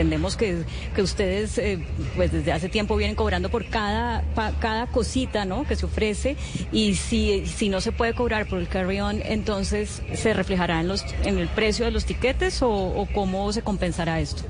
Entendemos 0.00 0.34
que, 0.34 0.64
que 0.94 1.02
ustedes, 1.02 1.58
eh, 1.58 1.78
pues 2.16 2.32
desde 2.32 2.52
hace 2.52 2.70
tiempo 2.70 2.96
vienen 2.96 3.14
cobrando 3.14 3.50
por 3.50 3.66
cada, 3.66 4.24
cada 4.58 4.86
cosita, 4.86 5.44
¿no? 5.44 5.64
Que 5.64 5.76
se 5.76 5.84
ofrece 5.84 6.38
y 6.72 6.94
si, 6.94 7.44
si 7.44 7.68
no 7.68 7.82
se 7.82 7.92
puede 7.92 8.14
cobrar 8.14 8.48
por 8.48 8.60
el 8.60 8.66
carry-on, 8.66 9.20
entonces 9.22 10.00
se 10.14 10.32
reflejará 10.32 10.80
en 10.80 10.88
los, 10.88 11.04
en 11.24 11.38
el 11.38 11.48
precio 11.48 11.84
de 11.84 11.90
los 11.90 12.06
tiquetes 12.06 12.62
o 12.62 13.06
cómo 13.12 13.52
se 13.52 13.60
compensará 13.60 14.20
esto. 14.20 14.44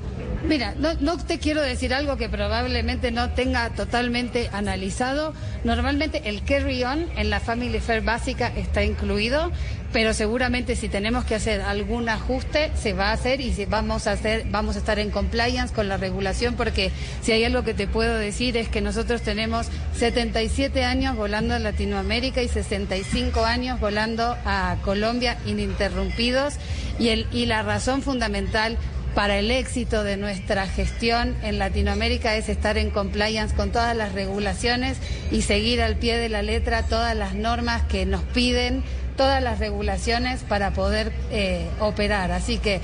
Mira, 0.47 0.73
no, 0.75 1.17
te 1.17 1.37
quiero 1.37 1.61
decir 1.61 1.93
algo 1.93 2.17
que 2.17 2.27
probablemente 2.27 3.11
no 3.11 3.29
tenga 3.29 3.69
totalmente 3.69 4.49
analizado. 4.51 5.33
Normalmente 5.63 6.23
el 6.25 6.43
carry-on 6.43 7.05
en 7.15 7.29
la 7.29 7.39
Family 7.39 7.79
Fair 7.79 8.01
básica 8.01 8.51
está 8.55 8.83
incluido, 8.83 9.51
pero 9.93 10.13
seguramente 10.13 10.75
si 10.75 10.89
tenemos 10.89 11.25
que 11.25 11.35
hacer 11.35 11.61
algún 11.61 12.09
ajuste 12.09 12.71
se 12.75 12.93
va 12.93 13.09
a 13.09 13.13
hacer 13.13 13.39
y 13.39 13.53
vamos 13.65 14.07
a 14.07 14.13
hacer, 14.13 14.45
vamos 14.49 14.75
a 14.75 14.79
estar 14.79 14.97
en 14.97 15.11
compliance 15.11 15.73
con 15.73 15.87
la 15.87 15.97
regulación, 15.97 16.55
porque 16.55 16.91
si 17.21 17.33
hay 17.33 17.43
algo 17.43 17.63
que 17.63 17.75
te 17.75 17.87
puedo 17.87 18.17
decir 18.17 18.57
es 18.57 18.67
que 18.67 18.81
nosotros 18.81 19.21
tenemos 19.21 19.67
77 19.95 20.83
años 20.83 21.15
volando 21.15 21.53
a 21.53 21.59
Latinoamérica 21.59 22.41
y 22.41 22.47
65 22.47 23.45
años 23.45 23.79
volando 23.79 24.35
a 24.45 24.77
Colombia 24.83 25.37
ininterrumpidos 25.45 26.55
y 26.99 27.09
el 27.09 27.27
y 27.31 27.45
la 27.45 27.61
razón 27.61 28.01
fundamental 28.01 28.77
para 29.15 29.39
el 29.39 29.51
éxito 29.51 30.03
de 30.03 30.17
nuestra 30.17 30.67
gestión 30.67 31.35
en 31.43 31.59
Latinoamérica 31.59 32.35
es 32.35 32.49
estar 32.49 32.77
en 32.77 32.91
compliance 32.91 33.53
con 33.55 33.71
todas 33.71 33.95
las 33.95 34.13
regulaciones 34.13 34.97
y 35.31 35.41
seguir 35.41 35.81
al 35.81 35.97
pie 35.97 36.17
de 36.17 36.29
la 36.29 36.41
letra 36.41 36.83
todas 36.83 37.15
las 37.15 37.33
normas 37.33 37.83
que 37.83 38.05
nos 38.05 38.23
piden, 38.23 38.83
todas 39.17 39.43
las 39.43 39.59
regulaciones 39.59 40.43
para 40.43 40.71
poder 40.71 41.11
eh, 41.31 41.67
operar. 41.79 42.31
Así 42.31 42.57
que 42.57 42.79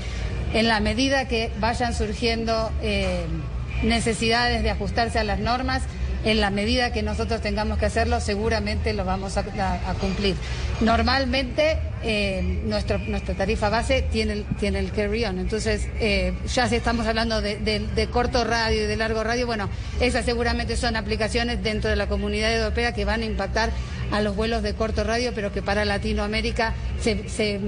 en 0.52 0.68
la 0.68 0.80
medida 0.80 1.26
que 1.28 1.50
vayan 1.60 1.94
surgiendo 1.94 2.70
eh, 2.82 3.24
necesidades 3.82 4.62
de 4.62 4.70
ajustarse 4.70 5.18
a 5.18 5.24
las 5.24 5.38
normas, 5.38 5.82
en 6.24 6.40
la 6.40 6.50
medida 6.50 6.92
que 6.92 7.02
nosotros 7.02 7.40
tengamos 7.40 7.78
que 7.78 7.86
hacerlo, 7.86 8.20
seguramente 8.20 8.92
lo 8.92 9.04
vamos 9.04 9.36
a, 9.36 9.44
cumplir. 10.00 10.34
Normalmente 10.80 11.78
eh, 12.02 12.60
nuestra 12.64 12.98
tarifa 13.36 13.68
base 13.68 14.02
tiene 14.02 14.32
el, 14.34 14.44
tiene 14.58 14.78
el 14.78 14.90
carry-on, 14.92 15.38
entonces 15.38 15.88
eh, 16.00 16.32
ya 16.52 16.68
si 16.68 16.76
estamos 16.76 17.06
hablando 17.06 17.40
de, 17.40 18.08
corto 18.12 18.44
radio 18.44 18.84
y 18.84 18.86
de 18.86 18.96
largo 18.96 19.22
radio, 19.24 19.46
bueno, 19.46 19.68
esas 20.00 20.24
seguramente 20.24 20.76
son 20.76 20.96
aplicaciones 20.96 21.62
dentro 21.62 21.90
de 21.90 21.96
la 21.96 22.06
comunidad 22.06 22.54
europea 22.56 22.92
que 22.92 23.04
van 23.04 23.22
a 23.22 23.24
impactar 23.24 23.70
a 24.10 24.22
los 24.22 24.36
vuelos 24.36 24.62
de 24.62 24.74
corto 24.74 25.04
radio, 25.04 25.32
pero 25.34 25.52
que 25.52 25.62
para 25.62 25.84
Latinoamérica 25.84 26.74
se, 27.00 27.60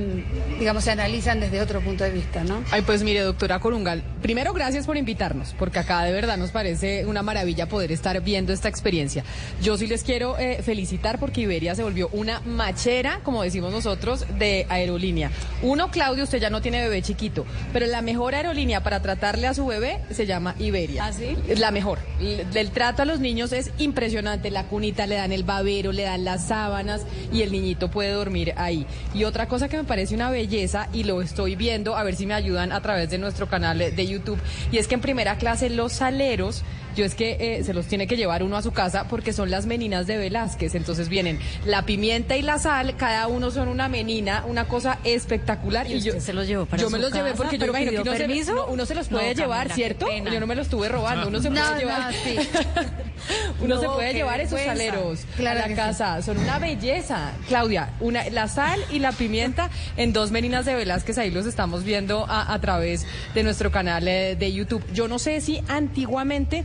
digamos, 0.59 0.85
se 0.85 0.91
analizan 0.91 1.41
desde 1.41 1.61
otro 1.61 1.81
punto 1.81 2.05
de 2.05 2.11
vista, 2.11 2.45
¿no? 2.45 2.63
Ay, 2.71 2.83
pues 2.83 3.03
mire, 3.03 3.21
doctora 3.21 3.59
Corungal, 3.61 4.03
primero 4.23 4.53
gracias 4.53 4.87
por 4.87 4.97
invitarnos, 4.97 5.55
porque 5.59 5.79
acá 5.79 6.03
de 6.03 6.13
verdad 6.13 6.37
nos 6.37 6.51
parece 6.51 7.05
una 7.07 7.23
maravilla 7.23 7.69
poder 7.69 7.93
estar 7.93 8.21
viendo 8.23 8.53
esta 8.53 8.69
experiencia. 8.69 9.25
Yo 9.63 9.77
sí 9.77 9.87
les 9.87 10.03
quiero 10.03 10.39
eh, 10.39 10.63
felicitar 10.63 11.19
porque 11.19 11.43
Iberia 11.43 11.75
se 11.75 11.83
volvió 11.83 12.09
una 12.13 12.41
machera, 12.41 13.21
como 13.23 13.43
decimos 13.43 13.73
nosotros, 13.73 14.20
de 14.39 14.67
aerolínea. 14.69 15.31
Uno, 15.63 15.91
Claudio, 15.91 16.25
usted 16.25 16.39
ya 16.39 16.49
no 16.49 16.63
tiene 16.63 16.81
bebé 16.81 17.03
chiquito, 17.03 17.45
pero 17.73 17.87
la 17.87 18.01
mejor 18.01 18.35
aerolínea 18.35 18.83
para 18.83 19.03
tratarle 19.03 19.47
a 19.47 19.55
su 19.55 19.67
bebé 19.67 20.01
se 20.11 20.27
llama 20.27 20.55
Iberia. 20.59 21.05
¿Ah, 21.05 21.13
sí? 21.13 21.37
La 21.59 21.71
mejor. 21.71 21.99
El 22.19 22.71
trato 22.71 23.03
a 23.03 23.05
los 23.05 23.21
niños 23.21 23.53
es 23.53 23.71
impresionante. 23.79 24.51
La 24.51 24.65
cunita 24.65 25.07
le 25.07 25.17
dan 25.17 25.33
el 25.33 25.45
babero, 25.45 25.93
le 25.93 26.05
dan 26.05 26.25
la 26.25 26.31
las 26.31 26.47
sábanas 26.47 27.03
y 27.33 27.43
el 27.43 27.51
niñito 27.51 27.91
puede 27.91 28.13
dormir 28.13 28.55
ahí. 28.57 28.87
Y 29.15 29.25
otra 29.25 29.49
cosa 29.49 29.69
que 29.69 29.77
me 29.77 29.83
parece 29.83 30.15
una 30.15 30.31
belleza 30.31 30.89
y 30.93 31.03
lo 31.03 31.23
estoy 31.23 31.57
viendo, 31.57 31.97
a 31.97 32.05
ver 32.05 32.15
si 32.15 32.25
me 32.25 32.35
ayudan 32.35 32.71
a 32.71 32.81
través 32.81 33.11
de 33.11 33.19
nuestro 33.19 33.49
canal 33.49 33.79
de 33.79 34.07
YouTube, 34.07 34.39
y 34.71 34.79
es 34.79 34.87
que 34.87 34.95
en 34.95 35.01
primera 35.01 35.39
clase 35.39 35.71
los 35.71 35.93
saleros 35.93 36.63
yo 36.97 37.05
es 37.05 37.15
que 37.15 37.37
eh, 37.41 37.65
se 37.65 37.75
los 37.75 37.87
tiene 37.87 38.07
que 38.07 38.17
llevar 38.17 38.43
uno 38.43 38.57
a 38.57 38.63
su 38.63 38.73
casa 38.73 39.07
porque 39.09 39.33
son 39.33 39.51
las 39.51 39.67
meninas 39.67 40.07
de 40.07 40.19
Velázquez. 40.19 40.75
Entonces 40.75 41.09
vienen 41.09 41.39
la 41.65 41.85
pimienta 41.87 42.37
y 42.37 42.43
la 42.43 42.59
sal, 42.59 42.97
cada 42.97 43.27
uno 43.29 43.51
son 43.51 43.69
una 43.69 43.89
menina, 43.89 44.45
una 44.47 44.67
cosa 44.67 44.99
espectacular. 45.05 45.91
Y, 45.91 46.01
yo 46.01 46.21
se 46.21 46.33
los 46.33 46.47
llevo 46.47 46.67
para 46.67 46.83
Yo 46.83 46.91
me 46.91 46.99
los 46.99 47.13
llevé 47.13 47.33
porque 47.35 47.59
yo 47.59 47.67
imagino 47.67 47.91
que 47.91 48.01
uno 48.01 48.17
se, 48.17 48.53
uno 48.69 48.87
se, 48.87 48.95
los 48.95 49.09
puede 49.09 49.35
llevar, 49.35 49.73
¿cierto? 49.73 50.07
Yo 50.31 50.41
no 50.41 50.47
me 50.47 50.55
los 50.55 50.67
estuve 50.67 50.89
robando, 50.89 51.29
uno 51.29 51.41
se 51.41 51.51
puede 51.51 51.79
llevar. 51.79 52.15
uno 53.61 53.81
se 53.81 53.87
puede 53.87 54.15
llevar 54.15 54.41
esos 54.41 54.61
saleros 54.61 55.21
a 55.39 55.55
la 55.55 55.75
casa. 55.75 56.23
Son 56.23 56.39
una 56.39 56.59
belleza. 56.59 57.33
Claudia, 57.49 57.91
una, 58.01 58.29
la 58.31 58.49
sal 58.49 58.81
y 58.91 58.99
la 58.99 59.13
pimienta 59.13 59.71
en 59.97 60.13
dos 60.13 60.31
meninas 60.31 60.65
de 60.65 60.75
Velázquez, 60.75 61.19
ahí 61.19 61.31
los 61.31 61.47
estamos 61.47 61.85
viendo 61.85 62.27
a, 62.29 62.53
a 62.53 62.61
través 62.61 63.07
de 63.35 63.43
nuestro 63.43 63.71
canal 63.71 64.07
eh, 64.09 64.37
de 64.37 64.53
YouTube. 64.53 64.85
Yo 64.93 65.09
no 65.09 65.19
sé 65.19 65.41
si 65.41 65.63
antiguamente 65.69 66.65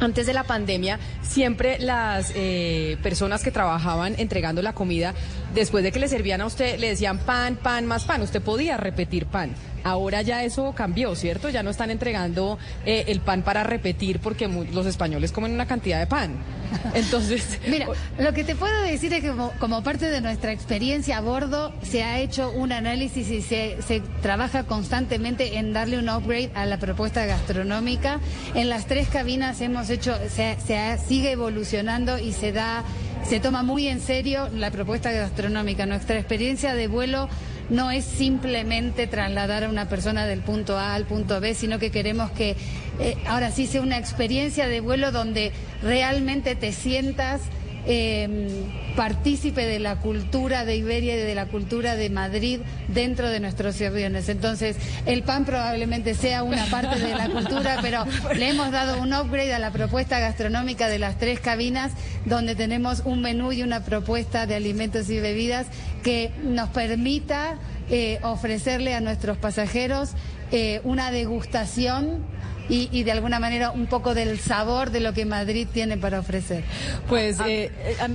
antes 0.00 0.26
de 0.26 0.32
la 0.32 0.44
pandemia, 0.44 0.98
siempre 1.22 1.78
las 1.78 2.32
eh, 2.34 2.96
personas 3.02 3.42
que 3.42 3.50
trabajaban 3.50 4.14
entregando 4.18 4.62
la 4.62 4.74
comida, 4.74 5.14
después 5.54 5.82
de 5.84 5.92
que 5.92 5.98
le 5.98 6.08
servían 6.08 6.40
a 6.40 6.46
usted, 6.46 6.78
le 6.78 6.88
decían 6.88 7.18
pan, 7.18 7.56
pan, 7.56 7.86
más 7.86 8.04
pan. 8.04 8.22
Usted 8.22 8.42
podía 8.42 8.76
repetir 8.76 9.26
pan. 9.26 9.54
Ahora 9.86 10.20
ya 10.22 10.42
eso 10.42 10.72
cambió, 10.72 11.14
¿cierto? 11.14 11.48
Ya 11.48 11.62
no 11.62 11.70
están 11.70 11.92
entregando 11.92 12.58
eh, 12.84 13.04
el 13.06 13.20
pan 13.20 13.42
para 13.42 13.62
repetir 13.62 14.18
porque 14.18 14.48
los 14.48 14.84
españoles 14.84 15.30
comen 15.30 15.52
una 15.52 15.66
cantidad 15.66 16.00
de 16.00 16.08
pan. 16.08 16.34
Entonces, 16.94 17.60
Mira, 17.68 17.86
lo 18.18 18.32
que 18.32 18.42
te 18.42 18.56
puedo 18.56 18.82
decir 18.82 19.14
es 19.14 19.22
que 19.22 19.28
como, 19.28 19.52
como 19.60 19.84
parte 19.84 20.10
de 20.10 20.20
nuestra 20.20 20.50
experiencia 20.50 21.18
a 21.18 21.20
bordo 21.20 21.72
se 21.82 22.02
ha 22.02 22.18
hecho 22.18 22.50
un 22.50 22.72
análisis 22.72 23.30
y 23.30 23.42
se, 23.42 23.80
se 23.80 24.00
trabaja 24.22 24.64
constantemente 24.64 25.58
en 25.58 25.72
darle 25.72 25.98
un 25.98 26.08
upgrade 26.08 26.50
a 26.56 26.66
la 26.66 26.78
propuesta 26.78 27.24
gastronómica. 27.24 28.18
En 28.54 28.68
las 28.68 28.86
tres 28.86 29.06
cabinas 29.06 29.60
hemos 29.60 29.85
hecho, 29.90 30.14
se, 30.28 30.56
se 30.66 30.98
sigue 31.06 31.32
evolucionando 31.32 32.18
y 32.18 32.32
se 32.32 32.52
da, 32.52 32.84
se 33.28 33.40
toma 33.40 33.62
muy 33.62 33.88
en 33.88 34.00
serio 34.00 34.48
la 34.54 34.70
propuesta 34.70 35.10
gastronómica. 35.12 35.86
Nuestra 35.86 36.16
experiencia 36.16 36.74
de 36.74 36.88
vuelo 36.88 37.28
no 37.68 37.90
es 37.90 38.04
simplemente 38.04 39.06
trasladar 39.06 39.64
a 39.64 39.68
una 39.68 39.88
persona 39.88 40.26
del 40.26 40.40
punto 40.40 40.78
A 40.78 40.94
al 40.94 41.04
punto 41.04 41.40
B, 41.40 41.54
sino 41.54 41.78
que 41.78 41.90
queremos 41.90 42.30
que 42.30 42.56
eh, 43.00 43.16
ahora 43.26 43.50
sí 43.50 43.66
sea 43.66 43.82
una 43.82 43.98
experiencia 43.98 44.68
de 44.68 44.80
vuelo 44.80 45.12
donde 45.12 45.52
realmente 45.82 46.54
te 46.54 46.72
sientas 46.72 47.42
eh, 47.86 48.64
partícipe 48.96 49.66
de 49.66 49.78
la 49.78 49.96
cultura 49.96 50.64
de 50.64 50.76
Iberia 50.76 51.14
y 51.14 51.20
de 51.20 51.34
la 51.34 51.46
cultura 51.46 51.96
de 51.96 52.10
Madrid 52.10 52.60
dentro 52.88 53.28
de 53.28 53.40
nuestros 53.40 53.80
aviones. 53.80 54.28
Entonces, 54.28 54.76
el 55.04 55.22
pan 55.22 55.44
probablemente 55.44 56.14
sea 56.14 56.42
una 56.42 56.64
parte 56.66 56.98
de 56.98 57.14
la 57.14 57.28
cultura, 57.28 57.78
pero 57.82 58.04
le 58.34 58.48
hemos 58.48 58.72
dado 58.72 59.00
un 59.00 59.12
upgrade 59.12 59.54
a 59.54 59.58
la 59.58 59.70
propuesta 59.70 60.18
gastronómica 60.18 60.88
de 60.88 60.98
las 60.98 61.18
tres 61.18 61.40
cabinas, 61.40 61.92
donde 62.24 62.54
tenemos 62.54 63.02
un 63.04 63.20
menú 63.20 63.52
y 63.52 63.62
una 63.62 63.84
propuesta 63.84 64.46
de 64.46 64.54
alimentos 64.54 65.10
y 65.10 65.20
bebidas 65.20 65.66
que 66.02 66.32
nos 66.42 66.70
permita 66.70 67.58
eh, 67.88 68.18
ofrecerle 68.22 68.94
a 68.94 69.00
nuestros 69.00 69.36
pasajeros 69.36 70.10
eh, 70.50 70.80
una 70.84 71.10
degustación 71.10 72.24
y, 72.68 72.88
y 72.92 73.02
de 73.04 73.12
alguna 73.12 73.38
manera 73.40 73.70
un 73.70 73.86
poco 73.86 74.14
del 74.14 74.38
sabor 74.38 74.90
de 74.90 75.00
lo 75.00 75.12
que 75.12 75.24
Madrid 75.24 75.66
tiene 75.72 75.96
para 75.96 76.20
ofrecer. 76.20 76.64
pues 77.08 77.40
Ah, 77.40 77.48
eh, 77.48 77.70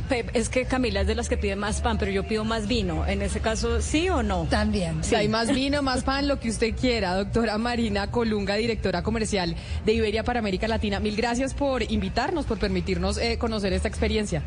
eh, 0.10 0.26
es 0.34 0.50
que 0.50 0.66
Camila 0.66 1.02
es 1.02 1.08
de 1.08 1.16
las 1.16 1.30
que 1.30 1.38
pide 1.38 1.56
más 1.56 1.82
pan, 1.82 1.98
pero 1.98 2.12
yo 2.12 2.24
pido 2.28 2.44
más 2.44 2.68
vino. 2.68 3.06
En 3.06 3.22
ese 3.22 3.40
caso, 3.40 3.82
¿sí 3.82 4.10
o 4.10 4.24
no? 4.24 4.46
También. 4.50 5.04
Si 5.04 5.16
hay 5.16 5.28
más 5.28 5.54
vino, 5.54 5.82
más 5.82 6.04
pan, 6.04 6.28
lo 6.28 6.40
que 6.40 6.50
usted 6.50 6.76
quiera. 6.76 7.16
Doctora 7.16 7.58
Marina 7.58 8.08
Colunga, 8.08 8.56
directora 8.56 9.04
comercial 9.04 9.56
de 9.86 9.94
Iberia 9.94 10.24
para 10.24 10.40
América 10.40 10.68
Latina. 10.68 11.00
Mil 11.00 11.16
gracias 11.16 11.54
por 11.54 11.84
invitarnos, 11.84 12.46
por 12.46 12.58
permitirnos 12.58 13.18
eh, 13.18 13.38
conocer 13.38 13.74
esta 13.74 13.88
experiencia. 13.88 14.42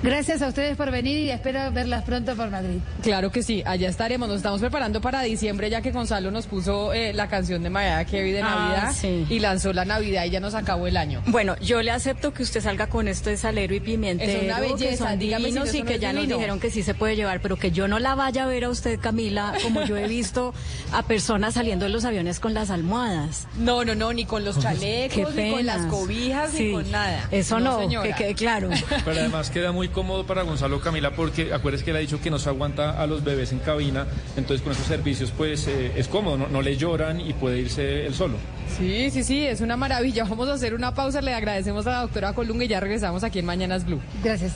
Gracias 0.00 0.42
a 0.42 0.48
ustedes 0.48 0.76
por 0.76 0.92
venir 0.92 1.18
y 1.18 1.30
espero 1.30 1.72
verlas 1.72 2.04
pronto 2.04 2.36
por 2.36 2.50
Madrid. 2.50 2.78
Claro 3.02 3.32
que 3.32 3.42
sí, 3.42 3.64
allá 3.66 3.88
estaremos. 3.88 4.28
Nos 4.28 4.36
estamos 4.38 4.60
preparando 4.60 5.00
para 5.00 5.22
diciembre, 5.22 5.70
ya 5.70 5.82
que 5.82 5.90
Gonzalo 5.90 6.30
nos 6.30 6.46
puso 6.46 6.92
eh, 6.92 7.12
la 7.12 7.26
canción 7.28 7.64
de 7.64 7.70
Mariah 7.70 8.04
Carey 8.04 8.30
de 8.30 8.40
Ah, 8.42 8.48
Navidad 8.48 8.92
sí. 8.96 9.26
y 9.28 9.40
lanzó 9.40 9.72
la 9.72 9.84
Navidad 9.84 10.24
y 10.24 10.30
ya 10.30 10.38
nos 10.38 10.54
acabó 10.54 10.86
el 10.86 10.96
año. 10.96 11.20
Bueno, 11.26 11.56
yo 11.60 11.82
le 11.82 11.90
acepto 11.90 12.32
que 12.32 12.44
usted 12.44 12.60
salga 12.60 12.86
con 12.86 13.08
esto 13.08 13.30
de 13.30 13.36
salero 13.36 13.74
y 13.74 13.80
pimentero, 13.80 14.30
Es 14.30 14.44
una 14.44 14.56
que 14.56 14.60
belleza, 14.72 15.08
son 15.10 15.18
dígame 15.18 15.50
si 15.50 15.58
eso 15.58 15.76
y 15.76 15.80
no 15.82 15.86
que 15.86 15.98
ya 15.98 16.12
nos 16.12 16.28
dijeron 16.28 16.60
que 16.60 16.70
sí 16.70 16.84
se 16.84 16.94
puede 16.94 17.16
llevar, 17.16 17.40
pero 17.40 17.56
que 17.56 17.72
yo 17.72 17.88
no 17.88 17.98
la 17.98 18.14
vaya 18.14 18.44
a 18.44 18.46
ver 18.46 18.64
a 18.64 18.68
usted, 18.70 19.00
Camila, 19.00 19.52
como 19.64 19.82
yo 19.82 19.96
he 19.96 20.06
visto 20.06 20.54
a 20.92 21.02
personas 21.02 21.54
saliendo 21.54 21.86
de 21.86 21.90
los 21.90 22.04
aviones 22.04 22.38
con 22.38 22.54
las 22.54 22.70
almohadas. 22.70 23.48
No, 23.56 23.84
no, 23.84 23.96
no, 23.96 24.12
ni 24.12 24.24
con 24.26 24.44
los 24.44 24.60
chalecos, 24.60 25.34
ni 25.34 25.50
con 25.50 25.66
las 25.66 25.86
cobijas, 25.86 26.52
Sí. 26.52 26.66
ni 26.66 26.72
con 26.72 26.90
nada. 26.92 27.26
Eso 27.32 27.58
no, 27.58 27.80
señora. 27.80 28.06
que 28.08 28.14
quede 28.14 28.34
claro. 28.36 28.70
Pero 29.04 29.18
además 29.20 29.50
queda 29.50 29.72
muy 29.72 29.87
cómodo 29.88 30.26
para 30.26 30.42
Gonzalo 30.42 30.80
Camila 30.80 31.12
porque 31.12 31.52
acuérdense 31.52 31.84
que 31.84 31.90
él 31.90 31.96
ha 31.96 32.00
dicho 32.00 32.20
que 32.20 32.30
no 32.30 32.38
se 32.38 32.48
aguanta 32.48 33.00
a 33.00 33.06
los 33.06 33.24
bebés 33.24 33.52
en 33.52 33.58
cabina, 33.58 34.06
entonces 34.36 34.62
con 34.62 34.72
esos 34.72 34.86
servicios 34.86 35.32
pues 35.36 35.66
eh, 35.68 35.92
es 35.96 36.08
cómodo, 36.08 36.36
no, 36.36 36.48
no 36.48 36.62
le 36.62 36.76
lloran 36.76 37.20
y 37.20 37.32
puede 37.32 37.58
irse 37.58 38.06
él 38.06 38.14
solo. 38.14 38.36
Sí, 38.76 39.10
sí, 39.10 39.24
sí, 39.24 39.44
es 39.44 39.60
una 39.60 39.76
maravilla. 39.76 40.24
Vamos 40.28 40.48
a 40.48 40.54
hacer 40.54 40.74
una 40.74 40.94
pausa. 40.94 41.20
Le 41.20 41.34
agradecemos 41.34 41.86
a 41.86 41.90
la 41.90 42.00
doctora 42.02 42.32
Colunga 42.32 42.64
y 42.64 42.68
ya 42.68 42.80
regresamos 42.80 43.24
aquí 43.24 43.40
en 43.40 43.46
Mañanas 43.46 43.84
Blue. 43.84 44.00
Gracias. 44.22 44.52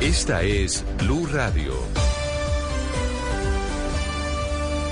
Esta 0.00 0.42
es 0.42 0.84
Blue 0.98 1.26
Radio. 1.26 1.74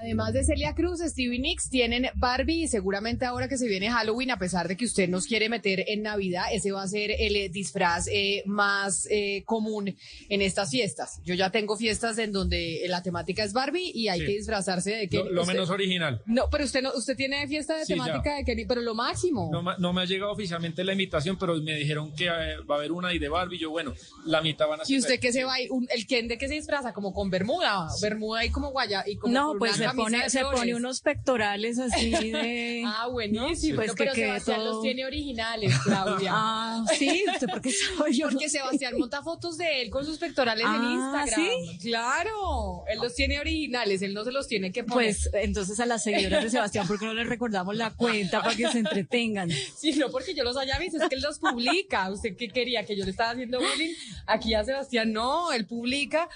Además 0.00 0.32
de 0.32 0.44
Celia 0.44 0.74
Cruz, 0.74 1.00
Stevie 1.00 1.38
Nicks 1.40 1.70
tienen 1.70 2.08
Barbie 2.14 2.62
y 2.64 2.68
seguramente 2.68 3.24
ahora 3.24 3.48
que 3.48 3.58
se 3.58 3.66
viene 3.66 3.90
Halloween, 3.90 4.30
a 4.30 4.38
pesar 4.38 4.68
de 4.68 4.76
que 4.76 4.84
usted 4.84 5.08
nos 5.08 5.26
quiere 5.26 5.48
meter 5.48 5.84
en 5.88 6.02
Navidad, 6.02 6.44
ese 6.52 6.70
va 6.72 6.82
a 6.82 6.88
ser 6.88 7.10
el 7.18 7.34
eh, 7.36 7.48
disfraz 7.48 8.06
eh, 8.12 8.42
más 8.46 9.06
eh, 9.10 9.42
común 9.44 9.96
en 10.28 10.42
estas 10.42 10.70
fiestas. 10.70 11.20
Yo 11.24 11.34
ya 11.34 11.50
tengo 11.50 11.76
fiestas 11.76 12.18
en 12.18 12.32
donde 12.32 12.82
la 12.86 13.02
temática 13.02 13.42
es 13.42 13.52
Barbie 13.52 13.90
y 13.94 14.08
hay 14.08 14.20
Sí. 14.20 14.26
que 14.26 14.32
disfrazarse 14.32 14.90
de 14.94 15.08
que 15.08 15.16
Lo, 15.18 15.30
lo 15.30 15.46
menos 15.46 15.70
original. 15.70 16.22
No, 16.26 16.48
pero 16.50 16.64
usted 16.64 16.82
no, 16.82 16.92
usted 16.94 17.16
tiene 17.16 17.46
fiesta 17.48 17.76
de 17.76 17.84
Sí, 17.84 17.92
temática 17.94 18.22
ya. 18.30 18.36
de 18.36 18.44
Kenny, 18.44 18.66
pero 18.66 18.80
lo 18.82 18.94
máximo. 18.94 19.50
No, 19.78 19.92
me 19.92 20.00
ha 20.02 20.04
llegado 20.04 20.32
oficialmente 20.32 20.84
la 20.84 20.92
invitación, 20.92 21.36
pero 21.38 21.56
me 21.56 21.74
dijeron 21.76 22.12
que 22.14 22.26
eh, 22.26 22.56
va 22.70 22.76
a 22.76 22.78
haber 22.78 22.92
una 22.92 23.12
y 23.12 23.18
de 23.18 23.28
Barbie. 23.28 23.58
Yo, 23.58 23.70
bueno, 23.70 23.94
la 24.26 24.42
mitad 24.42 24.66
van 24.68 24.80
a 24.80 24.84
ser. 24.84 24.94
¿Y 24.94 24.98
usted 24.98 25.18
qué 25.20 25.32
se 25.32 25.44
va 25.44 25.54
a 25.54 25.60
ir? 25.60 25.70
Un- 25.72 25.88
¿El 25.92 26.06
Ken 26.06 26.28
de 26.28 26.38
qué 26.38 26.46
se 26.48 26.54
disfraza? 26.54 26.92
Como 26.92 27.12
con 27.12 27.30
bermuda, 27.30 27.88
bermuda 28.02 28.44
y 28.44 28.50
como 28.50 28.70
guaya 28.70 29.02
y 29.06 29.16
como 29.16 29.32
No, 29.34 29.48
con 29.50 29.58
pues 29.60 29.76
una 29.78 29.87
se 29.90 29.96
pone, 30.44 30.66
se 30.66 30.74
unos 30.74 31.00
pectorales 31.00 31.78
así 31.78 32.10
de... 32.10 32.82
Ah, 32.86 33.08
buenísimo. 33.08 33.76
Pues 33.76 33.88
No, 33.88 33.94
que 33.94 34.04
pero 34.04 34.14
Sebastián 34.14 34.58
todo- 34.60 34.72
los 34.74 34.82
tiene 34.82 35.04
originales, 35.04 35.74
Claudia. 35.84 36.30
Ah, 36.34 36.84
sí, 36.98 37.24
¿usted 37.32 37.46
por 37.48 37.60
qué 37.60 37.70
sabe? 37.72 38.12
Yo 38.14 38.28
Porque 38.28 38.48
Sebastián 38.48 38.94
monta 38.98 39.22
fotos 39.22 39.58
de 39.58 39.82
él 39.82 39.90
con 39.90 40.04
sus 40.04 40.18
pectorales 40.18 40.64
en 40.64 40.70
Ah, 40.70 40.92
Instagram. 41.22 41.46
¿sí? 41.70 41.78
Claro, 41.90 42.84
él 42.88 42.98
los 43.00 43.14
tiene 43.14 43.38
originales, 43.40 44.02
él 44.02 44.14
no 44.14 44.24
se 44.24 44.32
los 44.32 44.46
tiene 44.46 44.72
que 44.72 44.84
poner. 44.84 45.14
Pues 45.14 45.28
entonces 45.34 45.78
a 45.80 45.86
las 45.86 46.02
seguidoras 46.02 46.42
de 46.44 46.50
Sebastián, 46.50 46.86
¿por 46.86 46.98
qué 46.98 47.04
no 47.06 47.14
les 47.14 47.26
recordamos 47.28 47.76
la 47.76 47.90
cuenta 47.90 48.42
para 48.42 48.54
que 48.56 48.68
se 48.70 48.78
entretengan? 48.78 49.50
Sí, 49.78 49.92
no 49.92 50.10
porque 50.10 50.34
yo 50.34 50.44
los 50.44 50.56
haya 50.56 50.78
visto, 50.78 51.00
es 51.02 51.08
que 51.08 51.14
él 51.14 51.22
los 51.22 51.38
publica. 51.38 52.10
¿Usted 52.10 52.36
qué 52.36 52.48
quería? 52.48 52.84
¿Que 52.84 52.96
yo 52.96 53.04
le 53.04 53.10
estaba 53.12 53.30
haciendo 53.30 53.58
bullying? 53.58 53.94
Aquí 54.26 54.54
a 54.54 54.64
Sebastián 54.64 55.12
no, 55.12 55.52
él 55.52 55.66
publica 55.66 56.28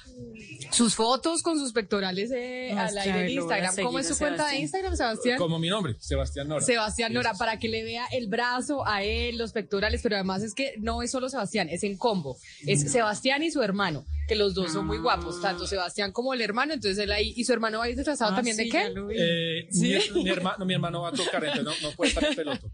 sus 0.71 0.95
fotos 0.95 1.43
con 1.43 1.59
sus 1.59 1.73
pectorales 1.73 2.31
eh, 2.33 2.73
al 2.77 2.97
aire 2.99 3.21
en 3.21 3.27
Instagram. 3.43 3.77
¿Cómo 3.85 3.99
es 3.99 4.09
su 4.09 4.19
cuenta 4.19 4.49
de. 4.49 4.57
Instagram, 4.57 4.97
Sebastián? 4.97 5.39
Como 5.39 5.59
mi 5.59 5.69
nombre, 5.69 5.97
Sebastián 5.99 6.49
Nora. 6.49 6.65
Sebastián 6.65 7.13
Nora, 7.13 7.31
Eso. 7.31 7.39
para 7.39 7.59
que 7.59 7.69
le 7.69 7.85
vea 7.85 8.07
el 8.13 8.29
brazo 8.29 8.87
a 8.87 9.03
él, 9.03 9.39
los 9.39 9.53
pectorales, 9.53 10.01
pero 10.03 10.17
además 10.17 10.43
es 10.43 10.55
que 10.55 10.75
no 10.79 11.03
es 11.03 11.11
solo 11.11 11.29
Sebastián, 11.29 11.69
es 11.69 11.83
en 11.85 11.97
combo. 11.97 12.37
Es 12.67 12.91
Sebastián 12.91 13.43
y 13.43 13.51
su 13.51 13.63
hermano, 13.63 14.05
que 14.29 14.35
los 14.35 14.55
dos 14.55 14.73
son 14.73 14.87
muy 14.87 14.99
guapos, 14.99 15.41
tanto 15.41 15.67
Sebastián 15.67 16.13
como 16.13 16.35
el 16.35 16.41
hermano, 16.41 16.73
entonces 16.73 16.99
él 16.99 17.13
ahí, 17.13 17.33
y 17.37 17.45
su 17.45 17.53
hermano 17.53 17.79
va 17.79 17.85
a 17.85 17.89
ir 17.89 17.97
disfrazado 17.97 18.33
Ah, 18.33 18.37
también 18.37 18.57
sí, 18.57 18.65
de 18.65 18.71
qué? 18.71 18.93
Eh, 19.17 19.69
mi, 19.73 20.23
mi 20.23 20.31
hermano, 20.31 20.65
mi 20.65 20.75
hermano 20.75 21.03
va 21.03 21.09
a 21.09 21.13
tocar, 21.13 21.45
entonces 21.45 21.65
no, 21.83 21.89
no 21.89 21.95
puede 21.97 22.09
estar 22.11 22.25
en 22.25 22.35
peloto. 22.35 22.71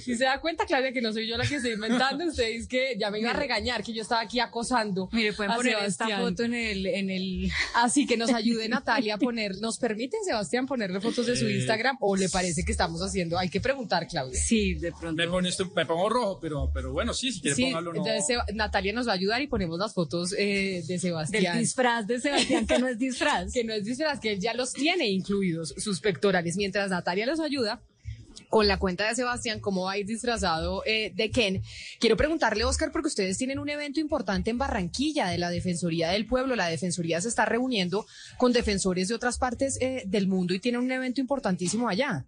Si 0.00 0.16
se 0.16 0.24
da 0.24 0.40
cuenta, 0.40 0.66
Claudia, 0.66 0.92
que 0.92 1.00
no 1.00 1.12
soy 1.12 1.26
yo 1.28 1.36
la 1.36 1.46
que 1.46 1.56
estoy 1.56 1.72
inventando, 1.72 2.24
usted 2.28 2.48
dice 2.52 2.68
que 2.68 2.96
ya 2.98 3.10
me 3.10 3.20
iba 3.20 3.30
a 3.30 3.34
regañar, 3.34 3.82
que 3.82 3.92
yo 3.92 4.02
estaba 4.02 4.20
aquí 4.22 4.40
acosando. 4.40 5.08
Mire, 5.12 5.32
pueden 5.32 5.52
a 5.52 5.56
poner 5.56 5.76
esta 5.84 6.08
foto 6.18 6.42
en 6.42 6.54
el, 6.54 6.86
en 6.86 7.10
el... 7.10 7.50
Así 7.76 8.06
que 8.06 8.16
nos 8.16 8.32
ayude 8.32 8.68
Natalia 8.68 9.14
a 9.14 9.18
poner, 9.18 9.56
¿nos 9.60 9.78
permite 9.78 10.16
Sebastián 10.24 10.66
ponerle 10.66 11.00
fotos 11.00 11.26
de 11.26 11.36
su 11.36 11.46
Eh, 11.46 11.56
Instagram 11.58 11.96
o 12.00 12.16
le 12.16 12.28
parece 12.28 12.64
que 12.64 12.72
estamos 12.72 13.00
haciendo? 13.02 13.38
Hay 13.38 13.48
que 13.48 13.60
preguntar, 13.60 14.06
Claudia. 14.08 14.38
Sí, 14.40 14.74
de 14.74 14.90
pronto. 14.92 15.14
Me, 15.22 15.28
pone 15.28 15.48
esto- 15.48 15.70
me 15.74 15.86
pongo 15.86 16.08
rojo, 16.08 16.38
pero, 16.40 16.70
pero 16.74 16.92
bueno, 16.92 17.14
sí, 17.14 17.32
si 17.32 17.40
quiere 17.40 17.54
Sí, 17.56 17.64
póngalo, 17.66 17.92
no. 17.92 17.98
entonces 18.06 18.36
Natalia 18.54 18.92
nos 18.92 19.06
va 19.06 19.12
a 19.12 19.14
ayudar 19.14 19.40
y 19.42 19.46
ponemos 19.46 19.78
las 19.78 19.94
fotos 19.94 20.32
eh, 20.36 20.82
de 20.82 20.86
Del 20.86 21.00
Sebastián. 21.00 21.58
disfraz 21.58 22.06
de 22.06 22.20
Sebastián, 22.20 22.66
que 22.66 22.78
no 22.78 22.88
es 22.88 22.98
disfraz. 22.98 23.52
que 23.52 23.64
no 23.64 23.72
es 23.72 23.84
disfraz, 23.84 24.18
que 24.20 24.32
él 24.32 24.40
ya 24.40 24.54
los 24.54 24.72
tiene 24.72 25.08
incluidos, 25.08 25.74
sus 25.78 26.00
pectorales, 26.00 26.56
mientras 26.56 26.90
Natalia 26.90 27.26
los 27.26 27.40
ayuda. 27.40 27.80
Con 28.48 28.68
la 28.68 28.78
cuenta 28.78 29.08
de 29.08 29.14
Sebastián, 29.14 29.60
cómo 29.60 29.84
va 29.84 29.94
disfrazado 29.94 30.82
eh, 30.86 31.12
de 31.14 31.30
Ken. 31.30 31.62
Quiero 31.98 32.16
preguntarle, 32.16 32.64
Oscar, 32.64 32.92
porque 32.92 33.08
ustedes 33.08 33.36
tienen 33.38 33.58
un 33.58 33.68
evento 33.68 33.98
importante 34.00 34.50
en 34.50 34.58
Barranquilla 34.58 35.28
de 35.28 35.38
la 35.38 35.50
Defensoría 35.50 36.10
del 36.10 36.26
Pueblo. 36.26 36.54
La 36.56 36.68
Defensoría 36.68 37.20
se 37.20 37.28
está 37.28 37.44
reuniendo 37.44 38.06
con 38.38 38.52
defensores 38.52 39.08
de 39.08 39.14
otras 39.14 39.38
partes 39.38 39.78
eh, 39.80 40.02
del 40.06 40.28
mundo 40.28 40.54
y 40.54 40.60
tienen 40.60 40.80
un 40.80 40.92
evento 40.92 41.20
importantísimo 41.20 41.88
allá. 41.88 42.24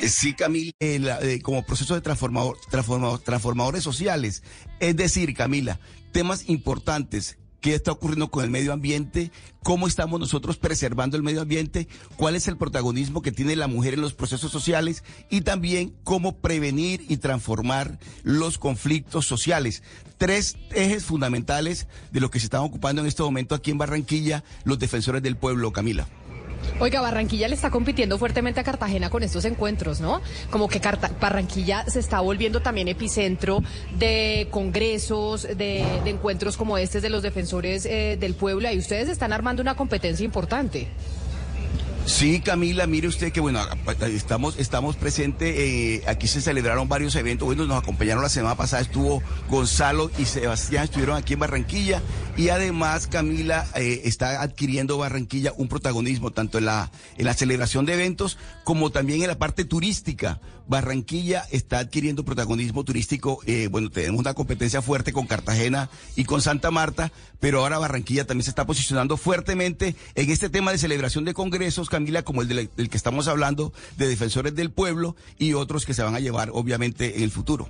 Eh, 0.00 0.08
Sí, 0.08 0.34
Camila, 0.34 0.72
la- 0.80 1.20
como 1.42 1.62
proceso 1.64 1.94
de 1.94 2.02
transformador- 2.02 2.56
transformadores 3.24 3.82
sociales. 3.82 4.42
Es 4.78 4.96
decir, 4.96 5.34
Camila, 5.34 5.78
temas 6.12 6.48
importantes. 6.48 7.36
¿Qué 7.60 7.74
está 7.74 7.92
ocurriendo 7.92 8.30
con 8.30 8.42
el 8.42 8.50
medio 8.50 8.72
ambiente? 8.72 9.30
¿Cómo 9.62 9.86
estamos 9.86 10.18
nosotros 10.18 10.56
preservando 10.56 11.18
el 11.18 11.22
medio 11.22 11.42
ambiente? 11.42 11.88
¿Cuál 12.16 12.34
es 12.34 12.48
el 12.48 12.56
protagonismo 12.56 13.20
que 13.20 13.32
tiene 13.32 13.54
la 13.54 13.66
mujer 13.66 13.94
en 13.94 14.00
los 14.00 14.14
procesos 14.14 14.50
sociales? 14.50 15.04
Y 15.28 15.42
también 15.42 15.94
cómo 16.02 16.38
prevenir 16.38 17.04
y 17.08 17.18
transformar 17.18 17.98
los 18.22 18.56
conflictos 18.56 19.26
sociales. 19.26 19.82
Tres 20.16 20.56
ejes 20.70 21.04
fundamentales 21.04 21.86
de 22.12 22.20
lo 22.20 22.30
que 22.30 22.40
se 22.40 22.46
están 22.46 22.62
ocupando 22.62 23.02
en 23.02 23.08
este 23.08 23.22
momento 23.22 23.54
aquí 23.54 23.70
en 23.70 23.78
Barranquilla 23.78 24.42
los 24.64 24.78
defensores 24.78 25.22
del 25.22 25.36
pueblo, 25.36 25.70
Camila. 25.72 26.08
Oiga, 26.78 27.00
Barranquilla 27.00 27.48
le 27.48 27.54
está 27.54 27.70
compitiendo 27.70 28.16
fuertemente 28.18 28.60
a 28.60 28.64
Cartagena 28.64 29.10
con 29.10 29.22
estos 29.22 29.44
encuentros, 29.44 30.00
¿no? 30.00 30.22
Como 30.50 30.68
que 30.68 30.80
Barranquilla 31.20 31.84
se 31.86 32.00
está 32.00 32.20
volviendo 32.20 32.60
también 32.60 32.88
epicentro 32.88 33.62
de 33.98 34.48
congresos, 34.50 35.42
de, 35.42 35.84
encuentros 36.06 36.56
como 36.56 36.78
este 36.78 37.00
de 37.00 37.10
los 37.10 37.22
defensores 37.22 37.84
eh, 37.86 38.16
del 38.18 38.34
pueblo 38.34 38.70
y 38.70 38.78
ustedes 38.78 39.08
están 39.08 39.32
armando 39.32 39.62
una 39.62 39.74
competencia 39.74 40.24
importante. 40.24 40.88
Sí, 42.06 42.40
Camila, 42.40 42.86
mire 42.86 43.08
usted 43.08 43.30
que 43.30 43.40
bueno, 43.40 43.60
estamos, 44.02 44.58
estamos 44.58 44.96
presentes, 44.96 45.54
eh, 45.56 46.02
aquí 46.06 46.26
se 46.26 46.40
celebraron 46.40 46.88
varios 46.88 47.14
eventos, 47.14 47.46
bueno, 47.46 47.66
nos 47.66 47.82
acompañaron 47.82 48.22
la 48.22 48.28
semana 48.28 48.56
pasada, 48.56 48.82
estuvo 48.82 49.22
Gonzalo 49.48 50.10
y 50.18 50.24
Sebastián, 50.24 50.84
estuvieron 50.84 51.16
aquí 51.16 51.34
en 51.34 51.40
Barranquilla 51.40 52.02
y 52.36 52.48
además 52.48 53.06
Camila 53.06 53.66
eh, 53.76 54.02
está 54.04 54.42
adquiriendo 54.42 54.98
Barranquilla 54.98 55.52
un 55.56 55.68
protagonismo 55.68 56.30
tanto 56.32 56.58
en 56.58 56.64
la, 56.64 56.90
en 57.16 57.26
la 57.26 57.34
celebración 57.34 57.86
de 57.86 57.94
eventos 57.94 58.38
como 58.64 58.90
también 58.90 59.22
en 59.22 59.28
la 59.28 59.38
parte 59.38 59.64
turística. 59.64 60.40
Barranquilla 60.70 61.44
está 61.50 61.80
adquiriendo 61.80 62.24
protagonismo 62.24 62.84
turístico, 62.84 63.40
eh, 63.44 63.66
bueno, 63.68 63.90
tenemos 63.90 64.20
una 64.20 64.34
competencia 64.34 64.80
fuerte 64.80 65.12
con 65.12 65.26
Cartagena 65.26 65.90
y 66.14 66.22
con 66.22 66.40
Santa 66.40 66.70
Marta, 66.70 67.10
pero 67.40 67.58
ahora 67.58 67.80
Barranquilla 67.80 68.24
también 68.24 68.44
se 68.44 68.50
está 68.50 68.66
posicionando 68.66 69.16
fuertemente 69.16 69.96
en 70.14 70.30
este 70.30 70.48
tema 70.48 70.70
de 70.70 70.78
celebración 70.78 71.24
de 71.24 71.34
congresos, 71.34 71.90
Camila, 71.90 72.22
como 72.22 72.42
el 72.42 72.48
del, 72.48 72.68
que 72.88 72.96
estamos 72.96 73.26
hablando, 73.26 73.72
de 73.98 74.06
defensores 74.06 74.54
del 74.54 74.70
pueblo 74.70 75.16
y 75.40 75.54
otros 75.54 75.84
que 75.84 75.92
se 75.92 76.04
van 76.04 76.14
a 76.14 76.20
llevar, 76.20 76.50
obviamente, 76.52 77.16
en 77.16 77.24
el 77.24 77.32
futuro. 77.32 77.68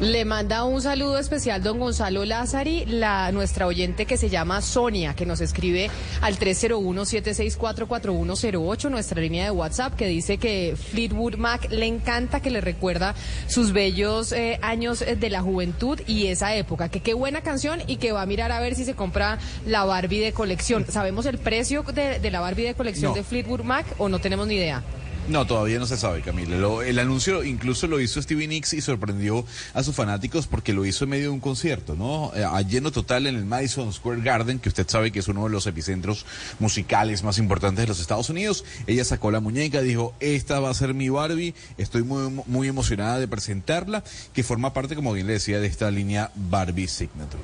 Le 0.00 0.24
manda 0.24 0.64
un 0.64 0.80
saludo 0.80 1.18
especial 1.18 1.62
don 1.62 1.78
Gonzalo 1.78 2.24
Lázari, 2.24 2.86
la 2.86 3.30
nuestra 3.32 3.66
oyente 3.66 4.06
que 4.06 4.16
se 4.16 4.30
llama 4.30 4.62
Sonia, 4.62 5.12
que 5.12 5.26
nos 5.26 5.42
escribe 5.42 5.90
al 6.22 6.38
301-764-4108, 6.38 8.88
nuestra 8.88 9.20
línea 9.20 9.44
de 9.44 9.50
WhatsApp, 9.50 9.94
que 9.96 10.06
dice 10.06 10.38
que 10.38 10.74
Fleetwood 10.74 11.34
Mac 11.34 11.70
le 11.70 11.84
encanta 11.84 12.40
que 12.40 12.48
le 12.48 12.62
recuerda 12.62 13.14
sus 13.46 13.74
bellos 13.74 14.32
eh, 14.32 14.58
años 14.62 15.02
eh, 15.02 15.16
de 15.16 15.28
la 15.28 15.42
juventud 15.42 16.00
y 16.06 16.28
esa 16.28 16.56
época, 16.56 16.88
que 16.88 17.00
qué 17.00 17.12
buena 17.12 17.42
canción 17.42 17.82
y 17.86 17.96
que 17.96 18.12
va 18.12 18.22
a 18.22 18.26
mirar 18.26 18.52
a 18.52 18.60
ver 18.60 18.76
si 18.76 18.86
se 18.86 18.94
compra 18.94 19.38
la 19.66 19.84
Barbie 19.84 20.20
de 20.20 20.32
colección. 20.32 20.86
¿Sabemos 20.88 21.26
el 21.26 21.36
precio 21.36 21.82
de, 21.82 22.30
la 22.30 22.40
Barbie 22.40 22.64
de 22.64 22.74
colección 22.74 23.12
de 23.12 23.22
Fleetwood 23.22 23.64
Mac 23.64 23.84
o 23.98 24.08
no 24.08 24.18
tenemos 24.18 24.46
ni 24.46 24.54
idea? 24.54 24.82
No, 25.30 25.46
todavía 25.46 25.78
no 25.78 25.86
se 25.86 25.96
sabe, 25.96 26.22
Camila. 26.22 26.56
el 26.84 26.98
anuncio 26.98 27.44
incluso 27.44 27.86
lo 27.86 28.00
hizo 28.00 28.20
Stevie 28.20 28.48
Nicks 28.48 28.74
y 28.74 28.80
sorprendió 28.80 29.44
a 29.74 29.84
sus 29.84 29.94
fanáticos 29.94 30.48
porque 30.48 30.72
lo 30.72 30.84
hizo 30.84 31.04
en 31.04 31.10
medio 31.10 31.24
de 31.24 31.28
un 31.28 31.38
concierto, 31.38 31.94
¿no? 31.94 32.32
Eh, 32.34 32.42
a 32.44 32.60
lleno 32.62 32.90
total 32.90 33.28
en 33.28 33.36
el 33.36 33.44
Madison 33.44 33.92
Square 33.92 34.22
Garden, 34.22 34.58
que 34.58 34.68
usted 34.68 34.88
sabe 34.88 35.12
que 35.12 35.20
es 35.20 35.28
uno 35.28 35.44
de 35.44 35.50
los 35.50 35.68
epicentros 35.68 36.26
musicales 36.58 37.22
más 37.22 37.38
importantes 37.38 37.84
de 37.84 37.86
los 37.86 38.00
Estados 38.00 38.28
Unidos. 38.28 38.64
Ella 38.88 39.04
sacó 39.04 39.30
la 39.30 39.38
muñeca, 39.38 39.82
dijo, 39.82 40.14
esta 40.18 40.58
va 40.58 40.70
a 40.70 40.74
ser 40.74 40.94
mi 40.94 41.08
Barbie, 41.08 41.54
estoy 41.78 42.02
muy, 42.02 42.42
muy 42.46 42.66
emocionada 42.66 43.20
de 43.20 43.28
presentarla, 43.28 44.02
que 44.32 44.42
forma 44.42 44.72
parte, 44.72 44.96
como 44.96 45.12
bien 45.12 45.28
le 45.28 45.34
decía, 45.34 45.60
de 45.60 45.68
esta 45.68 45.92
línea 45.92 46.32
Barbie 46.34 46.88
Signature. 46.88 47.40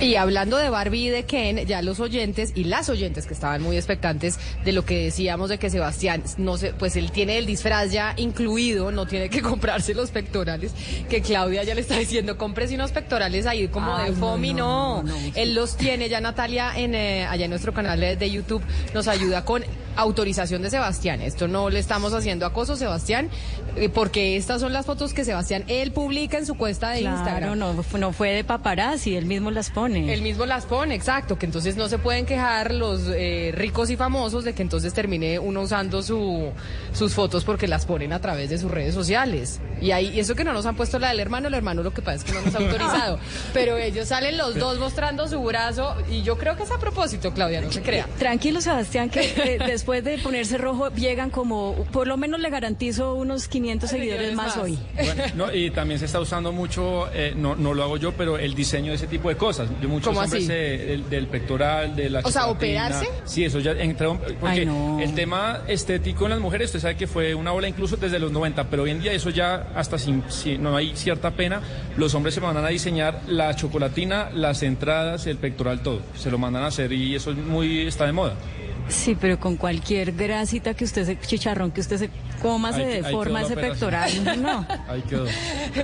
Y 0.00 0.16
hablando 0.16 0.56
de 0.56 0.68
Barbie 0.68 1.06
y 1.06 1.10
de 1.10 1.24
Ken, 1.26 1.64
ya 1.64 1.80
los 1.80 2.00
oyentes 2.00 2.52
y 2.56 2.64
las 2.64 2.88
oyentes 2.88 3.26
que 3.26 3.34
estaban 3.34 3.62
muy 3.62 3.76
expectantes 3.76 4.36
de 4.64 4.72
lo 4.72 4.84
que 4.84 5.04
decíamos 5.04 5.48
de 5.48 5.58
que 5.58 5.70
Sebastián, 5.70 6.24
no 6.38 6.56
pues 6.78 6.96
él 6.96 7.10
tiene 7.10 7.38
el 7.38 7.46
disfraz 7.46 7.92
ya 7.92 8.14
incluido, 8.16 8.92
no 8.92 9.06
tiene 9.06 9.28
que 9.28 9.42
comprarse 9.42 9.94
los 9.94 10.10
pectorales, 10.10 10.72
que 11.08 11.22
Claudia 11.22 11.62
ya 11.64 11.74
le 11.74 11.80
está 11.80 11.98
diciendo, 11.98 12.38
cómprese 12.38 12.74
unos 12.74 12.92
pectorales 12.92 13.46
ahí 13.46 13.68
como 13.68 13.96
de 13.98 14.12
FOMI, 14.12 14.54
no, 14.54 15.04
él 15.34 15.54
los 15.54 15.76
tiene, 15.76 16.08
ya 16.08 16.20
Natalia 16.20 16.72
en, 16.76 16.94
eh, 16.94 17.26
allá 17.26 17.44
en 17.44 17.50
nuestro 17.50 17.72
canal 17.72 18.00
de 18.00 18.30
YouTube 18.30 18.62
nos 18.94 19.08
ayuda 19.08 19.44
con 19.44 19.64
autorización 19.96 20.62
de 20.62 20.70
Sebastián. 20.70 21.20
Esto 21.20 21.48
no 21.48 21.70
le 21.70 21.78
estamos 21.78 22.12
haciendo 22.14 22.46
acoso, 22.46 22.76
Sebastián, 22.76 23.28
eh, 23.76 23.88
porque 23.88 24.36
estas 24.36 24.60
son 24.60 24.72
las 24.72 24.86
fotos 24.86 25.12
que 25.12 25.24
Sebastián, 25.24 25.64
él 25.68 25.92
publica 25.92 26.38
en 26.38 26.46
su 26.46 26.54
cuesta 26.54 26.90
de 26.90 27.02
Instagram. 27.02 27.58
No, 27.58 27.74
no 27.98 28.12
fue 28.12 28.30
de 28.30 28.44
paparazzi, 28.44 29.16
él 29.16 29.26
mismo 29.26 29.50
las 29.50 29.70
pone. 29.70 30.12
Él 30.12 30.22
mismo 30.22 30.46
las 30.46 30.64
pone, 30.64 30.94
exacto, 30.94 31.38
que 31.38 31.46
entonces 31.46 31.76
no 31.76 31.88
se 31.88 31.98
pueden 31.98 32.26
quejar 32.26 32.72
los 32.74 33.02
eh, 33.08 33.52
ricos 33.54 33.90
y 33.90 33.96
famosos 33.96 34.44
de 34.44 34.54
que 34.54 34.62
entonces 34.62 34.92
termine 34.92 35.38
uno 35.38 35.62
usando 35.62 36.02
su, 36.02 36.50
sus 36.92 37.14
fotos 37.14 37.44
porque 37.44 37.68
las 37.68 37.86
ponen 37.86 38.12
a 38.12 38.20
través 38.20 38.50
de 38.50 38.58
sus 38.58 38.70
redes 38.70 38.94
sociales. 38.94 39.60
Y 39.80 39.90
ahí, 39.90 40.18
eso 40.18 40.34
que 40.34 40.44
no 40.44 40.52
nos 40.52 40.66
han 40.66 40.76
puesto 40.76 40.98
la 40.98 41.08
del 41.08 41.20
hermano, 41.20 41.48
el 41.48 41.54
hermano 41.54 41.82
lo 41.82 41.92
que 41.92 42.02
pasa 42.02 42.16
es 42.16 42.24
que 42.24 42.32
no 42.32 42.42
nos 42.42 42.54
ha 42.54 42.58
autorizado. 42.58 43.18
pero 43.54 43.76
ellos 43.76 44.08
salen 44.08 44.36
los 44.36 44.54
dos 44.54 44.78
mostrando 44.78 45.26
su 45.28 45.42
brazo 45.42 45.96
y 46.10 46.22
yo 46.22 46.38
creo 46.38 46.56
que 46.56 46.62
es 46.62 46.70
a 46.70 46.78
propósito, 46.78 47.32
Claudia, 47.32 47.60
no 47.60 47.72
se 47.72 47.82
crea. 47.82 48.06
Tranquilo, 48.18 48.60
Sebastián, 48.60 49.10
que 49.10 49.58
después 49.66 50.04
de 50.04 50.18
ponerse 50.18 50.58
rojo 50.58 50.90
llegan 50.90 51.30
como, 51.30 51.74
por 51.92 52.06
lo 52.06 52.16
menos 52.16 52.40
le 52.40 52.50
garantizo 52.50 53.14
unos 53.14 53.48
500 53.48 53.90
seguidores 53.90 54.34
más, 54.34 54.56
hoy. 54.56 54.78
Bueno, 54.94 55.52
y 55.52 55.70
también 55.70 55.98
se 55.98 56.06
está 56.06 56.20
usando 56.20 56.52
mucho, 56.52 57.08
eh, 57.12 57.34
no, 57.36 57.56
no 57.56 57.74
lo 57.74 57.82
hago 57.82 57.96
yo, 57.96 58.12
pero 58.12 58.38
el 58.38 58.54
diseño 58.54 58.90
de 58.90 58.96
ese 58.96 59.06
tipo 59.06 59.28
de 59.28 59.36
cosas. 59.36 59.68
Yo 59.80 59.88
muchos 59.88 60.16
hombres 60.16 60.48
del, 60.48 61.26
pectoral, 61.26 61.96
de 61.96 62.10
la 62.10 62.20
O 62.20 62.30
sea, 62.30 62.46
operarse. 62.46 63.08
Sí, 63.24 63.44
eso 63.44 63.58
ya 63.58 63.72
entró, 63.72 64.18
porque 64.40 64.62
el 64.62 65.14
tema 65.14 65.62
estético 65.66 66.24
en 66.24 66.30
las 66.30 66.40
mujeres, 66.42 66.66
usted 66.66 66.80
sabe 66.80 66.96
que 66.96 67.06
fue 67.06 67.34
una 67.34 67.52
ola 67.52 67.68
incluso 67.68 67.96
desde 67.96 68.18
los 68.18 68.32
90, 68.32 68.68
pero 68.68 68.82
hoy 68.82 68.90
en 68.90 69.00
día 69.00 69.12
eso 69.12 69.30
ya 69.30 69.68
hasta 69.74 69.98
sin, 69.98 70.22
si 70.28 70.58
no 70.58 70.76
hay 70.76 70.94
cierta 70.94 71.30
pena, 71.30 71.62
los 71.96 72.14
hombres 72.14 72.34
se 72.34 72.40
mandan 72.40 72.64
a 72.64 72.68
diseñar 72.68 73.22
la 73.26 73.54
chocolatina, 73.56 74.30
las 74.30 74.62
entradas, 74.62 75.26
el 75.26 75.38
pectoral, 75.38 75.82
todo. 75.82 76.00
Se 76.14 76.30
lo 76.30 76.38
mandan 76.38 76.64
a 76.64 76.66
hacer 76.66 76.92
y 76.92 77.14
eso 77.14 77.30
es 77.30 77.38
muy 77.38 77.86
está 77.86 78.04
de 78.04 78.12
moda. 78.12 78.34
Sí, 78.88 79.16
pero 79.18 79.38
con 79.38 79.56
cualquier 79.56 80.12
grasita 80.12 80.74
que 80.74 80.84
usted 80.84 81.06
se, 81.06 81.18
chicharrón 81.18 81.70
que 81.70 81.80
usted 81.80 81.96
se 81.96 82.10
coma, 82.42 82.72
se 82.72 82.84
deforma 82.84 83.42
ese 83.42 83.54
pectoral. 83.54 84.10
No. 84.42 84.66
Ahí 84.88 85.02
quedó. 85.02 85.26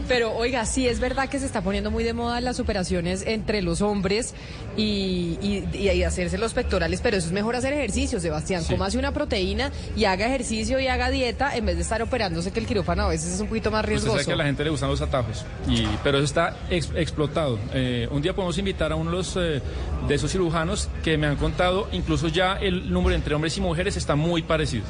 Pero 0.09 0.35
oiga, 0.35 0.65
sí 0.65 0.89
es 0.89 0.99
verdad 1.01 1.29
que 1.29 1.39
se 1.39 1.47
está 1.47 1.61
poniendo 1.61 1.91
muy 1.91 2.03
de 2.03 2.13
moda 2.13 2.41
las 2.41 2.59
operaciones 2.59 3.23
entre 3.27 3.63
los 3.63 3.83
hombres 3.83 4.35
y, 4.77 5.39
y, 5.73 6.03
hacerse 6.03 6.39
los 6.39 6.55
pectorales, 6.55 7.01
pero 7.01 7.17
eso 7.17 7.27
es 7.27 7.33
mejor 7.33 7.57
hacer 7.57 7.73
ejercicio, 7.73 8.21
Sebastián. 8.21 8.63
Sí. 8.63 8.73
Cómase 8.73 8.99
una 8.99 9.13
proteína 9.13 9.71
y 9.97 10.07
haga 10.07 10.27
ejercicio 10.27 10.81
y 10.81 10.87
haga 10.87 11.11
dieta 11.11 11.55
en 11.57 11.67
vez 11.67 11.77
de 11.77 11.83
estar 11.83 12.03
operándose 12.03 12.51
que 12.53 12.61
el 12.61 12.67
quirófano 12.67 13.05
a 13.05 13.09
veces 13.09 13.35
es 13.35 13.41
un 13.41 13.49
poquito 13.49 13.71
más 13.71 13.85
riesgoso. 13.85 14.13
Usted 14.13 14.25
sabe 14.25 14.37
que 14.37 14.41
a 14.41 14.45
la 14.45 14.45
gente 14.45 14.65
le 14.65 14.71
gustan 14.71 14.91
los 14.91 15.01
atajos, 15.01 15.45
y, 15.69 15.87
pero 16.03 16.19
eso 16.19 16.25
está 16.25 16.57
explotado. 16.71 17.59
Eh, 17.75 18.09
un 18.11 18.23
día 18.23 18.35
podemos 18.35 18.57
invitar 18.59 18.93
a 18.93 18.97
uno 18.97 19.11
de, 19.11 19.17
los, 19.17 19.37
eh, 19.37 19.61
de 20.09 20.15
esos 20.15 20.31
cirujanos 20.31 20.89
que 21.03 21.19
me 21.19 21.27
han 21.27 21.37
contado, 21.37 21.89
incluso 21.93 22.29
ya 22.29 22.55
el 22.55 22.91
número 22.91 23.15
entre 23.15 23.35
hombres 23.35 23.57
y 23.57 23.61
mujeres 23.61 23.97
está 23.97 24.17
muy 24.17 24.43
parecido. 24.43 24.85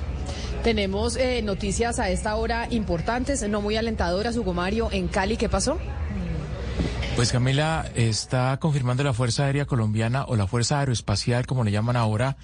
Tenemos 0.69 1.16
eh, 1.16 1.40
noticias 1.40 1.99
a 1.99 2.11
esta 2.11 2.36
hora 2.36 2.69
importantes, 2.69 3.43
no 3.49 3.62
muy 3.62 3.77
alentadoras. 3.77 4.36
Hugo 4.36 4.53
Mario, 4.53 4.90
en 4.93 5.09
Cali, 5.09 5.39
¿qué 5.39 5.49
pasó? 5.49 5.78
Pues 7.16 7.32
Camila, 7.32 7.90
está 7.95 8.59
confirmando 8.61 9.03
la 9.03 9.15
Fuerza 9.15 9.47
Aérea 9.47 9.65
Colombiana 9.65 10.27
o 10.27 10.36
la 10.36 10.47
Fuerza 10.47 10.78
Aeroespacial, 10.81 11.47
como 11.47 11.65
le 11.65 11.70
llaman 11.70 11.97
ahora, 11.97 12.36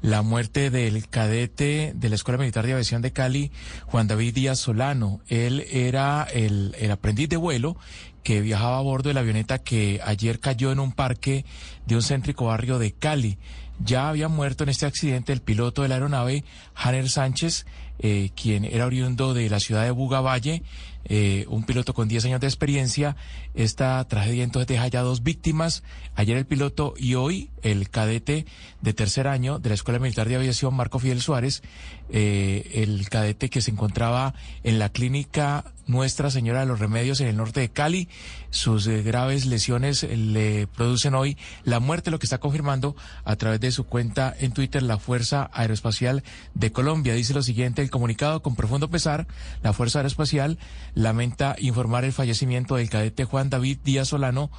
la 0.00 0.22
muerte 0.22 0.70
del 0.70 1.08
cadete 1.08 1.92
de 1.96 2.08
la 2.08 2.14
Escuela 2.14 2.38
Militar 2.38 2.64
de 2.64 2.72
Aviación 2.72 3.02
de 3.02 3.12
Cali, 3.12 3.50
Juan 3.86 4.06
David 4.06 4.32
Díaz 4.32 4.60
Solano. 4.60 5.20
Él 5.26 5.66
era 5.72 6.28
el, 6.32 6.76
el 6.78 6.92
aprendiz 6.92 7.30
de 7.30 7.36
vuelo 7.36 7.76
que 8.22 8.40
viajaba 8.42 8.78
a 8.78 8.82
bordo 8.82 9.08
de 9.08 9.14
la 9.14 9.20
avioneta 9.20 9.58
que 9.58 10.00
ayer 10.04 10.38
cayó 10.38 10.70
en 10.70 10.78
un 10.78 10.92
parque 10.92 11.44
de 11.86 11.96
un 11.96 12.02
céntrico 12.02 12.46
barrio 12.46 12.78
de 12.78 12.92
Cali. 12.92 13.38
Ya 13.78 14.08
había 14.08 14.28
muerto 14.28 14.64
en 14.64 14.70
este 14.70 14.86
accidente 14.86 15.32
el 15.32 15.40
piloto 15.40 15.82
de 15.82 15.88
la 15.88 15.96
aeronave, 15.96 16.44
Hanner 16.74 17.08
Sánchez, 17.08 17.66
eh, 17.98 18.30
quien 18.34 18.64
era 18.64 18.86
oriundo 18.86 19.34
de 19.34 19.48
la 19.48 19.60
ciudad 19.60 19.84
de 19.84 19.90
Bugavalle, 19.90 20.62
eh, 21.04 21.46
un 21.48 21.64
piloto 21.64 21.94
con 21.94 22.08
10 22.08 22.24
años 22.26 22.40
de 22.40 22.46
experiencia. 22.46 23.16
Esta 23.54 24.02
tragedia 24.06 24.44
entonces 24.44 24.68
deja 24.68 24.86
ya 24.88 25.02
dos 25.02 25.22
víctimas, 25.22 25.82
ayer 26.14 26.36
el 26.36 26.46
piloto 26.46 26.94
y 26.96 27.14
hoy 27.14 27.50
el 27.62 27.90
cadete 27.90 28.46
de 28.80 28.92
tercer 28.92 29.26
año 29.26 29.58
de 29.58 29.68
la 29.68 29.74
Escuela 29.74 29.98
Militar 29.98 30.28
de 30.28 30.36
Aviación, 30.36 30.74
Marco 30.74 30.98
Fidel 30.98 31.20
Suárez, 31.20 31.62
eh, 32.10 32.70
el 32.74 33.08
cadete 33.08 33.50
que 33.50 33.60
se 33.60 33.70
encontraba 33.70 34.34
en 34.62 34.78
la 34.78 34.88
clínica 34.88 35.64
Nuestra 35.92 36.30
Señora 36.30 36.60
de 36.60 36.66
los 36.66 36.80
Remedios 36.80 37.20
en 37.20 37.28
el 37.28 37.36
norte 37.36 37.60
de 37.60 37.68
Cali. 37.68 38.08
Sus 38.48 38.86
eh, 38.86 39.02
graves 39.02 39.44
lesiones 39.44 40.02
le 40.04 40.66
producen 40.66 41.14
hoy 41.14 41.36
la 41.64 41.80
muerte, 41.80 42.10
lo 42.10 42.18
que 42.18 42.24
está 42.24 42.38
confirmando 42.38 42.96
a 43.24 43.36
través 43.36 43.60
de 43.60 43.70
su 43.72 43.84
cuenta 43.84 44.34
en 44.40 44.52
Twitter 44.52 44.82
la 44.82 44.98
Fuerza 44.98 45.50
Aeroespacial 45.52 46.24
de 46.54 46.72
Colombia. 46.72 47.12
Dice 47.12 47.34
lo 47.34 47.42
siguiente, 47.42 47.82
el 47.82 47.90
comunicado 47.90 48.42
con 48.42 48.56
profundo 48.56 48.88
pesar, 48.88 49.26
la 49.62 49.74
Fuerza 49.74 49.98
Aeroespacial 49.98 50.58
lamenta 50.94 51.56
informar 51.58 52.06
el 52.06 52.12
fallecimiento 52.14 52.76
del 52.76 52.88
cadete 52.88 53.26
Juan 53.26 53.50
David 53.50 53.78
Díaz 53.84 54.08
Solano, 54.08 54.50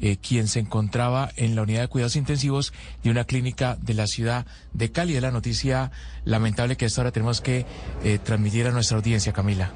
eh, 0.00 0.16
quien 0.16 0.48
se 0.48 0.58
encontraba 0.58 1.30
en 1.36 1.54
la 1.54 1.62
unidad 1.62 1.82
de 1.82 1.88
cuidados 1.88 2.16
intensivos 2.16 2.72
de 3.04 3.10
una 3.10 3.24
clínica 3.24 3.76
de 3.80 3.94
la 3.94 4.08
ciudad 4.08 4.44
de 4.72 4.90
Cali. 4.90 5.14
Es 5.14 5.22
la 5.22 5.30
noticia 5.30 5.92
lamentable 6.24 6.76
que 6.76 6.86
esta 6.86 7.02
hora 7.02 7.12
tenemos 7.12 7.40
que 7.40 7.64
eh, 8.02 8.18
transmitir 8.18 8.66
a 8.66 8.72
nuestra 8.72 8.96
audiencia, 8.96 9.32
Camila. 9.32 9.72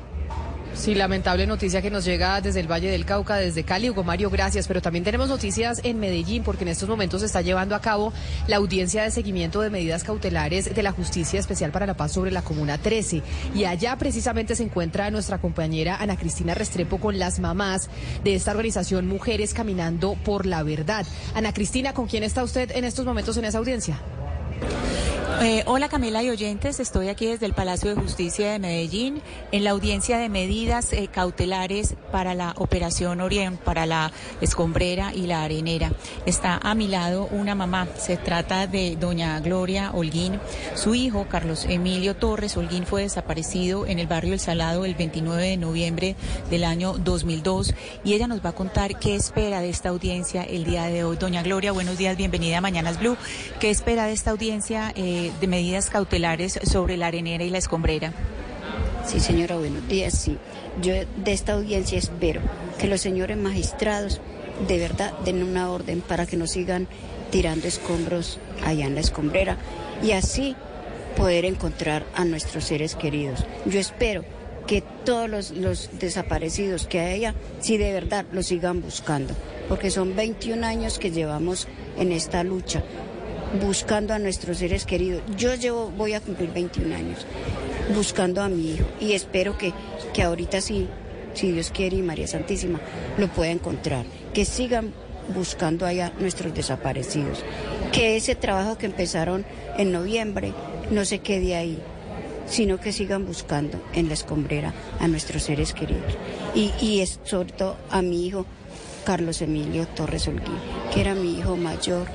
Sí, 0.74 0.94
lamentable 0.94 1.46
noticia 1.46 1.80
que 1.80 1.90
nos 1.90 2.04
llega 2.04 2.40
desde 2.40 2.58
el 2.58 2.70
Valle 2.70 2.90
del 2.90 3.06
Cauca, 3.06 3.36
desde 3.36 3.62
Cali. 3.62 3.90
Hugo 3.90 4.02
Mario, 4.02 4.28
gracias. 4.28 4.66
Pero 4.66 4.82
también 4.82 5.04
tenemos 5.04 5.28
noticias 5.28 5.80
en 5.84 6.00
Medellín, 6.00 6.42
porque 6.42 6.64
en 6.64 6.68
estos 6.68 6.88
momentos 6.88 7.20
se 7.20 7.26
está 7.26 7.42
llevando 7.42 7.76
a 7.76 7.80
cabo 7.80 8.12
la 8.48 8.56
audiencia 8.56 9.04
de 9.04 9.10
seguimiento 9.12 9.60
de 9.60 9.70
medidas 9.70 10.02
cautelares 10.02 10.74
de 10.74 10.82
la 10.82 10.90
Justicia 10.90 11.38
Especial 11.38 11.70
para 11.70 11.86
la 11.86 11.96
Paz 11.96 12.12
sobre 12.12 12.32
la 12.32 12.42
Comuna 12.42 12.76
13. 12.76 13.22
Y 13.54 13.64
allá 13.64 13.96
precisamente 13.96 14.56
se 14.56 14.64
encuentra 14.64 15.10
nuestra 15.10 15.38
compañera 15.38 15.96
Ana 15.96 16.16
Cristina 16.16 16.54
Restrepo 16.54 16.98
con 16.98 17.18
las 17.18 17.38
mamás 17.38 17.88
de 18.24 18.34
esta 18.34 18.50
organización 18.50 19.06
Mujeres 19.06 19.54
Caminando 19.54 20.16
por 20.24 20.44
la 20.44 20.64
Verdad. 20.64 21.06
Ana 21.34 21.54
Cristina, 21.54 21.94
¿con 21.94 22.08
quién 22.08 22.24
está 22.24 22.42
usted 22.42 22.72
en 22.72 22.84
estos 22.84 23.06
momentos 23.06 23.36
en 23.36 23.44
esa 23.44 23.58
audiencia? 23.58 24.00
Eh, 25.42 25.62
hola 25.66 25.88
Camila 25.88 26.22
y 26.22 26.30
oyentes, 26.30 26.78
estoy 26.80 27.08
aquí 27.08 27.26
desde 27.26 27.44
el 27.44 27.54
Palacio 27.54 27.94
de 27.94 28.00
Justicia 28.00 28.52
de 28.52 28.58
Medellín 28.58 29.20
en 29.50 29.64
la 29.64 29.70
audiencia 29.70 30.16
de 30.16 30.28
medidas 30.28 30.92
eh, 30.92 31.08
cautelares 31.12 31.96
para 32.12 32.34
la 32.34 32.54
Operación 32.56 33.20
Orión, 33.20 33.58
para 33.58 33.84
la 33.84 34.12
escombrera 34.40 35.12
y 35.12 35.26
la 35.26 35.42
arenera. 35.42 35.92
Está 36.24 36.58
a 36.62 36.74
mi 36.74 36.86
lado 36.86 37.28
una 37.32 37.54
mamá, 37.54 37.88
se 37.98 38.16
trata 38.16 38.66
de 38.68 38.96
doña 38.96 39.38
Gloria 39.40 39.90
Holguín. 39.92 40.38
Su 40.76 40.94
hijo, 40.94 41.26
Carlos 41.28 41.66
Emilio 41.68 42.14
Torres 42.14 42.56
Holguín, 42.56 42.86
fue 42.86 43.02
desaparecido 43.02 43.86
en 43.86 43.98
el 43.98 44.06
barrio 44.06 44.34
El 44.34 44.40
Salado 44.40 44.84
el 44.84 44.94
29 44.94 45.42
de 45.42 45.56
noviembre 45.56 46.16
del 46.48 46.64
año 46.64 46.94
2002 46.94 47.74
y 48.04 48.14
ella 48.14 48.28
nos 48.28 48.42
va 48.42 48.50
a 48.50 48.54
contar 48.54 48.98
qué 48.98 49.16
espera 49.16 49.60
de 49.60 49.68
esta 49.68 49.88
audiencia 49.88 50.42
el 50.44 50.64
día 50.64 50.84
de 50.84 51.04
hoy. 51.04 51.16
Doña 51.16 51.42
Gloria, 51.42 51.72
buenos 51.72 51.98
días, 51.98 52.16
bienvenida 52.16 52.58
a 52.58 52.60
Mañanas 52.60 53.00
Blue. 53.00 53.16
¿Qué 53.58 53.70
espera 53.70 54.06
de 54.06 54.12
esta 54.12 54.30
audiencia? 54.30 54.53
Eh, 54.54 55.32
de 55.40 55.46
medidas 55.48 55.90
cautelares 55.90 56.60
sobre 56.62 56.96
la 56.96 57.08
arenera 57.08 57.42
y 57.42 57.50
la 57.50 57.58
escombrera. 57.58 58.12
Sí, 59.04 59.18
señora, 59.18 59.56
buenos 59.56 59.88
días. 59.88 60.16
Sí, 60.16 60.38
yo 60.80 60.92
de 60.92 61.32
esta 61.32 61.54
audiencia 61.54 61.98
espero 61.98 62.40
que 62.78 62.86
los 62.86 63.00
señores 63.00 63.36
magistrados 63.36 64.20
de 64.68 64.78
verdad 64.78 65.12
den 65.24 65.42
una 65.42 65.72
orden 65.72 66.02
para 66.02 66.26
que 66.26 66.36
no 66.36 66.46
sigan 66.46 66.86
tirando 67.32 67.66
escombros 67.66 68.38
allá 68.64 68.86
en 68.86 68.94
la 68.94 69.00
escombrera 69.00 69.58
y 70.04 70.12
así 70.12 70.54
poder 71.16 71.46
encontrar 71.46 72.06
a 72.14 72.24
nuestros 72.24 72.62
seres 72.62 72.94
queridos. 72.94 73.44
Yo 73.66 73.80
espero 73.80 74.24
que 74.68 74.84
todos 75.04 75.50
los, 75.50 75.98
desaparecidos 75.98 76.86
que 76.86 77.00
hay 77.00 77.14
allá, 77.14 77.34
sí 77.58 77.76
de 77.76 77.92
verdad 77.92 78.24
los 78.30 78.46
sigan 78.46 78.82
buscando, 78.82 79.34
porque 79.68 79.90
son 79.90 80.14
21 80.14 80.64
años 80.64 81.00
que 81.00 81.10
llevamos 81.10 81.66
en 81.98 82.12
esta 82.12 82.44
lucha 82.44 82.84
buscando 83.60 84.14
a 84.14 84.18
nuestros 84.18 84.58
seres 84.58 84.84
queridos. 84.84 85.22
Yo 85.36 85.54
llevo, 85.54 85.90
voy 85.90 86.14
a 86.14 86.20
cumplir 86.20 86.52
21 86.52 86.94
años 86.94 87.26
buscando 87.94 88.42
a 88.42 88.48
mi 88.48 88.72
hijo 88.72 88.84
y 89.00 89.12
espero 89.12 89.58
que, 89.58 89.72
que 90.12 90.22
ahorita 90.22 90.60
sí, 90.60 90.88
si 91.34 91.52
Dios 91.52 91.70
quiere 91.70 91.96
y 91.96 92.02
María 92.02 92.26
Santísima, 92.26 92.80
lo 93.18 93.28
pueda 93.28 93.50
encontrar. 93.50 94.06
Que 94.32 94.44
sigan 94.44 94.92
buscando 95.34 95.86
allá 95.86 96.12
nuestros 96.18 96.54
desaparecidos. 96.54 97.44
Que 97.92 98.16
ese 98.16 98.34
trabajo 98.34 98.78
que 98.78 98.86
empezaron 98.86 99.44
en 99.78 99.92
noviembre 99.92 100.52
no 100.90 101.04
se 101.04 101.20
quede 101.20 101.56
ahí, 101.56 101.78
sino 102.46 102.78
que 102.78 102.92
sigan 102.92 103.26
buscando 103.26 103.80
en 103.94 104.08
la 104.08 104.14
escombrera 104.14 104.74
a 105.00 105.08
nuestros 105.08 105.44
seres 105.44 105.72
queridos. 105.72 106.16
Y, 106.54 106.72
y 106.80 107.00
es 107.00 107.20
todo 107.22 107.76
a 107.90 108.02
mi 108.02 108.26
hijo 108.26 108.46
Carlos 109.04 109.42
Emilio 109.42 109.86
Torres 109.88 110.26
Holguín, 110.28 110.58
que 110.92 111.00
era 111.00 111.14
mi 111.14 111.38
hijo 111.38 111.56
mayor, 111.56 112.06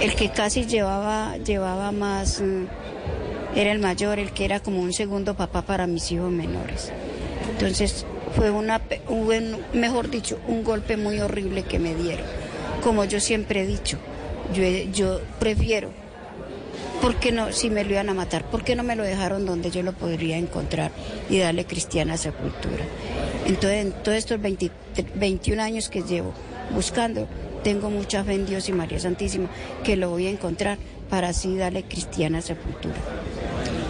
el 0.00 0.14
que 0.14 0.30
casi 0.30 0.66
llevaba, 0.66 1.36
llevaba 1.38 1.92
más, 1.92 2.40
mm, 2.40 2.66
era 3.56 3.72
el 3.72 3.78
mayor, 3.78 4.18
el 4.18 4.32
que 4.32 4.44
era 4.44 4.60
como 4.60 4.80
un 4.80 4.92
segundo 4.92 5.34
papá 5.34 5.62
para 5.62 5.86
mis 5.86 6.10
hijos 6.12 6.30
menores. 6.30 6.92
Entonces 7.50 8.06
fue 8.36 8.50
una, 8.50 8.80
un, 9.08 9.56
mejor 9.72 10.10
dicho, 10.10 10.38
un 10.46 10.62
golpe 10.62 10.96
muy 10.96 11.20
horrible 11.20 11.64
que 11.64 11.78
me 11.78 11.94
dieron. 11.94 12.26
Como 12.82 13.04
yo 13.04 13.18
siempre 13.18 13.62
he 13.62 13.66
dicho, 13.66 13.98
yo, 14.54 14.62
yo 14.92 15.20
prefiero, 15.40 15.90
¿por 17.02 17.16
qué 17.16 17.32
no, 17.32 17.52
si 17.52 17.70
me 17.70 17.82
lo 17.82 17.92
iban 17.92 18.08
a 18.08 18.14
matar, 18.14 18.44
por 18.44 18.62
qué 18.62 18.76
no 18.76 18.84
me 18.84 18.94
lo 18.94 19.02
dejaron 19.02 19.46
donde 19.46 19.70
yo 19.70 19.82
lo 19.82 19.92
podría 19.92 20.36
encontrar 20.36 20.92
y 21.28 21.38
darle 21.38 21.64
cristiana 21.64 22.16
sepultura? 22.16 22.84
Entonces, 23.46 23.86
en 23.86 23.92
todos 23.92 24.18
estos 24.18 24.38
21 24.40 25.62
años 25.62 25.88
que 25.88 26.02
llevo 26.02 26.32
buscando, 26.72 27.26
tengo 27.62 27.90
mucha 27.90 28.24
fe 28.24 28.34
en 28.34 28.46
Dios 28.46 28.68
y 28.68 28.72
María 28.72 29.00
Santísima 29.00 29.48
que 29.84 29.96
lo 29.96 30.10
voy 30.10 30.26
a 30.26 30.30
encontrar 30.30 30.78
para 31.08 31.28
así 31.28 31.56
darle 31.56 31.84
cristiana 31.84 32.40
sepultura. 32.40 32.96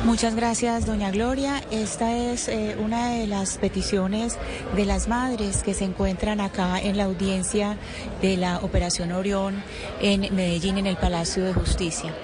Muchas 0.04 0.36
gracias, 0.36 0.86
doña 0.86 1.10
Gloria. 1.10 1.62
Esta 1.70 2.16
es 2.16 2.48
eh, 2.48 2.76
una 2.78 3.10
de 3.10 3.26
las 3.26 3.58
peticiones 3.58 4.38
de 4.76 4.84
las 4.84 5.08
madres 5.08 5.62
que 5.62 5.74
se 5.74 5.84
encuentran 5.84 6.40
acá 6.40 6.80
en 6.80 6.96
la 6.96 7.04
audiencia 7.04 7.76
de 8.22 8.36
la 8.36 8.58
Operación 8.58 9.12
Orión 9.12 9.62
en 10.00 10.34
Medellín, 10.34 10.78
en 10.78 10.86
el 10.86 10.96
Palacio 10.96 11.44
de 11.44 11.52
Justicia. 11.52 12.14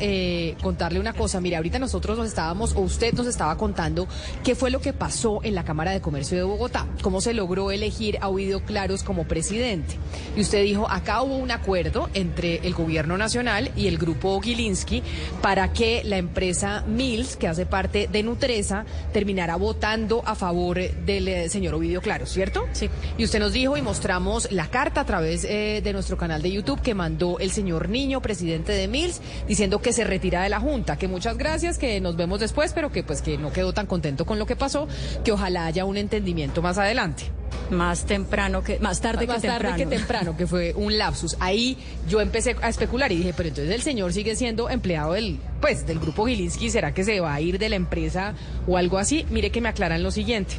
contarle 0.61 0.99
una 0.99 1.13
cosa. 1.13 1.39
Mire, 1.39 1.55
ahorita 1.55 1.79
nosotros 1.79 2.17
nos 2.17 2.27
estábamos, 2.27 2.75
o 2.75 2.81
usted 2.81 3.13
nos 3.13 3.27
estaba 3.27 3.57
contando 3.57 4.09
qué 4.43 4.55
fue 4.55 4.71
lo 4.71 4.81
que 4.81 4.91
pasó 4.93 5.39
en 5.43 5.55
la 5.55 5.63
Cámara 5.63 5.91
de 5.91 6.01
Comercio 6.01 6.37
de 6.37 6.43
Bogotá, 6.43 6.87
cómo 7.01 7.21
se 7.21 7.33
logró 7.33 7.71
elegir 7.71 8.17
a 8.21 8.27
Ovidio 8.29 8.65
Claros 8.65 9.03
como 9.03 9.27
presidente. 9.27 9.95
Y 10.35 10.41
usted 10.41 10.63
dijo, 10.63 10.89
acá 10.89 11.21
hubo 11.21 11.37
un 11.37 11.51
acuerdo 11.51 12.09
entre 12.13 12.57
el 12.67 12.73
gobierno 12.73 13.17
nacional 13.17 13.71
y 13.75 13.87
el 13.87 13.97
grupo 13.97 14.39
Gilinski 14.41 15.03
para 15.41 15.71
que 15.73 16.03
la 16.03 16.17
empresa 16.17 16.83
Mills, 16.87 17.37
que 17.37 17.47
hace 17.47 17.65
parte 17.65 18.07
de 18.11 18.23
Nutresa, 18.23 18.85
terminara 19.13 19.55
votando 19.55 20.21
a 20.25 20.35
favor 20.35 20.80
del 20.89 21.27
eh, 21.27 21.49
señor 21.49 21.73
Ovidio 21.73 22.01
Claro, 22.01 22.25
¿cierto? 22.25 22.67
Sí. 22.73 22.89
Y 23.17 23.23
usted 23.23 23.39
nos 23.39 23.53
dijo 23.53 23.77
y 23.77 23.81
mostramos 23.81 24.51
la 24.51 24.67
carta 24.67 25.01
a 25.01 25.05
través 25.05 25.43
eh, 25.43 25.81
de 25.83 25.93
nuestro 25.93 26.17
canal 26.17 26.41
de 26.41 26.51
YouTube 26.51 26.81
que 26.81 26.93
mandó 26.93 27.39
el 27.39 27.51
señor 27.51 27.89
Niño, 27.89 28.21
presidente 28.21 28.71
de 28.71 28.87
Mills, 28.87 29.21
diciendo 29.47 29.81
que 29.81 29.93
se 29.93 30.03
retira 30.03 30.43
de 30.43 30.49
la 30.49 30.59
Junta, 30.59 30.97
que 30.97 31.07
muchas 31.07 31.37
gracias, 31.37 31.77
que 31.77 31.99
nos 32.01 32.15
vemos 32.15 32.39
después, 32.39 32.73
pero 32.73 32.91
que 32.91 33.03
pues 33.03 33.21
que 33.21 33.37
no 33.37 33.51
quedó 33.51 33.73
tan 33.73 33.85
contento 33.85 34.25
con 34.25 34.39
lo 34.39 34.45
que 34.45 34.55
pasó, 34.55 34.87
que 35.23 35.31
ojalá 35.31 35.65
haya 35.65 35.85
un 35.85 35.97
entendimiento 35.97 36.61
más 36.61 36.77
adelante. 36.77 37.23
Más 37.69 38.05
temprano 38.05 38.63
que, 38.63 38.79
más 38.79 39.01
tarde 39.01 39.27
más 39.27 39.41
que 39.41 39.47
tarde 39.47 39.67
temprano. 39.67 39.77
que 39.77 39.97
temprano, 39.97 40.37
que 40.37 40.47
fue 40.47 40.73
un 40.73 40.97
lapsus. 40.97 41.37
Ahí 41.39 41.77
yo 42.07 42.19
empecé 42.21 42.55
a 42.61 42.69
especular 42.69 43.11
y 43.11 43.17
dije, 43.17 43.33
pero 43.35 43.49
entonces 43.49 43.73
el 43.73 43.81
señor 43.81 44.13
sigue 44.13 44.35
siendo 44.35 44.69
empleado 44.69 45.13
del, 45.13 45.39
pues, 45.59 45.85
del 45.85 45.99
grupo 45.99 46.25
Gilinski, 46.25 46.69
¿será 46.69 46.93
que 46.93 47.03
se 47.03 47.19
va 47.19 47.33
a 47.33 47.41
ir 47.41 47.59
de 47.59 47.69
la 47.69 47.75
empresa 47.75 48.33
o 48.67 48.77
algo 48.77 48.97
así? 48.97 49.25
Mire 49.29 49.51
que 49.51 49.61
me 49.61 49.69
aclaran 49.69 50.03
lo 50.03 50.11
siguiente 50.11 50.55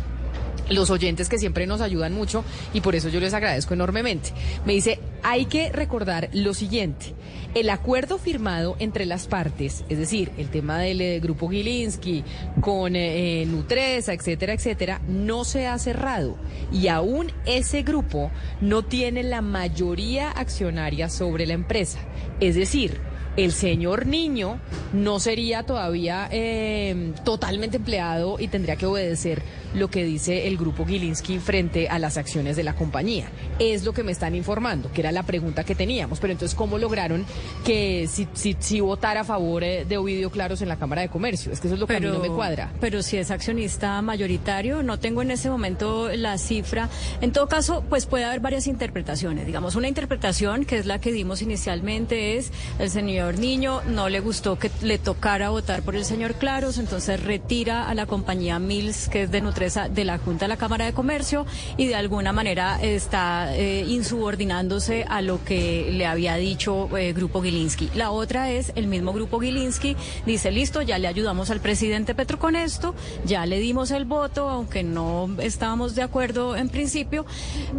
los 0.69 0.91
oyentes 0.91 1.29
que 1.29 1.39
siempre 1.39 1.67
nos 1.67 1.81
ayudan 1.81 2.13
mucho 2.13 2.45
y 2.73 2.81
por 2.81 2.95
eso 2.95 3.09
yo 3.09 3.21
les 3.21 3.35
agradezco 3.35 3.75
enormemente. 3.75 4.31
Me 4.65 4.73
dice, 4.73 5.01
hay 5.23 5.47
que 5.47 5.71
recordar 5.71 6.29
lo 6.33 6.55
siguiente. 6.55 7.15
El 7.55 7.69
acuerdo 7.69 8.17
firmado 8.17 8.77
entre 8.79 9.05
las 9.05 9.27
partes, 9.27 9.85
es 9.91 9.99
decir, 9.99 10.31
el 10.39 10.49
tema 10.49 10.79
del 10.79 11.03
eh, 11.03 11.21
grupo 11.21 11.51
Gilinski 11.51 12.25
con 12.63 12.97
eh, 12.97 13.45
Nutresa, 13.47 14.15
etcétera, 14.15 14.55
etcétera, 14.55 15.03
no 15.07 15.45
se 15.45 15.67
ha 15.67 15.79
cerrado 15.79 16.37
y 16.73 16.89
aún 16.89 17.31
ese 17.45 17.83
grupo 17.83 18.31
no 18.63 18.83
tiene 18.83 19.23
la 19.23 19.43
mayoría 19.43 20.31
accionaria 20.31 21.11
sobre 21.11 21.47
la 21.47 21.53
empresa. 21.53 21.99
Es 22.41 22.55
decir, 22.55 23.01
el 23.37 23.53
señor 23.53 24.07
niño 24.07 24.59
no 24.93 25.19
sería 25.19 25.63
todavía 25.63 26.29
eh, 26.31 27.13
totalmente 27.25 27.79
empleado 27.79 28.39
y 28.39 28.49
tendría 28.49 28.77
que 28.77 28.87
obedecer 28.87 29.43
lo 29.75 29.89
que 29.89 30.05
dice 30.05 30.47
el 30.47 30.57
grupo 30.57 30.85
Gilinski 30.85 31.39
frente 31.39 31.89
a 31.89 31.99
las 31.99 32.17
acciones 32.17 32.57
de 32.57 32.65
la 32.65 32.75
compañía. 32.75 33.29
Es 33.59 33.85
lo 33.85 33.93
que 33.93 34.03
me 34.03 34.13
están 34.13 34.35
informando, 34.35 34.91
que 34.93 35.01
era 35.01 35.13
la 35.13 35.23
pregunta 35.23 35.65
que 35.65 35.75
teníamos. 35.75 36.21
Pero 36.21 36.33
entonces, 36.33 36.55
¿cómo 36.55 36.79
lograron 36.79 37.25
que 37.65 38.07
si, 38.09 38.29
si, 38.35 38.57
si 38.59 38.81
votara 38.81 39.23
a 39.23 39.25
favor 39.25 39.65
eh, 39.65 39.85
de 39.85 39.97
Ovidio 39.97 40.31
Claros 40.31 40.63
en 40.63 40.69
la 40.69 40.77
Cámara 40.77 41.03
de 41.03 41.09
Comercio? 41.09 41.53
Es 41.53 41.61
que 41.61 41.69
eso 41.69 41.75
es 41.75 41.81
lo 41.81 41.87
que 41.87 41.97
a 41.97 42.01
mí 42.01 42.07
no 42.07 42.19
me 42.19 42.29
cuadra. 42.29 42.73
Pero 42.81 43.03
si 43.03 43.17
es 43.17 43.31
accionista 43.31 44.01
mayoritario, 44.03 44.83
no 44.83 44.99
tengo 44.99 45.23
en 45.23 45.31
ese 45.31 45.49
momento 45.49 46.09
la 46.15 46.39
cifra. 46.39 46.89
En 47.21 47.33
todo 47.33 47.49
caso, 47.49 47.85
pues 47.89 48.07
puede 48.07 48.25
haber 48.25 48.41
varias 48.41 48.67
interpretaciones. 48.67 49.47
Digamos, 49.47 49.77
una 49.77 49.89
interpretación 49.89 50.65
que 50.65 50.79
es 50.79 50.87
la 50.87 51.01
que 51.01 51.13
dimos 51.13 51.43
inicialmente 51.43 52.37
es 52.37 52.53
el 52.79 52.91
señor 52.91 53.39
Niño 53.39 53.81
no 53.87 54.09
le 54.09 54.21
gustó 54.21 54.59
que 54.59 54.71
le 54.83 54.99
tocara 54.99 55.51
votar 55.51 55.83
por 55.83 55.97
el 55.97 56.05
señor 56.05 56.35
Claros, 56.35 56.79
entonces 56.79 57.23
retira 57.23 57.89
a 57.89 57.95
la 57.95 58.07
compañía 58.07 58.59
Mills, 58.59 59.09
que 59.09 59.23
es 59.23 59.31
de 59.31 59.41
Nutrición 59.41 59.62
de 59.63 60.05
la 60.05 60.19
Junta 60.19 60.47
de 60.47 60.49
la 60.49 60.57
Cámara 60.57 60.85
de 60.85 60.93
Comercio 60.93 61.47
y 61.77 61.87
de 61.87 61.95
alguna 61.95 62.33
manera 62.33 62.83
está 62.83 63.57
eh, 63.57 63.85
insubordinándose 63.87 65.05
a 65.09 65.23
lo 65.23 65.45
que 65.45 65.91
le 65.93 66.05
había 66.07 66.35
dicho 66.37 66.97
eh, 66.99 67.13
Grupo 67.13 67.43
Gilinski. 67.43 67.91
La 67.95 68.11
otra 68.11 68.51
es 68.51 68.73
el 68.75 68.89
mismo 68.89 69.13
Grupo 69.13 69.41
Gilinski 69.41 69.97
dice, 70.27 70.51
listo, 70.51 70.83
ya 70.83 70.99
le 70.99 71.07
ayudamos 71.07 71.51
al 71.51 71.61
presidente 71.61 72.15
Petro 72.15 72.39
con 72.39 72.57
esto, 72.57 72.95
ya 73.25 73.47
le 73.47 73.61
dimos 73.61 73.91
el 73.91 74.05
voto, 74.05 74.49
aunque 74.49 74.83
no 74.83 75.29
estábamos 75.39 75.95
de 75.95 76.03
acuerdo 76.03 76.57
en 76.57 76.69
principio, 76.69 77.25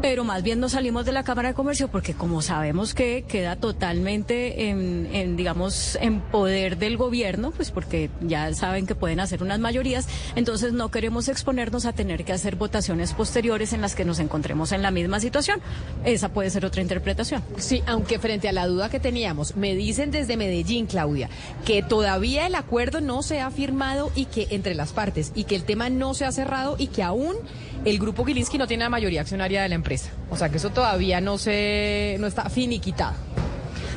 pero 0.02 0.24
más 0.24 0.44
bien 0.44 0.60
nos 0.60 0.74
salimos 0.74 1.06
de 1.06 1.12
la 1.12 1.24
Cámara 1.24 1.50
de 1.50 1.54
Comercio 1.54 1.90
porque 1.90 2.14
como 2.14 2.42
sabemos 2.42 2.94
que 2.94 3.26
queda 3.28 3.56
totalmente 3.56 4.70
en, 4.70 5.36
digamos, 5.36 5.98
en 6.02 6.22
poder 6.22 6.78
del 6.78 6.98
gobierno, 6.98 7.52
pues 7.52 7.72
porque 7.72 8.10
ya 8.22 8.54
saben 8.54 8.86
que 8.86 8.96
pueden 8.96 9.20
hacer 9.20 9.44
unas 9.44 9.60
mayorías, 9.60 10.08
entonces 10.36 10.74
no 10.74 10.90
queremos 10.92 11.28
a 11.74 11.94
tener 11.94 12.24
que 12.24 12.34
hacer 12.34 12.56
votaciones 12.56 13.14
posteriores 13.14 13.74
en 13.74 13.82
las 13.82 13.96
que 13.96 14.06
nos 14.06 14.20
encontremos 14.20 14.72
en 14.72 14.82
la 14.82 14.92
misma 14.92 15.20
situación. 15.20 15.60
Esa 16.06 16.30
puede 16.30 16.50
ser 16.50 16.66
otra 16.66 16.82
interpretación. 16.82 17.44
Sí, 17.58 17.84
aunque 17.88 18.20
frente 18.20 18.48
a 18.48 18.52
la 18.52 18.68
duda 18.68 18.90
que 18.90 19.00
teníamos, 19.00 19.56
me 19.56 19.76
dicen 19.76 20.12
desde 20.12 20.38
Medellín, 20.38 20.86
Claudia, 20.86 21.30
que 21.66 21.82
todavía 21.82 22.46
el 22.46 22.56
acuerdo 22.56 23.02
no 23.02 23.24
se 23.24 23.42
ha 23.42 23.50
firmado 23.52 24.12
y 24.16 24.26
que 24.26 24.48
entre 24.52 24.76
las 24.76 24.94
partes 24.94 25.32
y 25.36 25.46
que 25.46 25.56
el 25.56 25.64
tema 25.64 25.90
no 25.90 26.14
se 26.14 26.26
ha 26.26 26.32
cerrado 26.32 26.76
y 26.78 26.88
que 26.88 27.04
aún 27.04 27.36
el 27.86 28.00
grupo 28.00 28.24
Gilinski 28.24 28.58
no 28.58 28.68
tiene 28.68 28.84
la 28.84 28.90
mayoría 28.90 29.22
accionaria 29.22 29.62
de 29.62 29.70
la 29.70 29.76
empresa. 29.76 30.12
O 30.30 30.38
sea 30.38 30.50
que 30.50 30.58
eso 30.58 30.70
todavía 30.70 31.20
no 31.22 31.38
se 31.38 32.18
no 32.20 32.28
está 32.28 32.50
finiquitado. 32.50 33.16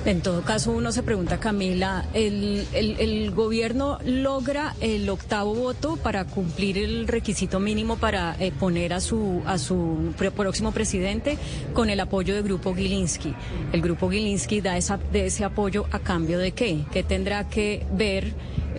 En 0.06 0.20
todo 0.20 0.42
caso, 0.42 0.70
uno 0.70 0.92
se 0.92 1.02
pregunta, 1.02 1.40
Camila, 1.40 2.04
¿el, 2.14 2.64
el, 2.72 3.32
gobierno 3.32 3.98
logra 4.04 4.76
el 4.80 5.08
octavo 5.10 5.52
voto 5.52 5.96
para 5.96 6.24
cumplir 6.24 6.78
el 6.78 7.08
requisito 7.08 7.58
mínimo 7.58 7.96
para 7.96 8.36
eh, 8.38 8.52
poner 8.52 8.92
a 8.92 9.00
su, 9.00 9.42
a 9.46 9.58
su 9.58 10.14
próximo 10.36 10.70
presidente 10.70 11.38
con 11.74 11.90
el 11.90 11.98
apoyo 11.98 12.34
del 12.34 12.44
Grupo 12.44 12.72
Gilinski? 12.72 13.34
El 13.72 13.82
Grupo 13.82 14.08
Gilinski 14.08 14.60
da 14.60 14.76
esa, 14.76 14.96
de 14.96 15.26
ese 15.26 15.42
apoyo 15.42 15.86
a 15.90 15.98
cambio 15.98 16.38
de 16.38 16.52
qué? 16.52 16.84
¿Qué 16.92 17.02
tendrá 17.02 17.48
que 17.48 17.84
ver? 17.92 18.32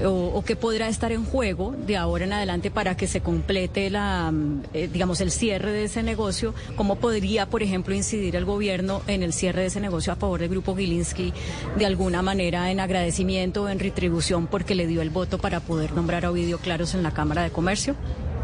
O, 0.05 0.43
qué 0.45 0.55
podrá 0.55 0.87
estar 0.87 1.11
en 1.11 1.25
juego 1.25 1.75
de 1.85 1.97
ahora 1.97 2.25
en 2.25 2.33
adelante 2.33 2.71
para 2.71 2.95
que 2.95 3.07
se 3.07 3.21
complete 3.21 3.89
la, 3.89 4.31
mm, 4.31 4.63
eh, 4.73 4.89
digamos, 4.91 5.21
el 5.21 5.31
cierre 5.31 5.71
de 5.71 5.85
ese 5.85 6.03
negocio? 6.03 6.53
¿Cómo 6.75 6.95
podría, 6.97 7.47
por 7.49 7.63
ejemplo, 7.63 7.93
incidir 7.93 8.35
el 8.35 8.45
gobierno 8.45 9.01
en 9.07 9.23
el 9.23 9.33
cierre 9.33 9.61
de 9.61 9.67
ese 9.67 9.79
negocio 9.79 10.13
a 10.13 10.15
favor 10.15 10.39
del 10.39 10.49
Grupo 10.49 10.75
Gilinski 10.75 11.33
de 11.77 11.85
alguna 11.85 12.21
manera 12.21 12.71
en 12.71 12.79
agradecimiento 12.79 13.63
o 13.63 13.69
en 13.69 13.79
retribución 13.79 14.47
porque 14.47 14.75
le 14.75 14.87
dio 14.87 15.01
el 15.01 15.09
voto 15.09 15.37
para 15.37 15.59
poder 15.59 15.93
nombrar 15.93 16.25
a 16.25 16.31
Ovidio 16.31 16.59
Claros 16.59 16.93
en 16.93 17.03
la 17.03 17.11
Cámara 17.11 17.43
de 17.43 17.51
Comercio? 17.51 17.95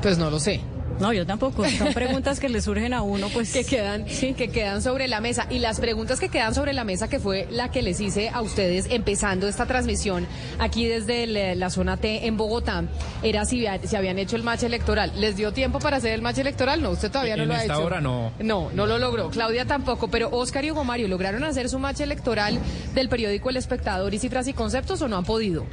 Pues 0.02 0.18
no 0.18 0.30
lo 0.30 0.40
sé. 0.40 0.62
No, 1.00 1.12
yo 1.12 1.26
tampoco. 1.26 1.68
Son 1.70 1.94
preguntas 1.94 2.40
que 2.40 2.50
le 2.50 2.62
surgen 2.62 2.94
a 2.94 3.02
uno, 3.02 3.28
pues. 3.30 3.52
Que 3.52 3.64
quedan, 3.64 4.08
sí. 4.08 4.34
que 4.34 4.50
quedan 4.50 4.82
sobre 4.82 5.08
la 5.08 5.22
mesa. 5.22 5.48
Y 5.50 5.60
las 5.60 5.80
preguntas 5.80 6.20
que 6.20 6.30
quedan 6.30 6.54
sobre 6.54 6.74
la 6.74 6.84
mesa, 6.84 7.08
que 7.08 7.20
fue 7.20 7.48
la 7.50 7.72
que 7.72 7.82
les 7.82 8.00
hice 8.00 8.30
a 8.30 8.42
ustedes 8.42 8.88
empezando 8.90 9.48
esta 9.48 9.66
transmisión 9.66 10.28
aquí 10.60 10.86
desde 10.86 11.56
la 11.56 11.70
zona 11.70 11.98
T 11.98 12.28
en 12.28 12.38
Bogotá, 12.38 12.84
era 13.24 13.46
si, 13.46 13.66
si 13.84 13.96
habían 13.96 14.20
hecho 14.20 14.36
el 14.36 14.44
match 14.44 14.64
electoral. 14.64 15.12
¿Les 15.18 15.36
dio 15.36 15.52
tiempo 15.52 15.80
para 15.80 15.98
hacer 15.98 16.14
el 16.14 16.22
match 16.22 16.38
electoral? 16.38 16.82
No, 16.82 16.92
usted 16.92 17.12
todavía 17.12 17.36
no 17.38 17.46
lo 17.46 17.54
ha 17.54 17.64
hecho. 17.64 17.84
hora 17.84 18.00
no. 18.00 18.32
No, 18.40 18.70
no 18.74 18.86
lo 18.86 19.00
logró. 19.00 19.30
Claudia 19.30 19.66
tampoco. 19.66 20.08
Pero 20.10 20.30
Oscar 20.32 20.64
y 20.66 20.72
Hugo 20.72 20.84
Mario, 20.84 21.08
¿lograron 21.08 21.44
hacer 21.44 21.70
su 21.70 21.80
match 21.80 22.02
electoral 22.02 22.60
del 22.94 23.10
periódico 23.10 23.50
El 23.50 23.58
Espectador 23.58 24.14
y 24.14 24.20
Cifras 24.20 24.48
y 24.48 24.54
Conceptos 24.54 25.02
o 25.02 25.08
no 25.08 25.18
han 25.18 25.26
podido? 25.26 25.66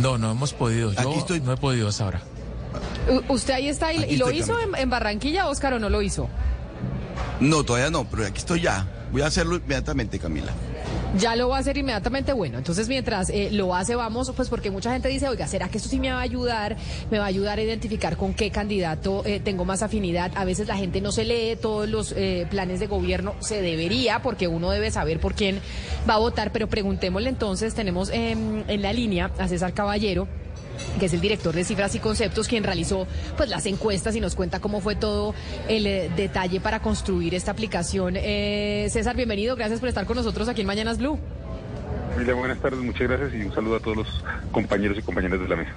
No, 0.00 0.16
no 0.18 0.30
hemos 0.30 0.52
podido. 0.52 0.92
Yo 0.92 1.00
Aquí 1.00 1.18
estoy... 1.18 1.40
no 1.40 1.52
he 1.52 1.56
podido 1.56 1.88
hasta 1.88 2.04
ahora. 2.04 2.22
¿Usted 3.28 3.54
ahí 3.54 3.68
está 3.68 3.92
y, 3.92 4.16
lo 4.16 4.30
hizo 4.30 4.56
en, 4.76 4.90
Barranquilla, 4.90 5.48
Óscar, 5.48 5.74
o 5.74 5.78
no 5.78 5.90
lo 5.90 6.02
hizo? 6.02 6.28
No, 7.40 7.64
todavía 7.64 7.90
no, 7.90 8.04
pero 8.08 8.26
aquí 8.26 8.38
estoy 8.38 8.62
ya. 8.62 8.86
Voy 9.12 9.22
a 9.22 9.26
hacerlo 9.26 9.56
inmediatamente, 9.56 10.18
Camila. 10.18 10.52
Ya 11.16 11.36
lo 11.36 11.48
va 11.48 11.58
a 11.58 11.60
hacer 11.60 11.76
inmediatamente. 11.76 12.32
Bueno, 12.32 12.58
entonces 12.58 12.88
mientras 12.88 13.30
eh, 13.30 13.50
lo 13.52 13.74
hace, 13.74 13.94
vamos, 13.94 14.32
pues 14.34 14.48
porque 14.48 14.72
mucha 14.72 14.92
gente 14.92 15.08
dice, 15.08 15.28
oiga, 15.28 15.46
¿será 15.46 15.68
que 15.68 15.78
esto 15.78 15.88
sí 15.88 16.00
me 16.00 16.10
va 16.10 16.18
a 16.18 16.22
ayudar? 16.22 16.76
Me 17.10 17.18
va 17.18 17.24
a 17.24 17.28
ayudar 17.28 17.58
a 17.58 17.62
identificar 17.62 18.16
con 18.16 18.34
qué 18.34 18.50
candidato 18.50 19.22
eh, 19.24 19.38
tengo 19.38 19.64
más 19.64 19.82
afinidad. 19.82 20.32
A 20.34 20.44
veces 20.44 20.66
la 20.66 20.76
gente 20.76 21.00
no 21.00 21.12
se 21.12 21.24
lee 21.24 21.56
todos 21.60 21.88
los 21.88 22.12
eh, 22.16 22.48
planes 22.50 22.80
de 22.80 22.88
gobierno. 22.88 23.34
Se 23.38 23.62
debería, 23.62 24.22
porque 24.22 24.48
uno 24.48 24.70
debe 24.70 24.90
saber 24.90 25.20
por 25.20 25.34
quién 25.34 25.60
va 26.08 26.14
a 26.14 26.18
votar. 26.18 26.50
Pero 26.50 26.68
preguntémosle 26.68 27.28
entonces, 27.28 27.74
tenemos 27.74 28.10
em, 28.10 28.64
en 28.66 28.82
la 28.82 28.92
línea 28.92 29.30
a 29.38 29.46
César 29.46 29.72
Caballero 29.72 30.26
que 30.98 31.06
es 31.06 31.12
el 31.12 31.20
director 31.20 31.54
de 31.54 31.64
Cifras 31.64 31.94
y 31.94 31.98
Conceptos, 31.98 32.48
quien 32.48 32.64
realizó 32.64 33.06
pues 33.36 33.48
las 33.48 33.66
encuestas 33.66 34.16
y 34.16 34.20
nos 34.20 34.34
cuenta 34.34 34.60
cómo 34.60 34.80
fue 34.80 34.96
todo 34.96 35.34
el 35.68 35.86
eh, 35.86 36.10
detalle 36.16 36.60
para 36.60 36.80
construir 36.80 37.34
esta 37.34 37.52
aplicación. 37.52 38.14
Eh, 38.16 38.88
César, 38.90 39.16
bienvenido, 39.16 39.56
gracias 39.56 39.80
por 39.80 39.88
estar 39.88 40.06
con 40.06 40.16
nosotros 40.16 40.48
aquí 40.48 40.60
en 40.60 40.66
Mañanas 40.66 40.98
Blue. 40.98 41.18
Familia, 42.12 42.34
buenas 42.34 42.58
tardes, 42.60 42.80
muchas 42.80 43.08
gracias 43.08 43.34
y 43.34 43.44
un 43.44 43.52
saludo 43.52 43.76
a 43.76 43.80
todos 43.80 43.96
los 43.96 44.24
compañeros 44.52 44.96
y 44.98 45.02
compañeras 45.02 45.40
de 45.40 45.48
la 45.48 45.56
mesa. 45.56 45.72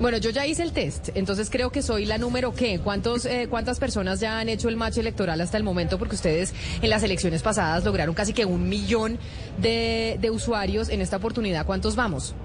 Bueno, 0.00 0.18
yo 0.18 0.30
ya 0.30 0.46
hice 0.46 0.62
el 0.62 0.72
test, 0.72 1.08
entonces 1.16 1.50
creo 1.50 1.70
que 1.70 1.82
soy 1.82 2.04
la 2.04 2.18
número 2.18 2.54
qué. 2.54 2.78
¿Cuántos, 2.78 3.24
eh, 3.24 3.48
¿Cuántas 3.50 3.80
personas 3.80 4.20
ya 4.20 4.38
han 4.38 4.48
hecho 4.48 4.68
el 4.68 4.76
match 4.76 4.98
electoral 4.98 5.40
hasta 5.40 5.56
el 5.56 5.64
momento? 5.64 5.98
Porque 5.98 6.14
ustedes 6.14 6.54
en 6.80 6.90
las 6.90 7.02
elecciones 7.02 7.42
pasadas 7.42 7.84
lograron 7.84 8.14
casi 8.14 8.32
que 8.32 8.44
un 8.44 8.68
millón 8.68 9.18
de, 9.60 10.16
de 10.20 10.30
usuarios. 10.30 10.88
En 10.88 11.00
esta 11.00 11.16
oportunidad, 11.16 11.66
¿cuántos 11.66 11.96
vamos? 11.96 12.36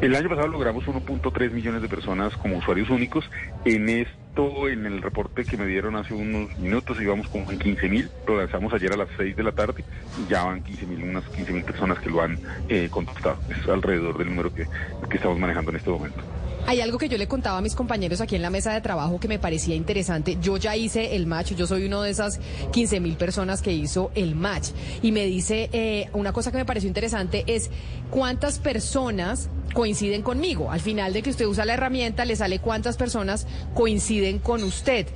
El 0.00 0.14
año 0.14 0.28
pasado 0.28 0.48
logramos 0.48 0.84
1.3 0.84 1.50
millones 1.52 1.80
de 1.80 1.88
personas 1.88 2.36
como 2.36 2.58
usuarios 2.58 2.90
únicos. 2.90 3.24
En 3.64 3.88
esto, 3.88 4.68
en 4.68 4.86
el 4.86 5.00
reporte 5.00 5.44
que 5.44 5.56
me 5.56 5.66
dieron 5.66 5.96
hace 5.96 6.12
unos 6.12 6.56
minutos, 6.58 7.00
íbamos 7.00 7.28
como 7.28 7.50
en 7.50 7.58
15 7.58 7.88
mil. 7.88 8.10
Lo 8.26 8.36
lanzamos 8.36 8.72
ayer 8.74 8.92
a 8.92 8.96
las 8.96 9.08
6 9.16 9.36
de 9.36 9.42
la 9.42 9.52
tarde. 9.52 9.84
Ya 10.28 10.44
van 10.44 10.62
15 10.62 10.86
mil, 10.86 11.04
unas 11.04 11.24
15 11.24 11.52
mil 11.52 11.64
personas 11.64 11.98
que 12.00 12.10
lo 12.10 12.20
han 12.20 12.38
eh, 12.68 12.88
contactado. 12.90 13.38
Es 13.48 13.68
alrededor 13.68 14.18
del 14.18 14.28
número 14.28 14.52
que, 14.52 14.66
que 15.08 15.16
estamos 15.16 15.38
manejando 15.38 15.70
en 15.70 15.76
este 15.76 15.90
momento. 15.90 16.22
Hay 16.66 16.80
algo 16.80 16.96
que 16.96 17.10
yo 17.10 17.18
le 17.18 17.28
contaba 17.28 17.58
a 17.58 17.60
mis 17.60 17.74
compañeros 17.74 18.22
aquí 18.22 18.36
en 18.36 18.42
la 18.42 18.48
mesa 18.48 18.72
de 18.72 18.80
trabajo 18.80 19.20
que 19.20 19.28
me 19.28 19.38
parecía 19.38 19.74
interesante. 19.74 20.38
Yo 20.40 20.56
ya 20.56 20.74
hice 20.76 21.14
el 21.14 21.26
match, 21.26 21.52
yo 21.52 21.66
soy 21.66 21.84
uno 21.84 22.00
de 22.00 22.10
esas 22.10 22.40
15 22.72 23.00
mil 23.00 23.16
personas 23.16 23.60
que 23.60 23.72
hizo 23.72 24.10
el 24.14 24.34
match. 24.34 24.68
Y 25.02 25.12
me 25.12 25.26
dice, 25.26 25.68
eh, 25.72 26.08
una 26.14 26.32
cosa 26.32 26.50
que 26.50 26.56
me 26.56 26.64
pareció 26.64 26.88
interesante 26.88 27.44
es 27.46 27.70
cuántas 28.10 28.58
personas 28.58 29.50
coinciden 29.74 30.22
conmigo. 30.22 30.70
Al 30.70 30.80
final 30.80 31.12
de 31.12 31.20
que 31.20 31.30
usted 31.30 31.44
usa 31.44 31.66
la 31.66 31.74
herramienta, 31.74 32.24
le 32.24 32.34
sale 32.34 32.60
cuántas 32.60 32.96
personas 32.96 33.46
coinciden 33.74 34.38
con 34.38 34.64
usted. 34.64 35.06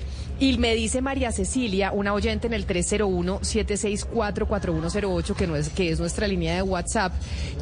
Y 0.41 0.59
me 0.59 0.75
dice 0.75 1.01
María 1.01 1.33
Cecilia, 1.33 1.91
una 1.91 2.13
oyente 2.13 2.47
en 2.47 2.53
el 2.53 2.67
301-764-4108, 2.67 5.35
que, 5.35 5.59
es, 5.59 5.71
que 5.71 5.91
es 5.91 5.99
nuestra 5.99 6.29
línea 6.29 6.55
de 6.55 6.63
WhatsApp, 6.63 7.13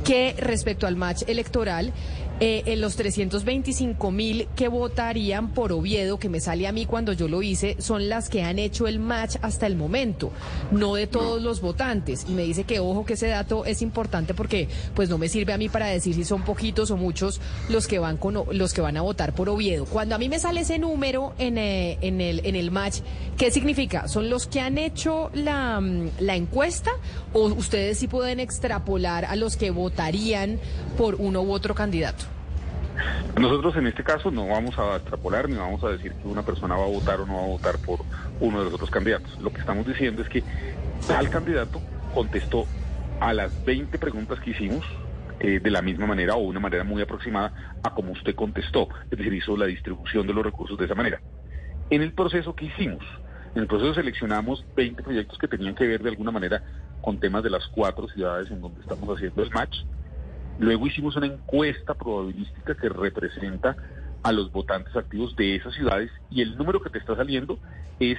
que 0.05 0.35
respecto 0.39 0.87
al 0.87 0.97
match 0.97 1.23
electoral, 1.27 1.95
eh, 2.39 2.65
en 2.67 2.83
los 2.83 2.97
325 2.97 4.11
mil 4.11 4.47
que 4.55 4.69
votarían 4.69 5.55
por 5.55 5.73
Oviedo, 5.73 6.19
que 6.19 6.29
me 6.29 6.41
sale 6.41 6.67
a 6.67 6.73
mí 6.73 6.85
cuando 6.85 7.15
yo 7.15 7.29
lo 7.29 7.43
hice, 7.43 7.77
son 7.79 8.11
las 8.11 8.29
que 8.29 8.43
han 8.43 8.59
hecho 8.59 8.87
el 8.87 8.99
match 8.99 9.37
hasta 9.41 9.67
el 9.67 9.75
momento, 9.75 10.31
no 10.71 10.97
de 10.97 11.07
todos 11.07 11.41
los 11.41 11.63
votantes. 11.63 12.27
Y 12.29 12.33
me 12.33 12.43
dice 12.43 12.65
que 12.65 12.79
ojo 12.79 13.07
que 13.07 13.15
ese 13.15 13.29
dato 13.29 13.65
es 13.65 13.81
importante 13.81 14.35
porque 14.35 14.69
pues 14.95 15.09
no 15.09 15.17
me 15.17 15.31
sirve 15.31 15.55
a 15.55 15.59
mí 15.59 15.71
para 15.71 15.87
decir 15.87 16.15
si 16.15 16.25
son 16.25 16.43
poquitos 16.43 16.91
o 16.91 16.99
muchos 16.99 17.41
los 17.71 17.87
que 17.87 17.99
van 17.99 18.19
con 18.19 18.35
los 18.53 18.75
que 18.75 18.83
van 18.83 18.99
a 18.99 19.03
votar 19.03 19.35
por 19.35 19.49
Oviedo. 19.49 19.87
Cuando 19.87 20.15
a 20.15 20.19
mí 20.19 20.29
me 20.29 20.39
sale 20.39 20.61
ese 20.61 20.79
número 20.79 21.33
en, 21.39 21.57
eh, 21.57 21.99
el 22.03 22.71
match, 22.71 22.99
¿qué 23.39 23.51
significa? 23.51 24.09
¿Son 24.09 24.29
los 24.29 24.47
que 24.47 24.61
han 24.61 24.77
hecho 24.77 25.31
la, 25.33 25.81
mm, 25.81 26.11
la 26.21 26.37
encuesta 26.37 26.91
o 27.33 27.47
ustedes 27.47 27.97
sí 27.97 28.09
pueden 28.09 28.41
extrapolar 28.41 29.25
a 29.25 29.37
los 29.37 29.57
que 29.57 29.71
votarían 29.71 30.61
por 30.99 31.15
uno 31.15 31.41
u 31.41 31.53
otro 31.53 31.75
candidato? 31.75 32.26
Nosotros 33.41 33.77
en 33.77 33.87
este 33.87 34.03
caso 34.03 34.31
no 34.31 34.49
vamos 34.49 34.79
a 34.79 34.97
extrapolar 34.97 35.49
ni 35.49 35.57
vamos 35.57 35.85
a 35.85 35.91
decir 35.91 36.13
que 36.15 36.27
una 36.27 36.43
persona 36.43 36.75
va 36.75 36.85
a 36.85 36.89
votar 36.89 37.21
o 37.21 37.27
no 37.27 37.35
va 37.35 37.45
a 37.45 37.49
votar 37.49 37.77
por 37.85 38.01
uno 38.41 38.59
de 38.59 38.65
los 38.65 38.75
otros 38.75 38.91
candidatos. 38.91 39.39
Lo 39.43 39.53
que 39.53 39.61
estamos 39.61 39.87
diciendo 39.87 40.23
es 40.23 40.29
que 40.31 40.43
tal 41.07 41.29
candidato 41.29 41.83
contestó 42.15 42.65
a 43.21 43.35
las 43.35 43.65
20 43.67 43.99
preguntas 43.99 44.41
que 44.41 44.51
hicimos 44.51 44.87
eh, 45.41 45.61
de 45.61 45.71
la 45.71 45.83
misma 45.83 46.07
manera 46.07 46.35
o 46.35 46.39
una 46.39 46.61
manera 46.61 46.83
muy 46.83 47.03
aproximada 47.03 47.53
a 47.83 47.91
como 47.91 48.13
usted 48.13 48.35
contestó, 48.35 48.89
es 49.11 49.19
decir, 49.19 49.35
hizo 49.35 49.55
la 49.55 49.67
distribución 49.67 50.27
de 50.27 50.33
los 50.33 50.43
recursos 50.43 50.79
de 50.79 50.87
esa 50.87 50.95
manera. 50.95 51.21
En 51.91 52.01
el 52.01 52.15
proceso 52.15 52.55
que 52.55 52.65
hicimos, 52.65 53.05
en 53.55 53.61
el 53.61 53.69
proceso 53.69 53.93
seleccionamos 53.93 54.65
20 54.75 55.03
proyectos 55.03 55.37
que 55.37 55.47
tenían 55.47 55.75
que 55.75 55.87
ver 55.87 56.03
de 56.03 56.09
alguna 56.09 56.31
manera 56.31 56.63
con 57.03 57.21
temas 57.21 57.43
de 57.43 57.51
las 57.51 57.67
cuatro 57.69 58.09
ciudades 58.09 58.51
en 58.51 58.63
donde 58.63 58.81
estamos 58.81 59.15
haciendo 59.15 59.43
el 59.43 59.51
match. 59.51 59.77
Luego 60.59 60.87
hicimos 60.87 61.17
una 61.17 61.27
encuesta 61.27 61.95
probabilística 61.95 62.75
que 62.75 62.89
representa 62.89 63.77
a 64.23 64.33
los 64.33 64.51
votantes 64.51 64.95
activos 64.97 65.37
de 65.37 65.57
esas 65.57 65.75
ciudades 65.75 66.11
y 66.31 66.43
el 66.43 66.57
número 66.57 66.81
que 66.81 66.91
te 66.91 66.99
está 66.99 67.15
saliendo 67.15 67.59
es 68.01 68.19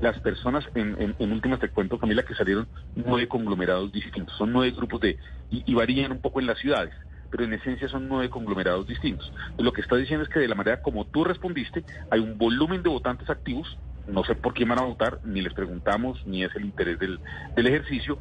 las 0.00 0.18
personas, 0.20 0.64
en, 0.74 1.14
en, 1.18 1.32
últimas 1.32 1.60
te 1.60 1.70
cuento 1.70 1.98
Camila, 1.98 2.22
que 2.22 2.34
salieron 2.34 2.68
nueve 2.94 3.28
conglomerados 3.28 3.92
distintos, 3.92 4.36
son 4.36 4.52
nueve 4.52 4.74
grupos 4.76 5.00
de, 5.00 5.18
y, 5.50 5.74
varían 5.74 6.12
un 6.12 6.20
poco 6.20 6.40
en 6.40 6.46
las 6.46 6.58
ciudades, 6.58 6.92
pero 7.30 7.44
en 7.44 7.54
esencia 7.54 7.88
son 7.88 8.08
nueve 8.08 8.28
conglomerados 8.28 8.86
distintos. 8.86 9.32
lo 9.58 9.72
que 9.72 9.80
está 9.80 9.96
diciendo 9.96 10.24
es 10.24 10.28
que 10.28 10.40
de 10.40 10.48
la 10.48 10.54
manera 10.54 10.82
como 10.82 11.06
tú 11.06 11.24
respondiste, 11.24 11.84
hay 12.10 12.20
un 12.20 12.36
volumen 12.36 12.82
de 12.82 12.90
votantes 12.90 13.30
activos, 13.30 13.78
no 14.06 14.22
sé 14.24 14.34
por 14.34 14.52
quién 14.52 14.68
van 14.68 14.80
a 14.80 14.84
votar, 14.84 15.20
ni 15.24 15.40
les 15.40 15.54
preguntamos, 15.54 16.24
ni 16.26 16.44
es 16.44 16.54
el 16.56 16.66
interés 16.66 16.98
del, 16.98 17.18
del 17.54 17.66
ejercicio, 17.66 18.18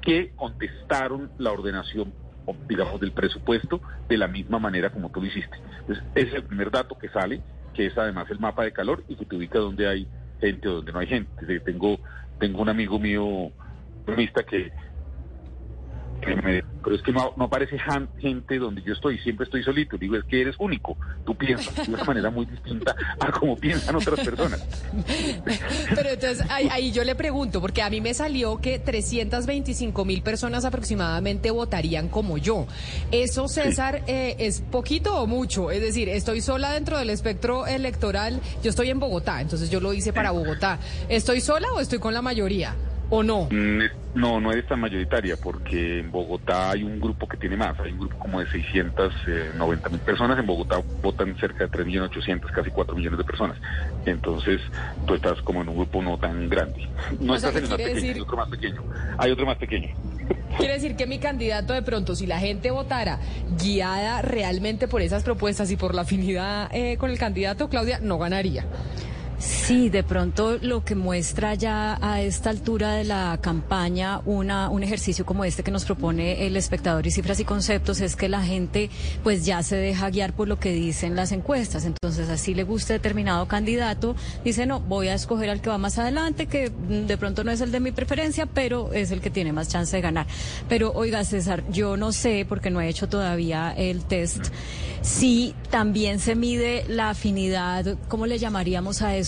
que 0.00 0.32
contestaron 0.34 1.30
la 1.38 1.52
ordenación 1.52 2.12
digamos, 2.68 3.00
del 3.00 3.12
presupuesto 3.12 3.80
de 4.08 4.16
la 4.16 4.28
misma 4.28 4.58
manera 4.58 4.90
como 4.90 5.10
tú 5.10 5.20
lo 5.20 5.26
hiciste. 5.26 5.56
Entonces, 5.80 6.04
ese 6.14 6.28
es 6.28 6.34
el 6.34 6.44
primer 6.44 6.70
dato 6.70 6.96
que 6.98 7.08
sale, 7.08 7.42
que 7.74 7.86
es 7.86 7.98
además 7.98 8.30
el 8.30 8.38
mapa 8.38 8.64
de 8.64 8.72
calor 8.72 9.04
y 9.08 9.16
que 9.16 9.24
te 9.24 9.36
ubica 9.36 9.58
donde 9.58 9.88
hay 9.88 10.08
gente 10.40 10.68
o 10.68 10.74
donde 10.74 10.92
no 10.92 10.98
hay 10.98 11.06
gente. 11.06 11.60
Tengo, 11.60 11.98
tengo 12.38 12.62
un 12.62 12.68
amigo 12.68 12.98
mío, 12.98 13.50
economista, 14.02 14.42
que 14.42 14.72
pero 16.20 16.94
es 16.94 17.02
que 17.02 17.12
no, 17.12 17.32
no 17.36 17.44
aparece 17.44 17.78
gente 18.18 18.58
donde 18.58 18.82
yo 18.82 18.92
estoy, 18.92 19.18
siempre 19.18 19.44
estoy 19.44 19.62
solito. 19.62 19.96
Digo, 19.96 20.16
es 20.16 20.24
que 20.24 20.40
eres 20.40 20.56
único. 20.58 20.96
Tú 21.24 21.34
piensas 21.36 21.74
de 21.86 21.94
una 21.94 22.04
manera 22.04 22.30
muy 22.30 22.46
distinta 22.46 22.94
a 23.20 23.30
como 23.30 23.56
piensan 23.56 23.96
otras 23.96 24.20
personas. 24.20 24.64
Pero 25.94 26.10
entonces 26.10 26.46
ahí, 26.50 26.92
yo 26.92 27.04
le 27.04 27.14
pregunto, 27.14 27.60
porque 27.60 27.82
a 27.82 27.90
mí 27.90 28.00
me 28.00 28.14
salió 28.14 28.58
que 28.58 28.78
325 28.78 30.04
mil 30.04 30.22
personas 30.22 30.64
aproximadamente 30.64 31.50
votarían 31.50 32.08
como 32.08 32.38
yo. 32.38 32.66
¿Eso, 33.10 33.48
César, 33.48 34.02
eh, 34.06 34.36
es 34.38 34.60
poquito 34.60 35.20
o 35.20 35.26
mucho? 35.26 35.70
Es 35.70 35.80
decir, 35.80 36.08
estoy 36.08 36.40
sola 36.40 36.72
dentro 36.72 36.98
del 36.98 37.10
espectro 37.10 37.66
electoral. 37.66 38.40
Yo 38.62 38.70
estoy 38.70 38.90
en 38.90 38.98
Bogotá, 38.98 39.40
entonces 39.40 39.70
yo 39.70 39.80
lo 39.80 39.92
hice 39.92 40.12
para 40.12 40.30
Bogotá. 40.30 40.78
¿Estoy 41.08 41.40
sola 41.40 41.68
o 41.74 41.80
estoy 41.80 41.98
con 41.98 42.14
la 42.14 42.22
mayoría? 42.22 42.74
¿O 43.10 43.22
no? 43.22 43.48
Mm, 43.50 43.84
no, 44.14 44.40
no 44.40 44.52
es 44.52 44.66
tan 44.66 44.80
mayoritaria, 44.80 45.36
porque 45.36 46.00
en 46.00 46.10
Bogotá 46.10 46.70
hay 46.72 46.82
un 46.82 47.00
grupo 47.00 47.26
que 47.26 47.36
tiene 47.36 47.56
más, 47.56 47.78
hay 47.80 47.92
un 47.92 48.00
grupo 48.00 48.18
como 48.18 48.40
de 48.40 48.50
690 48.50 49.88
mil 49.88 50.00
personas, 50.00 50.38
en 50.38 50.46
Bogotá 50.46 50.82
votan 51.02 51.34
cerca 51.38 51.66
de 51.66 51.70
3.800.000, 51.70 52.52
casi 52.52 52.70
4 52.70 52.94
millones 52.94 53.18
de 53.18 53.24
personas. 53.24 53.56
Entonces, 54.04 54.60
tú 55.06 55.14
estás 55.14 55.40
como 55.42 55.62
en 55.62 55.68
un 55.68 55.76
grupo 55.76 56.02
no 56.02 56.18
tan 56.18 56.48
grande. 56.48 56.86
No 57.20 57.34
estás 57.34 57.56
en 57.56 57.64
el 57.64 57.70
más 57.70 57.78
pequeño, 57.78 58.12
hay 58.12 58.20
otro 58.20 58.36
más 58.36 58.48
pequeño. 58.48 58.82
Hay 59.16 59.30
otro 59.30 59.46
más 59.46 59.56
pequeño. 59.56 59.88
Quiere 60.58 60.74
decir 60.74 60.96
que 60.96 61.06
mi 61.06 61.18
candidato 61.18 61.72
de 61.72 61.82
pronto, 61.82 62.14
si 62.14 62.26
la 62.26 62.38
gente 62.38 62.70
votara 62.70 63.20
guiada 63.62 64.22
realmente 64.22 64.88
por 64.88 65.00
esas 65.00 65.22
propuestas 65.22 65.70
y 65.70 65.76
por 65.76 65.94
la 65.94 66.02
afinidad 66.02 66.68
eh, 66.72 66.96
con 66.98 67.10
el 67.10 67.18
candidato, 67.18 67.68
Claudia, 67.68 68.00
no 68.00 68.18
ganaría. 68.18 68.64
Sí, 69.38 69.88
de 69.88 70.02
pronto 70.02 70.58
lo 70.60 70.84
que 70.84 70.96
muestra 70.96 71.54
ya 71.54 71.96
a 72.02 72.22
esta 72.22 72.50
altura 72.50 72.94
de 72.94 73.04
la 73.04 73.38
campaña 73.40 74.20
una, 74.24 74.68
un 74.68 74.82
ejercicio 74.82 75.24
como 75.24 75.44
este 75.44 75.62
que 75.62 75.70
nos 75.70 75.84
propone 75.84 76.44
el 76.46 76.56
espectador 76.56 77.06
y 77.06 77.12
cifras 77.12 77.38
y 77.38 77.44
conceptos 77.44 78.00
es 78.00 78.16
que 78.16 78.28
la 78.28 78.42
gente 78.42 78.90
pues 79.22 79.46
ya 79.46 79.62
se 79.62 79.76
deja 79.76 80.10
guiar 80.10 80.32
por 80.32 80.48
lo 80.48 80.58
que 80.58 80.72
dicen 80.72 81.14
las 81.14 81.30
encuestas. 81.30 81.84
Entonces, 81.84 82.28
así 82.30 82.52
le 82.52 82.64
gusta 82.64 82.94
determinado 82.94 83.46
candidato, 83.46 84.16
dice, 84.44 84.66
no, 84.66 84.80
voy 84.80 85.06
a 85.06 85.14
escoger 85.14 85.50
al 85.50 85.60
que 85.60 85.70
va 85.70 85.78
más 85.78 85.98
adelante, 85.98 86.46
que 86.46 86.70
de 86.70 87.16
pronto 87.16 87.44
no 87.44 87.52
es 87.52 87.60
el 87.60 87.70
de 87.70 87.78
mi 87.78 87.92
preferencia, 87.92 88.46
pero 88.46 88.92
es 88.92 89.12
el 89.12 89.20
que 89.20 89.30
tiene 89.30 89.52
más 89.52 89.68
chance 89.68 89.94
de 89.94 90.02
ganar. 90.02 90.26
Pero 90.68 90.92
oiga, 90.94 91.24
César, 91.24 91.62
yo 91.70 91.96
no 91.96 92.10
sé, 92.10 92.44
porque 92.48 92.70
no 92.70 92.80
he 92.80 92.88
hecho 92.88 93.08
todavía 93.08 93.72
el 93.76 94.04
test, 94.04 94.48
si 95.00 95.54
también 95.70 96.18
se 96.18 96.34
mide 96.34 96.84
la 96.88 97.10
afinidad, 97.10 97.96
¿cómo 98.08 98.26
le 98.26 98.38
llamaríamos 98.38 99.00
a 99.02 99.16
eso? 99.16 99.27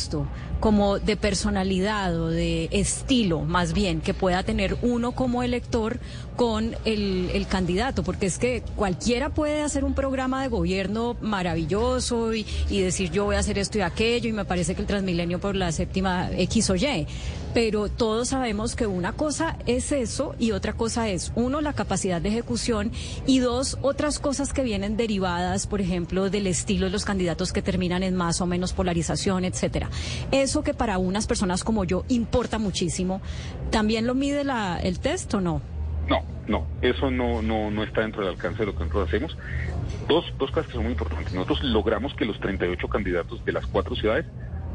Como 0.60 0.98
de 0.98 1.16
personalidad 1.16 2.14
o 2.20 2.28
de 2.28 2.68
estilo, 2.70 3.40
más 3.40 3.72
bien, 3.72 4.00
que 4.00 4.14
pueda 4.14 4.42
tener 4.42 4.76
uno 4.82 5.12
como 5.12 5.42
elector 5.42 5.98
con 6.36 6.74
el, 6.84 7.46
candidato, 7.48 8.02
porque 8.02 8.26
es 8.26 8.38
que 8.38 8.62
cualquiera 8.76 9.30
puede 9.30 9.62
hacer 9.62 9.84
un 9.84 9.94
programa 9.94 10.42
de 10.42 10.48
gobierno 10.48 11.16
maravilloso 11.20 12.32
y, 12.32 12.44
decir 12.70 13.10
yo 13.10 13.24
voy 13.24 13.36
a 13.36 13.40
hacer 13.40 13.58
esto 13.58 13.78
y 13.78 13.80
aquello, 13.80 14.28
y 14.28 14.32
me 14.32 14.44
parece 14.44 14.74
que 14.74 14.82
el 14.82 14.86
Transmilenio 14.86 15.40
por 15.40 15.56
la 15.56 15.72
séptima 15.72 16.30
X 16.32 16.70
o 16.70 16.76
Y. 16.76 17.06
Pero 17.52 17.88
todos 17.88 18.28
sabemos 18.28 18.76
que 18.76 18.86
una 18.86 19.14
cosa 19.14 19.56
es 19.66 19.90
eso 19.90 20.36
y 20.38 20.52
otra 20.52 20.74
cosa 20.74 21.08
es, 21.08 21.32
uno, 21.34 21.60
la 21.60 21.72
capacidad 21.72 22.20
de 22.22 22.28
ejecución 22.28 22.92
y 23.26 23.40
dos, 23.40 23.76
otras 23.82 24.20
cosas 24.20 24.52
que 24.52 24.62
vienen 24.62 24.96
derivadas, 24.96 25.66
por 25.66 25.80
ejemplo, 25.80 26.30
del 26.30 26.46
estilo 26.46 26.86
de 26.86 26.92
los 26.92 27.04
candidatos 27.04 27.52
que 27.52 27.60
terminan 27.60 28.04
en 28.04 28.14
más 28.14 28.40
o 28.40 28.46
menos 28.46 28.72
polarización, 28.72 29.44
etcétera. 29.44 29.90
Eso 30.30 30.62
que 30.62 30.74
para 30.74 30.98
unas 30.98 31.26
personas 31.26 31.64
como 31.64 31.84
yo 31.84 32.04
importa 32.08 32.58
muchísimo, 32.58 33.20
¿también 33.70 34.06
lo 34.06 34.14
mide 34.14 34.44
la, 34.44 34.78
el 34.80 35.00
o 35.34 35.40
no? 35.40 35.79
No, 36.08 36.22
no, 36.48 36.66
eso 36.82 37.10
no, 37.10 37.42
no, 37.42 37.70
no 37.70 37.82
está 37.82 38.02
dentro 38.02 38.22
del 38.22 38.32
alcance 38.32 38.60
de 38.60 38.66
lo 38.66 38.72
que 38.72 38.80
nosotros 38.80 39.08
hacemos. 39.08 39.36
Dos, 40.08 40.32
dos 40.38 40.50
cosas 40.50 40.66
que 40.66 40.72
son 40.72 40.84
muy 40.84 40.92
importantes. 40.92 41.32
Nosotros 41.32 41.62
logramos 41.62 42.14
que 42.14 42.24
los 42.24 42.38
38 42.40 42.88
candidatos 42.88 43.44
de 43.44 43.52
las 43.52 43.66
cuatro 43.66 43.94
ciudades 43.94 44.26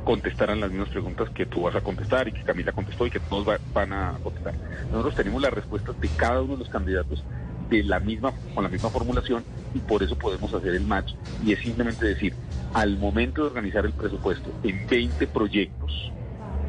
contestaran 0.05 0.61
las 0.61 0.69
mismas 0.69 0.89
preguntas 0.89 1.29
que 1.31 1.45
tú 1.45 1.63
vas 1.63 1.75
a 1.75 1.81
contestar 1.81 2.27
y 2.27 2.31
que 2.31 2.43
Camila 2.43 2.71
contestó 2.71 3.07
y 3.07 3.11
que 3.11 3.19
todos 3.19 3.59
van 3.73 3.91
a 3.91 4.17
contestar. 4.23 4.53
Nosotros 4.91 5.15
tenemos 5.15 5.41
las 5.41 5.51
respuestas 5.51 5.99
de 5.99 6.07
cada 6.09 6.41
uno 6.41 6.53
de 6.53 6.59
los 6.59 6.69
candidatos 6.69 7.23
de 7.69 7.83
la 7.83 7.99
misma, 7.99 8.31
con 8.53 8.63
la 8.63 8.69
misma 8.69 8.89
formulación 8.89 9.43
y 9.73 9.79
por 9.79 10.03
eso 10.03 10.15
podemos 10.15 10.53
hacer 10.53 10.75
el 10.75 10.85
match 10.85 11.13
y 11.43 11.53
es 11.53 11.59
simplemente 11.59 12.05
decir, 12.05 12.35
al 12.73 12.97
momento 12.97 13.41
de 13.41 13.47
organizar 13.47 13.85
el 13.85 13.93
presupuesto 13.93 14.51
en 14.63 14.85
20 14.87 15.27
proyectos, 15.27 16.11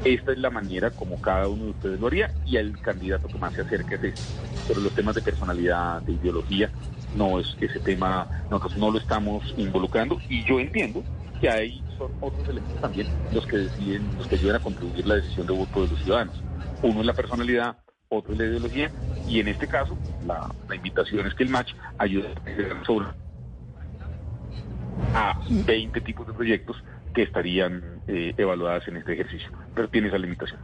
esta 0.05 0.33
es 0.33 0.39
la 0.39 0.51
manera 0.51 0.91
como 0.91 1.21
cada 1.21 1.49
uno 1.49 1.65
de 1.65 1.71
ustedes 1.71 2.01
lo 2.01 2.07
haría 2.07 2.33
y 2.45 2.57
el 2.57 2.79
candidato 2.81 3.29
que 3.29 3.39
más 3.39 3.55
se 3.55 3.63
acerque 3.63 3.97
es 3.97 4.05
este. 4.05 4.23
Pero 4.69 4.81
los 4.81 4.93
temas 4.95 5.15
de 5.15 5.23
personalidad, 5.23 6.03
de 6.03 6.13
ideología, 6.13 6.71
no 7.17 7.41
es 7.41 7.57
ese 7.61 7.81
tema, 7.81 8.29
nosotros 8.51 8.77
no 8.79 8.91
lo 8.91 8.99
estamos 8.99 9.55
involucrando 9.57 10.19
y 10.29 10.45
yo 10.45 10.61
entiendo 10.61 11.03
que 11.41 11.49
ahí 11.49 11.83
son 11.99 12.13
otros 12.21 12.49
elementos 12.49 12.81
también 12.81 13.09
los 13.33 13.47
que 13.47 13.59
deciden, 13.59 14.03
los 14.19 14.27
que 14.27 14.37
ayudan 14.37 14.57
a 14.57 14.61
contribuir 14.61 15.07
la 15.07 15.17
decisión 15.17 15.47
de 15.47 15.53
voto 15.53 15.83
de 15.83 15.89
los 15.89 16.03
ciudadanos. 16.03 16.43
Uno 16.83 17.01
es 17.01 17.07
la 17.07 17.15
personalidad, 17.15 17.79
otro 18.09 18.33
es 18.33 18.39
la 18.39 18.45
ideología 18.47 18.91
y 19.29 19.41
en 19.41 19.49
este 19.49 19.67
caso 19.67 19.97
la, 20.27 20.49
invitación 20.75 21.27
es 21.27 21.35
que 21.35 21.45
el 21.45 21.51
match 21.51 21.73
ayude 21.99 22.29
a 22.29 22.85
sobre 22.85 23.09
a 25.15 25.41
20 25.49 26.01
tipos 26.03 26.27
de 26.27 26.33
proyectos 26.33 26.77
que 27.15 27.23
estarían 27.23 27.96
eh, 28.09 28.35
evaluadas 28.37 28.87
en 28.89 28.97
este 28.97 29.15
ejercicio, 29.15 29.51
pero 29.75 29.89
tiene 29.89 30.09
esa 30.09 30.19
limitación. 30.19 30.61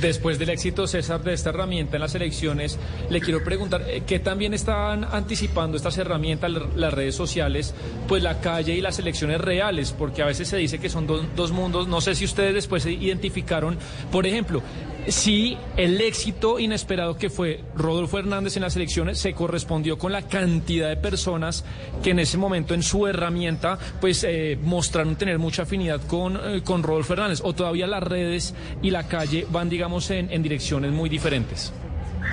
Después 0.00 0.38
del 0.38 0.50
éxito, 0.50 0.86
César, 0.86 1.22
de 1.24 1.32
esta 1.32 1.50
herramienta 1.50 1.96
en 1.96 2.02
las 2.02 2.14
elecciones, 2.14 2.78
le 3.10 3.20
quiero 3.20 3.42
preguntar, 3.42 3.82
eh, 3.88 4.04
¿qué 4.06 4.20
también 4.20 4.54
están 4.54 5.04
anticipando 5.04 5.76
estas 5.76 5.98
herramientas, 5.98 6.52
las 6.76 6.94
redes 6.94 7.16
sociales, 7.16 7.74
pues 8.06 8.22
la 8.22 8.40
calle 8.40 8.74
y 8.74 8.80
las 8.80 9.00
elecciones 9.00 9.40
reales? 9.40 9.92
Porque 9.92 10.22
a 10.22 10.26
veces 10.26 10.46
se 10.46 10.56
dice 10.58 10.78
que 10.78 10.88
son 10.88 11.08
dos 11.08 11.50
mundos. 11.50 11.88
No 11.88 12.00
sé 12.00 12.14
si 12.14 12.24
ustedes 12.24 12.54
después 12.54 12.84
se 12.84 12.92
identificaron, 12.92 13.78
por 14.12 14.26
ejemplo, 14.26 14.62
si 15.08 15.56
el 15.76 16.00
éxito 16.00 16.58
inesperado 16.58 17.16
que 17.16 17.30
fue 17.30 17.60
Rodolfo 17.74 18.18
Hernández 18.18 18.56
en 18.56 18.62
las 18.62 18.76
elecciones 18.76 19.18
se 19.18 19.34
correspondió 19.34 19.98
con 19.98 20.12
la 20.12 20.22
cantidad 20.22 20.88
de 20.88 20.96
personas 20.96 21.64
que 22.02 22.10
en 22.10 22.18
ese 22.18 22.38
momento 22.38 22.74
en 22.74 22.82
su 22.82 23.06
herramienta 23.06 23.78
pues 24.00 24.24
eh, 24.24 24.58
mostraron 24.62 25.16
tener 25.16 25.38
mucha 25.38 25.62
afinidad 25.62 26.00
con, 26.06 26.36
eh, 26.36 26.62
con 26.62 26.82
Rodolfo 26.82 27.14
Hernández 27.14 27.40
o 27.42 27.54
todavía 27.54 27.86
las 27.86 28.02
redes 28.02 28.54
y 28.82 28.90
la 28.90 29.08
calle 29.08 29.46
van 29.50 29.68
digamos 29.68 30.10
en, 30.10 30.42
direcciones 30.42 30.90
muy 30.92 31.08
diferentes. 31.08 31.72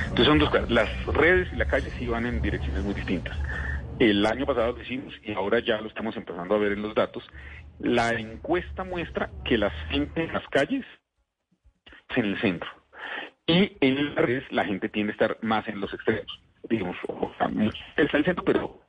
Entonces 0.03 0.25
son 0.25 0.39
dos 0.39 0.49
cosas, 0.49 0.69
las 0.69 0.89
redes 1.07 1.47
y 1.53 1.55
la 1.55 1.65
calle 1.65 1.91
sí 1.97 2.07
van 2.07 2.25
en 2.25 2.41
direcciones 2.41 2.83
muy 2.83 2.93
distintas. 2.93 3.37
El 3.99 4.25
año 4.25 4.45
pasado 4.45 4.73
lo 4.73 4.81
hicimos 4.81 5.13
y 5.23 5.33
ahora 5.33 5.59
ya 5.59 5.81
lo 5.81 5.87
estamos 5.87 6.15
empezando 6.15 6.55
a 6.55 6.57
ver 6.57 6.73
en 6.73 6.81
los 6.81 6.93
datos. 6.93 7.23
La 7.79 8.11
encuesta 8.11 8.83
muestra 8.83 9.29
que 9.43 9.57
la 9.57 9.71
gente 9.89 10.23
en 10.23 10.33
las 10.33 10.47
calles 10.49 10.85
en 12.15 12.25
el 12.25 12.41
centro. 12.41 12.69
Y 13.45 13.77
en 13.81 14.15
las 14.15 14.15
redes 14.15 14.51
la 14.51 14.65
gente 14.65 14.89
tiende 14.89 15.11
a 15.11 15.13
estar 15.13 15.37
más 15.41 15.67
en 15.67 15.79
los 15.79 15.93
extremos. 15.93 16.41
Digamos, 16.69 16.97
está 17.95 18.17
el 18.17 18.25
centro, 18.25 18.43
pero 18.43 18.81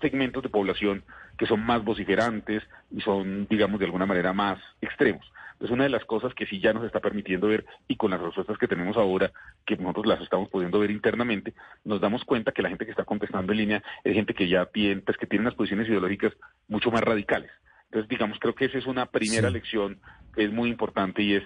segmentos 0.00 0.42
de 0.42 0.48
población 0.48 1.04
que 1.36 1.46
son 1.46 1.64
más 1.64 1.84
vociferantes 1.84 2.62
y 2.90 3.00
son, 3.00 3.46
digamos, 3.48 3.78
de 3.78 3.86
alguna 3.86 4.06
manera 4.06 4.32
más 4.32 4.58
extremos. 4.80 5.30
Es 5.60 5.70
una 5.70 5.84
de 5.84 5.90
las 5.90 6.04
cosas 6.04 6.34
que 6.34 6.46
sí 6.46 6.60
ya 6.60 6.72
nos 6.72 6.84
está 6.84 7.00
permitiendo 7.00 7.48
ver 7.48 7.64
y 7.88 7.96
con 7.96 8.10
las 8.10 8.20
respuestas 8.20 8.58
que 8.58 8.68
tenemos 8.68 8.96
ahora, 8.96 9.32
que 9.66 9.76
nosotros 9.76 10.06
las 10.06 10.20
estamos 10.20 10.48
pudiendo 10.50 10.78
ver 10.78 10.90
internamente, 10.90 11.54
nos 11.84 12.00
damos 12.00 12.24
cuenta 12.24 12.52
que 12.52 12.62
la 12.62 12.68
gente 12.68 12.84
que 12.84 12.92
está 12.92 13.04
contestando 13.04 13.52
en 13.52 13.58
línea 13.58 13.82
es 14.04 14.14
gente 14.14 14.34
que 14.34 14.48
ya 14.48 14.66
tiene, 14.66 15.00
pues 15.02 15.16
que 15.16 15.26
tiene 15.26 15.42
unas 15.42 15.54
posiciones 15.54 15.88
ideológicas 15.88 16.32
mucho 16.68 16.90
más 16.90 17.02
radicales. 17.02 17.50
Entonces, 17.86 18.08
digamos, 18.08 18.38
creo 18.38 18.54
que 18.54 18.66
esa 18.66 18.78
es 18.78 18.86
una 18.86 19.06
primera 19.06 19.50
lección 19.50 19.98
que 20.34 20.44
es 20.44 20.52
muy 20.52 20.70
importante 20.70 21.22
y 21.22 21.34
es 21.34 21.42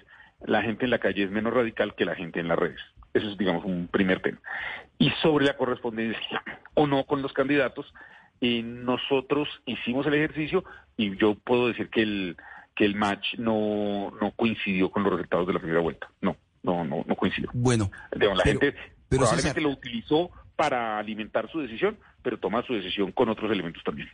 la 0.46 0.62
gente 0.62 0.84
en 0.84 0.90
la 0.90 0.98
calle 0.98 1.24
es 1.24 1.30
menos 1.30 1.52
radical 1.52 1.94
que 1.94 2.04
la 2.04 2.14
gente 2.14 2.40
en 2.40 2.48
las 2.48 2.58
redes. 2.58 2.80
Eso 3.14 3.28
es, 3.28 3.38
digamos, 3.38 3.64
un 3.64 3.88
primer 3.88 4.20
tema. 4.20 4.38
Y 4.98 5.10
sobre 5.22 5.44
la 5.44 5.56
correspondencia 5.56 6.42
o 6.74 6.86
no 6.86 7.04
con 7.04 7.22
los 7.22 7.32
candidatos, 7.32 7.92
eh, 8.40 8.62
nosotros 8.62 9.48
hicimos 9.66 10.06
el 10.06 10.14
ejercicio 10.14 10.64
y 10.96 11.16
yo 11.16 11.34
puedo 11.34 11.68
decir 11.68 11.88
que 11.90 12.02
el, 12.02 12.36
que 12.74 12.84
el 12.84 12.94
match 12.94 13.34
no, 13.38 14.12
no 14.20 14.30
coincidió 14.32 14.90
con 14.90 15.02
los 15.02 15.12
resultados 15.12 15.46
de 15.46 15.52
la 15.52 15.58
primera 15.60 15.80
vuelta. 15.80 16.10
No, 16.20 16.36
no, 16.62 16.84
no, 16.84 17.04
no 17.06 17.16
coincidió. 17.16 17.50
Bueno. 17.52 17.90
la 18.12 18.44
gente 18.44 18.74
probablemente 19.08 19.60
lo 19.60 19.70
utilizó 19.70 20.30
para 20.56 20.98
alimentar 20.98 21.50
su 21.50 21.60
decisión, 21.60 21.98
pero 22.22 22.38
toma 22.38 22.62
su 22.62 22.74
decisión 22.74 23.12
con 23.12 23.28
otros 23.28 23.50
elementos 23.50 23.82
también. 23.84 24.08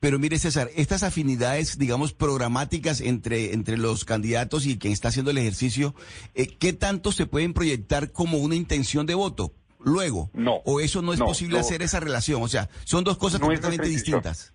Pero 0.00 0.18
mire, 0.18 0.38
César, 0.38 0.68
estas 0.76 1.02
afinidades, 1.02 1.78
digamos, 1.78 2.14
programáticas 2.14 3.02
entre, 3.02 3.52
entre 3.52 3.76
los 3.76 4.06
candidatos 4.06 4.66
y 4.66 4.78
quien 4.78 4.94
está 4.94 5.08
haciendo 5.08 5.30
el 5.30 5.36
ejercicio, 5.38 5.94
eh, 6.34 6.46
¿qué 6.58 6.72
tanto 6.72 7.12
se 7.12 7.26
pueden 7.26 7.52
proyectar 7.52 8.10
como 8.10 8.38
una 8.38 8.54
intención 8.54 9.04
de 9.04 9.14
voto? 9.14 9.52
Luego, 9.82 10.30
no, 10.34 10.56
o 10.64 10.80
eso 10.80 11.00
no 11.00 11.12
es 11.12 11.20
posible 11.20 11.58
hacer 11.58 11.80
esa 11.80 12.00
relación, 12.00 12.42
o 12.42 12.48
sea, 12.48 12.68
son 12.84 13.02
dos 13.02 13.16
cosas 13.16 13.40
completamente 13.40 13.88
distintas. 13.88 14.54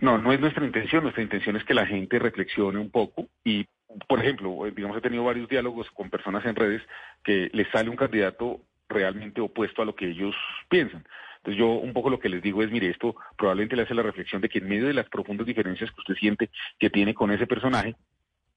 No, 0.00 0.18
no 0.18 0.32
es 0.32 0.40
nuestra 0.40 0.64
intención, 0.64 1.02
nuestra 1.04 1.22
intención 1.22 1.56
es 1.56 1.64
que 1.64 1.74
la 1.74 1.86
gente 1.86 2.18
reflexione 2.18 2.78
un 2.78 2.90
poco 2.90 3.28
y, 3.44 3.66
por 4.08 4.20
ejemplo, 4.20 4.66
eh, 4.66 4.72
digamos, 4.74 4.96
he 4.98 5.00
tenido 5.00 5.24
varios 5.24 5.48
diálogos 5.48 5.88
con 5.92 6.10
personas 6.10 6.44
en 6.44 6.56
redes 6.56 6.82
que 7.24 7.48
les 7.52 7.68
sale 7.70 7.90
un 7.90 7.96
candidato 7.96 8.60
realmente 8.88 9.40
opuesto 9.40 9.82
a 9.82 9.84
lo 9.84 9.94
que 9.94 10.10
ellos 10.10 10.34
piensan. 10.68 11.04
Entonces 11.46 11.60
yo 11.60 11.68
un 11.68 11.92
poco 11.92 12.10
lo 12.10 12.18
que 12.18 12.28
les 12.28 12.42
digo 12.42 12.60
es, 12.64 12.72
mire, 12.72 12.90
esto 12.90 13.14
probablemente 13.38 13.76
le 13.76 13.82
hace 13.82 13.94
la 13.94 14.02
reflexión 14.02 14.42
de 14.42 14.48
que 14.48 14.58
en 14.58 14.68
medio 14.68 14.88
de 14.88 14.94
las 14.94 15.08
profundas 15.08 15.46
diferencias 15.46 15.92
que 15.92 16.00
usted 16.00 16.16
siente 16.16 16.50
que 16.76 16.90
tiene 16.90 17.14
con 17.14 17.30
ese 17.30 17.46
personaje, 17.46 17.94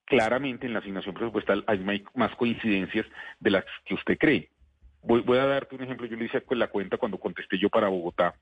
claramente 0.06 0.66
en 0.66 0.74
la 0.74 0.80
asignación 0.80 1.14
presupuestal 1.14 1.64
hay 1.68 2.04
más 2.16 2.36
coincidencias 2.36 3.06
de 3.40 3.52
las 3.52 3.66
que 3.86 3.94
usted 3.94 4.18
cree. 4.18 4.50
Voy, 5.04 5.38
a 5.38 5.46
darte 5.46 5.76
un 5.76 5.84
ejemplo, 5.84 6.08
yo 6.08 6.18
le 6.18 6.26
hice 6.26 6.42
la 6.50 6.68
cuenta 6.70 6.98
cuando 6.98 7.20
contesté 7.20 7.60
yo 7.60 7.70
para 7.70 7.90
Bogotá. 7.90 8.34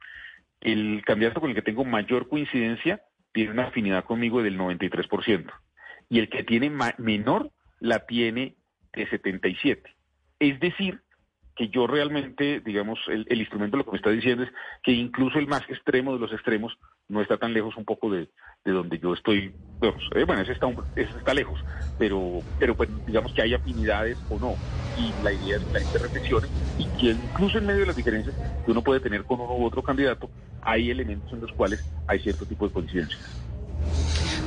El 0.61 1.03
candidato 1.05 1.41
con 1.41 1.49
el 1.49 1.55
que 1.55 1.61
tengo 1.61 1.83
mayor 1.83 2.29
coincidencia 2.29 3.01
tiene 3.33 3.51
una 3.51 3.67
afinidad 3.67 4.05
conmigo 4.05 4.41
del 4.41 4.57
93%. 4.57 5.51
Y 6.07 6.19
el 6.19 6.29
que 6.29 6.45
tiene 6.45 6.71
menor 6.97 7.51
la 7.81 8.05
tiene 8.05 8.55
de 8.93 9.09
77. 9.09 9.93
Es 10.39 10.57
decir, 10.61 11.01
que 11.57 11.69
yo 11.69 11.87
realmente, 11.87 12.61
digamos, 12.63 12.99
el, 13.07 13.25
instrumento 13.39 13.77
lo 13.77 13.83
que 13.83 13.91
me 13.91 13.97
está 13.97 14.11
diciendo 14.11 14.43
es 14.43 14.49
que 14.83 14.91
incluso 14.91 15.39
el 15.39 15.47
más 15.47 15.63
extremo 15.69 16.13
de 16.13 16.19
los 16.19 16.31
extremos 16.31 16.77
no 17.09 17.21
está 17.21 17.37
tan 17.37 17.53
lejos 17.53 17.75
un 17.77 17.85
poco 17.85 18.11
de, 18.11 18.29
donde 18.63 18.99
yo 18.99 19.13
estoy. 19.13 19.51
Eh, 19.81 20.23
bueno, 20.25 20.41
ese 20.43 20.51
está, 20.51 20.67
está 20.95 21.33
lejos, 21.33 21.59
pero, 21.97 22.41
pero 22.59 22.75
pues 22.75 22.89
digamos 23.07 23.33
que 23.33 23.41
hay 23.41 23.55
afinidades 23.55 24.17
o 24.29 24.39
no. 24.39 24.55
Y 24.97 25.11
la 25.23 25.31
idea 25.31 25.57
es 25.57 25.63
que 25.63 25.73
la 25.73 25.79
gente 25.79 25.97
reflexione 25.99 26.47
y 26.77 26.85
que 26.99 27.11
incluso 27.11 27.57
en 27.57 27.65
medio 27.65 27.81
de 27.81 27.87
las 27.87 27.95
diferencias 27.95 28.35
que 28.63 28.71
uno 28.71 28.83
puede 28.83 28.99
tener 28.99 29.23
con 29.23 29.39
uno 29.39 29.55
u 29.55 29.65
otro 29.65 29.81
candidato, 29.81 30.29
hay 30.61 30.91
elementos 30.91 31.31
en 31.33 31.41
los 31.41 31.51
cuales 31.53 31.83
hay 32.07 32.19
cierto 32.19 32.45
tipo 32.45 32.67
de 32.67 32.73
coincidencias. 32.73 33.47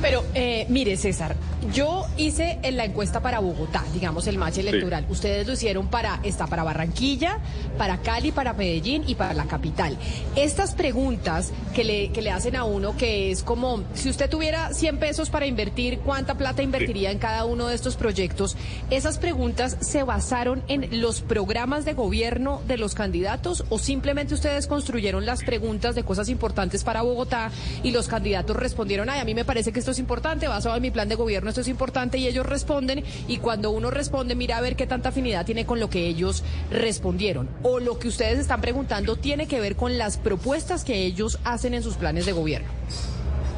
Pero 0.01 0.25
eh, 0.33 0.65
mire, 0.67 0.97
César, 0.97 1.35
yo 1.73 2.07
hice 2.17 2.57
en 2.63 2.75
la 2.75 2.85
encuesta 2.85 3.21
para 3.21 3.39
Bogotá, 3.39 3.83
digamos 3.93 4.25
el 4.25 4.39
match 4.39 4.57
electoral. 4.57 5.05
Ustedes 5.09 5.45
lo 5.45 5.53
hicieron 5.53 5.87
para, 5.89 6.19
está 6.23 6.47
para 6.47 6.63
Barranquilla, 6.63 7.37
para 7.77 7.99
Cali, 7.99 8.31
para 8.31 8.53
Medellín 8.53 9.03
y 9.05 9.13
para 9.13 9.35
la 9.35 9.45
capital. 9.45 9.95
Estas 10.35 10.73
preguntas 10.73 11.51
que 11.75 11.83
le, 11.83 12.11
que 12.11 12.23
le 12.23 12.31
hacen 12.31 12.55
a 12.55 12.63
uno, 12.63 12.97
que 12.97 13.31
es 13.31 13.43
como, 13.43 13.83
si 13.93 14.09
usted 14.09 14.27
tuviera 14.27 14.73
100 14.73 14.97
pesos 14.97 15.29
para 15.29 15.45
invertir, 15.45 15.99
¿cuánta 15.99 16.35
plata 16.35 16.63
invertiría 16.63 17.11
en 17.11 17.19
cada 17.19 17.45
uno 17.45 17.67
de 17.67 17.75
estos 17.75 17.95
proyectos? 17.95 18.57
Esas 18.89 19.19
preguntas 19.19 19.77
se 19.81 20.01
basaron 20.01 20.63
en 20.67 20.99
los 20.99 21.21
programas 21.21 21.85
de 21.85 21.93
gobierno 21.93 22.61
de 22.67 22.77
los 22.77 22.95
candidatos 22.95 23.65
o 23.69 23.77
simplemente 23.77 24.33
ustedes 24.33 24.65
construyeron 24.65 25.27
las 25.27 25.43
preguntas 25.43 25.93
de 25.93 26.03
cosas 26.03 26.27
importantes 26.29 26.83
para 26.83 27.03
Bogotá 27.03 27.51
y 27.83 27.91
los 27.91 28.07
candidatos 28.07 28.55
respondieron, 28.55 29.09
ay, 29.09 29.19
a 29.19 29.25
mí 29.25 29.35
me 29.35 29.45
parece 29.45 29.71
que 29.71 29.79
esto 29.79 29.90
es 29.91 29.99
importante, 29.99 30.47
basado 30.47 30.75
en 30.75 30.81
mi 30.81 30.91
plan 30.91 31.09
de 31.09 31.15
gobierno 31.15 31.49
esto 31.49 31.61
es 31.61 31.67
importante 31.67 32.17
y 32.17 32.27
ellos 32.27 32.45
responden 32.45 33.03
y 33.27 33.37
cuando 33.37 33.71
uno 33.71 33.91
responde 33.91 34.35
mira 34.35 34.57
a 34.57 34.61
ver 34.61 34.75
qué 34.75 34.87
tanta 34.87 35.09
afinidad 35.09 35.45
tiene 35.45 35.65
con 35.65 35.79
lo 35.79 35.89
que 35.89 36.07
ellos 36.07 36.43
respondieron 36.71 37.49
o 37.63 37.79
lo 37.79 37.99
que 37.99 38.07
ustedes 38.07 38.39
están 38.39 38.61
preguntando 38.61 39.15
tiene 39.15 39.47
que 39.47 39.59
ver 39.59 39.75
con 39.75 39.97
las 39.97 40.17
propuestas 40.17 40.83
que 40.83 41.05
ellos 41.05 41.39
hacen 41.43 41.73
en 41.73 41.83
sus 41.83 41.95
planes 41.95 42.25
de 42.25 42.31
gobierno. 42.31 42.69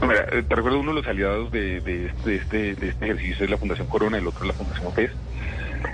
Eh, 0.03 0.43
te 0.47 0.55
recuerdo 0.55 0.79
uno 0.79 0.93
de 0.93 1.01
los 1.01 1.07
aliados 1.07 1.51
de, 1.51 1.77
este, 1.77 2.75
de, 2.75 2.89
este, 2.89 3.05
ejercicio 3.05 3.45
es 3.45 3.49
la 3.49 3.57
Fundación 3.57 3.87
Corona, 3.87 4.17
el 4.17 4.27
otro 4.27 4.41
es 4.41 4.47
la 4.47 4.53
Fundación 4.53 4.87
OPES. 4.87 5.11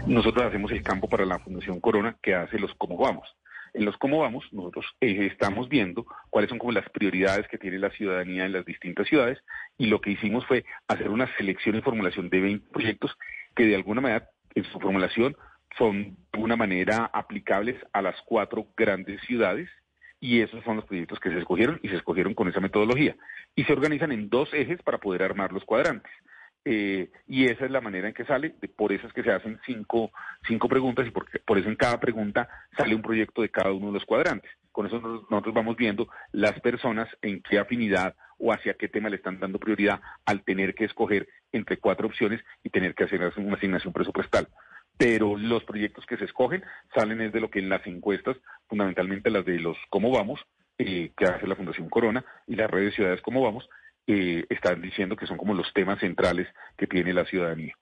Nosotros 0.07 0.45
hacemos 0.45 0.71
el 0.71 0.81
campo 0.81 1.07
para 1.07 1.25
la 1.25 1.39
Fundación 1.39 1.79
Corona 1.79 2.15
que 2.21 2.33
hace 2.33 2.57
los 2.57 2.73
cómo 2.75 2.97
vamos. 2.97 3.27
En 3.73 3.85
los 3.85 3.97
cómo 3.97 4.19
vamos, 4.19 4.45
nosotros 4.51 4.85
eh, 4.99 5.27
estamos 5.31 5.69
viendo 5.69 6.07
cuáles 6.31 6.49
son 6.49 6.57
como 6.57 6.71
las 6.71 6.89
prioridades 6.89 7.47
que 7.47 7.59
tiene 7.59 7.77
la 7.77 7.91
ciudadanía 7.91 8.45
en 8.45 8.53
las 8.53 8.65
distintas 8.65 9.07
ciudades 9.07 9.37
y 9.79 9.87
lo 9.87 10.01
que 10.01 10.11
hicimos 10.11 10.45
fue 10.45 10.65
hacer 10.87 11.09
una 11.09 11.33
selección 11.37 11.75
y 11.75 11.81
formulación 11.81 12.29
de 12.29 12.41
20 12.41 12.69
proyectos 12.71 13.17
que 13.55 13.65
de 13.65 13.75
alguna 13.75 14.01
manera 14.01 14.29
en 14.53 14.65
su 14.65 14.79
formulación 14.79 15.35
son 15.77 16.03
de 16.03 16.17
alguna 16.33 16.57
manera 16.57 17.09
aplicables 17.13 17.77
a 17.93 18.01
las 18.01 18.21
cuatro 18.25 18.67
grandes 18.75 19.21
ciudades 19.21 19.69
y 20.19 20.41
esos 20.41 20.63
son 20.65 20.75
los 20.75 20.85
proyectos 20.85 21.19
que 21.19 21.29
se 21.29 21.39
escogieron 21.39 21.79
y 21.81 21.87
se 21.87 21.95
escogieron 21.95 22.33
con 22.33 22.49
esa 22.49 22.59
metodología. 22.59 23.15
Y 23.55 23.63
se 23.63 23.71
organizan 23.71 24.11
en 24.11 24.29
dos 24.29 24.53
ejes 24.53 24.81
para 24.83 24.97
poder 24.97 25.23
armar 25.23 25.53
los 25.53 25.63
cuadrantes. 25.63 26.11
Eh, 26.65 27.09
y 27.25 27.45
esa 27.45 27.63
es 27.63 27.71
la 27.71 27.79
manera 27.79 28.09
en 28.09 28.13
que 28.13 28.25
sale, 28.25 28.53
por 28.75 28.91
eso 28.91 29.07
es 29.07 29.13
que 29.13 29.23
se 29.23 29.31
hacen 29.31 29.61
cinco, 29.65 30.11
cinco 30.45 30.67
preguntas 30.67 31.07
y 31.07 31.11
por, 31.11 31.25
por 31.45 31.57
eso 31.57 31.69
en 31.69 31.77
cada 31.77 32.01
pregunta 32.01 32.49
sale 32.75 32.93
un 32.95 33.01
proyecto 33.01 33.41
de 33.41 33.49
cada 33.49 33.71
uno 33.71 33.87
de 33.87 33.93
los 33.93 34.05
cuadrantes. 34.05 34.51
Con 34.73 34.85
eso 34.85 34.99
nosotros 34.99 35.53
vamos 35.53 35.77
viendo 35.77 36.09
las 36.33 36.59
personas 36.59 37.07
en 37.21 37.41
qué 37.41 37.59
afinidad 37.59 38.13
o 38.39 38.51
hacia 38.51 38.73
qué 38.73 38.87
tema 38.87 39.09
le 39.09 39.17
están 39.17 39.39
dando 39.39 39.59
prioridad 39.59 40.01
al 40.25 40.43
tener 40.43 40.73
que 40.73 40.85
escoger 40.85 41.27
entre 41.51 41.77
cuatro 41.77 42.07
opciones 42.07 42.41
y 42.63 42.69
tener 42.69 42.95
que 42.95 43.03
hacer 43.03 43.21
una 43.37 43.55
asignación 43.55 43.93
presupuestal. 43.93 44.47
Pero 44.97 45.37
los 45.37 45.63
proyectos 45.63 46.05
que 46.05 46.17
se 46.17 46.25
escogen 46.25 46.63
salen 46.95 47.31
de 47.31 47.39
lo 47.39 47.49
que 47.49 47.59
en 47.59 47.69
las 47.69 47.85
encuestas, 47.85 48.37
fundamentalmente 48.67 49.29
las 49.29 49.45
de 49.45 49.59
los 49.59 49.77
cómo 49.89 50.11
vamos, 50.11 50.41
eh, 50.77 51.11
que 51.15 51.25
hace 51.25 51.47
la 51.47 51.55
Fundación 51.55 51.89
Corona 51.89 52.23
y 52.47 52.55
las 52.55 52.71
redes 52.71 52.95
ciudades 52.95 53.21
cómo 53.21 53.41
vamos, 53.41 53.69
eh, 54.07 54.45
están 54.49 54.81
diciendo 54.81 55.15
que 55.15 55.27
son 55.27 55.37
como 55.37 55.53
los 55.53 55.71
temas 55.73 55.99
centrales 55.99 56.47
que 56.77 56.87
tiene 56.87 57.13
la 57.13 57.25
ciudadanía. 57.25 57.75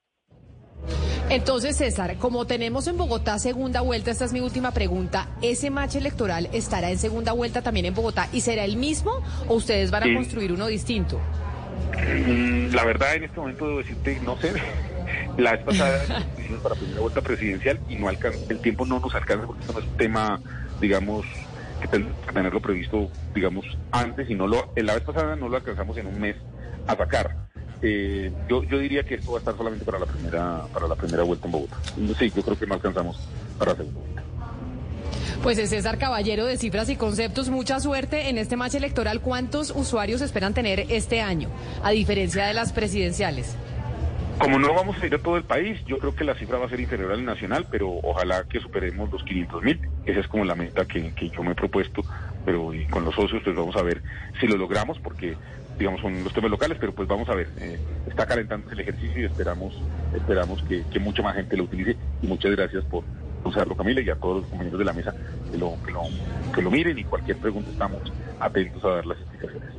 Entonces, 1.30 1.76
César, 1.76 2.16
como 2.18 2.48
tenemos 2.48 2.88
en 2.88 2.98
Bogotá 2.98 3.38
segunda 3.38 3.82
vuelta, 3.82 4.12
esta 4.12 4.24
es 4.24 4.32
mi 4.32 4.40
última 4.40 4.72
pregunta, 4.72 5.28
¿ese 5.42 5.70
match 5.70 5.96
electoral 5.96 6.48
estará 6.54 6.90
en 6.90 6.98
segunda 6.98 7.34
vuelta 7.34 7.62
también 7.62 7.86
en 7.86 7.94
Bogotá 7.94 8.30
y 8.32 8.42
será 8.42 8.64
el 8.64 8.78
mismo 8.78 9.12
o 9.50 9.56
ustedes 9.56 9.92
van 9.92 10.04
a 10.04 10.14
construir 10.14 10.54
uno 10.54 10.68
distinto? 10.68 11.20
Mm, 11.98 12.74
la 12.74 12.86
verdad, 12.86 13.16
en 13.16 13.26
este 13.26 13.40
momento 13.40 13.68
debo 13.68 13.80
decirte, 13.80 14.20
no 14.24 14.38
sé. 14.38 14.54
La 15.38 15.52
vez 15.52 15.64
pasada 15.64 16.04
para 16.64 16.76
primera 16.76 17.00
vuelta 17.00 17.22
presidencial 17.22 17.80
y 17.88 17.96
no 17.96 18.08
alcanza, 18.08 18.40
el 18.50 18.60
tiempo 18.60 18.86
no 18.86 19.00
nos 19.00 19.14
alcanza 19.14 19.46
porque 19.46 19.62
esto 19.62 19.74
no 19.74 19.80
es 19.80 19.86
un 19.86 19.98
tema, 19.98 20.42
digamos, 20.82 21.26
que 21.82 21.88
tenerlo 22.34 22.60
previsto, 22.60 23.10
digamos, 23.36 23.66
antes 23.92 24.30
y 24.30 24.36
no 24.36 24.48
lo, 24.48 24.72
la 24.76 24.96
vez 24.96 25.04
pasada 25.04 25.36
no 25.36 25.48
lo 25.48 25.58
alcanzamos 25.58 25.98
en 25.98 26.08
un 26.08 26.20
mes 26.20 26.36
a 26.88 26.96
sacar. 26.96 27.36
Eh, 27.82 28.32
yo, 28.50 28.64
yo 28.64 28.80
diría 28.80 29.04
que 29.04 29.16
esto 29.16 29.32
va 29.32 29.38
a 29.38 29.40
estar 29.40 29.56
solamente 29.56 29.86
para 29.86 30.00
la 30.00 30.06
primera, 30.06 30.64
para 30.74 30.88
la 30.88 30.96
primera 30.96 31.24
vuelta 31.24 31.46
en 31.46 31.52
Bogotá. 31.52 31.78
Sí, 32.18 32.32
yo 32.36 32.42
creo 32.42 32.58
que 32.58 32.66
no 32.66 32.74
alcanzamos 32.76 33.20
para 33.58 33.72
la 33.72 33.78
segunda 33.78 34.00
vuelta. 34.00 34.24
Pues 35.44 35.58
es 35.60 35.70
César 35.70 35.98
Caballero 35.98 36.46
de 36.46 36.58
Cifras 36.58 36.90
y 36.90 36.96
Conceptos. 36.96 37.50
Mucha 37.50 37.80
suerte 37.80 38.30
en 38.30 38.38
este 38.38 38.58
match 38.58 38.76
electoral. 38.76 39.22
¿Cuántos 39.22 39.72
usuarios 39.72 40.22
esperan 40.22 40.54
tener 40.54 40.86
este 40.90 41.22
año, 41.22 41.50
a 41.84 41.92
diferencia 41.92 42.46
de 42.46 42.54
las 42.54 42.74
presidenciales? 42.74 43.56
Como 44.40 44.60
no 44.60 44.72
vamos 44.74 45.02
a 45.02 45.06
ir 45.06 45.16
a 45.16 45.18
todo 45.18 45.36
el 45.38 45.44
país, 45.44 45.80
yo 45.86 45.98
creo 45.98 46.16
que 46.16 46.24
la 46.24 46.36
cifra 46.36 46.60
va 46.60 46.68
a 46.68 46.70
ser 46.70 46.80
inferior 46.80 47.12
al 47.12 47.26
nacional, 47.26 47.66
pero 47.72 47.90
ojalá 47.90 48.44
que 48.44 48.60
superemos 48.60 49.12
los 49.12 49.24
500 49.24 49.64
mil. 49.64 49.80
Esa 50.06 50.20
es 50.20 50.28
como 50.28 50.46
la 50.46 50.54
meta 50.54 50.86
que, 50.86 51.12
yo 51.36 51.44
me 51.44 51.52
he 51.52 51.56
propuesto, 51.56 52.04
pero 52.46 52.72
con 52.92 53.04
los 53.04 53.16
socios 53.16 53.42
pues 53.44 53.56
vamos 53.56 53.76
a 53.76 53.82
ver 53.82 54.04
si 54.40 54.48
lo 54.48 54.58
logramos, 54.58 55.00
porque 55.00 55.36
digamos 55.78 56.02
son 56.02 56.24
los 56.24 56.34
temas 56.34 56.52
locales, 56.52 56.78
pero 56.80 56.94
pues 56.94 57.08
vamos 57.08 57.30
a 57.30 57.36
ver. 57.36 57.48
Eh, 57.60 57.80
está 58.08 58.26
calentando 58.26 58.72
el 58.72 58.80
ejercicio 58.80 59.22
y 59.22 59.26
esperamos 59.26 59.80
esperamos 60.16 60.64
que, 60.64 60.84
que 60.92 61.00
mucha 61.00 61.22
más 61.22 61.36
gente 61.36 61.58
lo 61.58 61.64
utilice 61.64 61.96
y 62.22 62.28
muchas 62.28 62.52
gracias 62.52 62.84
por, 62.86 63.04
usarlo, 63.48 63.76
Camila, 63.76 64.02
y 64.02 64.10
a 64.10 64.16
todos 64.16 64.42
los 64.42 64.50
compañeros 64.50 64.80
de 64.80 64.86
la 64.86 64.94
mesa 64.94 65.14
que 65.52 65.58
lo, 65.58 65.76
que 65.86 65.92
lo, 65.92 66.02
que 66.54 66.62
lo 66.62 66.72
miren 66.72 66.98
y 66.98 67.04
cualquier 67.04 67.38
pregunta 67.38 67.70
estamos 67.72 68.02
atentos 68.40 68.84
a 68.84 68.90
dar 68.90 69.06
las 69.06 69.18
explicaciones. 69.20 69.77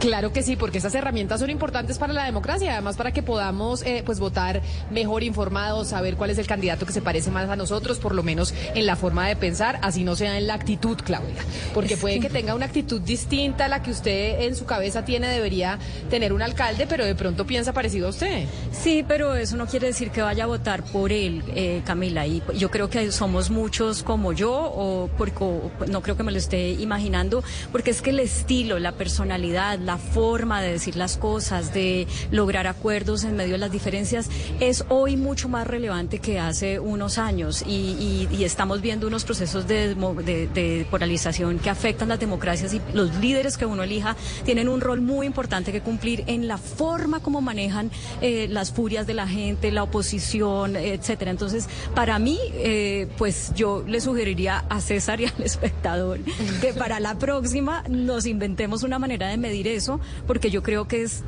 Claro 0.00 0.32
que 0.32 0.42
sí, 0.42 0.56
porque 0.56 0.78
esas 0.78 0.94
herramientas 0.94 1.40
son 1.40 1.50
importantes 1.50 1.98
para 1.98 2.14
la 2.14 2.24
democracia, 2.24 2.72
además 2.72 2.96
para 2.96 3.12
que 3.12 3.22
podamos 3.22 3.82
eh, 3.82 4.02
pues 4.04 4.18
votar 4.18 4.62
mejor 4.90 5.22
informados, 5.22 5.88
saber 5.88 6.16
cuál 6.16 6.30
es 6.30 6.38
el 6.38 6.46
candidato 6.46 6.86
que 6.86 6.92
se 6.92 7.02
parece 7.02 7.30
más 7.30 7.48
a 7.50 7.56
nosotros, 7.56 7.98
por 7.98 8.14
lo 8.14 8.22
menos 8.22 8.54
en 8.74 8.86
la 8.86 8.96
forma 8.96 9.28
de 9.28 9.36
pensar, 9.36 9.78
así 9.82 10.02
no 10.02 10.16
sea 10.16 10.38
en 10.38 10.46
la 10.46 10.54
actitud, 10.54 10.96
Claudia, 11.04 11.44
porque 11.74 11.98
puede 11.98 12.18
que 12.18 12.30
tenga 12.30 12.54
una 12.54 12.66
actitud 12.66 13.00
distinta 13.00 13.66
a 13.66 13.68
la 13.68 13.82
que 13.82 13.90
usted 13.90 14.42
en 14.42 14.56
su 14.56 14.64
cabeza 14.64 15.04
tiene, 15.04 15.28
debería 15.28 15.78
tener 16.08 16.32
un 16.32 16.40
alcalde, 16.40 16.86
pero 16.86 17.04
de 17.04 17.14
pronto 17.14 17.46
piensa 17.46 17.74
parecido 17.74 18.06
a 18.06 18.10
usted. 18.10 18.46
Sí, 18.72 19.04
pero 19.06 19.34
eso 19.34 19.56
no 19.56 19.66
quiere 19.66 19.88
decir 19.88 20.10
que 20.10 20.22
vaya 20.22 20.44
a 20.44 20.46
votar 20.46 20.82
por 20.82 21.12
él, 21.12 21.42
eh, 21.54 21.82
Camila, 21.84 22.26
y 22.26 22.42
yo 22.56 22.70
creo 22.70 22.88
que 22.88 23.12
somos 23.12 23.50
muchos 23.50 24.02
como 24.02 24.32
yo, 24.32 24.50
o 24.52 25.10
porque 25.18 25.44
o 25.44 25.70
no 25.88 26.00
creo 26.00 26.16
que 26.16 26.22
me 26.22 26.32
lo 26.32 26.38
esté 26.38 26.70
imaginando, 26.70 27.44
porque 27.70 27.90
es 27.90 28.00
que 28.00 28.10
el 28.10 28.20
estilo, 28.20 28.78
la 28.78 28.92
personalidad, 28.92 29.69
la 29.76 29.98
forma 29.98 30.60
de 30.62 30.72
decir 30.72 30.96
las 30.96 31.16
cosas, 31.16 31.72
de 31.74 32.06
lograr 32.30 32.66
acuerdos 32.66 33.24
en 33.24 33.36
medio 33.36 33.52
de 33.52 33.58
las 33.58 33.72
diferencias, 33.72 34.28
es 34.60 34.84
hoy 34.88 35.16
mucho 35.16 35.48
más 35.48 35.66
relevante 35.66 36.18
que 36.18 36.38
hace 36.38 36.78
unos 36.80 37.18
años 37.18 37.62
y, 37.66 38.28
estamos 38.44 38.80
viendo 38.80 39.06
unos 39.06 39.24
procesos 39.24 39.66
de, 39.68 39.94
de- 39.94 40.46
de 40.48 40.86
polarización 40.90 41.58
que 41.58 41.70
afectan 41.70 42.08
las 42.08 42.18
democracias 42.18 42.74
y 42.74 42.80
los 42.94 43.14
líderes 43.16 43.56
que 43.56 43.66
uno 43.66 43.82
elija 43.82 44.16
tienen 44.44 44.68
un 44.68 44.80
rol 44.80 45.00
muy 45.00 45.26
importante 45.26 45.72
que 45.72 45.80
cumplir 45.82 46.24
en 46.26 46.48
la 46.48 46.58
forma 46.58 47.20
como 47.20 47.40
manejan 47.40 47.90
eh, 48.22 48.48
las 48.50 48.72
furias 48.72 49.06
de 49.06 49.14
la 49.14 49.28
gente, 49.28 49.70
la 49.70 49.82
oposición, 49.84 50.74
etcétera. 50.76 51.30
Entonces, 51.30 51.68
para 51.94 52.18
mí, 52.18 52.38
eh, 52.54 53.08
pues 53.18 53.52
yo 53.54 53.84
le 53.86 54.00
sugeriría 54.00 54.64
a 54.68 54.80
César 54.80 55.20
y 55.20 55.26
al 55.26 55.34
espectador 55.44 56.18
que 56.60 56.72
para 56.72 56.98
la 57.00 57.16
próxima 57.18 57.84
nos 57.88 58.26
inventemos 58.26 58.82
una 58.82 58.98
manera 58.98 59.28
de 59.28 59.36
medir 59.36 59.59
eso, 59.66 60.00
porque 60.26 60.50
yo 60.50 60.62
creo 60.62 60.86
que 60.88 61.02
es 61.02 61.22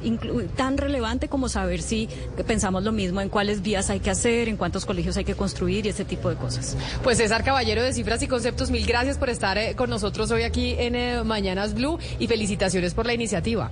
tan 0.56 0.78
relevante 0.78 1.28
como 1.28 1.48
saber 1.48 1.82
si 1.82 2.08
pensamos 2.46 2.82
lo 2.82 2.92
mismo 2.92 3.20
en 3.20 3.28
cuáles 3.28 3.62
vías 3.62 3.90
hay 3.90 4.00
que 4.00 4.10
hacer, 4.10 4.48
en 4.48 4.56
cuántos 4.56 4.86
colegios 4.86 5.16
hay 5.16 5.24
que 5.24 5.34
construir 5.34 5.86
y 5.86 5.90
ese 5.90 6.04
tipo 6.04 6.28
de 6.28 6.36
cosas. 6.36 6.76
Pues 7.02 7.18
César 7.18 7.44
Caballero 7.44 7.82
de 7.82 7.92
Cifras 7.92 8.22
y 8.22 8.28
Conceptos, 8.28 8.70
mil 8.70 8.86
gracias 8.86 9.18
por 9.18 9.30
estar 9.30 9.58
eh, 9.58 9.74
con 9.76 9.90
nosotros 9.90 10.30
hoy 10.30 10.42
aquí 10.42 10.74
en 10.78 10.94
eh, 10.94 11.24
Mañanas 11.24 11.74
Blue 11.74 11.98
y 12.18 12.26
felicitaciones 12.26 12.94
por 12.94 13.06
la 13.06 13.14
iniciativa. 13.14 13.70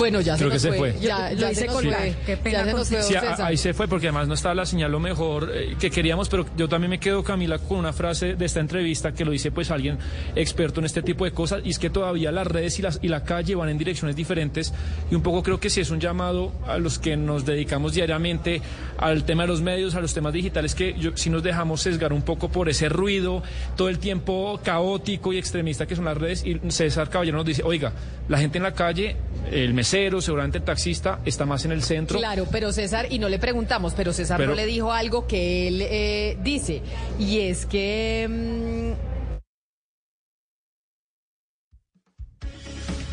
Bueno, 0.00 0.20
ya 0.20 0.36
Creo 0.36 0.48
se 0.50 0.50
que 0.50 0.54
nos 0.54 0.62
se 0.62 0.68
fue. 0.80 0.92
fue. 0.92 1.00
Ya, 1.00 1.32
ya 1.32 1.52
hice 1.52 1.60
se 1.60 1.66
nos 1.66 1.74
colgar. 1.76 2.00
fue. 2.00 2.14
Qué 2.26 2.36
pena 2.36 2.58
Ya 2.58 2.64
se 2.64 2.72
nos 2.72 2.88
fue, 2.88 3.02
Sí, 3.02 3.14
a- 3.14 3.46
ahí 3.46 3.56
se 3.56 3.72
fue 3.74 3.86
porque 3.86 4.08
además 4.08 4.26
no 4.26 4.34
estaba 4.34 4.54
la 4.56 4.66
señal 4.66 4.90
lo 4.90 4.98
mejor 5.00 5.50
eh, 5.54 5.76
que 5.78 5.90
queríamos, 5.90 6.28
pero 6.28 6.44
yo 6.56 6.68
también 6.68 6.90
me 6.90 6.98
quedo, 6.98 7.22
Camila, 7.22 7.58
con 7.58 7.78
una 7.78 7.92
frase 7.92 8.34
de 8.34 8.44
esta 8.44 8.58
entrevista 8.60 9.12
que 9.12 9.24
lo 9.24 9.30
dice 9.30 9.52
pues 9.52 9.70
alguien 9.70 9.98
experto 10.34 10.80
en 10.80 10.86
este 10.86 11.02
tipo 11.02 11.24
de 11.24 11.30
cosas, 11.32 11.60
y 11.64 11.70
es 11.70 11.78
que 11.78 11.90
todavía 11.90 12.32
las 12.32 12.46
redes 12.46 12.78
y, 12.78 12.82
las, 12.82 12.98
y 13.02 13.08
la 13.08 13.22
calle 13.24 13.54
van 13.54 13.68
en 13.68 13.78
direcciones 13.78 14.16
diferentes, 14.16 14.72
y 15.10 15.14
un 15.14 15.22
poco 15.22 15.42
creo 15.42 15.60
que 15.60 15.70
sí 15.70 15.80
es 15.80 15.90
un 15.90 16.00
llamado 16.00 16.52
a 16.66 16.78
los 16.78 16.98
que 16.98 17.16
nos 17.16 17.44
dedicamos 17.46 17.94
diariamente 17.94 18.62
al 18.98 19.24
tema 19.24 19.42
de 19.42 19.48
los 19.48 19.60
medios, 19.62 19.94
a 19.94 20.00
los 20.00 20.14
temas 20.14 20.32
digitales, 20.32 20.74
que 20.74 20.94
yo, 20.98 21.10
si 21.16 21.30
nos 21.30 21.42
dejamos 21.42 21.82
sesgar 21.82 22.12
un 22.12 22.22
poco 22.22 22.48
por 22.48 22.68
ese 22.68 22.88
ruido, 22.88 23.42
todo 23.76 23.88
el 23.88 23.98
tiempo 23.98 24.58
caótico 24.64 25.32
y 25.32 25.38
extremista 25.38 25.86
que 25.86 25.96
son 25.96 26.04
las 26.06 26.16
redes, 26.16 26.44
y 26.44 26.58
César 26.70 27.10
Caballero 27.10 27.36
nos 27.36 27.46
dice, 27.46 27.62
oiga, 27.64 27.92
la 28.28 28.38
gente 28.38 28.58
en 28.58 28.64
la 28.64 28.72
calle, 28.72 29.16
el 29.50 29.74
mesero, 29.90 30.20
seguramente 30.20 30.58
el 30.58 30.64
taxista, 30.64 31.18
está 31.24 31.44
más 31.46 31.64
en 31.64 31.72
el 31.72 31.82
centro. 31.82 32.18
Claro, 32.18 32.46
pero 32.50 32.72
César, 32.72 33.06
y 33.10 33.18
no 33.18 33.28
le 33.28 33.40
preguntamos, 33.40 33.92
pero 33.94 34.12
César 34.12 34.36
Pero- 34.38 34.50
no 34.50 34.54
le 34.56 34.66
dijo 34.66 34.92
algo 34.92 35.26
que 35.26 35.66
él 35.66 35.82
eh, 35.82 36.38
dice, 36.42 36.80
y 37.18 37.40
es 37.40 37.66
que... 37.66 38.28
mm, 38.28 39.20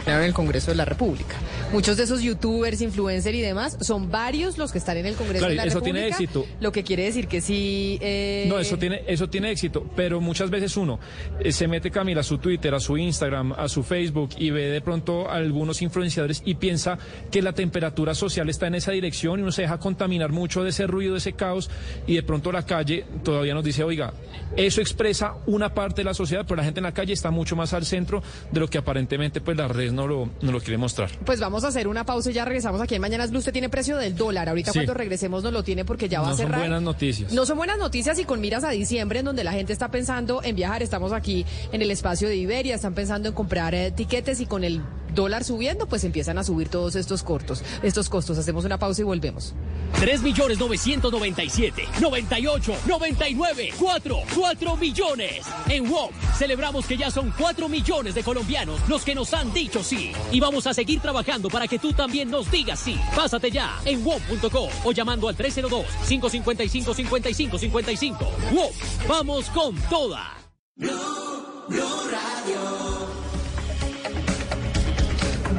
en 0.08 0.22
el 0.24 0.34
Congreso 0.34 0.72
de 0.72 0.78
la 0.78 0.86
República. 0.86 1.36
Muchos 1.74 1.98
de 1.98 2.04
esos 2.04 2.22
youtubers, 2.22 2.82
influencers 2.82 3.36
y 3.36 3.42
demás 3.42 3.78
son 3.82 4.10
varios 4.10 4.58
los 4.58 4.72
que 4.72 4.78
están 4.78 4.96
en 4.98 5.06
el 5.06 5.16
Congreso 5.16 5.40
Claro, 5.40 5.50
de 5.52 5.56
la 5.58 5.64
eso 5.66 5.80
República. 5.80 5.94
tiene 5.96 6.08
éxito. 6.08 6.46
Lo 6.62 6.72
que 6.72 6.84
quiere 6.84 7.04
decir 7.04 7.28
que 7.28 7.42
sí. 7.42 7.98
eh, 8.02 8.46
No, 8.48 8.58
eso 8.58 8.78
tiene, 8.78 9.02
eso 9.06 9.30
tiene 9.30 9.52
éxito, 9.52 9.86
pero 9.96 10.22
muchas 10.22 10.50
veces 10.50 10.78
uno 10.78 10.98
eh, 11.42 11.52
se 11.52 11.68
mete 11.68 11.92
Camila 11.92 12.22
a 12.22 12.24
su 12.24 12.38
Twitter, 12.38 12.74
a 12.74 12.80
su 12.80 12.98
Instagram, 12.98 13.52
a 13.52 13.68
su 13.68 13.84
Facebook 13.84 14.30
y 14.38 14.50
ve 14.52 14.68
de 14.70 14.80
pronto 14.80 15.30
a 15.30 15.36
algunos 15.36 15.82
influenciadores 15.82 16.42
y 16.46 16.56
piensa 16.56 16.98
que 17.32 17.42
la 17.42 17.52
temperatura 17.52 18.16
social 18.16 18.50
está 18.50 18.68
en 18.68 18.76
esa 18.76 18.94
dirección 18.94 19.40
y 19.40 19.44
uno 19.44 19.52
se 19.52 19.64
deja 19.64 19.78
contaminar 19.78 20.32
mucho 20.32 20.64
de 20.64 20.70
ese 20.70 20.88
ruido, 20.88 21.14
de 21.14 21.20
ese 21.20 21.34
caos 21.34 21.70
y 22.08 22.16
de 22.16 22.24
pronto 22.24 22.54
la 22.54 22.66
calle 22.66 23.06
todavía 23.26 23.54
nos 23.54 23.66
dice, 23.66 23.84
oiga, 23.84 24.14
eso 24.56 24.80
expresa 24.80 25.36
una 25.46 25.74
parte 25.74 25.98
de 26.02 26.06
la 26.06 26.14
sociedad, 26.14 26.46
pero 26.48 26.56
la 26.56 26.64
gente 26.64 26.80
en 26.80 26.86
la 26.86 26.94
calle 26.94 27.12
está 27.12 27.30
mucho 27.30 27.58
más 27.58 27.74
al 27.74 27.86
centro 27.86 28.24
de 28.52 28.60
lo 28.62 28.70
que 28.70 28.78
aparentemente 28.78 29.42
pues 29.42 29.58
las 29.58 29.70
redes 29.70 29.92
no 29.92 30.08
lo, 30.08 30.30
no 30.42 30.52
lo 30.54 30.60
quiere 30.62 30.78
mostrar. 30.78 31.10
Pues 31.26 31.40
vamos 31.42 31.57
a 31.64 31.68
hacer 31.70 31.88
una 31.88 32.06
pausa 32.06 32.30
y 32.30 32.34
ya 32.34 32.46
regresamos 32.46 32.82
aquí 32.82 32.96
en 32.96 33.02
Mañanas 33.02 33.30
Blue. 33.30 33.40
Usted 33.40 33.52
tiene 33.54 33.70
precio 33.70 33.98
del 33.98 34.16
dólar. 34.16 34.50
Ahorita 34.50 34.72
Sí. 34.72 34.80
cuando 34.80 34.94
regresemos 34.94 35.44
nos 35.44 35.54
lo 35.54 35.64
tiene 35.64 35.86
porque 35.86 36.10
ya 36.10 36.22
va 36.22 36.28
no 36.28 36.34
a 36.34 36.38
son 36.38 36.46
cerrar. 36.46 36.60
buenas 36.62 36.82
noticias. 36.82 37.32
No 37.34 37.46
son 37.46 37.58
buenas 37.58 37.78
noticias 37.78 38.20
y 38.20 38.26
con 38.26 38.40
miras 38.42 38.64
a 38.64 38.70
diciembre 38.72 39.20
en 39.20 39.26
donde 39.26 39.44
la 39.44 39.52
gente 39.54 39.74
está 39.74 39.90
pensando 39.90 40.42
en 40.44 40.56
viajar. 40.56 40.84
Estamos 40.84 41.12
aquí 41.14 41.46
en 41.72 41.82
el 41.82 41.92
espacio 41.92 42.28
de 42.28 42.36
Iberia, 42.36 42.76
están 42.76 42.94
pensando 42.94 43.30
en 43.30 43.36
comprar 43.36 43.74
eh, 43.76 43.92
tiquetes 43.92 44.40
y 44.42 44.46
con 44.46 44.64
el 44.64 44.82
dólar 45.14 45.44
subiendo, 45.44 45.88
pues 45.88 46.04
empiezan 46.04 46.38
a 46.38 46.44
subir 46.44 46.70
todos 46.70 46.96
estos 46.96 47.24
cortos, 47.24 47.64
estos 47.82 48.08
costos. 48.10 48.38
Hacemos 48.38 48.66
una 48.66 48.78
pausa 48.78 49.02
y 49.02 49.06
volvemos. 49.06 49.54
3 50.00 50.22
millones 50.22 50.60
997, 50.60 51.84
98, 52.02 52.74
99, 52.88 53.70
4, 53.80 54.18
4 54.36 54.78
millones. 54.78 55.46
En 55.70 55.90
WOM 55.90 56.12
celebramos 56.38 56.86
que 56.86 56.98
ya 56.98 57.10
son 57.10 57.34
4 57.38 57.70
millones 57.70 58.14
de 58.16 58.22
colombianos 58.24 58.80
los 58.88 59.04
que 59.04 59.16
nos 59.16 59.34
han 59.34 59.54
dicho 59.54 59.84
sí. 59.84 60.12
Y 60.32 60.40
vamos 60.40 60.68
a 60.68 60.74
seguir 60.74 61.00
trabajando 61.00 61.47
para 61.50 61.68
que 61.68 61.80
tú 61.80 61.92
también 61.94 62.30
nos 62.30 62.52
digas 62.52 62.80
sí. 62.80 62.96
Pásate 63.16 63.50
ya 63.52 63.80
en 63.86 64.04
WOM.co 64.04 64.70
o 64.84 64.92
llamando 64.92 65.28
al 65.28 65.36
302-555-5555. 65.38 68.18
WOM, 68.52 68.72
vamos 69.08 69.50
con 69.50 69.76
toda. 69.90 70.34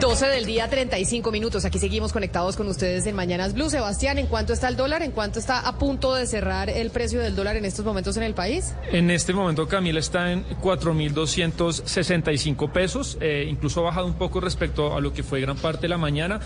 12 0.01 0.27
del 0.29 0.45
día, 0.45 0.69
35 0.71 1.33
minutos. 1.33 1.65
Aquí 1.65 1.81
seguimos 1.81 2.13
conectados 2.13 2.57
con 2.57 2.69
ustedes 2.69 3.05
en 3.07 3.17
Mañanas 3.17 3.53
Blue. 3.53 3.69
Sebastián, 3.69 4.17
¿en 4.19 4.29
cuánto 4.29 4.53
está 4.53 4.69
el 4.69 4.77
dólar? 4.77 5.03
¿En 5.03 5.11
cuánto 5.11 5.41
está 5.41 5.67
a 5.67 5.77
punto 5.77 6.15
de 6.15 6.25
cerrar 6.27 6.71
el 6.71 6.91
precio 6.91 7.21
del 7.21 7.35
dólar 7.35 7.57
en 7.57 7.65
estos 7.65 7.85
momentos 7.85 8.17
en 8.17 8.23
el 8.23 8.33
país? 8.33 8.77
En 8.93 9.11
este 9.11 9.33
momento 9.33 9.67
Camila 9.67 9.99
está 9.99 10.31
en 10.31 10.45
4.265 10.61 12.71
pesos, 12.71 13.19
eh, 13.21 13.49
incluso 13.51 13.81
ha 13.81 13.85
bajado 13.85 14.07
un 14.07 14.15
poco 14.15 14.41
respecto 14.41 14.95
a 14.95 15.01
lo 15.01 15.13
que 15.13 15.25
fue 15.25 15.41
gran 15.41 15.57
parte 15.57 15.83
de 15.83 15.89
la 15.89 15.99
mañana. 15.99 16.39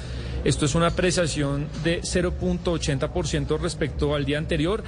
Esto 0.45 0.65
es 0.65 0.75
una 0.75 0.89
apreciación 0.89 1.69
de 1.85 2.01
0.80% 2.01 3.61
respecto 3.61 4.15
al 4.15 4.25
día 4.25 4.39
anterior 4.39 4.83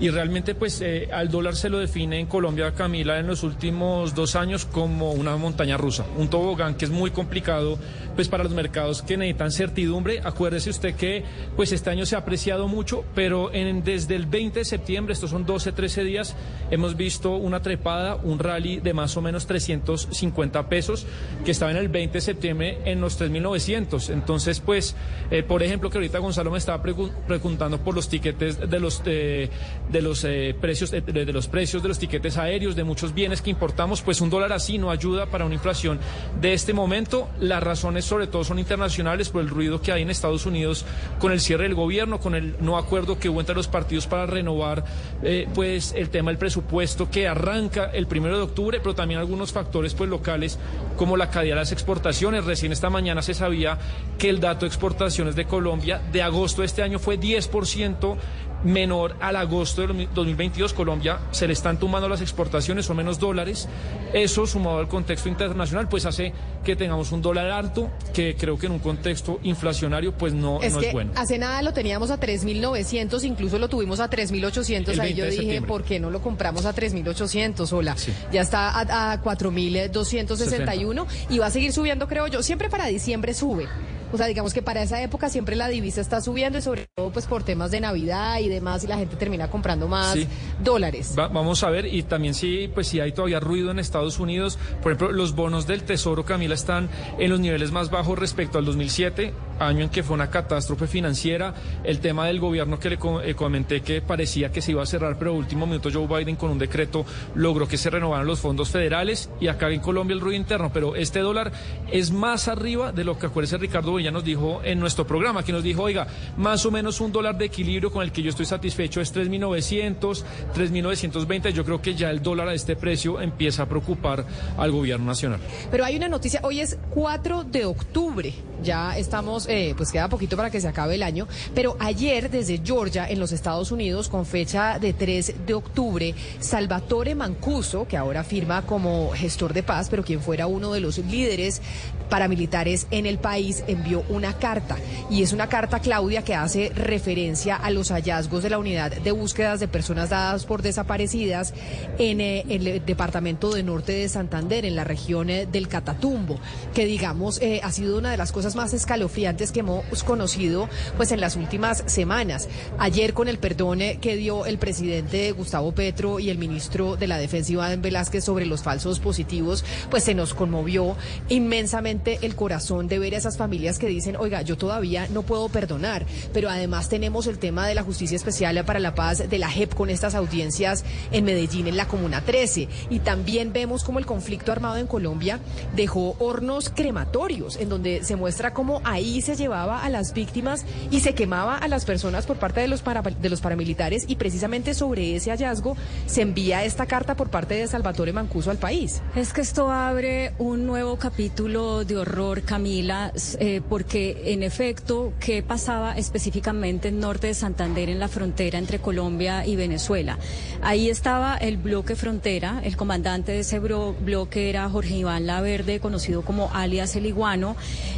y 0.00 0.10
realmente 0.10 0.54
pues 0.54 0.82
eh, 0.82 1.08
al 1.12 1.30
dólar 1.30 1.56
se 1.56 1.70
lo 1.70 1.78
define 1.78 2.18
en 2.18 2.26
Colombia, 2.26 2.74
Camila, 2.74 3.18
en 3.18 3.28
los 3.28 3.44
últimos 3.44 4.14
dos 4.14 4.36
años 4.36 4.66
como 4.66 5.12
una 5.12 5.36
montaña 5.36 5.78
rusa, 5.78 6.04
un 6.16 6.28
tobogán 6.28 6.74
que 6.74 6.84
es 6.84 6.90
muy 6.90 7.10
complicado 7.10 7.78
pues 8.18 8.28
para 8.28 8.42
los 8.42 8.52
mercados 8.52 9.00
que 9.00 9.16
necesitan 9.16 9.52
certidumbre. 9.52 10.20
Acuérdese 10.24 10.70
usted 10.70 10.96
que 10.96 11.22
pues 11.54 11.70
este 11.70 11.88
año 11.90 12.04
se 12.04 12.16
ha 12.16 12.18
apreciado 12.18 12.66
mucho, 12.66 13.04
pero 13.14 13.54
en, 13.54 13.84
desde 13.84 14.16
el 14.16 14.26
20 14.26 14.58
de 14.58 14.64
septiembre, 14.64 15.12
estos 15.12 15.30
son 15.30 15.46
12, 15.46 15.70
13 15.70 16.02
días, 16.02 16.34
hemos 16.72 16.96
visto 16.96 17.36
una 17.36 17.62
trepada, 17.62 18.16
un 18.16 18.40
rally 18.40 18.80
de 18.80 18.92
más 18.92 19.16
o 19.16 19.20
menos 19.22 19.46
350 19.46 20.68
pesos, 20.68 21.06
que 21.44 21.52
estaba 21.52 21.70
en 21.70 21.76
el 21.76 21.86
20 21.88 22.14
de 22.14 22.20
septiembre 22.20 22.78
en 22.86 23.00
los 23.00 23.20
3.900. 23.20 24.12
Entonces, 24.12 24.58
pues, 24.58 24.96
eh, 25.30 25.44
por 25.44 25.62
ejemplo, 25.62 25.88
que 25.88 25.98
ahorita 25.98 26.18
Gonzalo 26.18 26.50
me 26.50 26.58
estaba 26.58 26.82
pregu- 26.82 27.12
preguntando 27.28 27.78
por 27.78 27.94
los 27.94 28.08
tiquetes 28.08 28.58
de 28.68 28.80
los, 28.80 29.00
eh, 29.06 29.48
de 29.92 30.02
los 30.02 30.24
eh, 30.24 30.56
precios, 30.60 30.90
de, 30.90 31.02
de 31.02 31.32
los 31.32 31.46
precios 31.46 31.84
de 31.84 31.88
los 31.88 32.00
tiquetes 32.00 32.36
aéreos, 32.36 32.74
de 32.74 32.82
muchos 32.82 33.14
bienes 33.14 33.42
que 33.42 33.50
importamos, 33.50 34.02
pues 34.02 34.20
un 34.20 34.28
dólar 34.28 34.52
así 34.52 34.76
no 34.76 34.90
ayuda 34.90 35.26
para 35.26 35.44
una 35.44 35.54
inflación 35.54 36.00
de 36.40 36.52
este 36.52 36.72
momento. 36.72 37.28
Las 37.38 37.62
razones 37.62 38.07
sobre 38.08 38.26
todo 38.26 38.44
son 38.44 38.58
internacionales 38.58 39.28
por 39.28 39.42
el 39.42 39.48
ruido 39.48 39.80
que 39.80 39.92
hay 39.92 40.02
en 40.02 40.10
Estados 40.10 40.46
Unidos 40.46 40.84
con 41.18 41.32
el 41.32 41.40
cierre 41.40 41.64
del 41.64 41.74
gobierno, 41.74 42.18
con 42.18 42.34
el 42.34 42.56
no 42.60 42.76
acuerdo 42.76 43.18
que 43.18 43.28
hubo 43.28 43.40
entre 43.40 43.54
los 43.54 43.68
partidos 43.68 44.06
para 44.06 44.26
renovar 44.26 44.84
eh, 45.22 45.46
pues 45.54 45.92
el 45.96 46.10
tema 46.10 46.30
del 46.30 46.38
presupuesto 46.38 47.10
que 47.10 47.28
arranca 47.28 47.90
el 47.92 48.06
primero 48.06 48.36
de 48.36 48.42
octubre, 48.42 48.80
pero 48.80 48.94
también 48.94 49.20
algunos 49.20 49.52
factores 49.52 49.94
pues 49.94 50.10
locales 50.10 50.58
como 50.96 51.16
la 51.16 51.30
caída 51.30 51.54
de 51.54 51.60
las 51.60 51.72
exportaciones. 51.72 52.44
Recién 52.44 52.72
esta 52.72 52.90
mañana 52.90 53.22
se 53.22 53.34
sabía 53.34 53.78
que 54.18 54.28
el 54.28 54.40
dato 54.40 54.60
de 54.60 54.68
exportaciones 54.68 55.36
de 55.36 55.44
Colombia 55.44 56.00
de 56.12 56.22
agosto 56.22 56.62
de 56.62 56.66
este 56.66 56.82
año 56.82 56.98
fue 56.98 57.18
10% 57.18 58.16
menor 58.64 59.16
al 59.20 59.36
agosto 59.36 59.86
de 59.86 60.08
2022. 60.14 60.72
Colombia 60.72 61.18
se 61.30 61.46
le 61.46 61.52
están 61.52 61.78
tumbando 61.78 62.08
las 62.08 62.20
exportaciones, 62.20 62.86
son 62.86 62.96
menos 62.96 63.18
dólares. 63.18 63.68
Eso 64.12 64.46
sumado 64.46 64.78
al 64.78 64.88
contexto 64.88 65.28
internacional, 65.28 65.88
pues 65.88 66.06
hace 66.06 66.32
que 66.64 66.76
tengamos 66.76 67.12
un 67.12 67.22
dólar 67.22 67.50
alto, 67.50 67.90
que 68.12 68.36
creo 68.36 68.58
que 68.58 68.66
en 68.66 68.72
un 68.72 68.78
contexto 68.78 69.38
inflacionario, 69.42 70.12
pues 70.12 70.32
no 70.32 70.60
es, 70.62 70.72
no 70.74 70.80
que 70.80 70.88
es 70.88 70.92
bueno. 70.92 71.12
Hace 71.14 71.38
nada 71.38 71.62
lo 71.62 71.72
teníamos 71.72 72.10
a 72.10 72.18
3.900, 72.18 73.24
incluso 73.24 73.58
lo 73.58 73.68
tuvimos 73.68 74.00
a 74.00 74.10
3.800. 74.10 74.88
El 74.88 75.00
Ahí 75.00 75.14
20 75.14 75.14
yo 75.14 75.24
dije, 75.24 75.36
septiembre. 75.36 75.68
¿por 75.68 75.84
qué 75.84 76.00
no 76.00 76.10
lo 76.10 76.20
compramos 76.20 76.66
a 76.66 76.74
3.800? 76.74 77.72
Hola, 77.72 77.96
ya 78.32 78.40
está 78.40 78.70
a, 78.70 79.12
a 79.12 79.22
4.261 79.22 81.06
y 81.30 81.38
va 81.38 81.46
a 81.46 81.50
seguir 81.50 81.72
subiendo, 81.72 82.08
creo 82.08 82.26
yo. 82.26 82.42
Siempre 82.42 82.68
para 82.68 82.86
diciembre 82.86 83.34
sube. 83.34 83.68
O 84.12 84.16
sea, 84.16 84.26
digamos 84.26 84.54
que 84.54 84.62
para 84.62 84.82
esa 84.82 85.02
época 85.02 85.28
siempre 85.28 85.54
la 85.56 85.68
divisa 85.68 86.00
está 86.00 86.20
subiendo 86.20 86.58
y 86.58 86.62
sobre 86.62 86.86
todo 86.94 87.10
pues 87.12 87.26
por 87.26 87.42
temas 87.42 87.70
de 87.70 87.80
Navidad 87.80 88.38
y 88.40 88.48
demás 88.48 88.82
y 88.84 88.86
la 88.86 88.96
gente 88.96 89.16
termina 89.16 89.50
comprando 89.50 89.86
más 89.88 90.14
Sí. 90.14 90.26
dólares. 90.62 91.14
Va- 91.18 91.28
vamos 91.28 91.62
a 91.62 91.70
ver, 91.70 91.86
y 91.86 92.02
también 92.02 92.34
si, 92.34 92.68
pues, 92.68 92.88
si 92.88 93.00
hay 93.00 93.12
todavía 93.12 93.40
ruido 93.40 93.70
en 93.70 93.78
Estados 93.78 94.18
Unidos. 94.18 94.58
Por 94.82 94.92
ejemplo, 94.92 95.12
los 95.12 95.34
bonos 95.34 95.66
del 95.66 95.82
Tesoro, 95.82 96.24
Camila, 96.24 96.54
están 96.54 96.88
en 97.18 97.30
los 97.30 97.40
niveles 97.40 97.70
más 97.72 97.90
bajos 97.90 98.18
respecto 98.18 98.58
al 98.58 98.64
2007, 98.64 99.32
año 99.58 99.84
en 99.84 99.90
que 99.90 100.02
fue 100.02 100.14
una 100.14 100.30
catástrofe 100.30 100.86
financiera. 100.86 101.54
El 101.84 102.00
tema 102.00 102.26
del 102.26 102.40
gobierno 102.40 102.78
que 102.78 102.90
le 102.90 102.98
eh, 103.24 103.34
comenté 103.34 103.80
que 103.80 104.00
parecía 104.00 104.50
que 104.50 104.62
se 104.62 104.72
iba 104.72 104.82
a 104.82 104.86
cerrar, 104.86 105.18
pero 105.18 105.34
último 105.34 105.66
minuto 105.66 105.90
Joe 105.92 106.06
Biden 106.06 106.36
con 106.36 106.50
un 106.50 106.58
decreto 106.58 107.04
logró 107.34 107.66
que 107.66 107.76
se 107.76 107.90
renovaran 107.90 108.26
los 108.26 108.40
fondos 108.40 108.70
federales 108.70 109.30
y 109.40 109.48
acá 109.48 109.70
en 109.70 109.80
Colombia 109.80 110.14
el 110.14 110.20
ruido 110.20 110.36
interno. 110.36 110.70
Pero 110.72 110.96
este 110.96 111.20
dólar 111.20 111.52
es 111.90 112.10
más 112.10 112.48
arriba 112.48 112.92
de 112.92 113.04
lo 113.04 113.18
que 113.18 113.26
acuérdese 113.26 113.58
Ricardo 113.58 113.98
ya 113.98 114.10
nos 114.10 114.24
dijo 114.24 114.60
en 114.64 114.78
nuestro 114.78 115.06
programa, 115.06 115.42
que 115.42 115.52
nos 115.52 115.62
dijo, 115.62 115.82
oiga, 115.82 116.06
más 116.36 116.64
o 116.66 116.70
menos 116.70 117.00
un 117.00 117.10
dólar 117.10 117.38
de 117.38 117.46
equilibrio 117.46 117.90
con 117.90 118.02
el 118.02 118.12
que 118.12 118.22
yo 118.22 118.30
estoy 118.30 118.46
satisfecho 118.46 119.00
es 119.00 119.14
3.900, 119.14 120.24
3.920. 120.54 121.50
Yo 121.52 121.64
creo 121.64 121.80
que 121.80 121.94
ya 121.94 122.10
el 122.10 122.22
dólar 122.22 122.48
a 122.48 122.54
este 122.54 122.76
precio 122.76 123.20
empieza 123.20 123.62
a 123.62 123.66
preocupar 123.66 124.24
al 124.56 124.70
gobierno 124.70 125.06
nacional. 125.06 125.40
Pero 125.70 125.84
hay 125.84 125.96
una 125.96 126.08
noticia, 126.08 126.40
hoy 126.42 126.60
es 126.60 126.78
4 126.90 127.44
de 127.44 127.64
octubre, 127.64 128.34
ya 128.62 128.96
estamos, 128.96 129.47
eh, 129.48 129.74
pues 129.76 129.90
queda 129.90 130.08
poquito 130.08 130.36
para 130.36 130.50
que 130.50 130.60
se 130.60 130.68
acabe 130.68 130.94
el 130.94 131.02
año, 131.02 131.26
pero 131.54 131.76
ayer 131.80 132.30
desde 132.30 132.60
Georgia, 132.62 133.08
en 133.08 133.18
los 133.18 133.32
Estados 133.32 133.72
Unidos, 133.72 134.08
con 134.08 134.26
fecha 134.26 134.78
de 134.78 134.92
3 134.92 135.46
de 135.46 135.54
octubre, 135.54 136.14
Salvatore 136.38 137.14
Mancuso, 137.14 137.86
que 137.88 137.96
ahora 137.96 138.24
firma 138.24 138.66
como 138.66 139.10
gestor 139.10 139.52
de 139.52 139.62
paz, 139.62 139.88
pero 139.90 140.04
quien 140.04 140.20
fuera 140.20 140.46
uno 140.46 140.72
de 140.72 140.80
los 140.80 140.98
líderes 140.98 141.62
paramilitares 142.10 142.86
en 142.90 143.06
el 143.06 143.18
país, 143.18 143.64
envió 143.66 144.04
una 144.08 144.34
carta. 144.34 144.76
Y 145.10 145.22
es 145.22 145.32
una 145.32 145.48
carta, 145.48 145.80
Claudia, 145.80 146.22
que 146.22 146.34
hace 146.34 146.70
referencia 146.74 147.56
a 147.56 147.70
los 147.70 147.90
hallazgos 147.90 148.42
de 148.42 148.50
la 148.50 148.58
unidad 148.58 148.92
de 148.92 149.12
búsquedas 149.12 149.60
de 149.60 149.68
personas 149.68 150.10
dadas 150.10 150.46
por 150.46 150.62
desaparecidas 150.62 151.52
en 151.98 152.20
eh, 152.20 152.44
el 152.48 152.84
departamento 152.84 153.52
de 153.52 153.62
norte 153.62 153.92
de 153.92 154.08
Santander, 154.08 154.64
en 154.64 154.76
la 154.76 154.84
región 154.84 155.30
eh, 155.30 155.46
del 155.46 155.68
Catatumbo, 155.68 156.38
que 156.74 156.86
digamos 156.86 157.40
ha 157.62 157.72
sido 157.72 157.98
una 157.98 158.10
de 158.10 158.16
las 158.16 158.32
cosas 158.32 158.56
más 158.56 158.72
escalofriantes 158.72 159.37
que 159.38 159.60
hemos 159.60 160.02
conocido 160.02 160.68
pues 160.96 161.12
en 161.12 161.20
las 161.20 161.36
últimas 161.36 161.84
semanas. 161.86 162.48
Ayer 162.78 163.14
con 163.14 163.28
el 163.28 163.38
perdón 163.38 163.80
eh, 163.82 163.98
que 164.00 164.16
dio 164.16 164.46
el 164.46 164.58
presidente 164.58 165.30
Gustavo 165.32 165.72
Petro 165.72 166.18
y 166.18 166.30
el 166.30 166.38
ministro 166.38 166.96
de 166.96 167.06
la 167.06 167.18
Defensa 167.18 167.52
Iván 167.52 167.80
Velázquez 167.80 168.24
sobre 168.24 168.46
los 168.46 168.62
falsos 168.62 168.98
positivos, 168.98 169.64
pues 169.90 170.02
se 170.04 170.14
nos 170.14 170.34
conmovió 170.34 170.96
inmensamente 171.28 172.18
el 172.22 172.34
corazón 172.34 172.88
de 172.88 172.98
ver 172.98 173.14
a 173.14 173.18
esas 173.18 173.36
familias 173.36 173.78
que 173.78 173.86
dicen, 173.86 174.16
oiga, 174.16 174.42
yo 174.42 174.56
todavía 174.56 175.06
no 175.10 175.22
puedo 175.22 175.48
perdonar, 175.48 176.04
pero 176.32 176.50
además 176.50 176.88
tenemos 176.88 177.26
el 177.28 177.38
tema 177.38 177.68
de 177.68 177.76
la 177.76 177.84
Justicia 177.84 178.16
Especial 178.16 178.64
para 178.64 178.80
la 178.80 178.94
Paz 178.94 179.28
de 179.28 179.38
la 179.38 179.50
JEP 179.50 179.74
con 179.74 179.90
estas 179.90 180.14
audiencias 180.14 180.84
en 181.12 181.24
Medellín, 181.24 181.68
en 181.68 181.76
la 181.76 181.86
Comuna 181.86 182.22
13. 182.22 182.68
Y 182.90 182.98
también 183.00 183.52
vemos 183.52 183.84
como 183.84 184.00
el 184.00 184.06
conflicto 184.06 184.50
armado 184.50 184.76
en 184.78 184.86
Colombia 184.86 185.38
dejó 185.76 186.16
hornos 186.18 186.70
crematorios, 186.70 187.56
en 187.56 187.68
donde 187.68 188.04
se 188.04 188.16
muestra 188.16 188.52
cómo 188.52 188.80
ahí 188.84 189.20
se 189.28 189.36
llevaba 189.42 189.82
a 189.84 189.88
las 189.90 190.14
víctimas 190.14 190.64
y 190.90 191.00
se 191.00 191.14
quemaba 191.14 191.58
a 191.58 191.68
las 191.68 191.84
personas 191.84 192.24
por 192.26 192.36
parte 192.38 192.60
de 192.60 192.68
los, 192.68 192.80
para- 192.82 193.02
de 193.02 193.28
los 193.28 193.40
paramilitares. 193.40 194.04
Y 194.08 194.16
precisamente 194.16 194.72
sobre 194.74 195.14
ese 195.16 195.30
hallazgo 195.30 195.76
se 196.06 196.22
envía 196.22 196.64
esta 196.64 196.86
carta 196.86 197.14
por 197.14 197.28
parte 197.28 197.54
de 197.54 197.66
Salvatore 197.66 198.12
Mancuso 198.12 198.50
al 198.50 198.56
país. 198.56 199.02
Es 199.14 199.32
que 199.32 199.42
esto 199.42 199.70
abre 199.70 200.32
un 200.38 200.66
nuevo 200.66 200.96
capítulo 200.96 201.84
de 201.84 201.96
horror, 201.98 202.42
Camila, 202.42 203.12
eh, 203.38 203.60
porque 203.68 204.32
en 204.32 204.42
efecto, 204.42 205.12
¿qué 205.20 205.42
pasaba 205.42 205.96
específicamente 205.98 206.88
en 206.88 207.00
norte 207.00 207.26
de 207.26 207.34
Santander, 207.34 207.90
en 207.90 207.98
la 207.98 208.08
frontera 208.08 208.58
entre 208.58 208.78
Colombia 208.78 209.44
y 209.46 209.56
Venezuela? 209.56 210.18
Ahí 210.62 210.88
estaba 210.88 211.36
el 211.36 211.58
bloque 211.58 211.96
frontera, 211.96 212.60
el 212.64 212.76
comandante 212.76 213.32
de 213.32 213.40
ese 213.40 213.58
bloque 213.58 214.48
era 214.48 214.68
Jorge 214.70 214.94
Iván 214.96 215.26
Laverde, 215.26 215.80
conocido 215.80 216.22
como 216.22 216.50
alias 216.54 216.96
El 216.96 217.06
Iguano. 217.06 217.56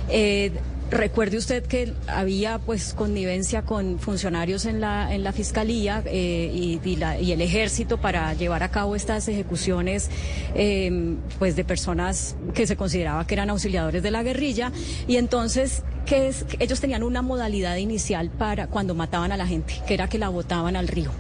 Eh, 0.09 0.53
Recuerde 0.91 1.37
usted 1.37 1.65
que 1.65 1.93
había 2.09 2.59
pues 2.59 2.95
connivencia 2.95 3.63
con 3.63 4.01
funcionarios 4.01 4.65
en 4.67 4.81
la 4.81 5.15
en 5.15 5.23
la 5.23 5.33
fiscalía 5.33 6.03
eh, 6.05 6.51
y, 6.53 6.81
y 6.85 6.97
la- 6.97 7.19
y 7.21 7.31
el 7.31 7.41
ejército 7.41 7.99
para 7.99 8.35
llevar 8.35 8.65
a 8.65 8.71
cabo 8.73 8.97
estas 8.97 9.29
ejecuciones 9.29 10.11
eh, 10.57 11.15
pues 11.39 11.55
de 11.55 11.65
personas 11.65 12.35
que 12.55 12.67
se 12.67 12.75
consideraba 12.77 13.25
que 13.27 13.35
eran 13.35 13.51
auxiliadores 13.51 14.03
de 14.03 14.11
la 14.11 14.25
guerrilla. 14.25 14.73
Y 15.07 15.17
entonces 15.17 15.83
que 16.05 16.29
es 16.29 16.45
ellos 16.59 16.81
tenían 16.81 17.03
una 17.03 17.23
modalidad 17.23 17.77
inicial 17.77 18.31
para 18.31 18.67
cuando 18.67 18.95
mataban 18.95 19.33
a 19.33 19.37
la 19.37 19.47
gente 19.47 19.75
que 19.87 19.95
era 19.95 20.09
que 20.09 20.19
la 20.19 20.29
botaban 20.29 20.77
al 20.77 20.89
río. 20.89 21.11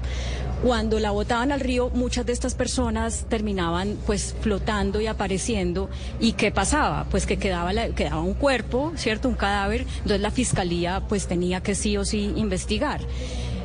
Cuando 0.62 1.00
la 1.00 1.10
botaban 1.10 1.52
al 1.52 1.60
río, 1.60 1.88
muchas 1.94 2.26
de 2.26 2.32
estas 2.32 2.54
personas 2.54 3.24
terminaban 3.30 3.96
pues 4.04 4.36
flotando 4.42 5.00
y 5.00 5.06
apareciendo. 5.06 5.88
¿Y 6.20 6.32
qué 6.32 6.50
pasaba? 6.50 7.06
Pues 7.10 7.24
que 7.24 7.38
quedaba, 7.38 7.72
quedaba 7.94 8.20
un 8.20 8.34
cuerpo, 8.34 8.92
¿cierto? 8.96 9.28
Un 9.28 9.36
cadáver. 9.36 9.86
Entonces 9.96 10.20
la 10.20 10.30
fiscalía 10.30 11.02
pues 11.08 11.26
tenía 11.26 11.62
que 11.62 11.74
sí 11.74 11.96
o 11.96 12.04
sí 12.04 12.34
investigar. 12.36 13.00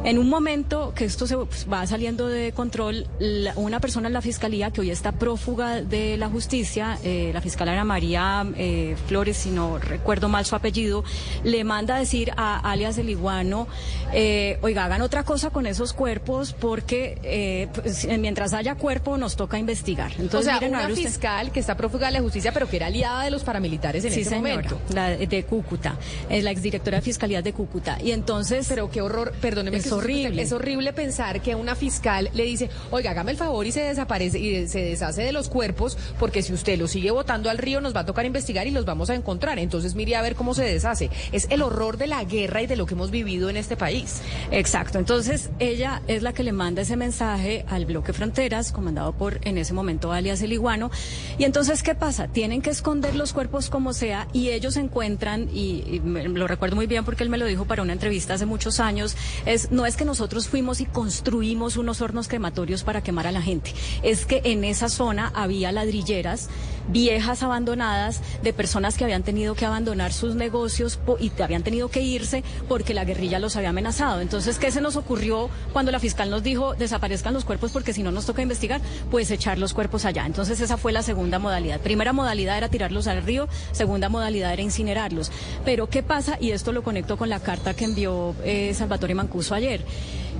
En 0.06 0.19
un 0.19 0.30
momento 0.30 0.94
que 0.95 1.03
esto 1.06 1.26
se 1.26 1.36
pues, 1.36 1.65
va 1.72 1.86
saliendo 1.88 2.27
de 2.27 2.52
control, 2.52 3.07
la- 3.19 3.53
una 3.56 3.80
persona 3.80 4.07
en 4.07 4.14
la 4.14 4.22
fiscalía 4.22 4.69
que 4.72 4.82
hoy 4.82 4.91
está 4.91 5.11
prófuga 5.14 5.82
de 5.82 6.15
la 6.18 6.30
justicia, 6.30 6.99
eh, 7.03 7.32
la 7.34 7.41
fiscal 7.41 7.68
Ana 7.69 7.84
María 7.84 8.45
eh, 8.56 8.95
Flores, 9.07 9.36
si 9.36 9.49
no 9.49 9.80
recuerdo 9.80 10.30
mal 10.30 10.45
su 10.45 10.56
apellido, 10.56 11.03
le 11.44 11.64
manda 11.64 11.95
a 11.95 11.99
decir 11.99 12.32
a 12.38 12.60
alias 12.72 12.99
el 12.99 13.10
iguano, 13.10 13.68
eh, 14.14 14.60
oiga, 14.61 14.86
hagan 14.86 15.02
otra 15.02 15.23
cosa 15.23 15.49
con 15.49 15.65
esos 15.65 15.91
cuerpos 15.94 16.53
porque 16.53 17.18
eh, 17.23 17.68
pues, 17.73 18.07
mientras 18.19 18.53
haya 18.53 18.76
cuerpo 18.76 19.18
nos 19.18 19.36
toca 19.36 19.57
investigar. 19.57 20.11
Entonces, 20.19 20.40
o 20.41 20.44
sea, 20.44 20.53
miren, 20.60 20.76
a 20.76 20.80
una 20.86 20.88
usted- 20.94 21.03
fiscal 21.07 21.52
que 21.52 21.60
está 21.60 21.76
prófuga 21.76 22.07
de 22.07 22.14
la 22.14 22.22
justicia, 22.22 22.52
pero 22.53 22.69
que 22.69 22.76
era 22.77 22.86
aliada 22.88 23.23
de 23.23 23.32
los 23.32 23.44
paramilitares 23.44 24.06
en 24.06 24.11
sí, 24.11 24.22
ese 24.22 24.30
señora, 24.30 24.56
momento. 24.56 24.80
la 24.94 25.10
de 25.10 25.44
Cúcuta, 25.45 25.98
la 26.30 26.52
exdirectora 26.52 26.98
de 26.98 27.02
Fiscalía 27.02 27.41
de 27.41 27.53
Cúcuta. 27.53 27.98
Y 28.03 28.11
entonces... 28.11 28.68
Pero 28.69 28.91
qué 28.91 29.02
horror, 29.02 29.34
perdóneme. 29.41 29.77
Que 29.82 29.94
horrible. 29.95 30.41
Es 30.41 30.51
horrible 30.51 30.93
pensar 30.93 31.41
que 31.41 31.55
una 31.55 31.76
fiscal 31.76 32.30
le 32.34 32.43
dice, 32.43 32.69
oiga, 32.91 33.11
hágame 33.11 33.31
el 33.31 33.38
favor 33.38 33.65
y 33.65 33.72
se 33.72 33.81
desaparece 33.81 34.39
y 34.39 34.67
se 34.67 34.81
deshace 34.81 35.23
de 35.23 35.31
los 35.31 35.49
cuerpos, 35.49 35.97
porque 36.19 36.41
si 36.41 36.53
usted 36.53 36.77
los 36.77 36.91
sigue 36.91 37.11
botando 37.11 37.49
al 37.49 37.57
río 37.57 37.81
nos 37.81 37.95
va 37.95 38.01
a 38.01 38.05
tocar 38.05 38.26
investigar 38.26 38.67
y 38.67 38.72
los 38.72 38.85
vamos 38.85 39.09
a 39.09 39.15
encontrar. 39.15 39.59
Entonces 39.59 39.95
mire 39.95 40.15
a 40.15 40.22
ver 40.22 40.35
cómo 40.35 40.53
se 40.53 40.63
deshace. 40.63 41.09
Es 41.31 41.47
el 41.49 41.61
horror 41.61 41.97
de 41.97 42.07
la 42.07 42.23
guerra 42.23 42.61
y 42.61 42.67
de 42.67 42.76
lo 42.76 42.85
que 42.85 42.93
hemos 42.93 43.11
vivido 43.11 43.49
en 43.49 43.57
este 43.57 43.76
país. 43.77 44.22
Exacto, 44.51 44.97
entonces 44.99 45.49
ella 45.59 46.01
es 46.07 46.22
la 46.23 46.34
que 46.34 46.43
le 46.43 46.51
manda 46.51 46.81
ese 46.81 46.95
mensaje 46.97 47.65
al 47.67 47.85
bloque 47.85 48.13
Fronteras, 48.13 48.72
comandado 48.72 49.13
por 49.13 49.39
en 49.47 49.57
ese 49.57 49.73
momento 49.73 50.11
alias 50.11 50.41
el 50.41 50.53
iguano. 50.53 50.91
Y 51.38 51.43
entonces, 51.43 51.84
¿qué 51.84 51.95
pasa? 51.95 52.27
Tienen 52.27 52.61
que 52.61 52.69
esconder 52.69 53.15
los 53.15 53.34
cuerpos 53.34 53.69
como 53.69 53.93
sea 53.93 54.27
y 54.34 54.49
ellos 54.49 54.77
encuentran, 54.77 55.49
y, 55.53 55.84
y 55.89 55.99
me- 56.03 56.27
lo 56.27 56.47
recuerdo 56.47 56.76
muy 56.76 56.88
bien 56.88 57.05
porque 57.05 57.23
él 57.23 57.30
me 57.30 57.38
lo 57.38 57.45
dijo 57.45 57.65
para 57.65 57.81
una 57.81 57.93
entrevista 57.93 58.34
hace 58.35 58.45
muchos 58.45 58.80
años, 58.80 59.15
es 59.45 59.72
no 59.72 59.85
es 59.86 59.98
que 59.98 60.06
nosotros 60.06 60.48
fuimos 60.48 60.82
y 60.82 60.86
construimos 60.86 61.78
unos 61.78 62.02
hornos 62.02 62.28
crematorios 62.28 62.84
para 62.84 63.03
quemar 63.03 63.28
a 63.28 63.32
la 63.32 63.41
gente, 63.41 63.74
es 64.03 64.26
que 64.26 64.41
en 64.45 64.64
esa 64.64 64.90
zona 64.90 65.32
había 65.36 65.72
ladrilleras 65.72 66.49
viejas 66.88 67.44
abandonadas 67.44 68.22
de 68.44 68.53
personas 68.53 68.98
que 68.98 69.03
habían 69.03 69.24
tenido 69.24 69.56
que 69.56 69.66
abandonar 69.66 70.14
sus 70.14 70.36
negocios 70.36 70.99
y 71.20 71.32
habían 71.41 71.64
tenido 71.64 71.90
que 71.90 72.02
irse 72.02 72.44
porque 72.68 72.94
la 72.94 73.06
guerrilla 73.06 73.40
los 73.40 73.56
había 73.56 73.70
amenazado. 73.70 74.22
Entonces, 74.22 74.60
¿qué 74.60 74.72
se 74.72 74.82
nos 74.82 74.95
ocurrió 74.95 75.49
cuando 75.74 75.91
la 75.91 75.99
fiscal 75.99 76.30
nos 76.30 76.44
dijo 76.44 76.76
desaparezcan 76.76 77.34
los 77.34 77.45
cuerpos 77.45 77.72
porque 77.72 77.94
si 77.94 78.03
no 78.03 78.12
nos 78.12 78.26
toca 78.26 78.41
investigar? 78.41 78.82
Pues 79.12 79.32
echar 79.32 79.57
los 79.57 79.74
cuerpos 79.74 80.06
allá. 80.06 80.26
Entonces, 80.26 80.60
esa 80.62 80.78
fue 80.78 80.91
la 80.91 81.02
segunda 81.02 81.40
modalidad. 81.40 81.80
Primera 81.80 82.14
modalidad 82.14 82.57
era 82.57 82.70
tirarlos 82.70 83.07
al 83.07 83.24
río, 83.24 83.48
segunda 83.72 84.10
modalidad 84.10 84.53
era 84.53 84.62
incinerarlos. 84.62 85.32
Pero, 85.64 85.88
¿qué 85.88 86.03
pasa? 86.03 86.38
Y 86.40 86.52
esto 86.52 86.72
lo 86.72 86.84
conecto 86.84 87.18
con 87.18 87.30
la 87.30 87.40
carta 87.40 87.74
que 87.74 87.86
envió 87.86 88.36
eh, 88.44 88.74
Salvatore 88.74 89.16
Mancuso 89.16 89.56
ayer 89.56 89.84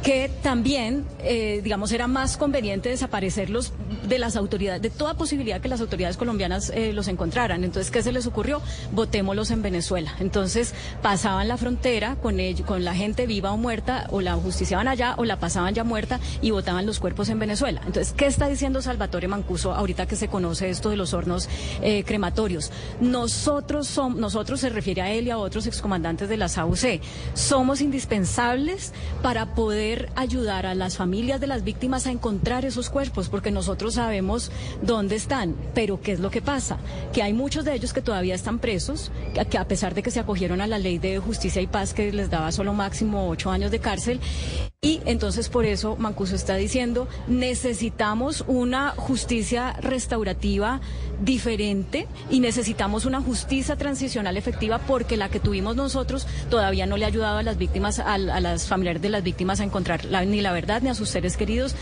que 0.06 0.30
también, 0.44 1.04
eh, 1.22 1.62
digamos, 1.64 1.92
era 1.92 2.06
más 2.06 2.38
conveniente 2.38 2.90
desaparecerlos 2.90 3.74
de 4.08 4.20
las 4.20 4.36
autoridades, 4.36 4.80
de 4.80 4.92
toda 4.92 5.16
posibilidad 5.16 5.60
que 5.60 5.68
las 5.68 5.82
autoridades 5.82 6.16
colombianas 6.16 6.70
eh, 6.70 6.94
los 6.94 7.08
encontraran. 7.08 7.64
Entonces, 7.64 7.90
¿qué 7.90 8.04
se 8.04 8.12
les 8.12 8.28
ocurrió? 8.28 8.62
Votémoslos 8.92 9.50
en 9.50 9.64
Venezuela. 9.64 10.14
Entonces, 10.20 10.76
pasaban 11.02 11.48
la 11.48 11.58
frontera 11.58 12.18
con, 12.22 12.40
ellos, 12.40 12.68
con 12.68 12.86
la 12.86 12.94
gente 12.94 13.26
viva 13.26 13.52
o 13.52 13.58
muerta, 13.58 14.06
o 14.12 14.22
la 14.22 14.36
justiciaban 14.36 14.88
allá, 14.88 15.16
o 15.18 15.26
la 15.26 15.40
pasaban 15.40 15.74
ya 15.74 15.84
muerta 15.84 16.20
y 16.40 16.52
votaban 16.52 16.86
los 16.86 17.00
cuerpos 17.00 17.30
en 17.30 17.40
Venezuela. 17.40 17.82
Entonces, 17.88 18.14
¿qué 18.16 18.28
está 18.28 18.48
diciendo 18.48 18.84
Salvatore 18.84 19.28
Mancuso 19.28 19.74
ahorita 19.74 20.06
que 20.06 20.16
se 20.16 20.28
conoce 20.28 20.70
esto 20.70 20.92
de 20.92 20.98
los 20.98 21.16
hornos 21.16 21.50
eh, 21.82 22.04
crematorios? 22.04 22.72
Nosotros 23.02 23.88
somos, 23.88 24.20
nosotros 24.20 24.60
se 24.60 24.70
refiere 24.70 25.02
a 25.02 25.12
él 25.12 25.26
y 25.26 25.32
a 25.32 25.40
otros 25.40 25.66
excomandantes 25.66 26.30
de 26.30 26.38
las 26.38 26.60
AUC, 26.60 27.02
somos 27.34 27.82
indispensables 27.82 28.94
para 29.24 29.56
poder 29.56 29.95
ayudar 30.16 30.66
a 30.66 30.76
las 30.76 30.98
familias 30.98 31.40
de 31.40 31.48
las 31.48 31.64
víctimas 31.64 32.08
a 32.08 32.12
encontrar 32.12 32.66
esos 32.66 32.90
cuerpos, 32.90 33.30
porque 33.30 33.52
nosotros 33.52 33.96
sabemos 33.96 34.52
dónde 34.82 35.16
están, 35.16 35.56
pero 35.74 36.02
¿qué 36.02 36.12
es 36.14 36.20
lo 36.20 36.32
que 36.32 36.42
pasa? 36.42 36.78
Que 37.14 37.24
hay 37.24 37.34
muchos 37.34 37.66
de 37.66 37.74
ellos 37.74 37.94
que 37.94 38.02
todavía 38.02 38.36
están 38.36 38.60
presos, 38.60 39.12
que 39.50 39.58
a 39.58 39.68
pesar 39.68 39.94
de 39.94 40.04
que 40.04 40.12
se 40.12 40.20
acogieron 40.20 40.62
a 40.62 40.68
la 40.68 40.80
ley 40.80 40.98
de 40.98 41.20
justicia 41.20 41.62
y 41.62 41.68
paz 41.68 41.94
que 41.94 42.12
les 42.12 42.30
daba 42.30 42.52
solo 42.52 42.74
máximo 42.74 43.30
ocho 43.30 43.52
años 43.52 43.72
de 43.72 43.80
cárcel, 43.80 44.20
y 44.86 45.02
entonces 45.06 45.50
por 45.50 45.66
eso 45.66 45.96
Mancuso 45.96 46.36
está 46.36 46.56
diciendo, 46.58 47.08
necesitamos 47.28 48.44
una 48.46 48.92
justicia 48.92 49.74
restaurativa 49.82 50.80
diferente 51.20 52.08
y 52.30 52.40
necesitamos 52.40 53.06
una 53.06 53.20
justicia 53.20 53.78
transicional 53.78 54.38
efectiva 54.38 54.78
porque 54.78 55.18
la 55.18 55.30
que 55.30 55.40
tuvimos 55.40 55.76
nosotros 55.76 56.28
todavía 56.52 56.86
no 56.86 56.98
le 56.98 57.06
ha 57.06 57.08
ayudado 57.08 57.40
a 57.40 57.44
las 57.44 57.58
víctimas, 57.58 57.98
a, 57.98 58.20
las 58.20 58.68
familiares 58.68 59.02
de 59.02 59.10
las 59.10 59.24
víctimas 59.24 59.60
a 59.60 59.64
encontrar 59.64 60.06
ni 60.28 60.42
la 60.42 60.52
verdad 60.52 60.84
ni 60.84 60.90
a 60.90 60.94
sus 60.94 61.10
seres 61.10 61.36
queridos, 61.36 61.76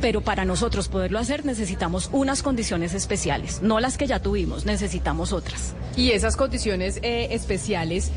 pero 0.00 0.20
para 0.20 0.44
nosotros 0.44 0.86
poderlo 0.86 1.18
hacer 1.18 1.44
necesitamos 1.44 2.08
unas 2.12 2.44
condiciones 2.44 2.94
especiales, 2.94 3.62
no 3.62 3.80
las 3.80 3.98
que 3.98 4.06
ya 4.06 4.22
tuvimos, 4.22 4.64
necesitamos 4.64 5.32
otras. 5.32 5.74
Y 5.96 6.10
esas 6.10 6.36
condiciones 6.36 7.00
eh, 7.02 7.28
especiales 7.32 8.12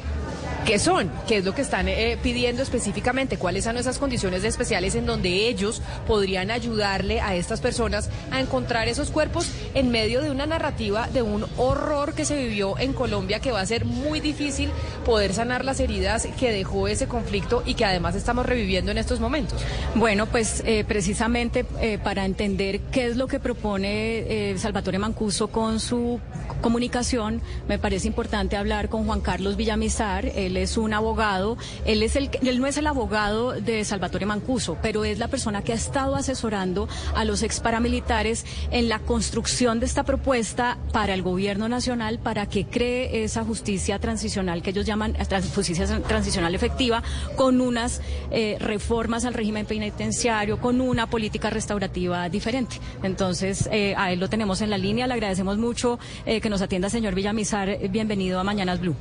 ¿Qué 0.67 0.79
son? 0.79 1.09
¿Qué 1.29 1.37
es 1.37 1.45
lo 1.45 1.55
que 1.55 1.61
están 1.61 1.87
eh, 1.87 2.17
pidiendo 2.21 2.61
específicamente? 2.61 3.37
¿Cuáles 3.37 3.63
son 3.63 3.77
esas 3.77 3.99
condiciones 3.99 4.26
especiales 4.33 4.95
en 4.95 5.05
donde 5.05 5.47
ellos 5.47 5.81
podrían 6.07 6.51
ayudarle 6.51 7.21
a 7.21 7.35
estas 7.35 7.61
personas 7.61 8.09
a 8.31 8.39
encontrar 8.39 8.87
esos 8.87 9.11
cuerpos 9.11 9.49
en 9.73 9.89
medio 9.89 10.21
de 10.21 10.31
una 10.31 10.45
narrativa 10.45 11.07
de 11.07 11.21
un 11.21 11.45
horror 11.57 12.13
que 12.13 12.25
se 12.25 12.35
vivió 12.35 12.77
en 12.79 12.93
Colombia 12.93 13.39
que 13.39 13.51
va 13.51 13.61
a 13.61 13.65
ser 13.65 13.85
muy 13.85 14.19
difícil 14.19 14.69
poder 15.05 15.33
sanar 15.33 15.65
las 15.65 15.79
heridas 15.79 16.27
que 16.39 16.51
dejó 16.51 16.87
ese 16.87 17.07
conflicto 17.07 17.63
y 17.65 17.73
que 17.75 17.85
además 17.85 18.15
estamos 18.15 18.45
reviviendo 18.45 18.91
en 18.91 18.97
estos 18.97 19.19
momentos? 19.19 19.59
Bueno, 19.95 20.25
pues 20.25 20.63
eh, 20.65 20.83
precisamente 20.87 21.65
eh, 21.81 21.97
para 21.97 22.25
entender 22.25 22.79
qué 22.91 23.07
es 23.07 23.17
lo 23.17 23.27
que 23.27 23.39
propone 23.39 24.51
eh, 24.51 24.57
Salvatore 24.57 24.99
Mancuso 24.99 25.49
con 25.49 25.79
su 25.79 26.19
comunicación, 26.61 27.41
me 27.67 27.77
parece 27.77 28.07
importante 28.07 28.57
hablar 28.57 28.89
con 28.89 29.05
Juan 29.05 29.21
Carlos 29.21 29.55
Villamizar. 29.57 30.25
Él 30.25 30.57
es 30.57 30.77
un 30.77 30.93
abogado, 30.93 31.57
él, 31.85 32.03
es 32.03 32.15
el, 32.15 32.29
él 32.41 32.59
no 32.59 32.67
es 32.67 32.77
el 32.77 32.87
abogado 32.87 33.51
de 33.51 33.85
Salvatore 33.85 34.16
Mancuso, 34.25 34.77
pero 34.81 35.05
es 35.05 35.19
la 35.19 35.27
persona 35.27 35.61
que 35.61 35.71
ha 35.71 35.75
estado 35.75 36.15
asesorando 36.15 36.87
a 37.15 37.23
los 37.25 37.43
ex 37.43 37.59
paramilitares 37.59 38.45
en 38.71 38.89
la 38.89 38.99
construcción 38.99 39.79
de 39.79 39.85
esta 39.85 40.03
propuesta 40.03 40.77
para 40.91 41.13
el 41.13 41.21
gobierno 41.21 41.69
nacional 41.69 42.19
para 42.19 42.45
que 42.47 42.65
cree 42.65 43.23
esa 43.23 43.43
justicia 43.43 43.99
transicional 43.99 44.61
que 44.61 44.71
ellos 44.71 44.85
llaman 44.85 45.13
trans- 45.27 45.53
justicia 45.53 45.85
transicional 46.01 46.55
efectiva 46.55 47.03
con 47.35 47.61
unas 47.61 48.01
eh, 48.31 48.57
reformas 48.59 49.25
al 49.25 49.33
régimen 49.33 49.65
penitenciario, 49.65 50.59
con 50.59 50.81
una 50.81 51.07
política 51.09 51.49
restaurativa 51.49 52.29
diferente. 52.29 52.77
Entonces, 53.03 53.69
eh, 53.71 53.93
a 53.97 54.11
él 54.11 54.19
lo 54.19 54.29
tenemos 54.29 54.61
en 54.61 54.69
la 54.69 54.77
línea. 54.77 55.07
Le 55.07 55.13
agradecemos 55.13 55.57
mucho 55.57 55.99
eh, 56.25 56.41
que 56.41 56.49
nos 56.49 56.61
atienda, 56.61 56.89
señor 56.89 57.15
Villamizar. 57.15 57.77
Bienvenido 57.89 58.39
a 58.39 58.43
Mañanas 58.43 58.79
Blue. 58.79 58.95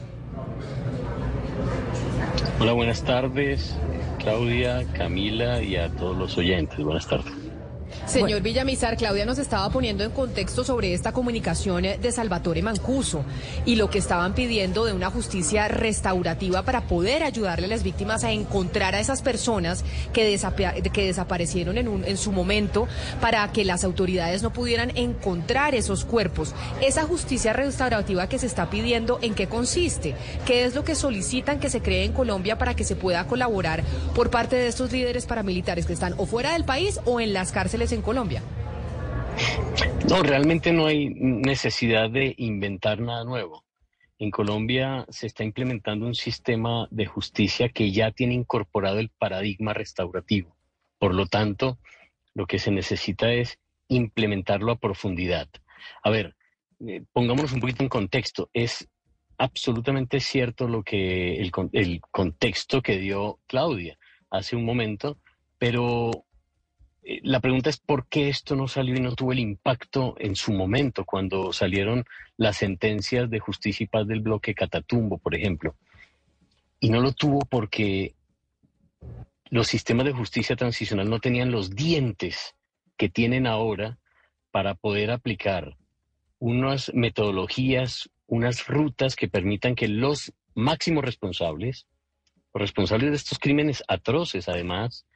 Hola, 2.58 2.72
buenas 2.72 3.02
tardes, 3.02 3.74
Claudia, 4.26 4.84
Camila 4.92 5.62
y 5.62 5.76
a 5.76 5.88
todos 5.88 6.16
los 6.16 6.36
oyentes. 6.36 6.84
Buenas 6.84 7.06
tardes. 7.06 7.45
Señor 8.06 8.40
Villamizar, 8.40 8.96
Claudia 8.96 9.26
nos 9.26 9.38
estaba 9.38 9.68
poniendo 9.68 10.04
en 10.04 10.12
contexto 10.12 10.62
sobre 10.64 10.94
esta 10.94 11.12
comunicación 11.12 11.82
de 11.82 12.12
Salvatore 12.12 12.62
Mancuso 12.62 13.24
y 13.64 13.74
lo 13.74 13.90
que 13.90 13.98
estaban 13.98 14.32
pidiendo 14.32 14.84
de 14.84 14.92
una 14.92 15.10
justicia 15.10 15.66
restaurativa 15.66 16.62
para 16.62 16.82
poder 16.82 17.24
ayudarle 17.24 17.66
a 17.66 17.68
las 17.68 17.82
víctimas 17.82 18.22
a 18.22 18.30
encontrar 18.30 18.94
a 18.94 19.00
esas 19.00 19.22
personas 19.22 19.84
que, 20.12 20.32
desapa- 20.32 20.80
que 20.92 21.04
desaparecieron 21.06 21.78
en, 21.78 22.04
en 22.06 22.16
su 22.16 22.30
momento 22.30 22.86
para 23.20 23.50
que 23.52 23.64
las 23.64 23.82
autoridades 23.82 24.40
no 24.42 24.52
pudieran 24.52 24.96
encontrar 24.96 25.74
esos 25.74 26.04
cuerpos. 26.04 26.54
Esa 26.80 27.02
justicia 27.02 27.52
restaurativa 27.54 28.28
que 28.28 28.38
se 28.38 28.46
está 28.46 28.70
pidiendo, 28.70 29.18
¿en 29.20 29.34
qué 29.34 29.48
consiste? 29.48 30.14
¿Qué 30.46 30.64
es 30.64 30.76
lo 30.76 30.84
que 30.84 30.94
solicitan 30.94 31.58
que 31.58 31.70
se 31.70 31.82
cree 31.82 32.04
en 32.04 32.12
Colombia 32.12 32.56
para 32.56 32.74
que 32.76 32.84
se 32.84 32.94
pueda 32.94 33.26
colaborar 33.26 33.82
por 34.14 34.30
parte 34.30 34.54
de 34.54 34.68
estos 34.68 34.92
líderes 34.92 35.26
paramilitares 35.26 35.86
que 35.86 35.92
están 35.92 36.14
o 36.18 36.26
fuera 36.26 36.52
del 36.52 36.64
país 36.64 37.00
o 37.04 37.20
en 37.20 37.32
las 37.32 37.50
cárceles 37.50 37.92
en 37.96 38.02
Colombia? 38.02 38.42
No, 40.08 40.22
realmente 40.22 40.72
no 40.72 40.86
hay 40.86 41.10
necesidad 41.10 42.10
de 42.10 42.34
inventar 42.38 43.00
nada 43.00 43.24
nuevo. 43.24 43.64
En 44.18 44.30
Colombia 44.30 45.04
se 45.10 45.26
está 45.26 45.44
implementando 45.44 46.06
un 46.06 46.14
sistema 46.14 46.88
de 46.90 47.06
justicia 47.06 47.68
que 47.68 47.90
ya 47.92 48.12
tiene 48.12 48.34
incorporado 48.34 48.98
el 48.98 49.10
paradigma 49.10 49.74
restaurativo. 49.74 50.56
Por 50.98 51.14
lo 51.14 51.26
tanto, 51.26 51.78
lo 52.34 52.46
que 52.46 52.58
se 52.58 52.70
necesita 52.70 53.32
es 53.32 53.58
implementarlo 53.88 54.72
a 54.72 54.78
profundidad. 54.78 55.48
A 56.02 56.10
ver, 56.10 56.34
eh, 56.86 57.02
pongámonos 57.12 57.52
un 57.52 57.60
poquito 57.60 57.82
en 57.82 57.88
contexto. 57.88 58.48
Es 58.54 58.88
absolutamente 59.38 60.20
cierto 60.20 60.66
lo 60.66 60.82
que 60.82 61.36
el, 61.40 61.52
el 61.72 62.00
contexto 62.10 62.80
que 62.80 62.98
dio 62.98 63.40
Claudia 63.46 63.98
hace 64.30 64.56
un 64.56 64.64
momento, 64.64 65.18
pero 65.58 66.25
la 67.22 67.40
pregunta 67.40 67.70
es 67.70 67.78
por 67.78 68.08
qué 68.08 68.28
esto 68.28 68.56
no 68.56 68.66
salió 68.66 68.96
y 68.96 69.00
no 69.00 69.14
tuvo 69.14 69.32
el 69.32 69.38
impacto 69.38 70.16
en 70.18 70.34
su 70.34 70.52
momento 70.52 71.04
cuando 71.04 71.52
salieron 71.52 72.04
las 72.36 72.56
sentencias 72.56 73.30
de 73.30 73.38
justicia 73.38 73.84
y 73.84 73.86
paz 73.86 74.08
del 74.08 74.20
bloque 74.20 74.54
Catatumbo, 74.54 75.18
por 75.18 75.34
ejemplo. 75.34 75.76
Y 76.80 76.90
no 76.90 77.00
lo 77.00 77.12
tuvo 77.12 77.40
porque 77.40 78.14
los 79.50 79.68
sistemas 79.68 80.06
de 80.06 80.12
justicia 80.12 80.56
transicional 80.56 81.08
no 81.08 81.20
tenían 81.20 81.52
los 81.52 81.70
dientes 81.70 82.56
que 82.96 83.08
tienen 83.08 83.46
ahora 83.46 83.98
para 84.50 84.74
poder 84.74 85.12
aplicar 85.12 85.76
unas 86.40 86.92
metodologías, 86.92 88.10
unas 88.26 88.66
rutas 88.66 89.14
que 89.14 89.28
permitan 89.28 89.76
que 89.76 89.86
los 89.86 90.32
máximos 90.54 91.04
responsables, 91.04 91.86
responsables 92.52 93.10
de 93.10 93.16
estos 93.16 93.38
crímenes 93.38 93.84
atroces 93.86 94.48
además, 94.48 95.06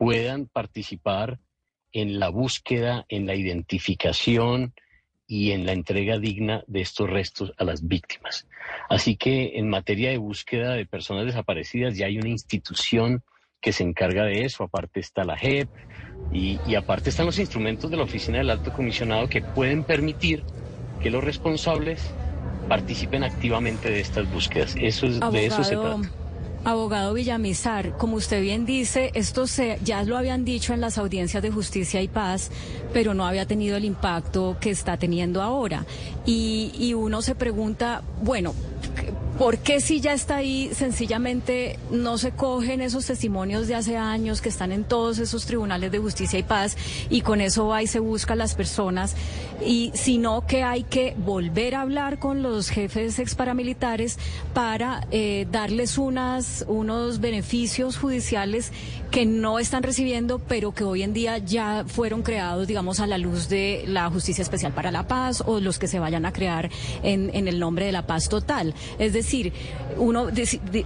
puedan 0.00 0.46
participar 0.46 1.40
en 1.92 2.18
la 2.18 2.30
búsqueda, 2.30 3.04
en 3.10 3.26
la 3.26 3.34
identificación 3.34 4.72
y 5.26 5.50
en 5.50 5.66
la 5.66 5.72
entrega 5.72 6.18
digna 6.18 6.64
de 6.66 6.80
estos 6.80 7.10
restos 7.10 7.52
a 7.58 7.64
las 7.64 7.86
víctimas. 7.86 8.48
Así 8.88 9.16
que 9.16 9.58
en 9.58 9.68
materia 9.68 10.08
de 10.08 10.16
búsqueda 10.16 10.72
de 10.72 10.86
personas 10.86 11.26
desaparecidas 11.26 11.98
ya 11.98 12.06
hay 12.06 12.16
una 12.16 12.30
institución 12.30 13.22
que 13.60 13.74
se 13.74 13.82
encarga 13.82 14.24
de 14.24 14.46
eso, 14.46 14.64
aparte 14.64 15.00
está 15.00 15.22
la 15.24 15.36
JEP 15.36 15.68
y, 16.32 16.58
y 16.66 16.76
aparte 16.76 17.10
están 17.10 17.26
los 17.26 17.38
instrumentos 17.38 17.90
de 17.90 17.98
la 17.98 18.04
Oficina 18.04 18.38
del 18.38 18.48
Alto 18.48 18.72
Comisionado 18.72 19.28
que 19.28 19.42
pueden 19.42 19.84
permitir 19.84 20.44
que 21.02 21.10
los 21.10 21.22
responsables 21.22 22.02
participen 22.70 23.22
activamente 23.22 23.90
de 23.90 24.00
estas 24.00 24.32
búsquedas. 24.32 24.74
Eso 24.80 25.06
es, 25.06 25.20
de 25.20 25.44
eso 25.44 25.62
se 25.62 25.76
trata. 25.76 26.10
Abogado 26.64 27.14
Villamizar, 27.14 27.96
como 27.96 28.16
usted 28.16 28.42
bien 28.42 28.66
dice, 28.66 29.10
esto 29.14 29.46
se, 29.46 29.78
ya 29.84 30.02
lo 30.04 30.16
habían 30.16 30.44
dicho 30.44 30.74
en 30.74 30.80
las 30.80 30.98
audiencias 30.98 31.42
de 31.42 31.50
justicia 31.50 32.02
y 32.02 32.08
paz, 32.08 32.50
pero 32.92 33.14
no 33.14 33.26
había 33.26 33.46
tenido 33.46 33.76
el 33.76 33.84
impacto 33.84 34.56
que 34.60 34.70
está 34.70 34.96
teniendo 34.96 35.42
ahora. 35.42 35.86
Y, 36.26 36.72
y 36.78 36.94
uno 36.94 37.22
se 37.22 37.34
pregunta, 37.34 38.02
bueno, 38.22 38.54
¿por 39.40 39.56
qué 39.56 39.80
si 39.80 40.02
ya 40.02 40.12
está 40.12 40.36
ahí 40.36 40.70
sencillamente 40.74 41.78
no 41.90 42.18
se 42.18 42.30
cogen 42.30 42.82
esos 42.82 43.06
testimonios 43.06 43.68
de 43.68 43.74
hace 43.74 43.96
años 43.96 44.42
que 44.42 44.50
están 44.50 44.70
en 44.70 44.84
todos 44.84 45.18
esos 45.18 45.46
tribunales 45.46 45.90
de 45.90 45.98
justicia 45.98 46.38
y 46.38 46.42
paz 46.42 46.76
y 47.08 47.22
con 47.22 47.40
eso 47.40 47.66
va 47.66 47.82
y 47.82 47.86
se 47.86 48.00
busca 48.00 48.34
a 48.34 48.36
las 48.36 48.54
personas? 48.54 49.16
Y 49.64 49.92
sino 49.94 50.46
que 50.46 50.62
hay 50.62 50.82
que 50.82 51.14
volver 51.16 51.74
a 51.74 51.80
hablar 51.80 52.18
con 52.18 52.42
los 52.42 52.68
jefes 52.68 53.18
ex 53.18 53.34
paramilitares 53.34 54.18
para 54.52 55.06
eh, 55.10 55.46
darles 55.50 55.96
unos 55.96 57.20
beneficios 57.20 57.96
judiciales 57.96 58.72
que 59.10 59.26
no 59.26 59.58
están 59.58 59.82
recibiendo, 59.82 60.38
pero 60.38 60.72
que 60.72 60.84
hoy 60.84 61.02
en 61.02 61.12
día 61.12 61.38
ya 61.38 61.84
fueron 61.86 62.22
creados, 62.22 62.66
digamos, 62.66 63.00
a 63.00 63.06
la 63.06 63.18
luz 63.18 63.48
de 63.48 63.84
la 63.86 64.08
Justicia 64.08 64.42
Especial 64.42 64.72
para 64.72 64.90
la 64.90 65.06
Paz 65.06 65.42
o 65.44 65.60
los 65.60 65.78
que 65.78 65.88
se 65.88 65.98
vayan 65.98 66.26
a 66.26 66.32
crear 66.32 66.70
en, 67.02 67.30
en 67.34 67.48
el 67.48 67.58
nombre 67.58 67.86
de 67.86 67.92
la 67.92 68.06
paz 68.06 68.28
total. 68.28 68.74
Es 68.98 69.12
decir, 69.12 69.52
uno, 69.96 70.28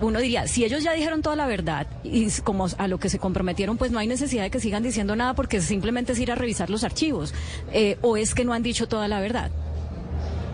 uno 0.01 0.19
diría, 0.21 0.47
si 0.47 0.65
ellos 0.65 0.83
ya 0.83 0.93
dijeron 0.93 1.23
toda 1.23 1.37
la 1.37 1.47
verdad 1.47 1.87
y 2.03 2.31
como 2.43 2.67
a 2.79 2.89
lo 2.89 2.99
que 2.99 3.09
se 3.09 3.19
comprometieron, 3.19 3.77
pues 3.77 3.91
no 3.91 3.99
hay 3.99 4.07
necesidad 4.07 4.43
de 4.43 4.51
que 4.51 4.61
sigan 4.61 4.83
diciendo 4.83 5.17
nada 5.17 5.35
porque 5.35 5.61
simplemente 5.61 6.13
es 6.13 6.19
ir 6.19 6.33
a 6.33 6.35
revisar 6.35 6.71
los 6.71 6.85
archivos. 6.85 7.35
Eh, 7.73 7.99
¿O 8.03 8.17
es 8.17 8.35
que 8.35 8.45
no 8.45 8.53
han 8.53 8.63
dicho 8.63 8.89
toda 8.89 9.09
la 9.09 9.21
verdad? 9.21 9.51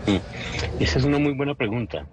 Mm. 0.07 0.81
Esa 0.81 0.99
es 0.99 1.05
una 1.05 1.19
muy 1.19 1.33
buena 1.33 1.55
pregunta. 1.55 2.07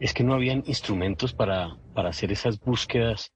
Es 0.00 0.12
que 0.12 0.24
no 0.24 0.34
habían 0.34 0.64
instrumentos 0.66 1.32
para, 1.32 1.76
para 1.94 2.08
hacer 2.08 2.32
esas 2.32 2.58
búsquedas. 2.58 3.33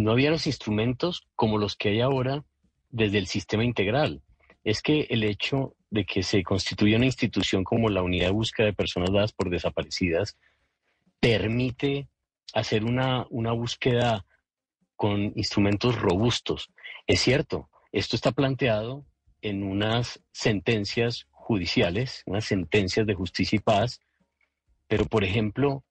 No 0.00 0.12
había 0.12 0.30
los 0.30 0.46
instrumentos 0.46 1.28
como 1.36 1.58
los 1.58 1.76
que 1.76 1.90
hay 1.90 2.00
ahora 2.00 2.42
desde 2.88 3.18
el 3.18 3.26
sistema 3.26 3.64
integral. 3.64 4.22
Es 4.64 4.80
que 4.80 5.02
el 5.10 5.24
hecho 5.24 5.74
de 5.90 6.06
que 6.06 6.22
se 6.22 6.42
constituya 6.42 6.96
una 6.96 7.04
institución 7.04 7.64
como 7.64 7.90
la 7.90 8.02
Unidad 8.02 8.28
de 8.28 8.32
Búsqueda 8.32 8.66
de 8.68 8.72
Personas 8.72 9.12
Dadas 9.12 9.32
por 9.32 9.50
Desaparecidas 9.50 10.38
permite 11.20 12.08
hacer 12.54 12.84
una, 12.84 13.26
una 13.28 13.52
búsqueda 13.52 14.24
con 14.96 15.34
instrumentos 15.36 16.00
robustos. 16.00 16.72
Es 17.06 17.20
cierto, 17.20 17.68
esto 17.92 18.16
está 18.16 18.32
planteado 18.32 19.04
en 19.42 19.62
unas 19.62 20.22
sentencias 20.32 21.26
judiciales, 21.30 22.22
unas 22.24 22.46
sentencias 22.46 23.06
de 23.06 23.14
justicia 23.14 23.56
y 23.56 23.60
paz, 23.60 24.00
pero 24.88 25.04
por 25.04 25.24
ejemplo, 25.24 25.84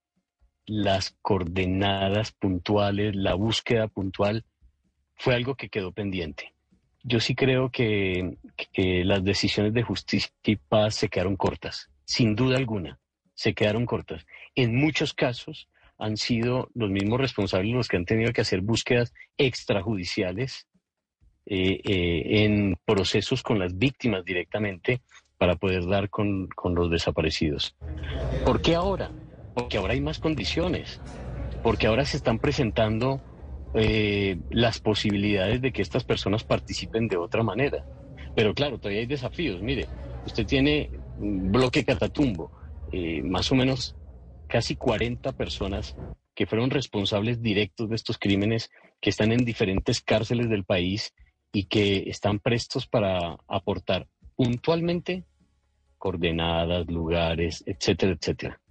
las 0.69 1.17
coordenadas 1.23 2.31
puntuales, 2.31 3.15
la 3.15 3.33
búsqueda 3.33 3.87
puntual, 3.87 4.45
fue 5.15 5.33
algo 5.33 5.55
que 5.55 5.69
quedó 5.69 5.91
pendiente. 5.91 6.53
Yo 7.03 7.19
sí 7.19 7.33
creo 7.33 7.71
que, 7.71 8.37
las 8.75 9.23
decisiones 9.23 9.73
de 9.73 9.83
justicia 9.83 10.31
y 10.43 10.57
paz 10.57 10.95
se 10.95 11.09
quedaron 11.09 11.35
cortas, 11.35 11.89
sin 12.05 12.35
duda 12.35 12.57
alguna, 12.57 12.99
se 13.33 13.53
quedaron 13.53 13.85
cortas. 13.85 14.25
En 14.53 14.75
muchos 14.75 15.13
casos 15.13 15.69
han 15.97 16.17
sido 16.17 16.69
los 16.75 16.89
mismos 16.89 17.19
responsables 17.19 17.73
los 17.73 17.87
que 17.87 17.97
han 17.97 18.05
tenido 18.05 18.31
que 18.31 18.41
hacer 18.41 18.61
búsquedas 18.61 19.13
extrajudiciales 19.37 20.67
eh, 21.45 21.81
eh, 21.83 22.43
en 22.43 22.77
procesos 22.85 23.41
con 23.41 23.57
las 23.59 23.77
víctimas 23.77 24.23
directamente 24.23 25.01
para 25.37 25.55
poder 25.55 25.87
dar 25.87 26.09
con, 26.09 26.47
con 26.47 26.75
los 26.75 26.91
desaparecidos. 26.91 27.75
¿Por 28.45 28.61
qué 28.61 28.75
ahora? 28.75 29.09
Porque 29.59 29.77
ahora 29.77 29.93
hay 29.93 30.01
más 30.01 30.19
condiciones, 30.19 31.01
porque 31.61 31.87
ahora 31.87 32.05
se 32.05 32.17
están 32.17 32.39
presentando 32.39 33.21
eh, 33.73 34.37
las 34.49 34.79
posibilidades 34.79 35.61
de 35.61 35.71
que 35.71 35.81
estas 35.81 36.03
personas 36.03 36.43
participen 36.43 37.07
de 37.07 37.17
otra 37.17 37.43
manera. 37.43 37.85
Pero 38.35 38.53
claro, 38.53 38.79
todavía 38.79 39.01
hay 39.01 39.05
desafíos. 39.05 39.61
Mire, 39.61 39.85
usted 40.25 40.45
tiene 40.45 40.89
bloque 41.17 41.83
Catatumbo, 41.83 42.51
eh, 42.91 43.21
más 43.21 43.51
o 43.51 43.55
menos 43.55 43.95
casi 44.47 44.75
40 44.75 45.33
personas 45.33 45.95
que 46.33 46.45
fueron 46.45 46.69
responsables 46.69 47.41
directos 47.41 47.89
de 47.89 47.95
estos 47.95 48.17
crímenes, 48.17 48.71
que 49.01 49.09
están 49.09 49.31
en 49.31 49.43
diferentes 49.43 50.01
cárceles 50.01 50.49
del 50.49 50.63
país 50.63 51.13
y 51.51 51.65
que 51.65 52.09
están 52.09 52.39
prestos 52.39 52.87
para 52.87 53.37
aportar 53.47 54.07
puntualmente 54.35 55.25
coordenadas, 55.97 56.87
lugares, 56.87 57.63
etcétera, 57.67 58.13
etcétera. 58.13 58.61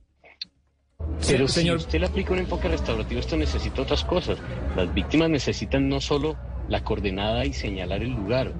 Pero 1.28 1.46
si 1.46 1.70
usted 1.70 2.00
le 2.00 2.06
aplica 2.06 2.32
un 2.32 2.38
enfoque 2.38 2.68
restaurativo, 2.68 3.20
esto 3.20 3.36
necesita 3.36 3.82
otras 3.82 4.02
cosas. 4.02 4.38
Las 4.74 4.92
víctimas 4.94 5.28
necesitan 5.28 5.88
no 5.88 6.00
solo 6.00 6.36
la 6.68 6.82
coordenada 6.82 7.44
y 7.44 7.52
señalar 7.52 8.02
el 8.02 8.12
lugar, 8.12 8.52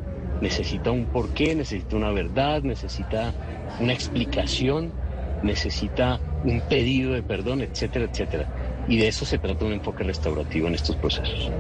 necesita 0.43 0.91
un 0.91 1.07
porqué, 1.07 1.55
necesita 1.55 1.97
una 1.97 2.11
verdad, 2.11 2.63
necesita 2.63 3.33
una 3.81 3.95
explicación, 3.95 4.93
necesita 5.43 6.21
un 6.45 6.61
pedido 6.61 7.13
de 7.13 7.23
perdón, 7.23 7.63
etcétera, 7.63 8.05
etcétera. 8.05 8.85
Y 8.87 8.99
de 8.99 9.09
eso 9.09 9.25
se 9.25 9.39
trata 9.39 9.65
un 9.65 9.73
enfoque 9.73 10.05
restaurativo 10.05 10.69
en 10.69 10.75
estos 10.75 10.97
procesos. 10.97 11.51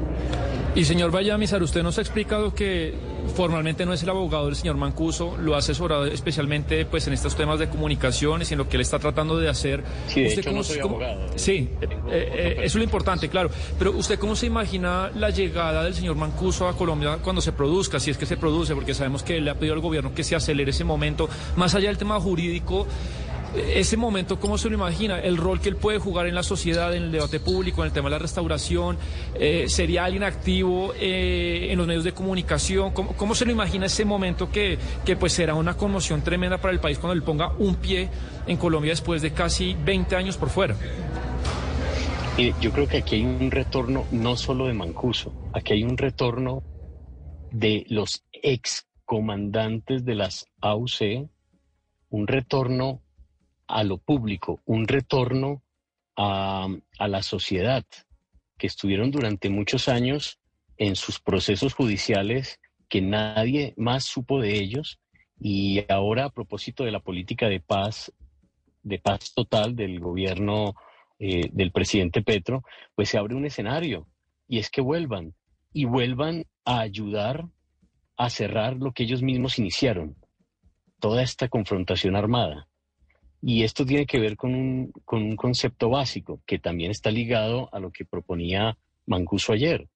Y 0.78 0.84
señor 0.84 1.12
Vallamizar, 1.12 1.60
usted 1.60 1.82
nos 1.82 1.98
ha 1.98 2.02
explicado 2.02 2.54
que 2.54 2.94
formalmente 3.34 3.84
no 3.84 3.92
es 3.92 4.04
el 4.04 4.10
abogado 4.10 4.46
del 4.46 4.54
señor 4.54 4.76
Mancuso, 4.76 5.36
lo 5.36 5.56
ha 5.56 5.58
asesorado 5.58 6.06
especialmente 6.06 6.84
pues 6.84 7.04
en 7.08 7.14
estos 7.14 7.34
temas 7.34 7.58
de 7.58 7.68
comunicaciones 7.68 8.48
y 8.48 8.54
en 8.54 8.58
lo 8.58 8.68
que 8.68 8.76
él 8.76 8.82
está 8.82 9.00
tratando 9.00 9.36
de 9.36 9.48
hacer. 9.48 9.82
Sí, 10.06 10.20
de 10.20 10.34
hecho, 10.34 10.52
no 10.52 10.62
soy 10.62 10.78
abogado. 10.78 11.32
Sí, 11.34 11.68
eh, 11.80 11.88
eh, 12.12 12.52
eso 12.58 12.64
es 12.64 12.74
lo 12.76 12.84
importante, 12.84 13.28
claro. 13.28 13.50
Pero 13.76 13.90
usted 13.90 14.20
cómo 14.20 14.36
se 14.36 14.46
imagina 14.46 15.10
la 15.16 15.30
llegada 15.30 15.82
del 15.82 15.94
señor 15.94 16.14
Mancuso 16.14 16.68
a 16.68 16.76
Colombia 16.76 17.18
cuando 17.24 17.42
se 17.42 17.50
produzca, 17.50 17.98
si 17.98 18.12
es 18.12 18.16
que 18.16 18.26
se 18.26 18.36
produce, 18.36 18.72
porque 18.76 18.94
sabemos 18.94 19.24
que 19.24 19.40
le 19.40 19.50
ha 19.50 19.56
pedido 19.56 19.74
al 19.74 19.80
gobierno 19.80 20.14
que 20.14 20.22
se 20.22 20.36
acelere 20.36 20.70
ese 20.70 20.84
momento, 20.84 21.28
más 21.56 21.74
allá 21.74 21.88
del 21.88 21.98
tema 21.98 22.20
jurídico 22.20 22.86
ese 23.56 23.96
momento, 23.96 24.38
¿cómo 24.38 24.58
se 24.58 24.68
lo 24.68 24.74
imagina? 24.74 25.18
El 25.18 25.36
rol 25.36 25.60
que 25.60 25.68
él 25.68 25.76
puede 25.76 25.98
jugar 25.98 26.26
en 26.26 26.34
la 26.34 26.42
sociedad, 26.42 26.94
en 26.94 27.04
el 27.04 27.12
debate 27.12 27.40
público, 27.40 27.82
en 27.82 27.86
el 27.86 27.92
tema 27.92 28.08
de 28.08 28.12
la 28.12 28.18
restauración, 28.18 28.98
eh, 29.34 29.64
¿sería 29.68 30.04
alguien 30.04 30.24
activo 30.24 30.92
eh, 30.98 31.68
en 31.70 31.78
los 31.78 31.86
medios 31.86 32.04
de 32.04 32.12
comunicación? 32.12 32.92
¿Cómo, 32.92 33.34
se 33.34 33.44
lo 33.44 33.52
imagina 33.52 33.86
ese 33.86 34.04
momento 34.04 34.50
que, 34.50 34.78
que 35.04 35.16
pues 35.16 35.32
será 35.32 35.54
una 35.54 35.76
conmoción 35.76 36.22
tremenda 36.22 36.58
para 36.58 36.72
el 36.72 36.80
país 36.80 36.98
cuando 36.98 37.14
él 37.14 37.22
ponga 37.22 37.52
un 37.58 37.76
pie 37.76 38.08
en 38.46 38.56
Colombia 38.56 38.92
después 38.92 39.22
de 39.22 39.32
casi 39.32 39.74
20 39.74 40.16
años 40.16 40.36
por 40.36 40.50
fuera? 40.50 40.76
yo 42.60 42.70
creo 42.70 42.86
que 42.86 42.98
aquí 42.98 43.16
hay 43.16 43.24
un 43.24 43.50
retorno 43.50 44.06
no 44.12 44.36
solo 44.36 44.68
de 44.68 44.72
Mancuso, 44.72 45.32
aquí 45.52 45.72
hay 45.72 45.82
un 45.82 45.98
retorno 45.98 46.62
de 47.50 47.84
los 47.88 48.24
ex 48.30 48.86
comandantes 49.04 50.04
de 50.04 50.14
las 50.14 50.46
AUC, 50.60 51.28
un 52.10 52.26
retorno 52.28 53.02
a 53.68 53.84
lo 53.84 53.98
público, 53.98 54.60
un 54.64 54.88
retorno 54.88 55.62
a, 56.16 56.68
la 56.98 57.22
sociedad, 57.22 57.84
que 58.56 58.66
estuvieron 58.66 59.10
durante 59.12 59.50
muchos 59.50 59.88
años 59.88 60.40
en 60.76 60.96
sus 60.96 61.20
procesos 61.20 61.74
judiciales, 61.74 62.58
que 62.88 63.00
nadie 63.00 63.74
más 63.76 64.04
supo 64.04 64.40
de 64.40 64.56
ellos, 64.56 64.98
y 65.38 65.84
ahora 65.88 66.24
a 66.24 66.30
propósito 66.30 66.84
de 66.84 66.90
la 66.90 67.00
política 67.00 67.48
de 67.48 67.60
paz, 67.60 68.12
de 68.82 68.98
paz 68.98 69.32
total 69.34 69.76
del 69.76 70.00
gobierno 70.00 70.74
eh, 71.20 71.48
del 71.52 71.70
presidente 71.70 72.22
Petro, 72.22 72.64
pues 72.94 73.10
se 73.10 73.18
abre 73.18 73.36
un 73.36 73.44
escenario, 73.44 74.08
y 74.48 74.58
es 74.58 74.70
que 74.70 74.80
vuelvan, 74.80 75.34
y 75.72 75.84
vuelvan 75.84 76.46
a 76.64 76.80
ayudar 76.80 77.44
a 78.16 78.30
cerrar 78.30 78.76
lo 78.76 78.92
que 78.92 79.04
ellos 79.04 79.22
mismos 79.22 79.58
iniciaron, 79.58 80.16
toda 80.98 81.22
esta 81.22 81.48
confrontación 81.48 82.16
armada. 82.16 82.67
Y 83.40 83.62
esto 83.62 83.86
tiene 83.86 84.06
que 84.06 84.18
ver 84.18 84.36
con 84.36 84.54
un, 84.54 84.92
con 85.04 85.22
un 85.22 85.36
concepto 85.36 85.90
básico 85.90 86.40
que 86.44 86.58
también 86.58 86.90
está 86.90 87.10
ligado 87.10 87.68
a 87.72 87.78
lo 87.78 87.92
que 87.92 88.04
proponía 88.04 88.76
Mancuso 89.06 89.52
ayer, 89.52 89.88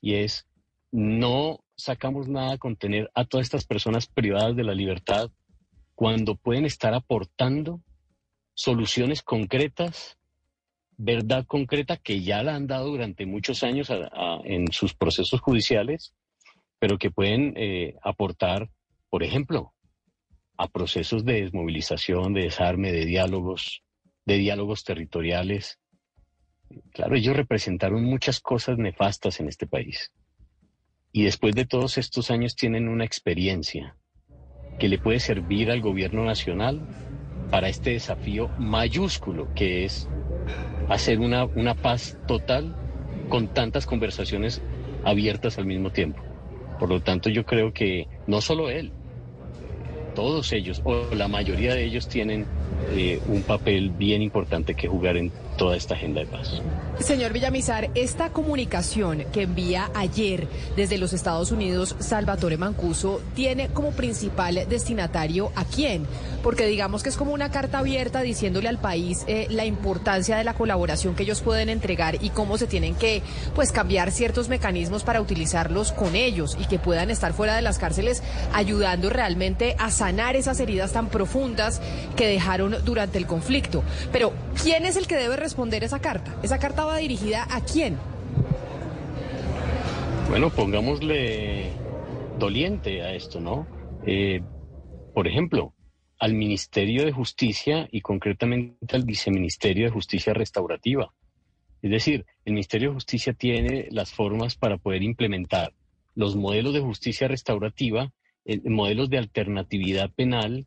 y 0.00 0.14
es 0.14 0.46
no 0.90 1.60
sacamos 1.76 2.28
nada 2.28 2.58
con 2.58 2.76
tener 2.76 3.10
a 3.14 3.24
todas 3.24 3.46
estas 3.46 3.64
personas 3.64 4.06
privadas 4.06 4.56
de 4.56 4.64
la 4.64 4.74
libertad 4.74 5.30
cuando 5.94 6.36
pueden 6.36 6.64
estar 6.64 6.94
aportando 6.94 7.80
soluciones 8.54 9.22
concretas, 9.22 10.18
verdad 10.96 11.46
concreta 11.46 11.96
que 11.96 12.22
ya 12.22 12.42
la 12.42 12.54
han 12.54 12.66
dado 12.66 12.88
durante 12.88 13.26
muchos 13.26 13.62
años 13.62 13.88
en 14.44 14.70
sus 14.72 14.94
procesos 14.94 15.40
judiciales, 15.40 16.14
pero 16.78 16.98
que 16.98 17.10
pueden 17.10 17.54
eh, 17.56 17.96
aportar, 18.02 18.70
por 19.10 19.22
ejemplo, 19.22 19.74
a 20.58 20.66
procesos 20.66 21.24
de 21.24 21.42
desmovilización, 21.42 22.34
de 22.34 22.42
desarme, 22.42 22.92
de 22.92 23.06
diálogos, 23.06 23.82
de 24.26 24.38
diálogos 24.38 24.82
territoriales. 24.82 25.78
Claro, 26.92 27.14
ellos 27.14 27.36
representaron 27.36 28.04
muchas 28.04 28.40
cosas 28.40 28.76
nefastas 28.76 29.38
en 29.38 29.48
este 29.48 29.68
país. 29.68 30.12
Y 31.12 31.22
después 31.22 31.54
de 31.54 31.64
todos 31.64 31.96
estos 31.96 32.30
años 32.30 32.56
tienen 32.56 32.88
una 32.88 33.04
experiencia 33.04 33.96
que 34.80 34.88
le 34.88 34.98
puede 34.98 35.20
servir 35.20 35.70
al 35.70 35.80
gobierno 35.80 36.24
nacional 36.24 36.80
para 37.50 37.68
este 37.68 37.92
desafío 37.92 38.48
mayúsculo 38.58 39.48
que 39.54 39.84
es 39.84 40.08
hacer 40.88 41.20
una, 41.20 41.44
una 41.44 41.74
paz 41.74 42.18
total 42.26 42.76
con 43.28 43.52
tantas 43.54 43.86
conversaciones 43.86 44.60
abiertas 45.04 45.58
al 45.58 45.66
mismo 45.66 45.90
tiempo. 45.90 46.22
Por 46.78 46.88
lo 46.88 47.00
tanto, 47.00 47.30
yo 47.30 47.44
creo 47.44 47.72
que 47.72 48.06
no 48.26 48.40
solo 48.40 48.70
él, 48.70 48.92
todos 50.18 50.52
ellos, 50.52 50.80
o 50.82 51.10
la 51.14 51.28
mayoría 51.28 51.74
de 51.74 51.84
ellos, 51.84 52.08
tienen 52.08 52.50
eh, 52.88 53.20
un 53.24 53.44
papel 53.44 53.90
bien 53.92 54.20
importante 54.20 54.74
que 54.74 54.88
jugar 54.88 55.16
en 55.16 55.32
toda 55.58 55.76
esta 55.76 55.94
agenda 55.94 56.20
de 56.20 56.26
paz. 56.26 56.62
Señor 57.00 57.32
Villamizar, 57.32 57.90
esta 57.94 58.30
comunicación 58.30 59.24
que 59.32 59.42
envía 59.42 59.90
ayer 59.94 60.48
desde 60.76 60.98
los 60.98 61.12
Estados 61.12 61.52
Unidos 61.52 61.94
Salvatore 61.98 62.56
Mancuso 62.56 63.20
tiene 63.34 63.68
como 63.68 63.92
principal 63.92 64.66
destinatario 64.68 65.52
a 65.54 65.64
quién? 65.64 66.06
Porque 66.42 66.66
digamos 66.66 67.02
que 67.02 67.10
es 67.10 67.16
como 67.16 67.32
una 67.32 67.50
carta 67.50 67.80
abierta 67.80 68.22
diciéndole 68.22 68.68
al 68.68 68.78
país 68.78 69.24
eh, 69.26 69.46
la 69.50 69.64
importancia 69.64 70.36
de 70.36 70.44
la 70.44 70.54
colaboración 70.54 71.14
que 71.14 71.24
ellos 71.24 71.40
pueden 71.40 71.68
entregar 71.68 72.22
y 72.22 72.30
cómo 72.30 72.56
se 72.56 72.66
tienen 72.66 72.94
que 72.94 73.22
pues 73.54 73.70
cambiar 73.70 74.10
ciertos 74.10 74.48
mecanismos 74.48 75.02
para 75.04 75.20
utilizarlos 75.20 75.92
con 75.92 76.14
ellos 76.14 76.56
y 76.60 76.66
que 76.66 76.78
puedan 76.78 77.10
estar 77.10 77.32
fuera 77.32 77.54
de 77.54 77.62
las 77.62 77.78
cárceles 77.78 78.22
ayudando 78.52 79.10
realmente 79.10 79.76
a 79.78 79.90
sanar 79.90 80.36
esas 80.36 80.60
heridas 80.60 80.92
tan 80.92 81.08
profundas 81.08 81.80
que 82.16 82.26
dejaron 82.26 82.76
durante 82.84 83.18
el 83.18 83.26
conflicto. 83.26 83.82
Pero, 84.12 84.32
¿quién 84.62 84.84
es 84.84 84.96
el 84.96 85.06
que 85.06 85.16
debe 85.16 85.36
responder 85.48 85.82
esa 85.82 85.98
carta? 85.98 86.38
¿Esa 86.42 86.58
carta 86.58 86.84
va 86.84 86.98
dirigida 86.98 87.46
a 87.48 87.62
quién? 87.62 87.96
Bueno, 90.28 90.50
pongámosle 90.50 91.70
doliente 92.38 93.00
a 93.00 93.14
esto, 93.14 93.40
¿no? 93.40 93.66
Eh, 94.06 94.42
por 95.14 95.26
ejemplo, 95.26 95.72
al 96.18 96.34
Ministerio 96.34 97.06
de 97.06 97.12
Justicia 97.12 97.88
y 97.90 98.02
concretamente 98.02 98.94
al 98.94 99.04
Viceministerio 99.04 99.86
de 99.86 99.90
Justicia 99.90 100.34
Restaurativa. 100.34 101.14
Es 101.80 101.92
decir, 101.92 102.26
el 102.44 102.52
Ministerio 102.52 102.90
de 102.90 102.96
Justicia 102.96 103.32
tiene 103.32 103.88
las 103.90 104.12
formas 104.12 104.54
para 104.54 104.76
poder 104.76 105.02
implementar 105.02 105.72
los 106.14 106.36
modelos 106.36 106.74
de 106.74 106.80
justicia 106.80 107.26
restaurativa, 107.26 108.12
eh, 108.44 108.60
modelos 108.68 109.08
de 109.08 109.16
alternatividad 109.16 110.10
penal 110.10 110.66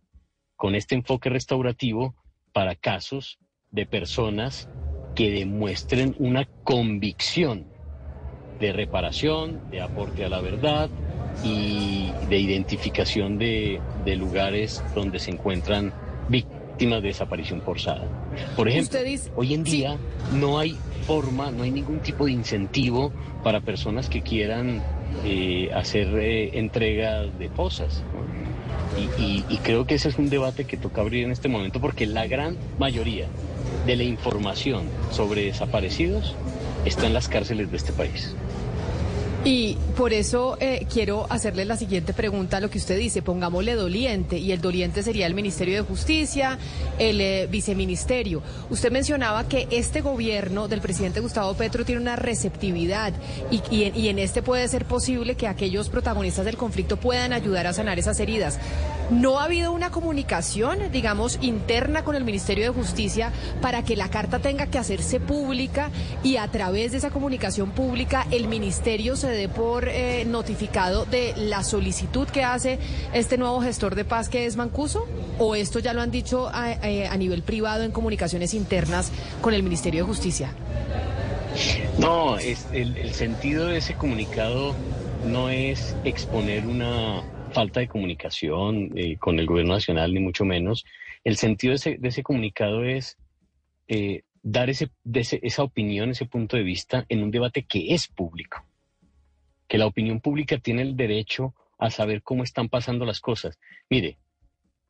con 0.56 0.74
este 0.74 0.96
enfoque 0.96 1.30
restaurativo 1.30 2.16
para 2.52 2.74
casos 2.76 3.38
de 3.72 3.86
personas 3.86 4.68
que 5.16 5.32
demuestren 5.32 6.16
una 6.20 6.48
convicción 6.64 7.66
de 8.60 8.74
reparación, 8.74 9.60
de 9.72 9.82
aporte 9.82 10.26
a 10.26 10.30
la 10.30 10.42
verdad 10.42 10.90
y 11.44 12.12
de 12.30 12.38
identificación 12.38 13.38
de, 13.38 13.82
lugares 14.18 14.84
donde 14.94 15.20
se 15.20 15.32
encuentran 15.32 15.94
víctimas 16.28 17.02
de 17.02 17.08
desaparición 17.10 17.62
forzada. 17.62 18.08
Por 18.56 18.68
ejemplo, 18.68 19.00
hoy 19.36 19.54
en 19.54 19.64
día 19.64 19.98
no 20.34 20.60
hay 20.60 20.78
forma, 21.08 21.50
no 21.50 21.64
hay 21.64 21.72
ningún 21.72 22.00
tipo 22.00 22.26
de 22.26 22.34
incentivo 22.34 23.12
para 23.44 23.62
personas 23.62 24.10
que 24.10 24.22
quieran 24.22 24.82
eh, 25.24 25.72
hacer 25.74 26.08
eh, 26.20 26.60
entrega 26.60 27.22
de 27.24 27.50
fosas. 27.50 28.04
Y, 29.18 29.46
y 29.48 29.58
creo 29.60 29.86
que 29.86 29.96
ese 29.96 30.10
es 30.10 30.18
un 30.18 30.30
debate 30.30 30.66
que 30.66 30.76
toca 30.76 31.02
abrir 31.02 31.24
en 31.24 31.32
este 31.32 31.48
momento 31.48 31.80
porque 31.80 32.06
la 32.06 32.28
gran 32.28 32.58
mayoría 32.78 33.28
de 33.86 33.96
la 33.96 34.04
información 34.04 34.90
sobre 35.12 35.46
desaparecidos 35.46 36.36
está 36.86 37.08
en 37.08 37.14
las 37.14 37.28
cárceles 37.28 37.72
de 37.72 37.78
este 37.78 37.94
país. 37.94 38.36
Y 39.44 39.76
por 39.98 40.14
eso 40.14 40.56
eh, 40.60 40.86
quiero 40.88 41.26
hacerle 41.32 41.66
la 41.66 41.76
siguiente 41.76 42.14
pregunta 42.14 42.58
a 42.58 42.60
lo 42.60 42.70
que 42.70 42.78
usted 42.78 43.00
dice, 43.00 43.24
pongámosle 43.24 43.74
doliente, 43.74 44.38
y 44.38 44.52
el 44.52 44.62
doliente 44.62 45.02
sería 45.02 45.26
el 45.26 45.34
Ministerio 45.34 45.76
de 45.78 45.82
Justicia, 45.82 46.60
el 47.00 47.20
eh, 47.20 47.48
viceministerio. 47.50 48.44
Usted 48.70 48.92
mencionaba 48.92 49.48
que 49.48 49.68
este 49.72 50.02
gobierno 50.02 50.68
del 50.68 50.82
presidente 50.82 51.22
Gustavo 51.22 51.56
Petro 51.56 51.86
tiene 51.86 52.02
una 52.02 52.18
receptividad 52.18 53.14
y, 53.50 53.64
y 53.72 54.10
en 54.10 54.20
este 54.20 54.44
puede 54.44 54.68
ser 54.68 54.86
posible 54.86 55.34
que 55.34 55.48
aquellos 55.48 55.90
protagonistas 55.90 56.46
del 56.46 56.58
conflicto 56.58 56.98
puedan 56.98 57.34
ayudar 57.34 57.66
a 57.66 57.74
sanar 57.74 57.98
esas 57.98 58.20
heridas. 58.20 58.60
¿No 59.10 59.40
ha 59.40 59.46
habido 59.46 59.74
una 59.74 59.90
comunicación, 59.90 60.92
digamos, 60.92 61.40
interna 61.42 62.04
con 62.04 62.16
el 62.16 62.24
Ministerio 62.24 62.64
de 62.64 62.70
Justicia 62.70 63.34
para 63.60 63.84
que 63.84 63.98
la 63.98 64.10
carta 64.10 64.40
tenga 64.40 64.68
que 64.68 64.78
hacerse 64.78 65.20
pública 65.20 65.90
y 66.24 66.38
a 66.38 66.48
través 66.48 66.92
de 66.92 67.00
esa 67.00 67.10
comunicación 67.10 67.72
pública 67.72 68.26
el 68.32 68.48
Ministerio 68.48 69.18
se 69.18 69.31
dé 69.32 69.50
por 69.50 69.88
eh, 69.88 70.26
notificado 70.26 71.06
de 71.06 71.34
la 71.38 71.64
solicitud 71.64 72.28
que 72.28 72.44
hace 72.44 72.80
este 73.14 73.38
nuevo 73.38 73.62
gestor 73.62 73.96
de 73.96 74.06
paz 74.06 74.30
que 74.30 74.46
es 74.46 74.56
Mancuso? 74.56 75.08
¿O 75.40 75.56
esto 75.56 75.80
ya 75.80 75.94
lo 75.94 76.02
han 76.02 76.12
dicho 76.12 76.50
a, 76.54 76.72
eh, 76.72 77.10
nivel 77.18 77.44
privado 77.44 77.84
en 77.84 77.92
comunicaciones 77.92 78.54
internas 78.54 79.12
con 79.42 79.54
el 79.54 79.64
Ministerio 79.64 80.04
de 80.04 80.08
Justicia? 80.08 80.54
No, 82.00 82.38
es, 82.38 82.68
el, 82.72 83.14
sentido 83.14 83.68
de 83.68 83.78
ese 83.78 83.96
comunicado 83.96 84.76
no 85.26 85.50
es 85.50 85.96
exponer 86.04 86.66
una 86.66 87.24
falta 87.52 87.82
de 87.82 87.88
comunicación 87.88 88.92
eh, 88.96 89.18
con 89.18 89.40
el 89.40 89.46
gobierno 89.46 89.74
nacional, 89.74 90.14
ni 90.14 90.20
mucho 90.20 90.46
menos. 90.46 90.86
El 91.24 91.38
sentido 91.38 91.76
de 91.76 92.00
ese, 92.02 92.24
comunicado 92.24 92.84
es 92.84 93.18
dar 94.42 94.70
ese, 94.70 94.90
esa 95.14 95.64
opinión, 95.64 96.10
ese 96.10 96.26
punto 96.26 96.58
de 96.58 96.64
vista 96.64 97.06
en 97.10 97.22
un 97.22 97.32
debate 97.32 97.64
que 97.64 97.94
es 97.94 98.08
público 98.08 98.66
que 99.72 99.78
la 99.78 99.86
opinión 99.86 100.20
pública 100.20 100.58
tiene 100.58 100.82
el 100.82 100.98
derecho 100.98 101.56
a 101.78 101.90
saber 101.90 102.24
cómo 102.24 102.44
están 102.44 102.68
pasando 102.68 103.06
las 103.06 103.22
cosas. 103.22 103.58
Mire, 103.90 104.18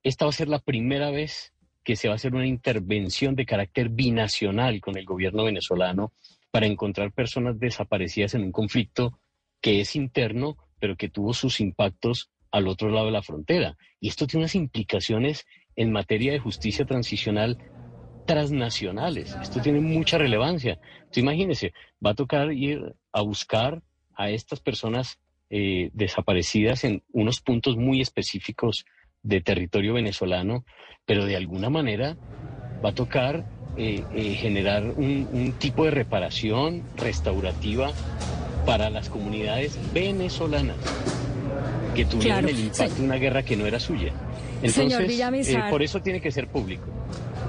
esta 0.02 0.26
va 0.26 0.30
a 0.30 0.34
ser 0.34 0.48
la 0.48 0.58
primera 0.58 1.12
vez 1.12 1.53
que 1.84 1.95
se 1.95 2.08
va 2.08 2.14
a 2.14 2.16
hacer 2.16 2.34
una 2.34 2.48
intervención 2.48 3.36
de 3.36 3.45
carácter 3.45 3.90
binacional 3.90 4.82
con 4.82 4.98
el 4.98 5.06
gobierno 5.06 5.44
venezolano 5.44 6.14
para 6.49 6.66
encontrar 6.66 7.12
personas 7.12 7.60
desaparecidas 7.60 8.34
en 8.34 8.41
un 8.41 8.52
conflicto 8.52 9.20
que 9.62 9.82
es 9.82 9.95
interno, 9.95 10.58
pero 10.80 10.95
que 10.95 11.10
tuvo 11.10 11.36
sus 11.36 11.60
impactos 11.60 12.32
al 12.49 12.68
otro 12.68 12.90
lado 12.90 13.06
de 13.06 13.12
la 13.12 13.22
frontera. 13.22 13.78
Y 13.99 14.08
esto 14.08 14.26
tiene 14.26 14.45
unas 14.45 14.56
implicaciones 14.56 15.45
en 15.76 15.91
materia 15.91 16.32
de 16.32 16.40
justicia 16.40 16.86
transicional 16.86 17.60
transnacionales. 18.26 19.38
Esto 19.44 19.62
tiene 19.62 19.80
mucha 19.80 20.18
relevancia. 20.18 20.80
Entonces, 21.02 21.22
imagínense, 21.22 21.74
va 22.03 22.10
a 22.10 22.16
tocar 22.16 22.52
ir 22.52 22.95
a 23.12 23.22
buscar 23.22 23.84
a 24.22 24.30
estas 24.30 24.60
personas 24.60 25.19
eh, 25.49 25.89
desaparecidas 25.93 26.84
en 26.84 27.03
unos 27.11 27.41
puntos 27.41 27.76
muy 27.76 28.02
específicos 28.02 28.85
de 29.23 29.41
territorio 29.41 29.93
venezolano, 29.93 30.64
pero 31.06 31.26
de 31.26 31.35
alguna 31.35 31.69
manera 31.69 32.15
va 32.84 32.89
a 32.89 32.93
tocar 32.93 33.45
eh, 33.77 34.03
eh, 34.14 34.34
generar 34.35 34.84
un, 34.84 35.53
tipo 35.60 35.85
de 35.85 35.91
reparación 35.91 36.84
restaurativa 36.95 37.91
para 38.65 38.89
las 38.89 39.10
comunidades 39.10 39.77
venezolanas 39.93 40.77
que 41.95 42.06
tuvieron 42.06 42.48
el 42.48 42.60
impacto 42.60 42.95
de 42.95 43.03
una 43.03 43.15
guerra 43.15 43.43
que 43.43 43.57
no 43.57 43.65
era 43.65 43.80
suya. 43.80 44.14
Entonces, 44.61 45.57
por 45.69 45.81
eso 45.81 46.02
tiene 46.02 46.22
que 46.22 46.31
ser 46.31 46.48
público. 46.48 46.85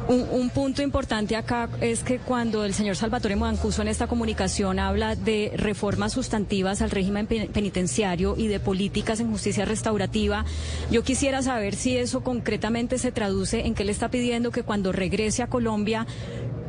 Un, 0.09 0.51
punto 0.51 0.83
importante 0.83 1.37
acá 1.37 1.69
es 1.81 2.03
que 2.03 2.19
cuando 2.19 2.65
el 2.65 2.75
señor 2.75 2.97
Salvatore 2.97 3.37
Mancuso 3.37 3.83
en 3.83 3.89
esta 3.89 4.09
comunicación 4.09 4.79
habla 4.79 5.15
de 5.15 5.53
reformas 5.55 6.13
sustantivas 6.13 6.83
al 6.83 6.91
régimen 6.91 7.27
penitenciario 7.27 8.35
y 8.37 8.49
de 8.49 8.61
políticas 8.61 9.21
en 9.21 9.31
justicia 9.31 9.65
restaurativa, 9.65 10.45
yo 10.91 11.03
quisiera 11.05 11.41
saber 11.41 11.77
si 11.77 11.97
eso 11.97 12.23
concretamente 12.23 12.99
se 12.99 13.13
traduce 13.13 13.67
en 13.67 13.75
que 13.75 13.85
él 13.85 13.91
está 13.91 14.11
pidiendo 14.11 14.51
que 14.51 14.65
cuando 14.65 14.93
regrese 14.93 15.43
a 15.43 15.47
Colombia 15.47 16.07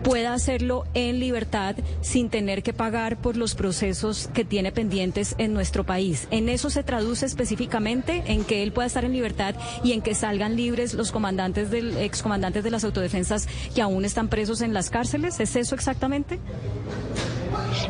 pueda 0.03 0.34
hacerlo 0.34 0.85
en 0.93 1.19
libertad 1.19 1.75
sin 2.01 2.30
tener 2.30 2.61
que 2.61 2.73
pagar 2.73 3.17
por 3.17 3.38
los 3.38 3.55
procesos 3.55 4.30
que 4.34 4.43
tiene 4.45 4.71
pendientes 4.71 5.35
en 5.38 5.53
nuestro 5.53 5.85
país. 5.85 6.27
En 6.31 6.49
eso 6.49 6.69
se 6.69 6.84
traduce 6.84 7.25
específicamente 7.25 8.23
en 8.27 8.43
que 8.43 8.63
él 8.63 8.71
pueda 8.71 8.88
estar 8.88 9.05
en 9.05 9.13
libertad 9.13 9.55
y 9.84 9.93
en 9.93 10.01
que 10.01 10.13
salgan 10.15 10.55
libres 10.55 10.93
los 10.93 11.11
comandantes 11.11 11.71
del 11.71 11.97
excomandantes 11.97 12.63
de 12.63 12.71
las 12.71 12.84
autodefensas 12.84 13.47
que 13.73 13.81
aún 13.81 14.05
están 14.05 14.27
presos 14.27 14.61
en 14.61 14.73
las 14.73 14.89
cárceles. 14.89 15.39
¿Es 15.39 15.55
eso 15.55 15.75
exactamente? 15.75 16.39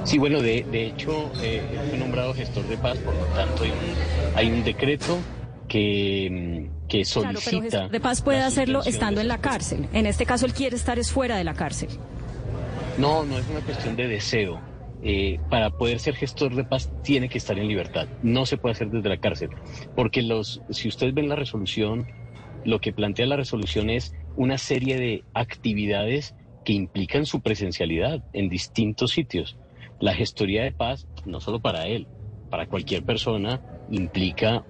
Sí, 0.04 0.18
bueno, 0.18 0.42
de, 0.42 0.66
hecho, 0.74 1.32
eh, 1.42 1.62
fue 1.90 1.98
nombrado 1.98 2.34
gestor 2.34 2.68
de 2.68 2.78
paz, 2.78 2.98
por 2.98 3.16
lo 3.16 3.26
tanto 3.28 3.64
hay 3.64 3.72
un, 3.72 4.38
hay 4.38 4.52
un 4.52 4.64
decreto 4.64 5.18
que, 5.68 6.70
que 6.94 7.06
solicita... 7.06 7.50
Claro, 7.50 7.70
pero 7.72 7.90
de 7.90 8.00
paz 8.00 8.22
puede 8.22 8.42
hacerlo 8.42 8.84
estando 8.86 9.20
en 9.20 9.28
la 9.28 9.40
cárcel. 9.40 9.88
En 9.94 10.06
este 10.06 10.28
caso, 10.28 10.46
él 10.46 10.54
quiere 10.54 10.76
estar 10.76 11.00
es 11.00 11.12
fuera 11.12 11.38
de 11.38 11.44
la 11.44 11.56
cárcel. 11.56 11.90
No, 13.00 13.26
no 13.26 13.40
es 13.40 13.50
una 13.50 13.62
cuestión 13.62 13.96
de 13.96 14.08
deseo. 14.08 14.62
Eh, 15.02 15.40
para 15.50 15.72
poder 15.72 16.00
ser 16.00 16.16
gestor 16.16 16.54
de 16.54 16.64
paz 16.64 16.92
tiene 17.02 17.30
que 17.30 17.40
estar 17.40 17.58
en 17.58 17.68
libertad. 17.68 18.08
No 18.22 18.46
se 18.46 18.58
puede 18.58 18.74
hacer 18.74 18.92
desde 18.92 19.10
la 19.10 19.18
cárcel. 19.18 19.50
Porque 19.96 20.22
los, 20.22 20.62
si 20.70 20.88
ustedes 20.88 21.16
ven 21.16 21.30
la 21.30 21.36
resolución, 21.36 22.08
lo 22.64 22.80
que 22.80 22.94
plantea 22.94 23.26
la 23.26 23.38
resolución 23.38 23.90
es 23.90 24.14
una 24.36 24.60
serie 24.60 24.98
de 24.98 25.24
actividades 25.34 26.36
que 26.64 26.74
implican 26.74 27.26
su 27.26 27.42
presencialidad 27.42 28.24
en 28.34 28.50
distintos 28.50 29.12
sitios. 29.12 29.58
La 30.00 30.14
gestoría 30.14 30.64
de 30.64 30.72
paz, 30.72 31.08
no 31.26 31.40
solo 31.40 31.60
para 31.60 31.88
él, 31.88 32.08
para 32.52 32.68
cualquier 32.68 33.04
persona, 33.04 33.62
implica 33.90 34.66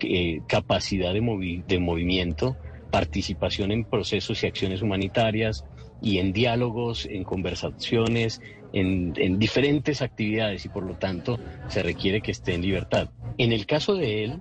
eh, 0.00 0.40
capacidad 0.46 1.12
de, 1.12 1.62
de 1.66 1.78
movimiento, 1.78 2.56
participación 2.90 3.70
en 3.70 3.84
procesos 3.84 4.42
y 4.42 4.46
acciones 4.46 4.82
humanitarias 4.82 5.64
y 6.02 6.18
en 6.18 6.32
diálogos, 6.32 7.06
en 7.06 7.24
conversaciones, 7.24 8.40
en, 8.72 9.38
diferentes 9.38 10.02
actividades 10.02 10.64
y 10.64 10.68
por 10.68 10.84
lo 10.84 10.94
tanto 10.94 11.38
se 11.68 11.82
requiere 11.82 12.20
que 12.20 12.30
esté 12.30 12.54
en 12.54 12.62
libertad. 12.62 13.10
En 13.38 13.52
el 13.52 13.66
caso 13.66 13.94
de 13.94 14.24
él, 14.24 14.40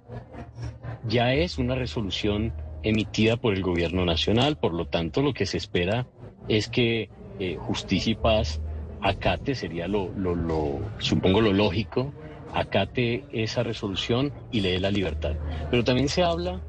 ya 1.08 1.34
es 1.34 1.58
una 1.58 1.76
resolución 1.76 2.54
emitida 2.84 3.38
por 3.38 3.54
el 3.54 3.62
gobierno 3.62 4.06
nacional, 4.06 4.58
por 4.58 4.74
lo 4.74 4.86
tanto 4.86 5.22
lo 5.22 5.34
que 5.34 5.46
se 5.46 5.58
espera 5.58 6.08
es 6.48 6.68
que 6.70 7.10
eh, 7.40 7.58
justicia 7.60 8.12
y 8.12 8.16
paz 8.16 8.62
acate, 9.02 9.56
sería 9.56 9.88
lo, 9.88 10.10
lo, 10.14 10.80
supongo 11.00 11.42
lo 11.42 11.54
lógico, 11.54 12.14
acate 12.54 13.24
esa 13.32 13.64
resolución 13.64 14.32
y 14.52 14.62
le 14.62 14.72
dé 14.72 14.80
la 14.80 14.92
libertad. 14.92 15.36
Pero 15.70 15.84
también 15.84 16.10
se 16.10 16.24
habla, 16.24 16.62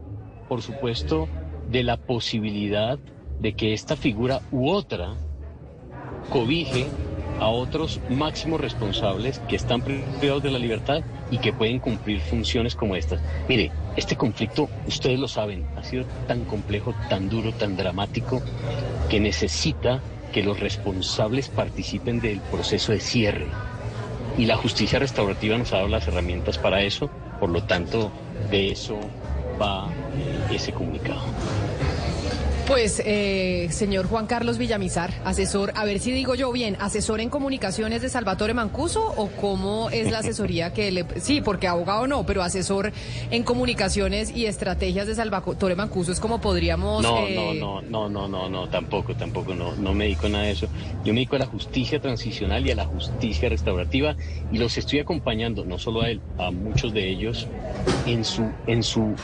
por 0.49 0.63
supuesto, 0.63 1.29
de 1.71 1.83
la 1.83 1.97
posibilidad 1.97 2.99
de 3.41 3.55
que 3.55 3.73
esta 3.73 3.97
figura 3.97 4.41
u 4.51 4.69
otra 4.69 5.15
cobije 6.31 6.87
a 7.41 7.49
otros 7.49 8.01
máximos 8.11 8.61
responsables 8.61 9.39
que 9.49 9.57
están 9.57 9.81
privados 9.81 10.43
de 10.43 10.51
la 10.51 10.59
libertad 10.59 11.03
y 11.31 11.39
que 11.39 11.53
pueden 11.53 11.79
cumplir 11.79 12.21
funciones 12.21 12.75
como 12.75 12.97
estas. 12.97 13.21
Mire, 13.49 13.71
este 13.97 14.15
conflicto, 14.15 14.69
ustedes 14.87 15.19
lo 15.19 15.27
saben, 15.27 15.67
ha 15.77 15.83
sido 15.83 16.05
tan 16.29 16.45
complejo, 16.45 16.95
tan 17.09 17.31
duro, 17.31 17.53
tan 17.53 17.77
dramático, 17.77 18.43
que 19.09 19.21
necesita 19.21 20.03
que 20.33 20.43
los 20.43 20.61
responsables 20.61 21.49
participen 21.49 22.21
del 22.21 22.41
proceso 22.41 22.93
de 22.93 23.01
cierre. 23.01 23.47
Y 24.37 24.47
la 24.47 24.57
justicia 24.57 24.99
restaurativa 24.99 25.57
nos 25.59 25.73
ha 25.73 25.77
dado 25.77 25.89
las 25.89 26.07
herramientas 26.09 26.59
para 26.59 26.83
eso, 26.83 27.11
por 27.39 27.51
lo 27.51 27.63
tanto, 27.63 28.11
de 28.51 28.73
eso 28.73 28.99
va 29.61 29.89
ese 30.51 30.73
comunicado. 30.73 31.21
Pues, 32.71 33.03
eh, 33.05 33.67
señor 33.73 34.07
Juan 34.07 34.29
Carlos 34.29 34.57
Villamizar, 34.57 35.13
asesor, 35.25 35.73
a 35.75 35.85
ver 35.85 35.99
si 35.99 36.13
digo 36.13 36.37
yo 36.37 36.53
bien, 36.53 36.77
asesor 36.79 37.21
en 37.21 37.29
comunicaciones 37.29 38.01
de 38.01 38.09
Salvatore 38.09 38.55
Mancuso 38.55 39.13
o 39.17 39.27
cómo 39.27 39.91
es 39.91 40.13
la 40.13 40.19
asesoría 40.19 40.73
que 40.73 40.93
le... 40.93 41.05
Sí, 41.21 41.41
porque 41.41 41.67
abogado 41.67 42.07
no, 42.07 42.25
pero 42.25 42.45
asesor 42.45 42.93
en 43.33 43.43
comunicaciones 43.43 44.31
y 44.31 44.47
estrategias 44.47 45.09
de 45.09 45.17
Salvatore 45.17 45.75
Mancuso 45.75 46.13
es 46.13 46.21
como 46.21 46.41
podríamos... 46.41 47.03
No, 47.03 47.27
eh, 47.27 47.35
no, 47.35 47.83
no, 47.83 47.83
no, 47.83 48.09
no, 48.09 48.29
no, 48.29 48.49
no, 48.49 48.69
tampoco, 48.69 49.17
tampoco, 49.17 49.53
no, 49.53 49.75
no 49.75 49.93
me 49.93 50.05
dedico 50.05 50.27
a 50.27 50.31
nada 50.31 50.45
de 50.45 50.53
eso. 50.53 50.69
Yo 51.05 51.13
me 51.13 51.19
dedico 51.19 51.35
a 51.35 51.41
la 51.41 51.47
justicia 51.47 52.01
transicional 52.01 52.65
y 52.65 52.71
a 52.71 52.77
la 52.77 52.85
justicia 52.85 53.49
restaurativa 53.49 54.15
y 54.53 54.59
los 54.59 54.79
estoy 54.79 55.01
acompañando, 55.01 55.65
no 55.65 55.77
solo 55.77 56.03
a 56.03 56.11
él, 56.11 56.21
a 56.39 56.53
muchos 56.53 56.95
de 56.95 57.09
ellos 57.09 57.49
en 58.07 58.25
su, 58.25 58.49
en 58.69 58.85
su 58.85 59.17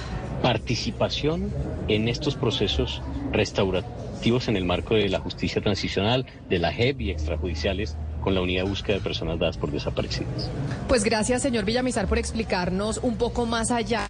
participación 0.42 1.50
en 1.88 2.08
estos 2.08 2.36
procesos 2.36 3.02
restaurativos 3.32 4.48
en 4.48 4.56
el 4.56 4.64
marco 4.64 4.94
de 4.94 5.08
la 5.08 5.20
justicia 5.20 5.62
transicional, 5.62 6.26
de 6.48 6.58
la 6.58 6.72
JEP 6.72 7.00
y 7.02 7.10
extrajudiciales 7.10 7.96
con 8.22 8.34
la 8.34 8.40
unidad 8.40 8.64
de 8.64 8.70
búsqueda 8.70 8.96
de 8.96 9.02
personas 9.02 9.38
dadas 9.38 9.56
por 9.56 9.70
desaparecidas. 9.70 10.50
Pues 10.88 11.04
gracias, 11.04 11.42
señor 11.42 11.64
Villamizar, 11.64 12.08
por 12.08 12.18
explicarnos 12.18 12.98
un 13.02 13.16
poco 13.16 13.46
más 13.46 13.70
allá 13.70 14.08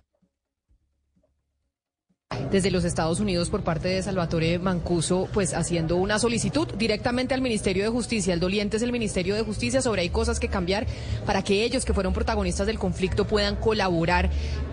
desde 2.51 2.71
los 2.71 2.85
Estados 2.85 3.21
Unidos 3.21 3.51
por 3.51 3.63
parte 3.63 3.89
de 3.89 4.03
Salvatore 4.03 4.59
Mancuso, 4.59 5.29
pues 5.33 5.55
haciendo 5.55 5.97
una 5.97 6.19
solicitud 6.19 6.69
directamente 6.75 7.35
al 7.35 7.41
Ministerio 7.41 7.85
de 7.85 7.91
Justicia. 7.91 8.35
El 8.35 8.41
doliente 8.41 8.77
es 8.77 8.83
el 8.83 8.93
Ministerio 8.93 9.35
de 9.35 9.43
Justicia 9.43 9.83
sobre 9.83 10.03
hay 10.03 10.11
cosas 10.11 10.41
que 10.41 10.49
cambiar 10.49 10.87
para 11.25 11.43
que 11.43 11.65
ellos 11.65 11.85
que 11.85 11.95
fueron 11.95 12.13
protagonistas 12.13 12.67
del 12.67 12.79
conflicto 12.79 13.27
puedan 13.27 13.57
colaborar 13.57 14.31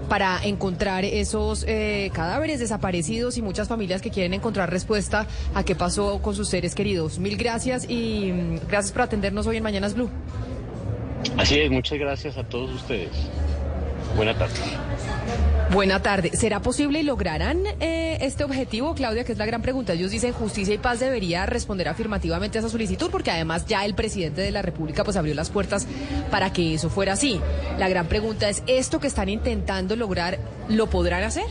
para 0.10 0.44
encontrar 0.44 1.06
esos 1.06 1.66
eh, 1.68 2.12
cadáveres 2.14 2.60
desaparecidos 2.60 3.38
y 3.38 3.42
muchas 3.42 3.68
familias 3.68 4.02
que 4.02 4.12
quieren 4.12 4.34
encontrar 4.34 4.70
respuesta 4.70 5.28
a 5.54 5.64
qué 5.64 5.76
pasó 5.76 6.22
con 6.22 6.36
sus 6.36 6.50
seres 6.50 6.76
queridos. 6.76 7.20
Mil 7.20 7.38
gracias 7.38 7.90
y 7.90 8.32
mm, 8.32 8.68
gracias 8.68 8.92
por 8.92 9.04
atendernos 9.04 9.48
hoy 9.48 9.58
en 9.58 9.64
Mañanas 9.64 9.94
Blue. 9.94 10.10
Así 11.38 11.60
es, 11.60 11.72
muchas 11.72 11.98
gracias 11.98 12.38
a 12.38 12.44
todos 12.44 12.72
ustedes. 12.72 13.12
Buena 14.16 14.38
tarde. 14.38 14.54
Buena 15.72 16.02
tarde. 16.02 16.32
¿Será 16.34 16.62
posible 16.62 17.00
y 17.00 17.04
lograrán 17.04 17.64
eh, 17.80 18.20
este 18.22 18.44
objetivo, 18.44 18.94
Claudia? 18.94 19.24
Que 19.24 19.32
es 19.32 19.40
la 19.40 19.46
gran 19.48 19.64
pregunta. 19.64 19.94
Ellos 19.94 20.12
dicen 20.12 20.32
justicia 20.32 20.72
y 20.72 20.78
paz 20.78 21.00
debería 21.00 21.48
responder 21.48 21.88
afirmativamente 21.88 22.60
a 22.60 22.62
esa 22.62 22.70
solicitud 22.70 23.10
porque 23.10 23.32
además 23.32 23.66
ya 23.66 23.84
el 23.84 23.96
presidente 23.96 24.42
de 24.42 24.52
la 24.52 24.62
República 24.62 25.04
pues 25.04 25.18
abrió 25.18 25.34
las 25.34 25.50
puertas 25.50 25.88
para 26.30 26.54
que 26.54 26.76
eso 26.76 26.92
fuera 26.92 27.14
así. 27.14 27.42
La 27.80 27.90
gran 27.90 28.06
pregunta 28.06 28.50
es, 28.50 28.62
¿esto 28.68 29.00
que 29.00 29.08
están 29.08 29.30
intentando 29.30 29.96
lograr 29.96 30.38
lo 30.70 30.88
podrán 30.92 31.24
hacer? 31.24 31.46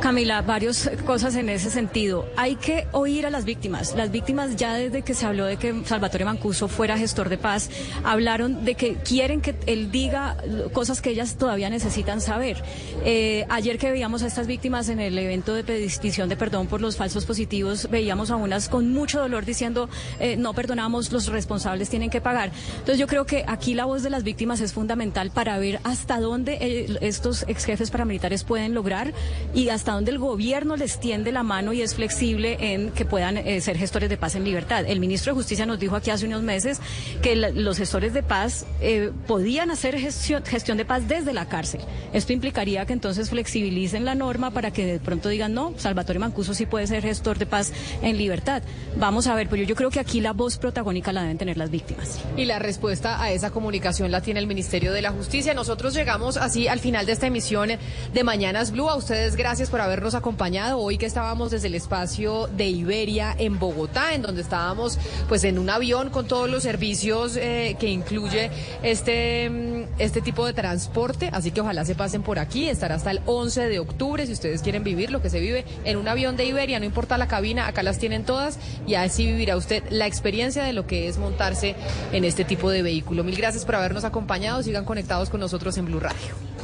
Camila, 0.00 0.42
varias 0.42 0.90
cosas 1.04 1.34
en 1.36 1.48
ese 1.48 1.70
sentido. 1.70 2.28
Hay 2.36 2.56
que 2.56 2.86
oír 2.92 3.26
a 3.26 3.30
las 3.30 3.44
víctimas. 3.44 3.94
Las 3.96 4.10
víctimas 4.10 4.54
ya 4.54 4.74
desde 4.74 5.02
que 5.02 5.14
se 5.14 5.26
habló 5.26 5.46
de 5.46 5.56
que 5.56 5.82
Salvatore 5.84 6.24
Mancuso 6.24 6.68
fuera 6.68 6.98
gestor 6.98 7.28
de 7.28 7.38
paz, 7.38 7.70
hablaron 8.04 8.64
de 8.64 8.74
que 8.74 8.94
quieren 8.96 9.40
que 9.40 9.56
él 9.66 9.90
diga 9.90 10.36
cosas 10.72 11.00
que 11.00 11.10
ellas 11.10 11.36
todavía 11.36 11.70
necesitan 11.70 12.20
saber. 12.20 12.62
Eh, 13.04 13.46
ayer 13.48 13.78
que 13.78 13.90
veíamos 13.90 14.22
a 14.22 14.26
estas 14.26 14.46
víctimas 14.46 14.88
en 14.90 15.00
el 15.00 15.18
evento 15.18 15.54
de 15.54 15.64
petición 15.64 16.28
de 16.28 16.36
perdón 16.36 16.66
por 16.66 16.80
los 16.80 16.96
falsos 16.96 17.24
positivos, 17.24 17.88
veíamos 17.90 18.30
a 18.30 18.36
unas 18.36 18.68
con 18.68 18.92
mucho 18.92 19.18
dolor 19.18 19.44
diciendo 19.44 19.88
eh, 20.20 20.36
no 20.36 20.52
perdonamos, 20.52 21.10
los 21.10 21.26
responsables 21.28 21.88
tienen 21.88 22.10
que 22.10 22.20
pagar. 22.20 22.52
Entonces 22.72 22.98
yo 22.98 23.06
creo 23.06 23.24
que 23.24 23.44
aquí 23.48 23.74
la 23.74 23.86
voz 23.86 24.02
de 24.02 24.10
las 24.10 24.22
víctimas 24.22 24.60
es 24.60 24.72
fundamental 24.72 25.30
para 25.30 25.58
ver 25.58 25.80
hasta 25.84 26.20
dónde 26.20 26.58
eh, 26.60 26.98
estos 27.00 27.44
ex 27.48 27.64
jefes 27.64 27.90
paramilitares 27.90 28.44
pueden 28.44 28.74
lograr 28.74 29.12
y 29.54 29.70
hasta 29.70 29.85
hasta 29.86 29.94
dónde 29.94 30.10
el 30.10 30.18
gobierno 30.18 30.76
les 30.76 30.98
tiende 30.98 31.30
la 31.30 31.44
mano 31.44 31.72
y 31.72 31.80
es 31.80 31.94
flexible 31.94 32.56
en 32.58 32.90
que 32.90 33.04
puedan 33.04 33.36
eh, 33.36 33.60
ser 33.60 33.78
gestores 33.78 34.10
de 34.10 34.16
paz 34.16 34.34
en 34.34 34.42
libertad. 34.42 34.84
El 34.84 34.98
ministro 34.98 35.32
de 35.32 35.36
Justicia 35.36 35.64
nos 35.64 35.78
dijo 35.78 35.94
aquí 35.94 36.10
hace 36.10 36.26
unos 36.26 36.42
meses 36.42 36.80
que 37.22 37.36
los 37.36 37.78
gestores 37.78 38.12
de 38.12 38.24
paz 38.24 38.66
eh, 38.80 39.12
podían 39.28 39.70
hacer 39.70 39.96
gestión, 39.96 40.44
gestión 40.44 40.76
de 40.76 40.84
paz 40.84 41.06
desde 41.06 41.32
la 41.32 41.46
cárcel. 41.46 41.82
Esto 42.12 42.32
implicaría 42.32 42.84
que 42.84 42.94
entonces 42.94 43.30
flexibilicen 43.30 44.04
la 44.04 44.16
norma 44.16 44.50
para 44.50 44.72
que 44.72 44.84
de 44.86 44.98
pronto 44.98 45.28
digan, 45.28 45.54
no, 45.54 45.72
Salvatore 45.76 46.18
Mancuso 46.18 46.52
sí 46.52 46.66
puede 46.66 46.88
ser 46.88 47.04
gestor 47.04 47.38
de 47.38 47.46
paz 47.46 47.72
en 48.02 48.18
libertad. 48.18 48.64
Vamos 48.96 49.28
a 49.28 49.36
ver, 49.36 49.48
pero 49.48 49.62
yo 49.62 49.76
creo 49.76 49.90
que 49.90 50.00
aquí 50.00 50.20
la 50.20 50.32
voz 50.32 50.58
protagónica 50.58 51.12
la 51.12 51.22
deben 51.22 51.38
tener 51.38 51.58
las 51.58 51.70
víctimas. 51.70 52.18
Y 52.36 52.46
la 52.46 52.58
respuesta 52.58 53.22
a 53.22 53.30
esa 53.30 53.52
comunicación 53.52 54.10
la 54.10 54.20
tiene 54.20 54.40
el 54.40 54.48
Ministerio 54.48 54.92
de 54.92 55.02
la 55.02 55.12
Justicia. 55.12 55.54
Nosotros 55.54 55.94
llegamos 55.94 56.38
así 56.38 56.66
al 56.66 56.80
final 56.80 57.06
de 57.06 57.12
esta 57.12 57.28
emisión 57.28 57.70
de 58.12 58.24
Mañanas 58.24 58.72
Blue. 58.72 58.90
A 58.90 58.96
ustedes 58.96 59.36
gracias 59.36 59.70
por 59.70 59.75
por 59.76 59.82
habernos 59.82 60.14
acompañado 60.14 60.78
hoy 60.78 60.96
que 60.96 61.04
estábamos 61.04 61.50
desde 61.50 61.66
el 61.66 61.74
espacio 61.74 62.46
de 62.46 62.66
Iberia 62.66 63.36
en 63.36 63.58
Bogotá, 63.58 64.14
en 64.14 64.22
donde 64.22 64.40
estábamos 64.40 64.98
pues 65.28 65.44
en 65.44 65.58
un 65.58 65.68
avión 65.68 66.08
con 66.08 66.26
todos 66.26 66.48
los 66.48 66.62
servicios 66.62 67.36
eh, 67.36 67.76
que 67.78 67.90
incluye 67.90 68.50
este, 68.82 69.50
mm, 69.50 69.82
este 69.98 70.22
tipo 70.22 70.46
de 70.46 70.54
transporte. 70.54 71.28
Así 71.30 71.50
que 71.50 71.60
ojalá 71.60 71.84
se 71.84 71.94
pasen 71.94 72.22
por 72.22 72.38
aquí. 72.38 72.70
Estará 72.70 72.94
hasta 72.94 73.10
el 73.10 73.20
11 73.26 73.68
de 73.68 73.78
octubre 73.78 74.26
si 74.26 74.32
ustedes 74.32 74.62
quieren 74.62 74.82
vivir 74.82 75.10
lo 75.10 75.20
que 75.20 75.28
se 75.28 75.40
vive 75.40 75.66
en 75.84 75.98
un 75.98 76.08
avión 76.08 76.38
de 76.38 76.46
Iberia. 76.46 76.78
No 76.78 76.86
importa 76.86 77.18
la 77.18 77.28
cabina, 77.28 77.66
acá 77.66 77.82
las 77.82 77.98
tienen 77.98 78.24
todas 78.24 78.58
y 78.86 78.94
así 78.94 79.26
vivirá 79.26 79.58
usted 79.58 79.84
la 79.90 80.06
experiencia 80.06 80.64
de 80.64 80.72
lo 80.72 80.86
que 80.86 81.06
es 81.06 81.18
montarse 81.18 81.74
en 82.12 82.24
este 82.24 82.46
tipo 82.46 82.70
de 82.70 82.80
vehículo. 82.80 83.24
Mil 83.24 83.36
gracias 83.36 83.66
por 83.66 83.74
habernos 83.74 84.04
acompañado. 84.04 84.62
Sigan 84.62 84.86
conectados 84.86 85.28
con 85.28 85.40
nosotros 85.40 85.76
en 85.76 85.84
Blue 85.84 86.00
Radio. 86.00 86.55